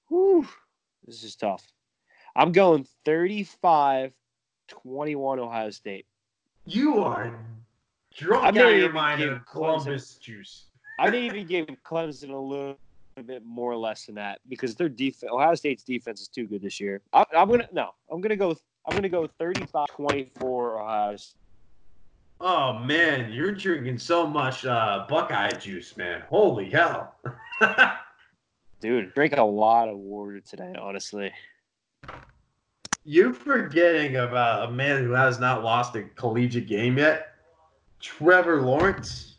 Whew, 0.09 0.49
this 1.07 1.23
is 1.23 1.37
tough. 1.37 1.63
I'm 2.39 2.53
going 2.53 2.87
35 3.05 4.13
21 4.69 5.41
Ohio 5.41 5.71
State. 5.71 6.07
you 6.67 7.01
are 7.01 7.37
drunk 8.15 8.45
I 8.45 8.49
out 8.49 8.73
of 8.73 8.79
your 8.79 8.93
mind 8.93 9.41
Columbus 9.51 10.15
juice. 10.19 10.67
I 11.01 11.11
may 11.11 11.27
even 11.27 11.47
give 11.49 11.67
Clemson 11.85 12.31
a 12.31 12.37
little 12.37 12.79
bit 13.27 13.45
more 13.45 13.73
or 13.73 13.77
less 13.77 14.07
than 14.07 14.15
that 14.15 14.39
because 14.49 14.77
their 14.77 14.89
defense, 14.89 15.33
Ohio 15.33 15.57
State's 15.57 15.83
defense 15.83 16.21
is 16.21 16.29
too 16.29 16.47
good 16.47 16.63
this 16.63 16.79
year. 16.79 17.03
I, 17.13 17.25
I'm 17.37 17.51
gonna 17.51 17.69
no, 17.73 17.91
I'm 18.09 18.21
gonna 18.21 18.37
go. 18.37 18.57
I'm 18.87 18.95
gonna 18.95 19.09
go 19.09 19.29
35-24 19.41 20.81
Ohio. 20.81 21.17
State. 21.17 21.35
Oh 22.41 22.75
man, 22.75 23.33
you're 23.33 23.51
drinking 23.51 23.99
so 23.99 24.29
much 24.29 24.65
uh, 24.65 25.07
Buckeye 25.09 25.51
juice, 25.59 25.97
man. 25.97 26.23
Holy 26.29 26.71
hell. 26.71 27.17
Dude, 28.81 29.13
drink 29.13 29.37
a 29.37 29.43
lot 29.43 29.89
of 29.89 29.99
water 29.99 30.39
today, 30.39 30.73
honestly. 30.81 31.33
You're 33.11 33.33
forgetting 33.33 34.17
about 34.17 34.69
a 34.69 34.71
man 34.71 35.03
who 35.03 35.13
has 35.13 35.41
not 35.41 35.65
lost 35.65 35.97
a 35.97 36.03
collegiate 36.03 36.69
game 36.69 36.99
yet, 36.99 37.37
Trevor 38.01 38.61
Lawrence. 38.61 39.37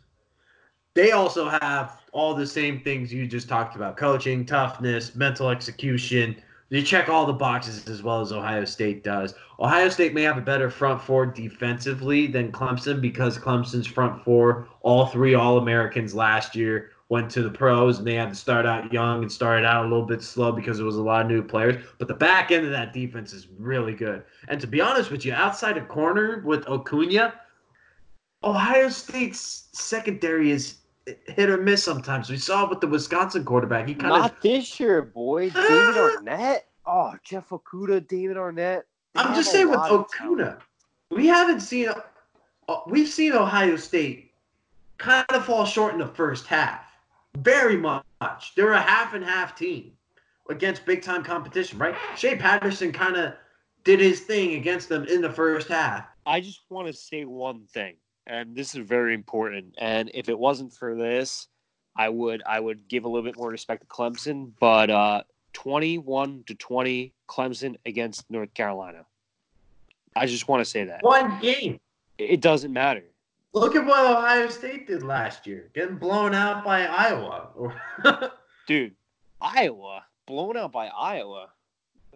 They 0.95 1.11
also 1.11 1.47
have 1.47 1.99
all 2.11 2.33
the 2.33 2.47
same 2.47 2.81
things 2.81 3.13
you 3.13 3.27
just 3.27 3.47
talked 3.47 3.75
about 3.75 3.95
coaching, 3.95 4.43
toughness, 4.43 5.13
mental 5.13 5.49
execution. 5.49 6.41
They 6.69 6.81
check 6.81 7.09
all 7.09 7.27
the 7.27 7.33
boxes 7.33 7.87
as 7.87 8.01
well 8.01 8.21
as 8.21 8.31
Ohio 8.31 8.65
State 8.65 9.03
does. 9.03 9.35
Ohio 9.59 9.89
State 9.89 10.15
may 10.15 10.23
have 10.23 10.39
a 10.39 10.41
better 10.41 10.71
front 10.71 10.99
four 10.99 11.27
defensively 11.27 12.25
than 12.25 12.51
Clemson 12.51 12.99
because 12.99 13.37
Clemson's 13.37 13.85
front 13.85 14.23
four, 14.23 14.67
all 14.81 15.05
three 15.05 15.35
All 15.35 15.59
Americans 15.59 16.15
last 16.15 16.55
year, 16.55 16.89
went 17.09 17.29
to 17.31 17.41
the 17.41 17.49
pros 17.49 17.97
and 17.97 18.07
they 18.07 18.13
had 18.13 18.29
to 18.29 18.35
start 18.35 18.67
out 18.67 18.93
young 18.93 19.23
and 19.23 19.31
started 19.31 19.65
out 19.65 19.85
a 19.85 19.87
little 19.87 20.05
bit 20.05 20.21
slow 20.21 20.51
because 20.51 20.79
it 20.79 20.83
was 20.83 20.95
a 20.95 21.01
lot 21.01 21.21
of 21.21 21.27
new 21.27 21.41
players. 21.41 21.83
But 21.97 22.07
the 22.07 22.13
back 22.13 22.51
end 22.51 22.65
of 22.65 22.71
that 22.71 22.93
defense 22.93 23.33
is 23.33 23.47
really 23.57 23.93
good. 23.93 24.23
And 24.47 24.61
to 24.61 24.67
be 24.67 24.79
honest 24.79 25.09
with 25.09 25.25
you, 25.25 25.33
outside 25.33 25.75
of 25.77 25.87
corner 25.87 26.43
with 26.45 26.65
Okudah, 26.65 27.33
Ohio 28.43 28.89
State's 28.89 29.69
secondary 29.73 30.51
is 30.51 30.77
hit 31.27 31.49
or 31.49 31.57
miss 31.57 31.83
sometimes. 31.83 32.29
We 32.29 32.37
saw 32.37 32.65
it 32.65 32.69
with 32.69 32.79
the 32.79 32.87
Wisconsin 32.87 33.43
quarterback. 33.43 33.87
He 33.87 33.95
kind 33.95 34.13
of 34.13 34.19
Not 34.19 34.41
this 34.41 34.79
year, 34.79 35.01
boy. 35.01 35.49
David 35.49 35.95
Arnette. 35.95 36.61
Oh, 36.85 37.15
Jeff 37.23 37.49
Okudah, 37.49 38.07
David 38.07 38.37
Arnette. 38.37 38.83
They 39.15 39.21
I'm 39.21 39.33
just 39.33 39.51
saying 39.51 39.69
with 39.69 39.77
lot 39.77 39.91
of 39.91 40.11
talent. 40.11 40.41
Okudah, 40.41 40.61
we 41.09 41.25
haven't 41.25 41.61
seen 41.61 41.89
uh, 42.69 42.79
we've 42.87 43.09
seen 43.09 43.33
Ohio 43.33 43.75
State 43.75 44.31
kind 44.99 45.25
of 45.29 45.45
fall 45.45 45.65
short 45.65 45.93
in 45.93 45.99
the 45.99 46.07
first 46.07 46.45
half. 46.45 46.88
Very 47.37 47.77
much. 47.77 48.03
They're 48.55 48.73
a 48.73 48.81
half 48.81 49.13
and 49.13 49.23
half 49.23 49.55
team 49.55 49.93
against 50.49 50.85
big 50.85 51.01
time 51.01 51.23
competition, 51.23 51.77
right? 51.77 51.95
Shea 52.17 52.35
Patterson 52.35 52.91
kind 52.91 53.15
of 53.15 53.33
did 53.83 53.99
his 53.99 54.21
thing 54.21 54.55
against 54.55 54.89
them 54.89 55.05
in 55.05 55.21
the 55.21 55.29
first 55.31 55.67
half. 55.69 56.05
I 56.25 56.41
just 56.41 56.61
want 56.69 56.87
to 56.87 56.93
say 56.93 57.25
one 57.25 57.65
thing, 57.73 57.95
and 58.27 58.55
this 58.55 58.75
is 58.75 58.85
very 58.85 59.13
important. 59.13 59.75
And 59.77 60.11
if 60.13 60.27
it 60.29 60.37
wasn't 60.37 60.73
for 60.73 60.95
this, 60.95 61.47
I 61.95 62.09
would 62.09 62.43
I 62.45 62.59
would 62.59 62.87
give 62.87 63.05
a 63.05 63.07
little 63.07 63.23
bit 63.27 63.37
more 63.37 63.49
respect 63.49 63.81
to 63.81 63.87
Clemson. 63.87 64.51
But 64.59 64.89
uh, 64.89 65.23
twenty-one 65.53 66.43
to 66.47 66.55
twenty, 66.55 67.13
Clemson 67.27 67.75
against 67.85 68.29
North 68.29 68.53
Carolina. 68.53 69.05
I 70.15 70.25
just 70.25 70.47
want 70.47 70.61
to 70.61 70.65
say 70.65 70.83
that 70.85 71.03
One 71.03 71.39
game. 71.39 71.79
it 72.17 72.41
doesn't 72.41 72.73
matter. 72.73 73.03
Look 73.53 73.75
at 73.75 73.85
what 73.85 74.05
Ohio 74.05 74.47
State 74.49 74.87
did 74.87 75.01
last 75.01 75.47
year, 75.47 75.71
getting 75.73 75.97
blown 75.97 76.35
out 76.35 76.63
by 76.63 76.85
Iowa. 76.85 77.71
Dude, 78.67 78.93
Iowa 79.41 80.03
blown 80.27 80.55
out 80.55 80.71
by 80.71 80.87
Iowa. 80.87 81.49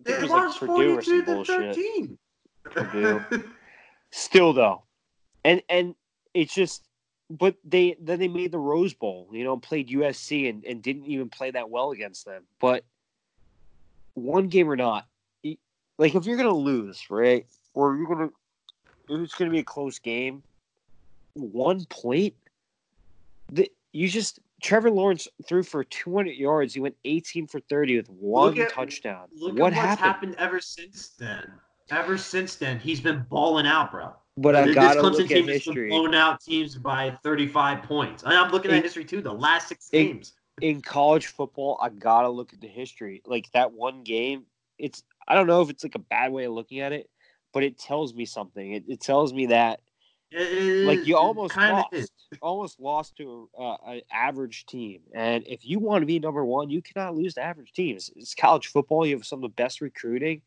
They 0.04 0.20
like 0.20 0.30
lost 0.30 0.62
or 0.62 0.68
some 0.68 0.76
42 0.76 1.02
to 1.02 1.26
bullshit. 1.26 1.76
13. 1.76 2.18
Purdue. 2.64 3.24
Still 4.12 4.54
though, 4.54 4.84
and 5.44 5.64
and 5.70 5.96
it's 6.36 6.54
just, 6.54 6.88
but 7.32 7.56
they 7.64 7.96
then 8.00 8.20
they 8.20 8.28
made 8.28 8.52
the 8.52 8.60
Rose 8.60 8.94
Bowl, 8.94 9.28
you 9.32 9.44
know, 9.44 9.54
and 9.54 9.62
played 9.62 9.90
USC 9.90 10.50
and 10.50 10.64
and 10.66 10.84
didn't 10.84 11.08
even 11.08 11.30
play 11.30 11.50
that 11.50 11.70
well 11.70 11.92
against 11.92 12.26
them. 12.26 12.44
But 12.60 12.84
one 14.14 14.50
game 14.50 14.70
or 14.70 14.76
not, 14.76 15.08
like 15.98 16.14
if 16.14 16.28
you're 16.28 16.38
gonna 16.38 16.54
lose, 16.54 17.10
right, 17.10 17.48
or 17.74 17.96
you're 17.96 18.08
gonna, 18.08 18.30
it's 19.10 19.34
gonna 19.34 19.50
be 19.50 19.60
a 19.60 19.64
close 19.64 19.98
game, 19.98 20.44
one 21.44 21.86
point, 21.86 22.34
the, 23.52 23.70
you 23.92 24.08
just. 24.08 24.40
Trevor 24.62 24.90
Lawrence 24.90 25.28
threw 25.46 25.62
for 25.62 25.84
200 25.84 26.38
yards. 26.38 26.74
He 26.74 26.80
went 26.80 26.96
18 27.04 27.48
for 27.48 27.60
30 27.60 27.98
with 27.98 28.10
one 28.10 28.52
Look 28.56 28.60
at- 28.60 28.72
touchdown. 28.72 29.28
Look 29.36 29.58
what 29.58 29.74
happened? 29.74 30.00
happened 30.00 30.36
ever 30.40 30.62
since 30.62 31.10
then. 31.20 31.52
Ever 31.92 32.18
since 32.18 32.56
then, 32.56 32.80
he's 32.80 33.02
been 33.02 33.26
balling 33.30 33.68
out, 33.68 33.92
bro. 33.92 34.14
But 34.38 34.56
I 34.56 34.68
this 34.68 34.76
gotta 34.76 35.02
Clemson 35.02 35.12
look 35.12 35.22
at 35.24 35.28
team 35.28 35.36
has 35.36 35.46
been 35.46 35.54
history. 35.56 35.90
blown 35.90 36.16
out 36.16 36.40
teams 36.40 36.76
by 36.78 37.12
35 37.24 37.84
points. 37.84 38.24
And 38.24 38.32
I'm 38.34 38.52
looking 38.54 38.72
at 38.72 38.82
history 38.84 39.04
too. 39.04 39.22
The 39.22 39.34
last 39.34 39.68
six 39.68 39.90
in- 39.90 40.06
games. 40.08 40.34
in 40.62 40.82
college 40.82 41.28
football, 41.28 41.78
I 41.82 41.90
gotta 41.90 42.30
look 42.30 42.54
at 42.54 42.62
the 42.62 42.68
history. 42.70 43.22
Like 43.26 43.52
that 43.52 43.74
one 43.74 44.02
game, 44.04 44.46
it's 44.80 45.04
I 45.28 45.36
don't 45.36 45.46
know 45.46 45.62
if 45.62 45.70
it's 45.70 45.84
like 45.84 45.96
a 45.96 46.00
bad 46.00 46.32
way 46.32 46.46
of 46.46 46.54
looking 46.54 46.80
at 46.80 46.94
it, 46.94 47.10
but 47.52 47.64
it 47.64 47.78
tells 47.78 48.14
me 48.14 48.24
something. 48.24 48.72
It, 48.76 48.86
it 48.88 49.02
tells 49.02 49.34
me 49.34 49.48
that 49.48 49.82
It- 50.34 50.86
like 50.88 51.06
you 51.06 51.16
almost 51.16 51.56
lost, 51.56 51.94
is. 51.94 52.12
almost 52.42 52.80
lost 52.80 53.16
to 53.18 53.50
uh, 53.58 53.76
an 53.86 54.02
average 54.12 54.66
team. 54.66 55.02
And 55.14 55.46
if 55.48 55.66
you 55.66 55.80
want 55.80 56.02
to 56.02 56.06
be 56.06 56.20
number 56.20 56.44
one, 56.44 56.70
you 56.70 56.82
cannot 56.82 57.16
lose 57.16 57.36
to 57.36 57.42
average 57.42 57.74
teams. 57.74 58.10
It's 58.16 58.34
college 58.34 58.68
football. 58.68 59.06
You 59.06 59.16
have 59.16 59.26
some 59.26 59.40
of 59.40 59.44
the 59.44 59.56
best 59.56 59.82
recruiting 59.82 60.42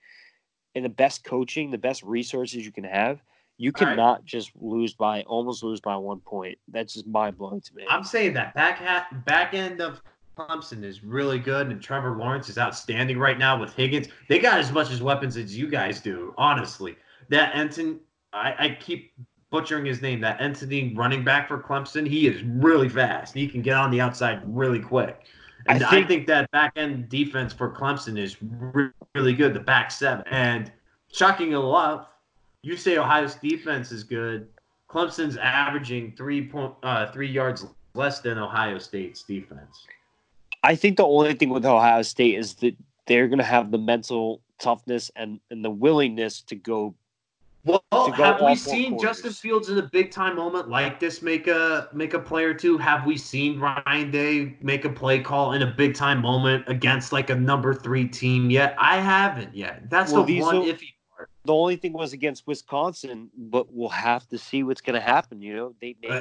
and 0.74 0.84
the 0.84 0.90
best 0.90 1.24
coaching, 1.24 1.70
the 1.70 1.78
best 1.78 2.02
resources 2.02 2.64
you 2.64 2.72
can 2.72 2.84
have. 2.84 3.22
You 3.58 3.72
All 3.74 3.86
right. 3.86 3.90
cannot 3.90 4.24
just 4.24 4.50
lose 4.60 4.92
by 4.92 5.22
almost 5.22 5.62
lose 5.62 5.80
by 5.80 5.96
one 5.96 6.20
point. 6.20 6.58
That's 6.68 6.92
just 6.92 7.06
mind 7.06 7.38
blowing 7.38 7.62
to 7.62 7.74
me. 7.74 7.84
I'm 7.88 8.04
saying 8.04 8.34
that 8.34 8.54
back 8.54 8.78
hat, 8.78 9.24
back 9.24 9.54
end 9.54 9.80
of 9.80 10.02
Clemson 10.36 10.84
is 10.84 11.02
really 11.02 11.38
good, 11.38 11.68
and 11.68 11.80
Trevor 11.80 12.16
Lawrence 12.18 12.50
is 12.50 12.58
outstanding 12.58 13.18
right 13.18 13.38
now 13.38 13.58
with 13.58 13.72
Higgins. 13.72 14.08
They 14.28 14.38
got 14.38 14.58
as 14.58 14.70
much 14.70 14.90
as 14.90 15.00
weapons 15.00 15.38
as 15.38 15.56
you 15.56 15.68
guys 15.68 16.00
do, 16.00 16.34
honestly. 16.36 16.96
That 17.30 17.56
Enton, 17.56 18.00
I, 18.34 18.54
I 18.58 18.76
keep 18.78 19.14
butchering 19.56 19.86
his 19.86 20.02
name. 20.02 20.20
That 20.20 20.38
entity 20.38 20.92
running 20.94 21.24
back 21.24 21.48
for 21.48 21.58
Clemson, 21.58 22.06
he 22.06 22.26
is 22.26 22.42
really 22.42 22.90
fast. 22.90 23.32
He 23.32 23.48
can 23.48 23.62
get 23.62 23.74
on 23.74 23.90
the 23.90 24.02
outside 24.02 24.42
really 24.44 24.80
quick. 24.80 25.24
And 25.66 25.82
I 25.82 25.86
I 25.86 25.90
think- 25.90 26.08
think, 26.08 26.26
that 26.26 26.50
back 26.50 26.72
end 26.76 27.08
defense 27.08 27.54
for 27.54 27.70
Clemson 27.72 28.18
is 28.18 28.36
really 29.14 29.32
good. 29.32 29.54
The 29.54 29.60
back 29.60 29.90
seven, 29.90 30.24
and 30.30 30.70
shocking 31.10 31.52
enough, 31.52 32.08
you 32.62 32.76
say 32.76 32.98
Ohio's 32.98 33.36
defense 33.36 33.92
is 33.92 34.04
good. 34.04 34.48
Clemson's 34.90 35.38
averaging 35.38 36.14
three 36.16 36.46
point 36.46 36.74
uh, 36.82 37.10
three 37.10 37.30
yards 37.30 37.66
less 37.94 38.20
than 38.20 38.36
Ohio 38.36 38.78
State's 38.78 39.22
defense. 39.22 39.86
I 40.62 40.74
think 40.74 40.98
the 40.98 41.06
only 41.06 41.32
thing 41.32 41.48
with 41.48 41.64
Ohio 41.64 42.02
State 42.02 42.34
is 42.36 42.54
that 42.56 42.76
they're 43.06 43.26
going 43.28 43.38
to 43.38 43.44
have 43.44 43.70
the 43.70 43.78
mental 43.78 44.42
toughness 44.58 45.10
and, 45.16 45.40
and 45.50 45.64
the 45.64 45.70
willingness 45.70 46.42
to 46.42 46.56
go. 46.56 46.94
Well, 47.66 47.82
have 48.12 48.40
we 48.40 48.54
seen 48.54 48.90
quarters. 48.90 49.08
Justin 49.08 49.32
Fields 49.32 49.68
in 49.70 49.78
a 49.78 49.82
big 49.82 50.12
time 50.12 50.36
moment 50.36 50.68
like 50.68 51.00
this 51.00 51.20
make 51.20 51.48
a 51.48 51.88
make 51.92 52.14
a 52.14 52.18
play 52.18 52.44
or 52.44 52.54
two? 52.54 52.78
Have 52.78 53.04
we 53.04 53.16
seen 53.16 53.58
Ryan 53.58 54.10
Day 54.12 54.56
make 54.62 54.84
a 54.84 54.88
play 54.88 55.18
call 55.18 55.52
in 55.52 55.62
a 55.62 55.66
big 55.66 55.94
time 55.96 56.22
moment 56.22 56.64
against 56.68 57.12
like 57.12 57.28
a 57.28 57.34
number 57.34 57.74
three 57.74 58.06
team 58.06 58.50
yet? 58.50 58.76
I 58.78 58.98
haven't 58.98 59.54
yet. 59.54 59.90
That's 59.90 60.12
Well, 60.12 60.22
the 60.22 60.40
one 60.40 60.56
iffy 60.62 60.94
part. 61.16 61.28
The 61.44 61.52
only 61.54 61.74
thing 61.74 61.92
was 61.92 62.12
against 62.12 62.46
Wisconsin, 62.46 63.30
but 63.36 63.66
we'll 63.72 63.88
have 63.88 64.28
to 64.28 64.38
see 64.38 64.62
what's 64.62 64.80
going 64.80 64.94
to 64.94 65.04
happen. 65.04 65.42
You 65.42 65.56
know, 65.56 65.74
they 65.80 65.96
may 66.00 66.08
Uh, 66.08 66.20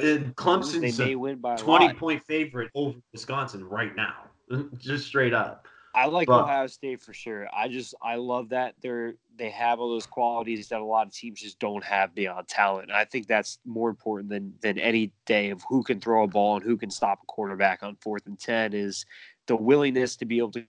they 0.80 0.92
may 0.98 1.16
win 1.16 1.38
by 1.38 1.58
twenty 1.58 1.88
lot. 1.88 1.98
point 1.98 2.24
favorite 2.24 2.72
over 2.74 2.98
Wisconsin 3.12 3.64
right 3.70 3.96
now, 3.96 4.16
just 4.80 5.06
straight 5.06 5.34
up. 5.34 5.68
I 5.94 6.08
like 6.08 6.28
but- 6.28 6.44
Ohio 6.44 6.68
State 6.68 7.02
for 7.02 7.14
sure. 7.14 7.48
I 7.54 7.68
just 7.68 7.94
I 8.02 8.16
love 8.16 8.50
that 8.50 8.76
they're 8.82 9.16
they 9.38 9.50
have 9.50 9.80
all 9.80 9.90
those 9.90 10.06
qualities 10.06 10.68
that 10.70 10.80
a 10.80 10.84
lot 10.84 11.08
of 11.08 11.14
teams 11.14 11.42
just 11.42 11.60
don't 11.60 11.84
have 11.84 12.16
beyond 12.16 12.48
talent. 12.48 12.90
And 12.90 12.98
I 12.98 13.06
think 13.06 13.28
that's 13.28 13.60
more 13.66 13.90
important 13.90 14.30
than 14.30 14.54
than 14.62 14.78
any 14.80 15.12
day 15.26 15.50
of 15.50 15.64
who 15.68 15.84
can 15.84 16.00
throw 16.00 16.24
a 16.24 16.28
ball 16.28 16.58
and 16.58 16.66
who 16.66 16.78
can 16.78 16.90
stop 16.90 17.20
a 17.24 17.26
quarterback 17.26 17.84
on 17.84 17.96
fourth 18.02 18.26
and 18.26 18.40
ten 18.40 18.74
is 18.74 19.06
the 19.48 19.56
willingness 19.56 20.16
to 20.18 20.26
be 20.26 20.38
able 20.38 20.52
to 20.52 20.66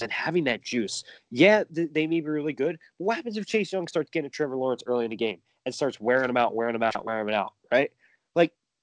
and 0.00 0.10
having 0.10 0.44
that 0.44 0.62
juice. 0.62 1.04
Yeah, 1.30 1.64
th- 1.64 1.90
they 1.92 2.06
may 2.06 2.20
be 2.20 2.28
really 2.28 2.54
good. 2.54 2.78
But 2.98 3.04
what 3.04 3.16
happens 3.16 3.36
if 3.36 3.44
Chase 3.44 3.70
Young 3.70 3.86
starts 3.88 4.08
getting 4.10 4.26
a 4.26 4.30
Trevor 4.30 4.56
Lawrence 4.56 4.82
early 4.86 5.04
in 5.04 5.10
the 5.10 5.16
game? 5.16 5.38
and 5.64 5.74
starts 5.74 6.00
wearing 6.00 6.26
them 6.26 6.36
out, 6.36 6.54
wearing 6.54 6.72
them 6.72 6.82
out, 6.82 7.04
wearing 7.04 7.26
them 7.26 7.34
out, 7.34 7.52
right? 7.70 7.90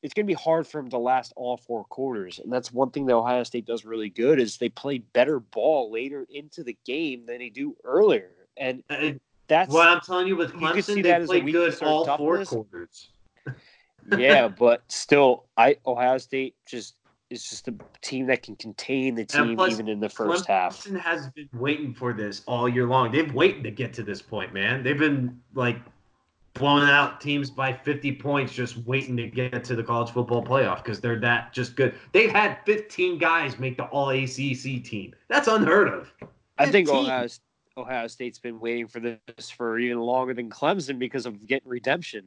It's 0.02 0.14
going 0.14 0.26
to 0.26 0.28
be 0.28 0.34
hard 0.34 0.66
for 0.66 0.80
him 0.80 0.90
to 0.90 0.98
last 0.98 1.34
all 1.36 1.58
four 1.58 1.84
quarters, 1.86 2.40
and 2.40 2.52
that's 2.52 2.72
one 2.72 2.92
thing 2.92 3.06
that 3.08 3.16
Ohio 3.16 3.44
State 3.44 3.66
does 3.66 3.84
really 3.84 4.10
good 4.10 4.40
is 4.40 4.58
they 4.58 4.70
play 4.70 5.00
better 5.00 5.40
ball 5.40 5.92
later 5.92 6.26
into 6.30 6.64
the 6.64 6.78
game 6.86 7.26
than 7.26 7.40
they 7.40 7.50
do 7.50 7.76
earlier, 7.84 8.32
and 8.58 8.84
Uh, 8.90 9.12
that's 9.48 9.74
what 9.74 9.88
I'm 9.88 10.00
telling 10.02 10.28
you 10.28 10.36
with 10.38 10.54
you 10.54 10.60
Clemson, 10.60 11.04
that 11.04 11.22
they 11.22 11.26
played 11.26 11.52
good 11.52 11.84
all 11.84 12.06
four 12.18 12.46
quarters. 12.46 13.10
yeah, 14.18 14.48
but 14.60 14.84
still, 14.88 15.46
I 15.58 15.78
Ohio 15.86 16.18
State 16.18 16.56
just 16.66 16.96
is 17.30 17.48
just 17.48 17.68
a 17.68 17.76
team 18.02 18.26
that 18.28 18.42
can 18.42 18.56
contain 18.56 19.16
the 19.16 19.26
team 19.26 19.56
plus, 19.56 19.72
even 19.74 19.88
in 19.88 20.00
the 20.00 20.10
first 20.10 20.48
half. 20.48 20.84
Clemson 20.84 21.00
has 21.00 21.30
been 21.30 21.50
waiting 21.54 21.94
for 21.94 22.14
this 22.14 22.42
all 22.48 22.68
year 22.68 22.88
long. 22.88 23.12
They've 23.12 23.32
waited 23.34 23.64
to 23.64 23.72
get 23.72 23.94
to 23.94 24.04
this 24.04 24.22
point, 24.22 24.54
man. 24.54 24.84
They've 24.84 24.98
been 24.98 25.40
like 25.54 25.78
blowing 26.60 26.88
out 26.88 27.20
teams 27.20 27.50
by 27.50 27.74
50 27.74 28.12
points, 28.18 28.54
just 28.54 28.78
waiting 28.86 29.18
to 29.18 29.28
get 29.28 29.64
to 29.64 29.76
the 29.76 29.84
college 29.84 30.12
football 30.12 30.44
playoff 30.44 30.84
because 30.84 31.02
they're 31.02 31.20
that 31.20 31.54
just 31.54 31.76
good. 31.76 31.96
They've 32.12 32.30
had 32.30 32.60
15 32.66 33.18
guys 33.18 33.58
make 33.58 33.78
the 33.78 33.86
All 33.86 34.10
ACC 34.10 34.84
team. 34.84 35.16
That's 35.30 35.48
unheard 35.48 35.88
of. 35.88 36.14
I 36.60 36.70
think 36.70 36.90
Ohio, 36.90 37.28
Ohio 37.78 38.08
State's 38.08 38.38
been 38.38 38.60
waiting 38.60 38.88
for 38.88 39.00
this 39.00 39.50
for 39.50 39.80
even 39.80 40.00
longer 40.00 40.34
than 40.34 40.50
Clemson 40.50 41.00
because 41.00 41.26
of 41.26 41.48
getting 41.48 41.68
redemption. 41.68 42.26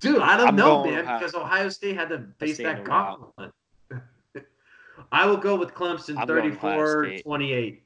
Dude, 0.00 0.20
I 0.20 0.36
don't 0.36 0.48
I'm 0.48 0.56
know, 0.56 0.84
man, 0.84 1.00
Ohio- 1.00 1.18
because 1.18 1.34
Ohio 1.34 1.68
State 1.68 1.94
had 1.94 2.08
to 2.08 2.26
face 2.40 2.54
State 2.54 2.64
that 2.64 2.78
in 2.78 2.84
gauntlet. 2.84 3.52
I 5.12 5.26
will 5.26 5.36
go 5.36 5.54
with 5.54 5.74
Clemson 5.74 6.16
I'm 6.18 6.26
going 6.26 6.50
Ohio 6.50 6.78
34 6.80 7.04
State. 7.04 7.22
28. 7.22 7.82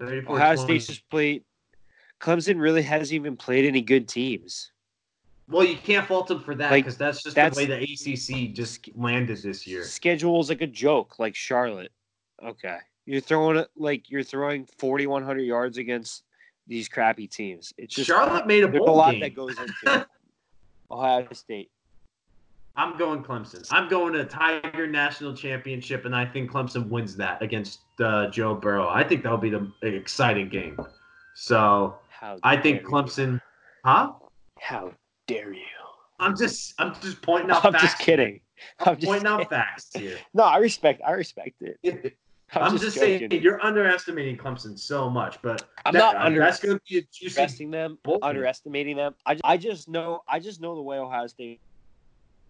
34 0.00 0.36
Ohio 0.36 0.54
20. 0.56 0.66
State's 0.66 0.86
just 0.86 1.10
played. 1.10 1.44
Clemson 2.20 2.60
really 2.60 2.82
hasn't 2.82 3.14
even 3.14 3.36
played 3.36 3.64
any 3.64 3.80
good 3.80 4.08
teams. 4.08 4.72
Well, 5.48 5.64
you 5.64 5.76
can't 5.76 6.06
fault 6.06 6.26
them 6.26 6.40
for 6.40 6.54
that 6.56 6.70
Like, 6.70 6.84
because 6.84 6.98
that's 6.98 7.22
just 7.22 7.34
that's- 7.36 7.56
the 7.56 7.62
way 7.62 7.66
the 7.66 7.82
ACC 7.82 8.52
just 8.52 8.88
landed 8.96 9.38
this 9.42 9.66
year. 9.66 9.82
Schedule's 9.84 10.50
like 10.50 10.60
a 10.60 10.66
joke, 10.66 11.18
like 11.18 11.34
Charlotte. 11.34 11.92
Okay, 12.44 12.76
you're 13.06 13.20
throwing 13.20 13.56
it 13.56 13.68
like 13.76 14.10
you're 14.10 14.22
throwing 14.22 14.66
4,100 14.78 15.40
yards 15.40 15.78
against 15.78 16.24
these 16.66 16.88
crappy 16.88 17.26
teams. 17.26 17.72
It's 17.78 17.94
just 17.94 18.06
Charlotte 18.06 18.46
made 18.46 18.62
a 18.62 18.68
there's 18.68 18.82
a 18.82 18.86
bowl 18.86 18.96
lot 18.96 19.12
game. 19.12 19.20
that 19.20 19.34
goes 19.34 19.56
into. 19.58 20.06
Ohio 20.90 21.26
State. 21.32 21.70
I'm 22.76 22.96
going 22.96 23.22
Clemson. 23.24 23.66
I'm 23.72 23.88
going 23.88 24.12
to 24.12 24.24
Tiger 24.24 24.86
National 24.86 25.34
Championship, 25.34 26.04
and 26.04 26.14
I 26.14 26.24
think 26.24 26.50
Clemson 26.52 26.88
wins 26.88 27.16
that 27.16 27.42
against 27.42 27.80
uh, 28.00 28.28
Joe 28.28 28.54
Burrow. 28.54 28.88
I 28.88 29.02
think 29.02 29.22
that'll 29.24 29.36
be 29.38 29.50
the 29.50 29.68
exciting 29.82 30.48
game. 30.48 30.78
So 31.34 31.96
How 32.18 32.36
I 32.42 32.56
think 32.56 32.78
dare 32.78 32.82
you. 32.82 32.88
Clemson. 32.88 33.40
Huh? 33.84 34.12
How 34.58 34.92
dare 35.28 35.52
you? 35.52 35.62
I'm 36.18 36.36
just 36.36 36.74
I'm 36.78 36.94
just 37.00 37.22
pointing 37.22 37.50
out 37.50 37.64
I'm 37.64 37.72
facts. 37.72 37.84
just 37.84 37.98
kidding. 38.00 38.40
I'm 38.80 38.88
I'm 38.88 38.94
just 38.96 39.06
pointing 39.06 39.26
out 39.28 39.38
kidding. 39.38 39.50
facts 39.50 39.90
here. 39.94 40.18
No, 40.34 40.42
I 40.42 40.58
respect. 40.58 41.00
I 41.06 41.12
respect 41.12 41.62
it. 41.62 42.16
I'm, 42.54 42.62
I'm, 42.62 42.70
just, 42.72 42.82
just, 42.82 42.96
saying 42.96 43.30
you're 43.30 43.62
underestimating 43.62 44.36
Clemson 44.38 44.76
so 44.78 45.08
much, 45.10 45.40
but 45.42 45.68
I'm 45.84 45.92
that- 45.92 45.98
not 45.98 46.16
uh, 46.16 46.24
under- 46.24 46.40
That's 46.40 46.58
going 46.58 46.78
to 46.78 46.82
be 46.88 46.98
a 46.98 47.02
juicy. 47.02 47.38
underestimating 47.40 47.70
them, 47.70 47.98
bowl 48.02 48.18
underestimating 48.22 48.96
them. 48.96 49.14
I, 49.26 49.34
ju- 49.34 49.40
I 49.44 49.56
just 49.58 49.88
know 49.88 50.22
I 50.26 50.40
just 50.40 50.60
know 50.60 50.74
the 50.74 50.82
way 50.82 50.98
Ohio 50.98 51.26
State 51.28 51.60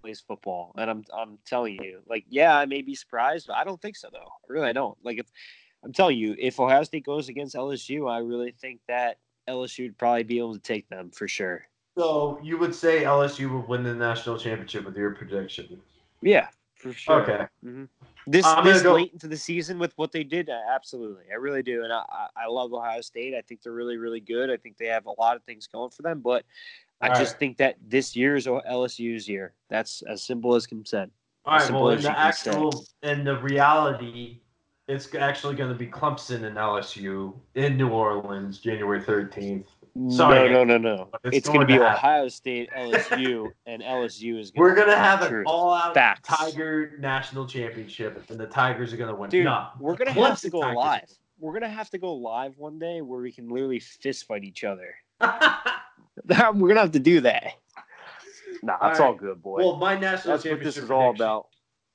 plays 0.01 0.21
football, 0.21 0.73
and 0.79 0.89
I'm 0.89 1.05
I'm 1.13 1.39
telling 1.45 1.75
you, 1.83 2.01
like, 2.09 2.25
yeah, 2.31 2.57
I 2.57 2.65
may 2.65 2.81
be 2.81 2.95
surprised, 2.95 3.49
but 3.49 3.57
I 3.57 3.65
don't 3.65 3.83
think 3.83 3.97
so 3.97 4.09
though. 4.11 4.31
Really, 4.49 4.69
I 4.69 4.73
don't. 4.73 4.97
Like, 5.05 5.19
if 5.19 5.27
I'm 5.85 5.93
telling 5.93 6.17
you, 6.17 6.35
if 6.39 6.59
Ohio 6.59 6.85
State 6.85 7.05
goes 7.05 7.29
against 7.29 7.55
LSU, 7.55 8.11
I 8.11 8.19
really 8.21 8.53
think 8.53 8.81
that 8.89 9.19
LSU 9.49 9.85
would 9.85 9.99
probably 9.99 10.23
be 10.25 10.39
able 10.39 10.55
to 10.55 10.61
take 10.61 10.89
them 10.89 11.11
for 11.11 11.27
sure. 11.27 11.65
So 11.97 12.39
you 12.43 12.59
would 12.59 12.75
say 12.75 13.03
LSU 13.03 13.53
would 13.53 13.69
win 13.69 13.83
the 13.83 13.95
national 13.95 14.39
championship 14.39 14.85
with 14.85 14.97
your 14.97 15.11
prediction? 15.15 15.81
Yeah, 16.23 16.49
for 16.77 16.93
sure. 16.93 17.23
Okay. 17.23 17.47
This 18.27 18.47
I'm 18.47 18.65
this 18.65 18.83
go- 18.83 18.95
late 18.95 19.13
into 19.13 19.27
the 19.27 19.37
season 19.37 19.79
with 19.79 19.93
what 19.97 20.13
they 20.13 20.23
did, 20.23 20.49
uh, 20.49 20.61
absolutely, 20.71 21.25
I 21.33 21.37
really 21.37 21.63
do, 21.63 21.83
and 21.83 21.93
I, 21.93 22.05
I 22.37 22.47
love 22.49 22.73
Ohio 22.73 23.01
State. 23.01 23.35
I 23.35 23.41
think 23.41 23.63
they're 23.63 23.73
really 23.73 23.97
really 23.97 24.21
good. 24.21 24.51
I 24.51 24.57
think 24.57 24.77
they 24.77 24.87
have 24.87 25.07
a 25.07 25.21
lot 25.21 25.35
of 25.35 25.43
things 25.45 25.67
going 25.67 25.91
for 25.91 26.03
them, 26.03 26.21
but 26.21 26.45
I 27.01 27.09
All 27.09 27.15
just 27.17 27.33
right. 27.33 27.41
think 27.41 27.57
that 27.59 27.77
this 27.85 28.15
year 28.15 28.37
is 28.37 28.47
LSU's 28.47 29.29
year. 29.29 29.55
That's 29.71 30.03
as 30.03 30.23
simple 30.23 30.55
as 30.55 30.67
can 30.67 30.85
said. 30.85 31.11
All 31.45 31.59
right. 31.59 31.71
Well, 31.71 31.91
in 31.91 32.03
the 32.03 32.09
can 32.09 32.33
say. 32.33 32.51
actual, 32.51 32.85
in 33.03 33.25
the 33.25 33.39
reality, 33.39 34.41
it's 34.89 35.15
actually 35.15 35.55
going 35.55 35.71
to 35.71 35.77
be 35.79 35.87
Clemson 35.87 36.45
and 36.45 36.57
LSU 36.57 37.35
in 37.55 37.77
New 37.77 37.89
Orleans, 37.91 38.59
January 38.59 39.01
13th. 39.01 39.67
Sorry. 40.11 40.49
no, 40.51 40.65
no, 40.65 40.79
no, 40.79 40.97
no. 40.97 41.11
It's 41.25 41.39
It's, 41.39 41.49
going 41.49 41.61
to 41.61 41.67
be 41.67 41.75
to. 41.75 41.93
Ohio 41.93 42.29
State, 42.29 42.71
LSU, 42.77 43.51
and 43.67 43.83
LSU 43.83 44.39
is. 44.39 44.51
Gonna 44.51 44.63
We're 44.69 44.75
gonna 44.77 44.97
have 44.97 45.23
an 45.23 45.43
all-out 45.45 45.95
Facts. 45.95 46.29
Tiger 46.29 46.97
national 47.01 47.47
championship, 47.47 48.31
and 48.31 48.39
the 48.39 48.47
Tigers 48.47 48.93
are 48.93 48.97
gonna 48.97 49.15
win. 49.15 49.29
Dude, 49.29 49.45
no, 49.45 49.69
we're 49.81 49.97
gonna 49.97 50.13
Clemson 50.13 50.29
have 50.29 50.41
to 50.43 50.51
go 50.51 50.61
Tigers. 50.61 50.77
live. 50.77 51.11
We're 51.41 51.53
gonna 51.53 51.69
have 51.69 51.91
to 51.91 51.99
go 51.99 52.15
live 52.15 52.57
one 52.59 52.79
day 52.79 53.01
where 53.01 53.21
we 53.21 53.33
can 53.33 53.49
literally 53.49 53.81
fist 53.81 54.27
fight 54.27 54.45
each 54.45 54.63
other. 54.65 54.95
we're 55.21 56.69
gonna 56.69 56.81
have 56.81 56.93
to 56.93 57.01
do 57.01 57.21
that. 57.23 57.55
Nah, 58.63 58.91
it's 58.91 59.01
All 59.01 59.15
good, 59.15 59.43
boy. 59.43 59.59
well, 59.59 59.77
my 59.77 59.95
national 59.95 60.35
That's 60.35 60.45
what 60.45 60.51
championship 60.51 60.65
this 60.75 60.77
is 60.85 60.91
all 60.91 61.11
about. 61.11 61.47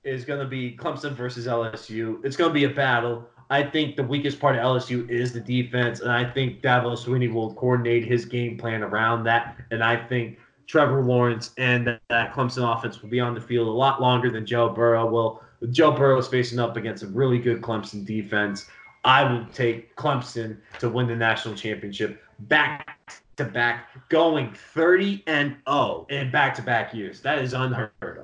Is 0.03 0.25
gonna 0.25 0.45
be 0.45 0.75
Clemson 0.75 1.13
versus 1.13 1.47
LSU. 1.47 2.23
It's 2.25 2.35
gonna 2.35 2.53
be 2.53 2.65
a 2.65 2.69
battle. 2.69 3.27
I 3.49 3.63
think 3.63 3.95
the 3.95 4.03
weakest 4.03 4.39
part 4.39 4.55
of 4.55 4.61
LSU 4.61 5.09
is 5.09 5.31
the 5.31 5.39
defense, 5.39 6.01
and 6.01 6.11
I 6.11 6.29
think 6.29 6.61
Dabo 6.61 6.97
Swinney 6.97 7.31
will 7.31 7.53
coordinate 7.53 8.03
his 8.03 8.25
game 8.25 8.57
plan 8.57 8.83
around 8.83 9.23
that. 9.25 9.57
And 9.71 9.83
I 9.83 9.95
think 9.95 10.39
Trevor 10.67 11.01
Lawrence 11.01 11.51
and 11.57 11.87
that 12.09 12.33
Clemson 12.33 12.69
offense 12.69 13.01
will 13.01 13.09
be 13.09 13.19
on 13.19 13.33
the 13.33 13.41
field 13.41 13.67
a 13.67 13.71
lot 13.71 14.01
longer 14.01 14.29
than 14.29 14.45
Joe 14.45 14.69
Burrow 14.69 15.05
will. 15.09 15.41
Joe 15.71 15.91
Burrow 15.91 16.17
is 16.17 16.27
facing 16.27 16.59
up 16.59 16.75
against 16.77 17.03
a 17.03 17.07
really 17.07 17.39
good 17.39 17.61
Clemson 17.61 18.05
defense. 18.05 18.65
I 19.05 19.23
will 19.23 19.45
take 19.53 19.95
Clemson 19.95 20.57
to 20.79 20.89
win 20.89 21.07
the 21.07 21.15
national 21.15 21.55
championship 21.55 22.21
back 22.39 23.21
to 23.37 23.45
back, 23.45 23.89
going 24.09 24.53
30 24.73 25.23
and 25.27 25.55
0 25.69 26.07
in 26.09 26.31
back 26.31 26.55
to 26.55 26.61
back 26.61 26.93
years. 26.93 27.21
That 27.21 27.39
is 27.39 27.53
unheard 27.53 27.91
of. 28.03 28.22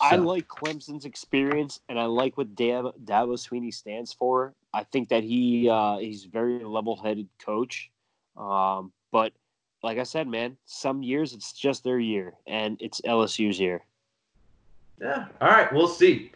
I 0.00 0.16
like 0.16 0.48
Clemson's 0.48 1.04
experience, 1.04 1.80
and 1.88 1.98
I 1.98 2.04
like 2.04 2.36
what 2.36 2.54
Dab- 2.54 2.94
Dabo 3.04 3.34
Swinney 3.36 3.72
stands 3.72 4.12
for. 4.12 4.54
I 4.72 4.84
think 4.84 5.08
that 5.08 5.22
he 5.22 5.68
uh, 5.68 5.98
he's 5.98 6.26
a 6.26 6.28
very 6.28 6.64
level-headed 6.64 7.28
coach. 7.38 7.90
Um, 8.36 8.92
but 9.12 9.32
like 9.82 9.98
I 9.98 10.02
said, 10.02 10.26
man, 10.26 10.56
some 10.64 11.02
years 11.02 11.32
it's 11.32 11.52
just 11.52 11.84
their 11.84 11.98
year, 11.98 12.34
and 12.46 12.76
it's 12.80 13.00
LSU's 13.02 13.60
year. 13.60 13.84
Yeah. 15.00 15.26
All 15.40 15.48
right. 15.48 15.72
We'll 15.72 15.88
see. 15.88 16.32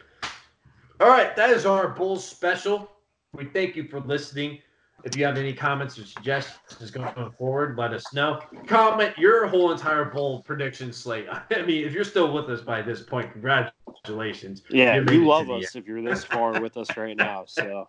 All 0.99 1.07
right. 1.07 1.35
That 1.35 1.49
is 1.49 1.65
our 1.65 1.87
Bulls 1.87 2.25
special. 2.25 2.89
We 3.33 3.45
thank 3.45 3.75
you 3.75 3.87
for 3.87 3.99
listening. 4.01 4.59
If 5.03 5.15
you 5.15 5.25
have 5.25 5.37
any 5.37 5.53
comments 5.53 5.97
or 5.97 6.05
suggestions 6.05 6.91
going 6.91 7.31
forward, 7.37 7.77
let 7.77 7.93
us 7.93 8.13
know. 8.13 8.41
Comment 8.67 9.17
your 9.17 9.47
whole 9.47 9.71
entire 9.71 10.05
bowl 10.05 10.41
prediction 10.43 10.91
slate. 10.91 11.27
I 11.31 11.61
mean, 11.61 11.85
if 11.85 11.93
you're 11.93 12.03
still 12.03 12.33
with 12.33 12.49
us 12.49 12.61
by 12.61 12.81
this 12.81 13.01
point, 13.01 13.31
congratulations. 13.31 14.63
Yeah, 14.69 14.95
You 14.95 15.05
you 15.11 15.25
love 15.25 15.49
us 15.49 15.75
if 15.75 15.85
you're 15.87 16.01
this 16.01 16.23
far 16.23 16.59
with 16.61 16.77
us 16.77 16.95
right 16.97 17.15
now. 17.15 17.45
So 17.47 17.85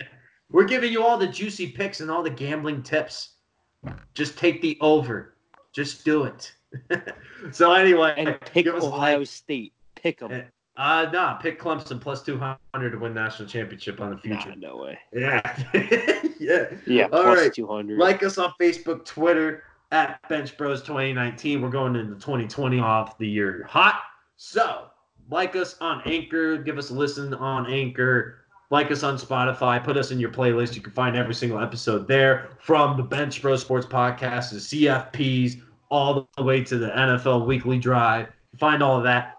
We're 0.50 0.64
giving 0.64 0.92
you 0.92 1.02
all 1.04 1.16
the 1.18 1.26
juicy 1.26 1.68
picks 1.68 2.00
and 2.00 2.10
all 2.10 2.22
the 2.22 2.30
gambling 2.30 2.82
tips. 2.82 3.34
Just 4.14 4.36
take 4.38 4.60
the 4.62 4.76
over. 4.80 5.34
Just 5.72 6.04
do 6.04 6.24
it. 6.24 6.52
so 7.52 7.72
anyway, 7.72 8.14
and 8.16 8.40
pick 8.40 8.64
give 8.64 8.74
us 8.74 8.84
a 8.84 8.86
Ohio 8.86 9.18
like. 9.18 9.28
State. 9.28 9.72
Pick 9.94 10.20
them. 10.20 10.44
Uh, 10.76 11.10
nah, 11.12 11.34
pick 11.34 11.60
Clemson 11.60 12.00
plus 12.00 12.22
200 12.22 12.90
to 12.90 12.98
win 12.98 13.12
national 13.12 13.48
championship 13.48 14.00
on 14.00 14.10
the 14.10 14.16
future. 14.18 14.54
no 14.56 14.76
way. 14.78 14.98
Yeah. 15.12 16.18
yeah. 16.48 16.66
Yeah, 16.86 17.08
All 17.12 17.26
right. 17.26 17.52
two 17.52 17.66
hundred. 17.66 17.98
Like 17.98 18.22
us 18.22 18.38
on 18.38 18.52
Facebook, 18.60 19.04
Twitter, 19.04 19.62
at 19.92 20.26
Bench 20.28 20.56
Bros 20.56 20.82
2019. 20.82 21.60
We're 21.60 21.68
going 21.70 21.96
into 21.96 22.14
2020 22.14 22.78
off 22.78 23.18
the 23.18 23.28
year 23.28 23.66
hot. 23.68 24.02
So, 24.36 24.86
like 25.30 25.56
us 25.56 25.76
on 25.80 26.02
Anchor. 26.06 26.58
Give 26.58 26.78
us 26.78 26.90
a 26.90 26.94
listen 26.94 27.34
on 27.34 27.70
Anchor. 27.70 28.36
Like 28.70 28.90
us 28.90 29.02
on 29.02 29.16
Spotify. 29.16 29.82
Put 29.82 29.96
us 29.96 30.10
in 30.12 30.20
your 30.20 30.30
playlist. 30.30 30.74
You 30.76 30.80
can 30.80 30.92
find 30.92 31.16
every 31.16 31.34
single 31.34 31.60
episode 31.60 32.06
there 32.06 32.50
from 32.60 32.96
the 32.96 33.02
Bench 33.02 33.42
Bros 33.42 33.60
Sports 33.62 33.86
Podcast, 33.86 34.50
the 34.50 34.86
CFPs, 34.86 35.60
all 35.90 36.28
the 36.36 36.42
way 36.44 36.62
to 36.64 36.78
the 36.78 36.88
NFL 36.88 37.46
Weekly 37.46 37.78
Drive. 37.78 38.28
Find 38.58 38.82
all 38.82 38.96
of 38.96 39.02
that. 39.04 39.36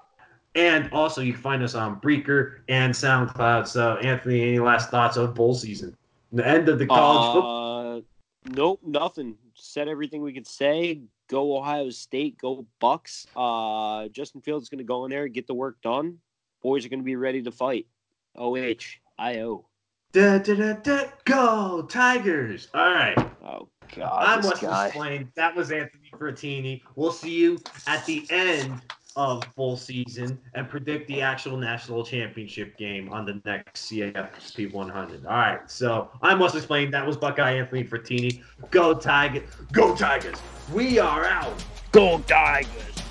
And 0.54 0.92
also, 0.92 1.22
you 1.22 1.32
can 1.32 1.42
find 1.42 1.64
us 1.64 1.76
on 1.76 1.96
Breaker 2.00 2.62
and 2.68 2.94
SoundCloud. 2.94 3.68
So, 3.68 3.96
Anthony, 3.98 4.42
any 4.42 4.60
last 4.60 4.90
thoughts 4.90 5.16
on 5.16 5.34
bowl 5.34 5.56
season? 5.56 5.96
The 6.32 6.48
end 6.48 6.70
of 6.70 6.80
the 6.80 6.86
college 6.86 7.34
football. 7.34 7.98
Uh, 7.98 8.02
nope, 8.50 8.80
nothing. 8.86 9.36
Said 9.56 9.88
everything 9.88 10.22
we 10.22 10.34
could 10.34 10.48
say. 10.48 11.02
Go 11.30 11.58
Ohio 11.58 11.90
State. 11.90 12.38
Go 12.38 12.66
Bucks. 12.80 13.28
Uh, 13.36 14.08
Justin 14.10 14.42
Fields 14.42 14.64
is 14.64 14.70
going 14.70 14.80
to 14.80 14.84
go 14.84 15.06
in 15.06 15.12
there 15.12 15.26
and 15.26 15.34
get 15.34 15.48
the 15.48 15.54
work 15.54 15.82
done. 15.82 16.18
Boys 16.62 16.86
are 16.86 16.90
going 16.90 17.00
to 17.00 17.06
be 17.06 17.16
ready 17.16 17.42
to 17.42 17.52
fight. 17.52 17.88
O 18.36 18.56
H 18.56 19.02
I 19.18 19.40
O. 19.42 19.66
Da, 20.14 20.40
da, 20.40 20.56
da, 20.56 20.74
da, 20.74 21.04
go 21.24 21.84
Tigers! 21.84 22.68
All 22.74 22.94
right. 22.94 23.18
Oh 23.46 23.70
God, 23.96 24.26
I'm 24.26 24.42
this 24.42 24.62
Wesley 24.62 25.20
guy. 25.20 25.28
That 25.36 25.56
was 25.56 25.72
Anthony 25.72 26.12
Frattini. 26.12 26.82
We'll 26.96 27.14
see 27.14 27.32
you 27.32 27.60
at 27.88 28.06
the 28.06 28.26
end 28.30 28.82
of 29.16 29.44
full 29.56 29.78
season 29.78 30.40
and 30.54 30.70
predict 30.70 31.08
the 31.08 31.22
actual 31.22 31.58
national 31.58 32.04
championship 32.06 32.78
game 32.78 33.12
on 33.12 33.26
the 33.26 33.42
next 33.46 33.90
CFP 33.90 34.72
100. 34.74 35.26
All 35.26 35.32
right. 35.32 35.70
So 35.70 36.10
I 36.22 36.36
must 36.36 36.56
explain 36.56 36.92
That 36.92 37.06
was 37.06 37.18
Buckeye 37.18 37.54
Anthony 37.54 37.84
Frattini. 37.84 38.42
Go 38.70 38.94
Tigers. 38.94 39.50
Go 39.72 39.96
Tigers. 39.96 40.38
We 40.74 41.00
are 41.00 41.26
out. 41.26 41.64
Go 41.92 42.20
Tigers! 42.20 43.02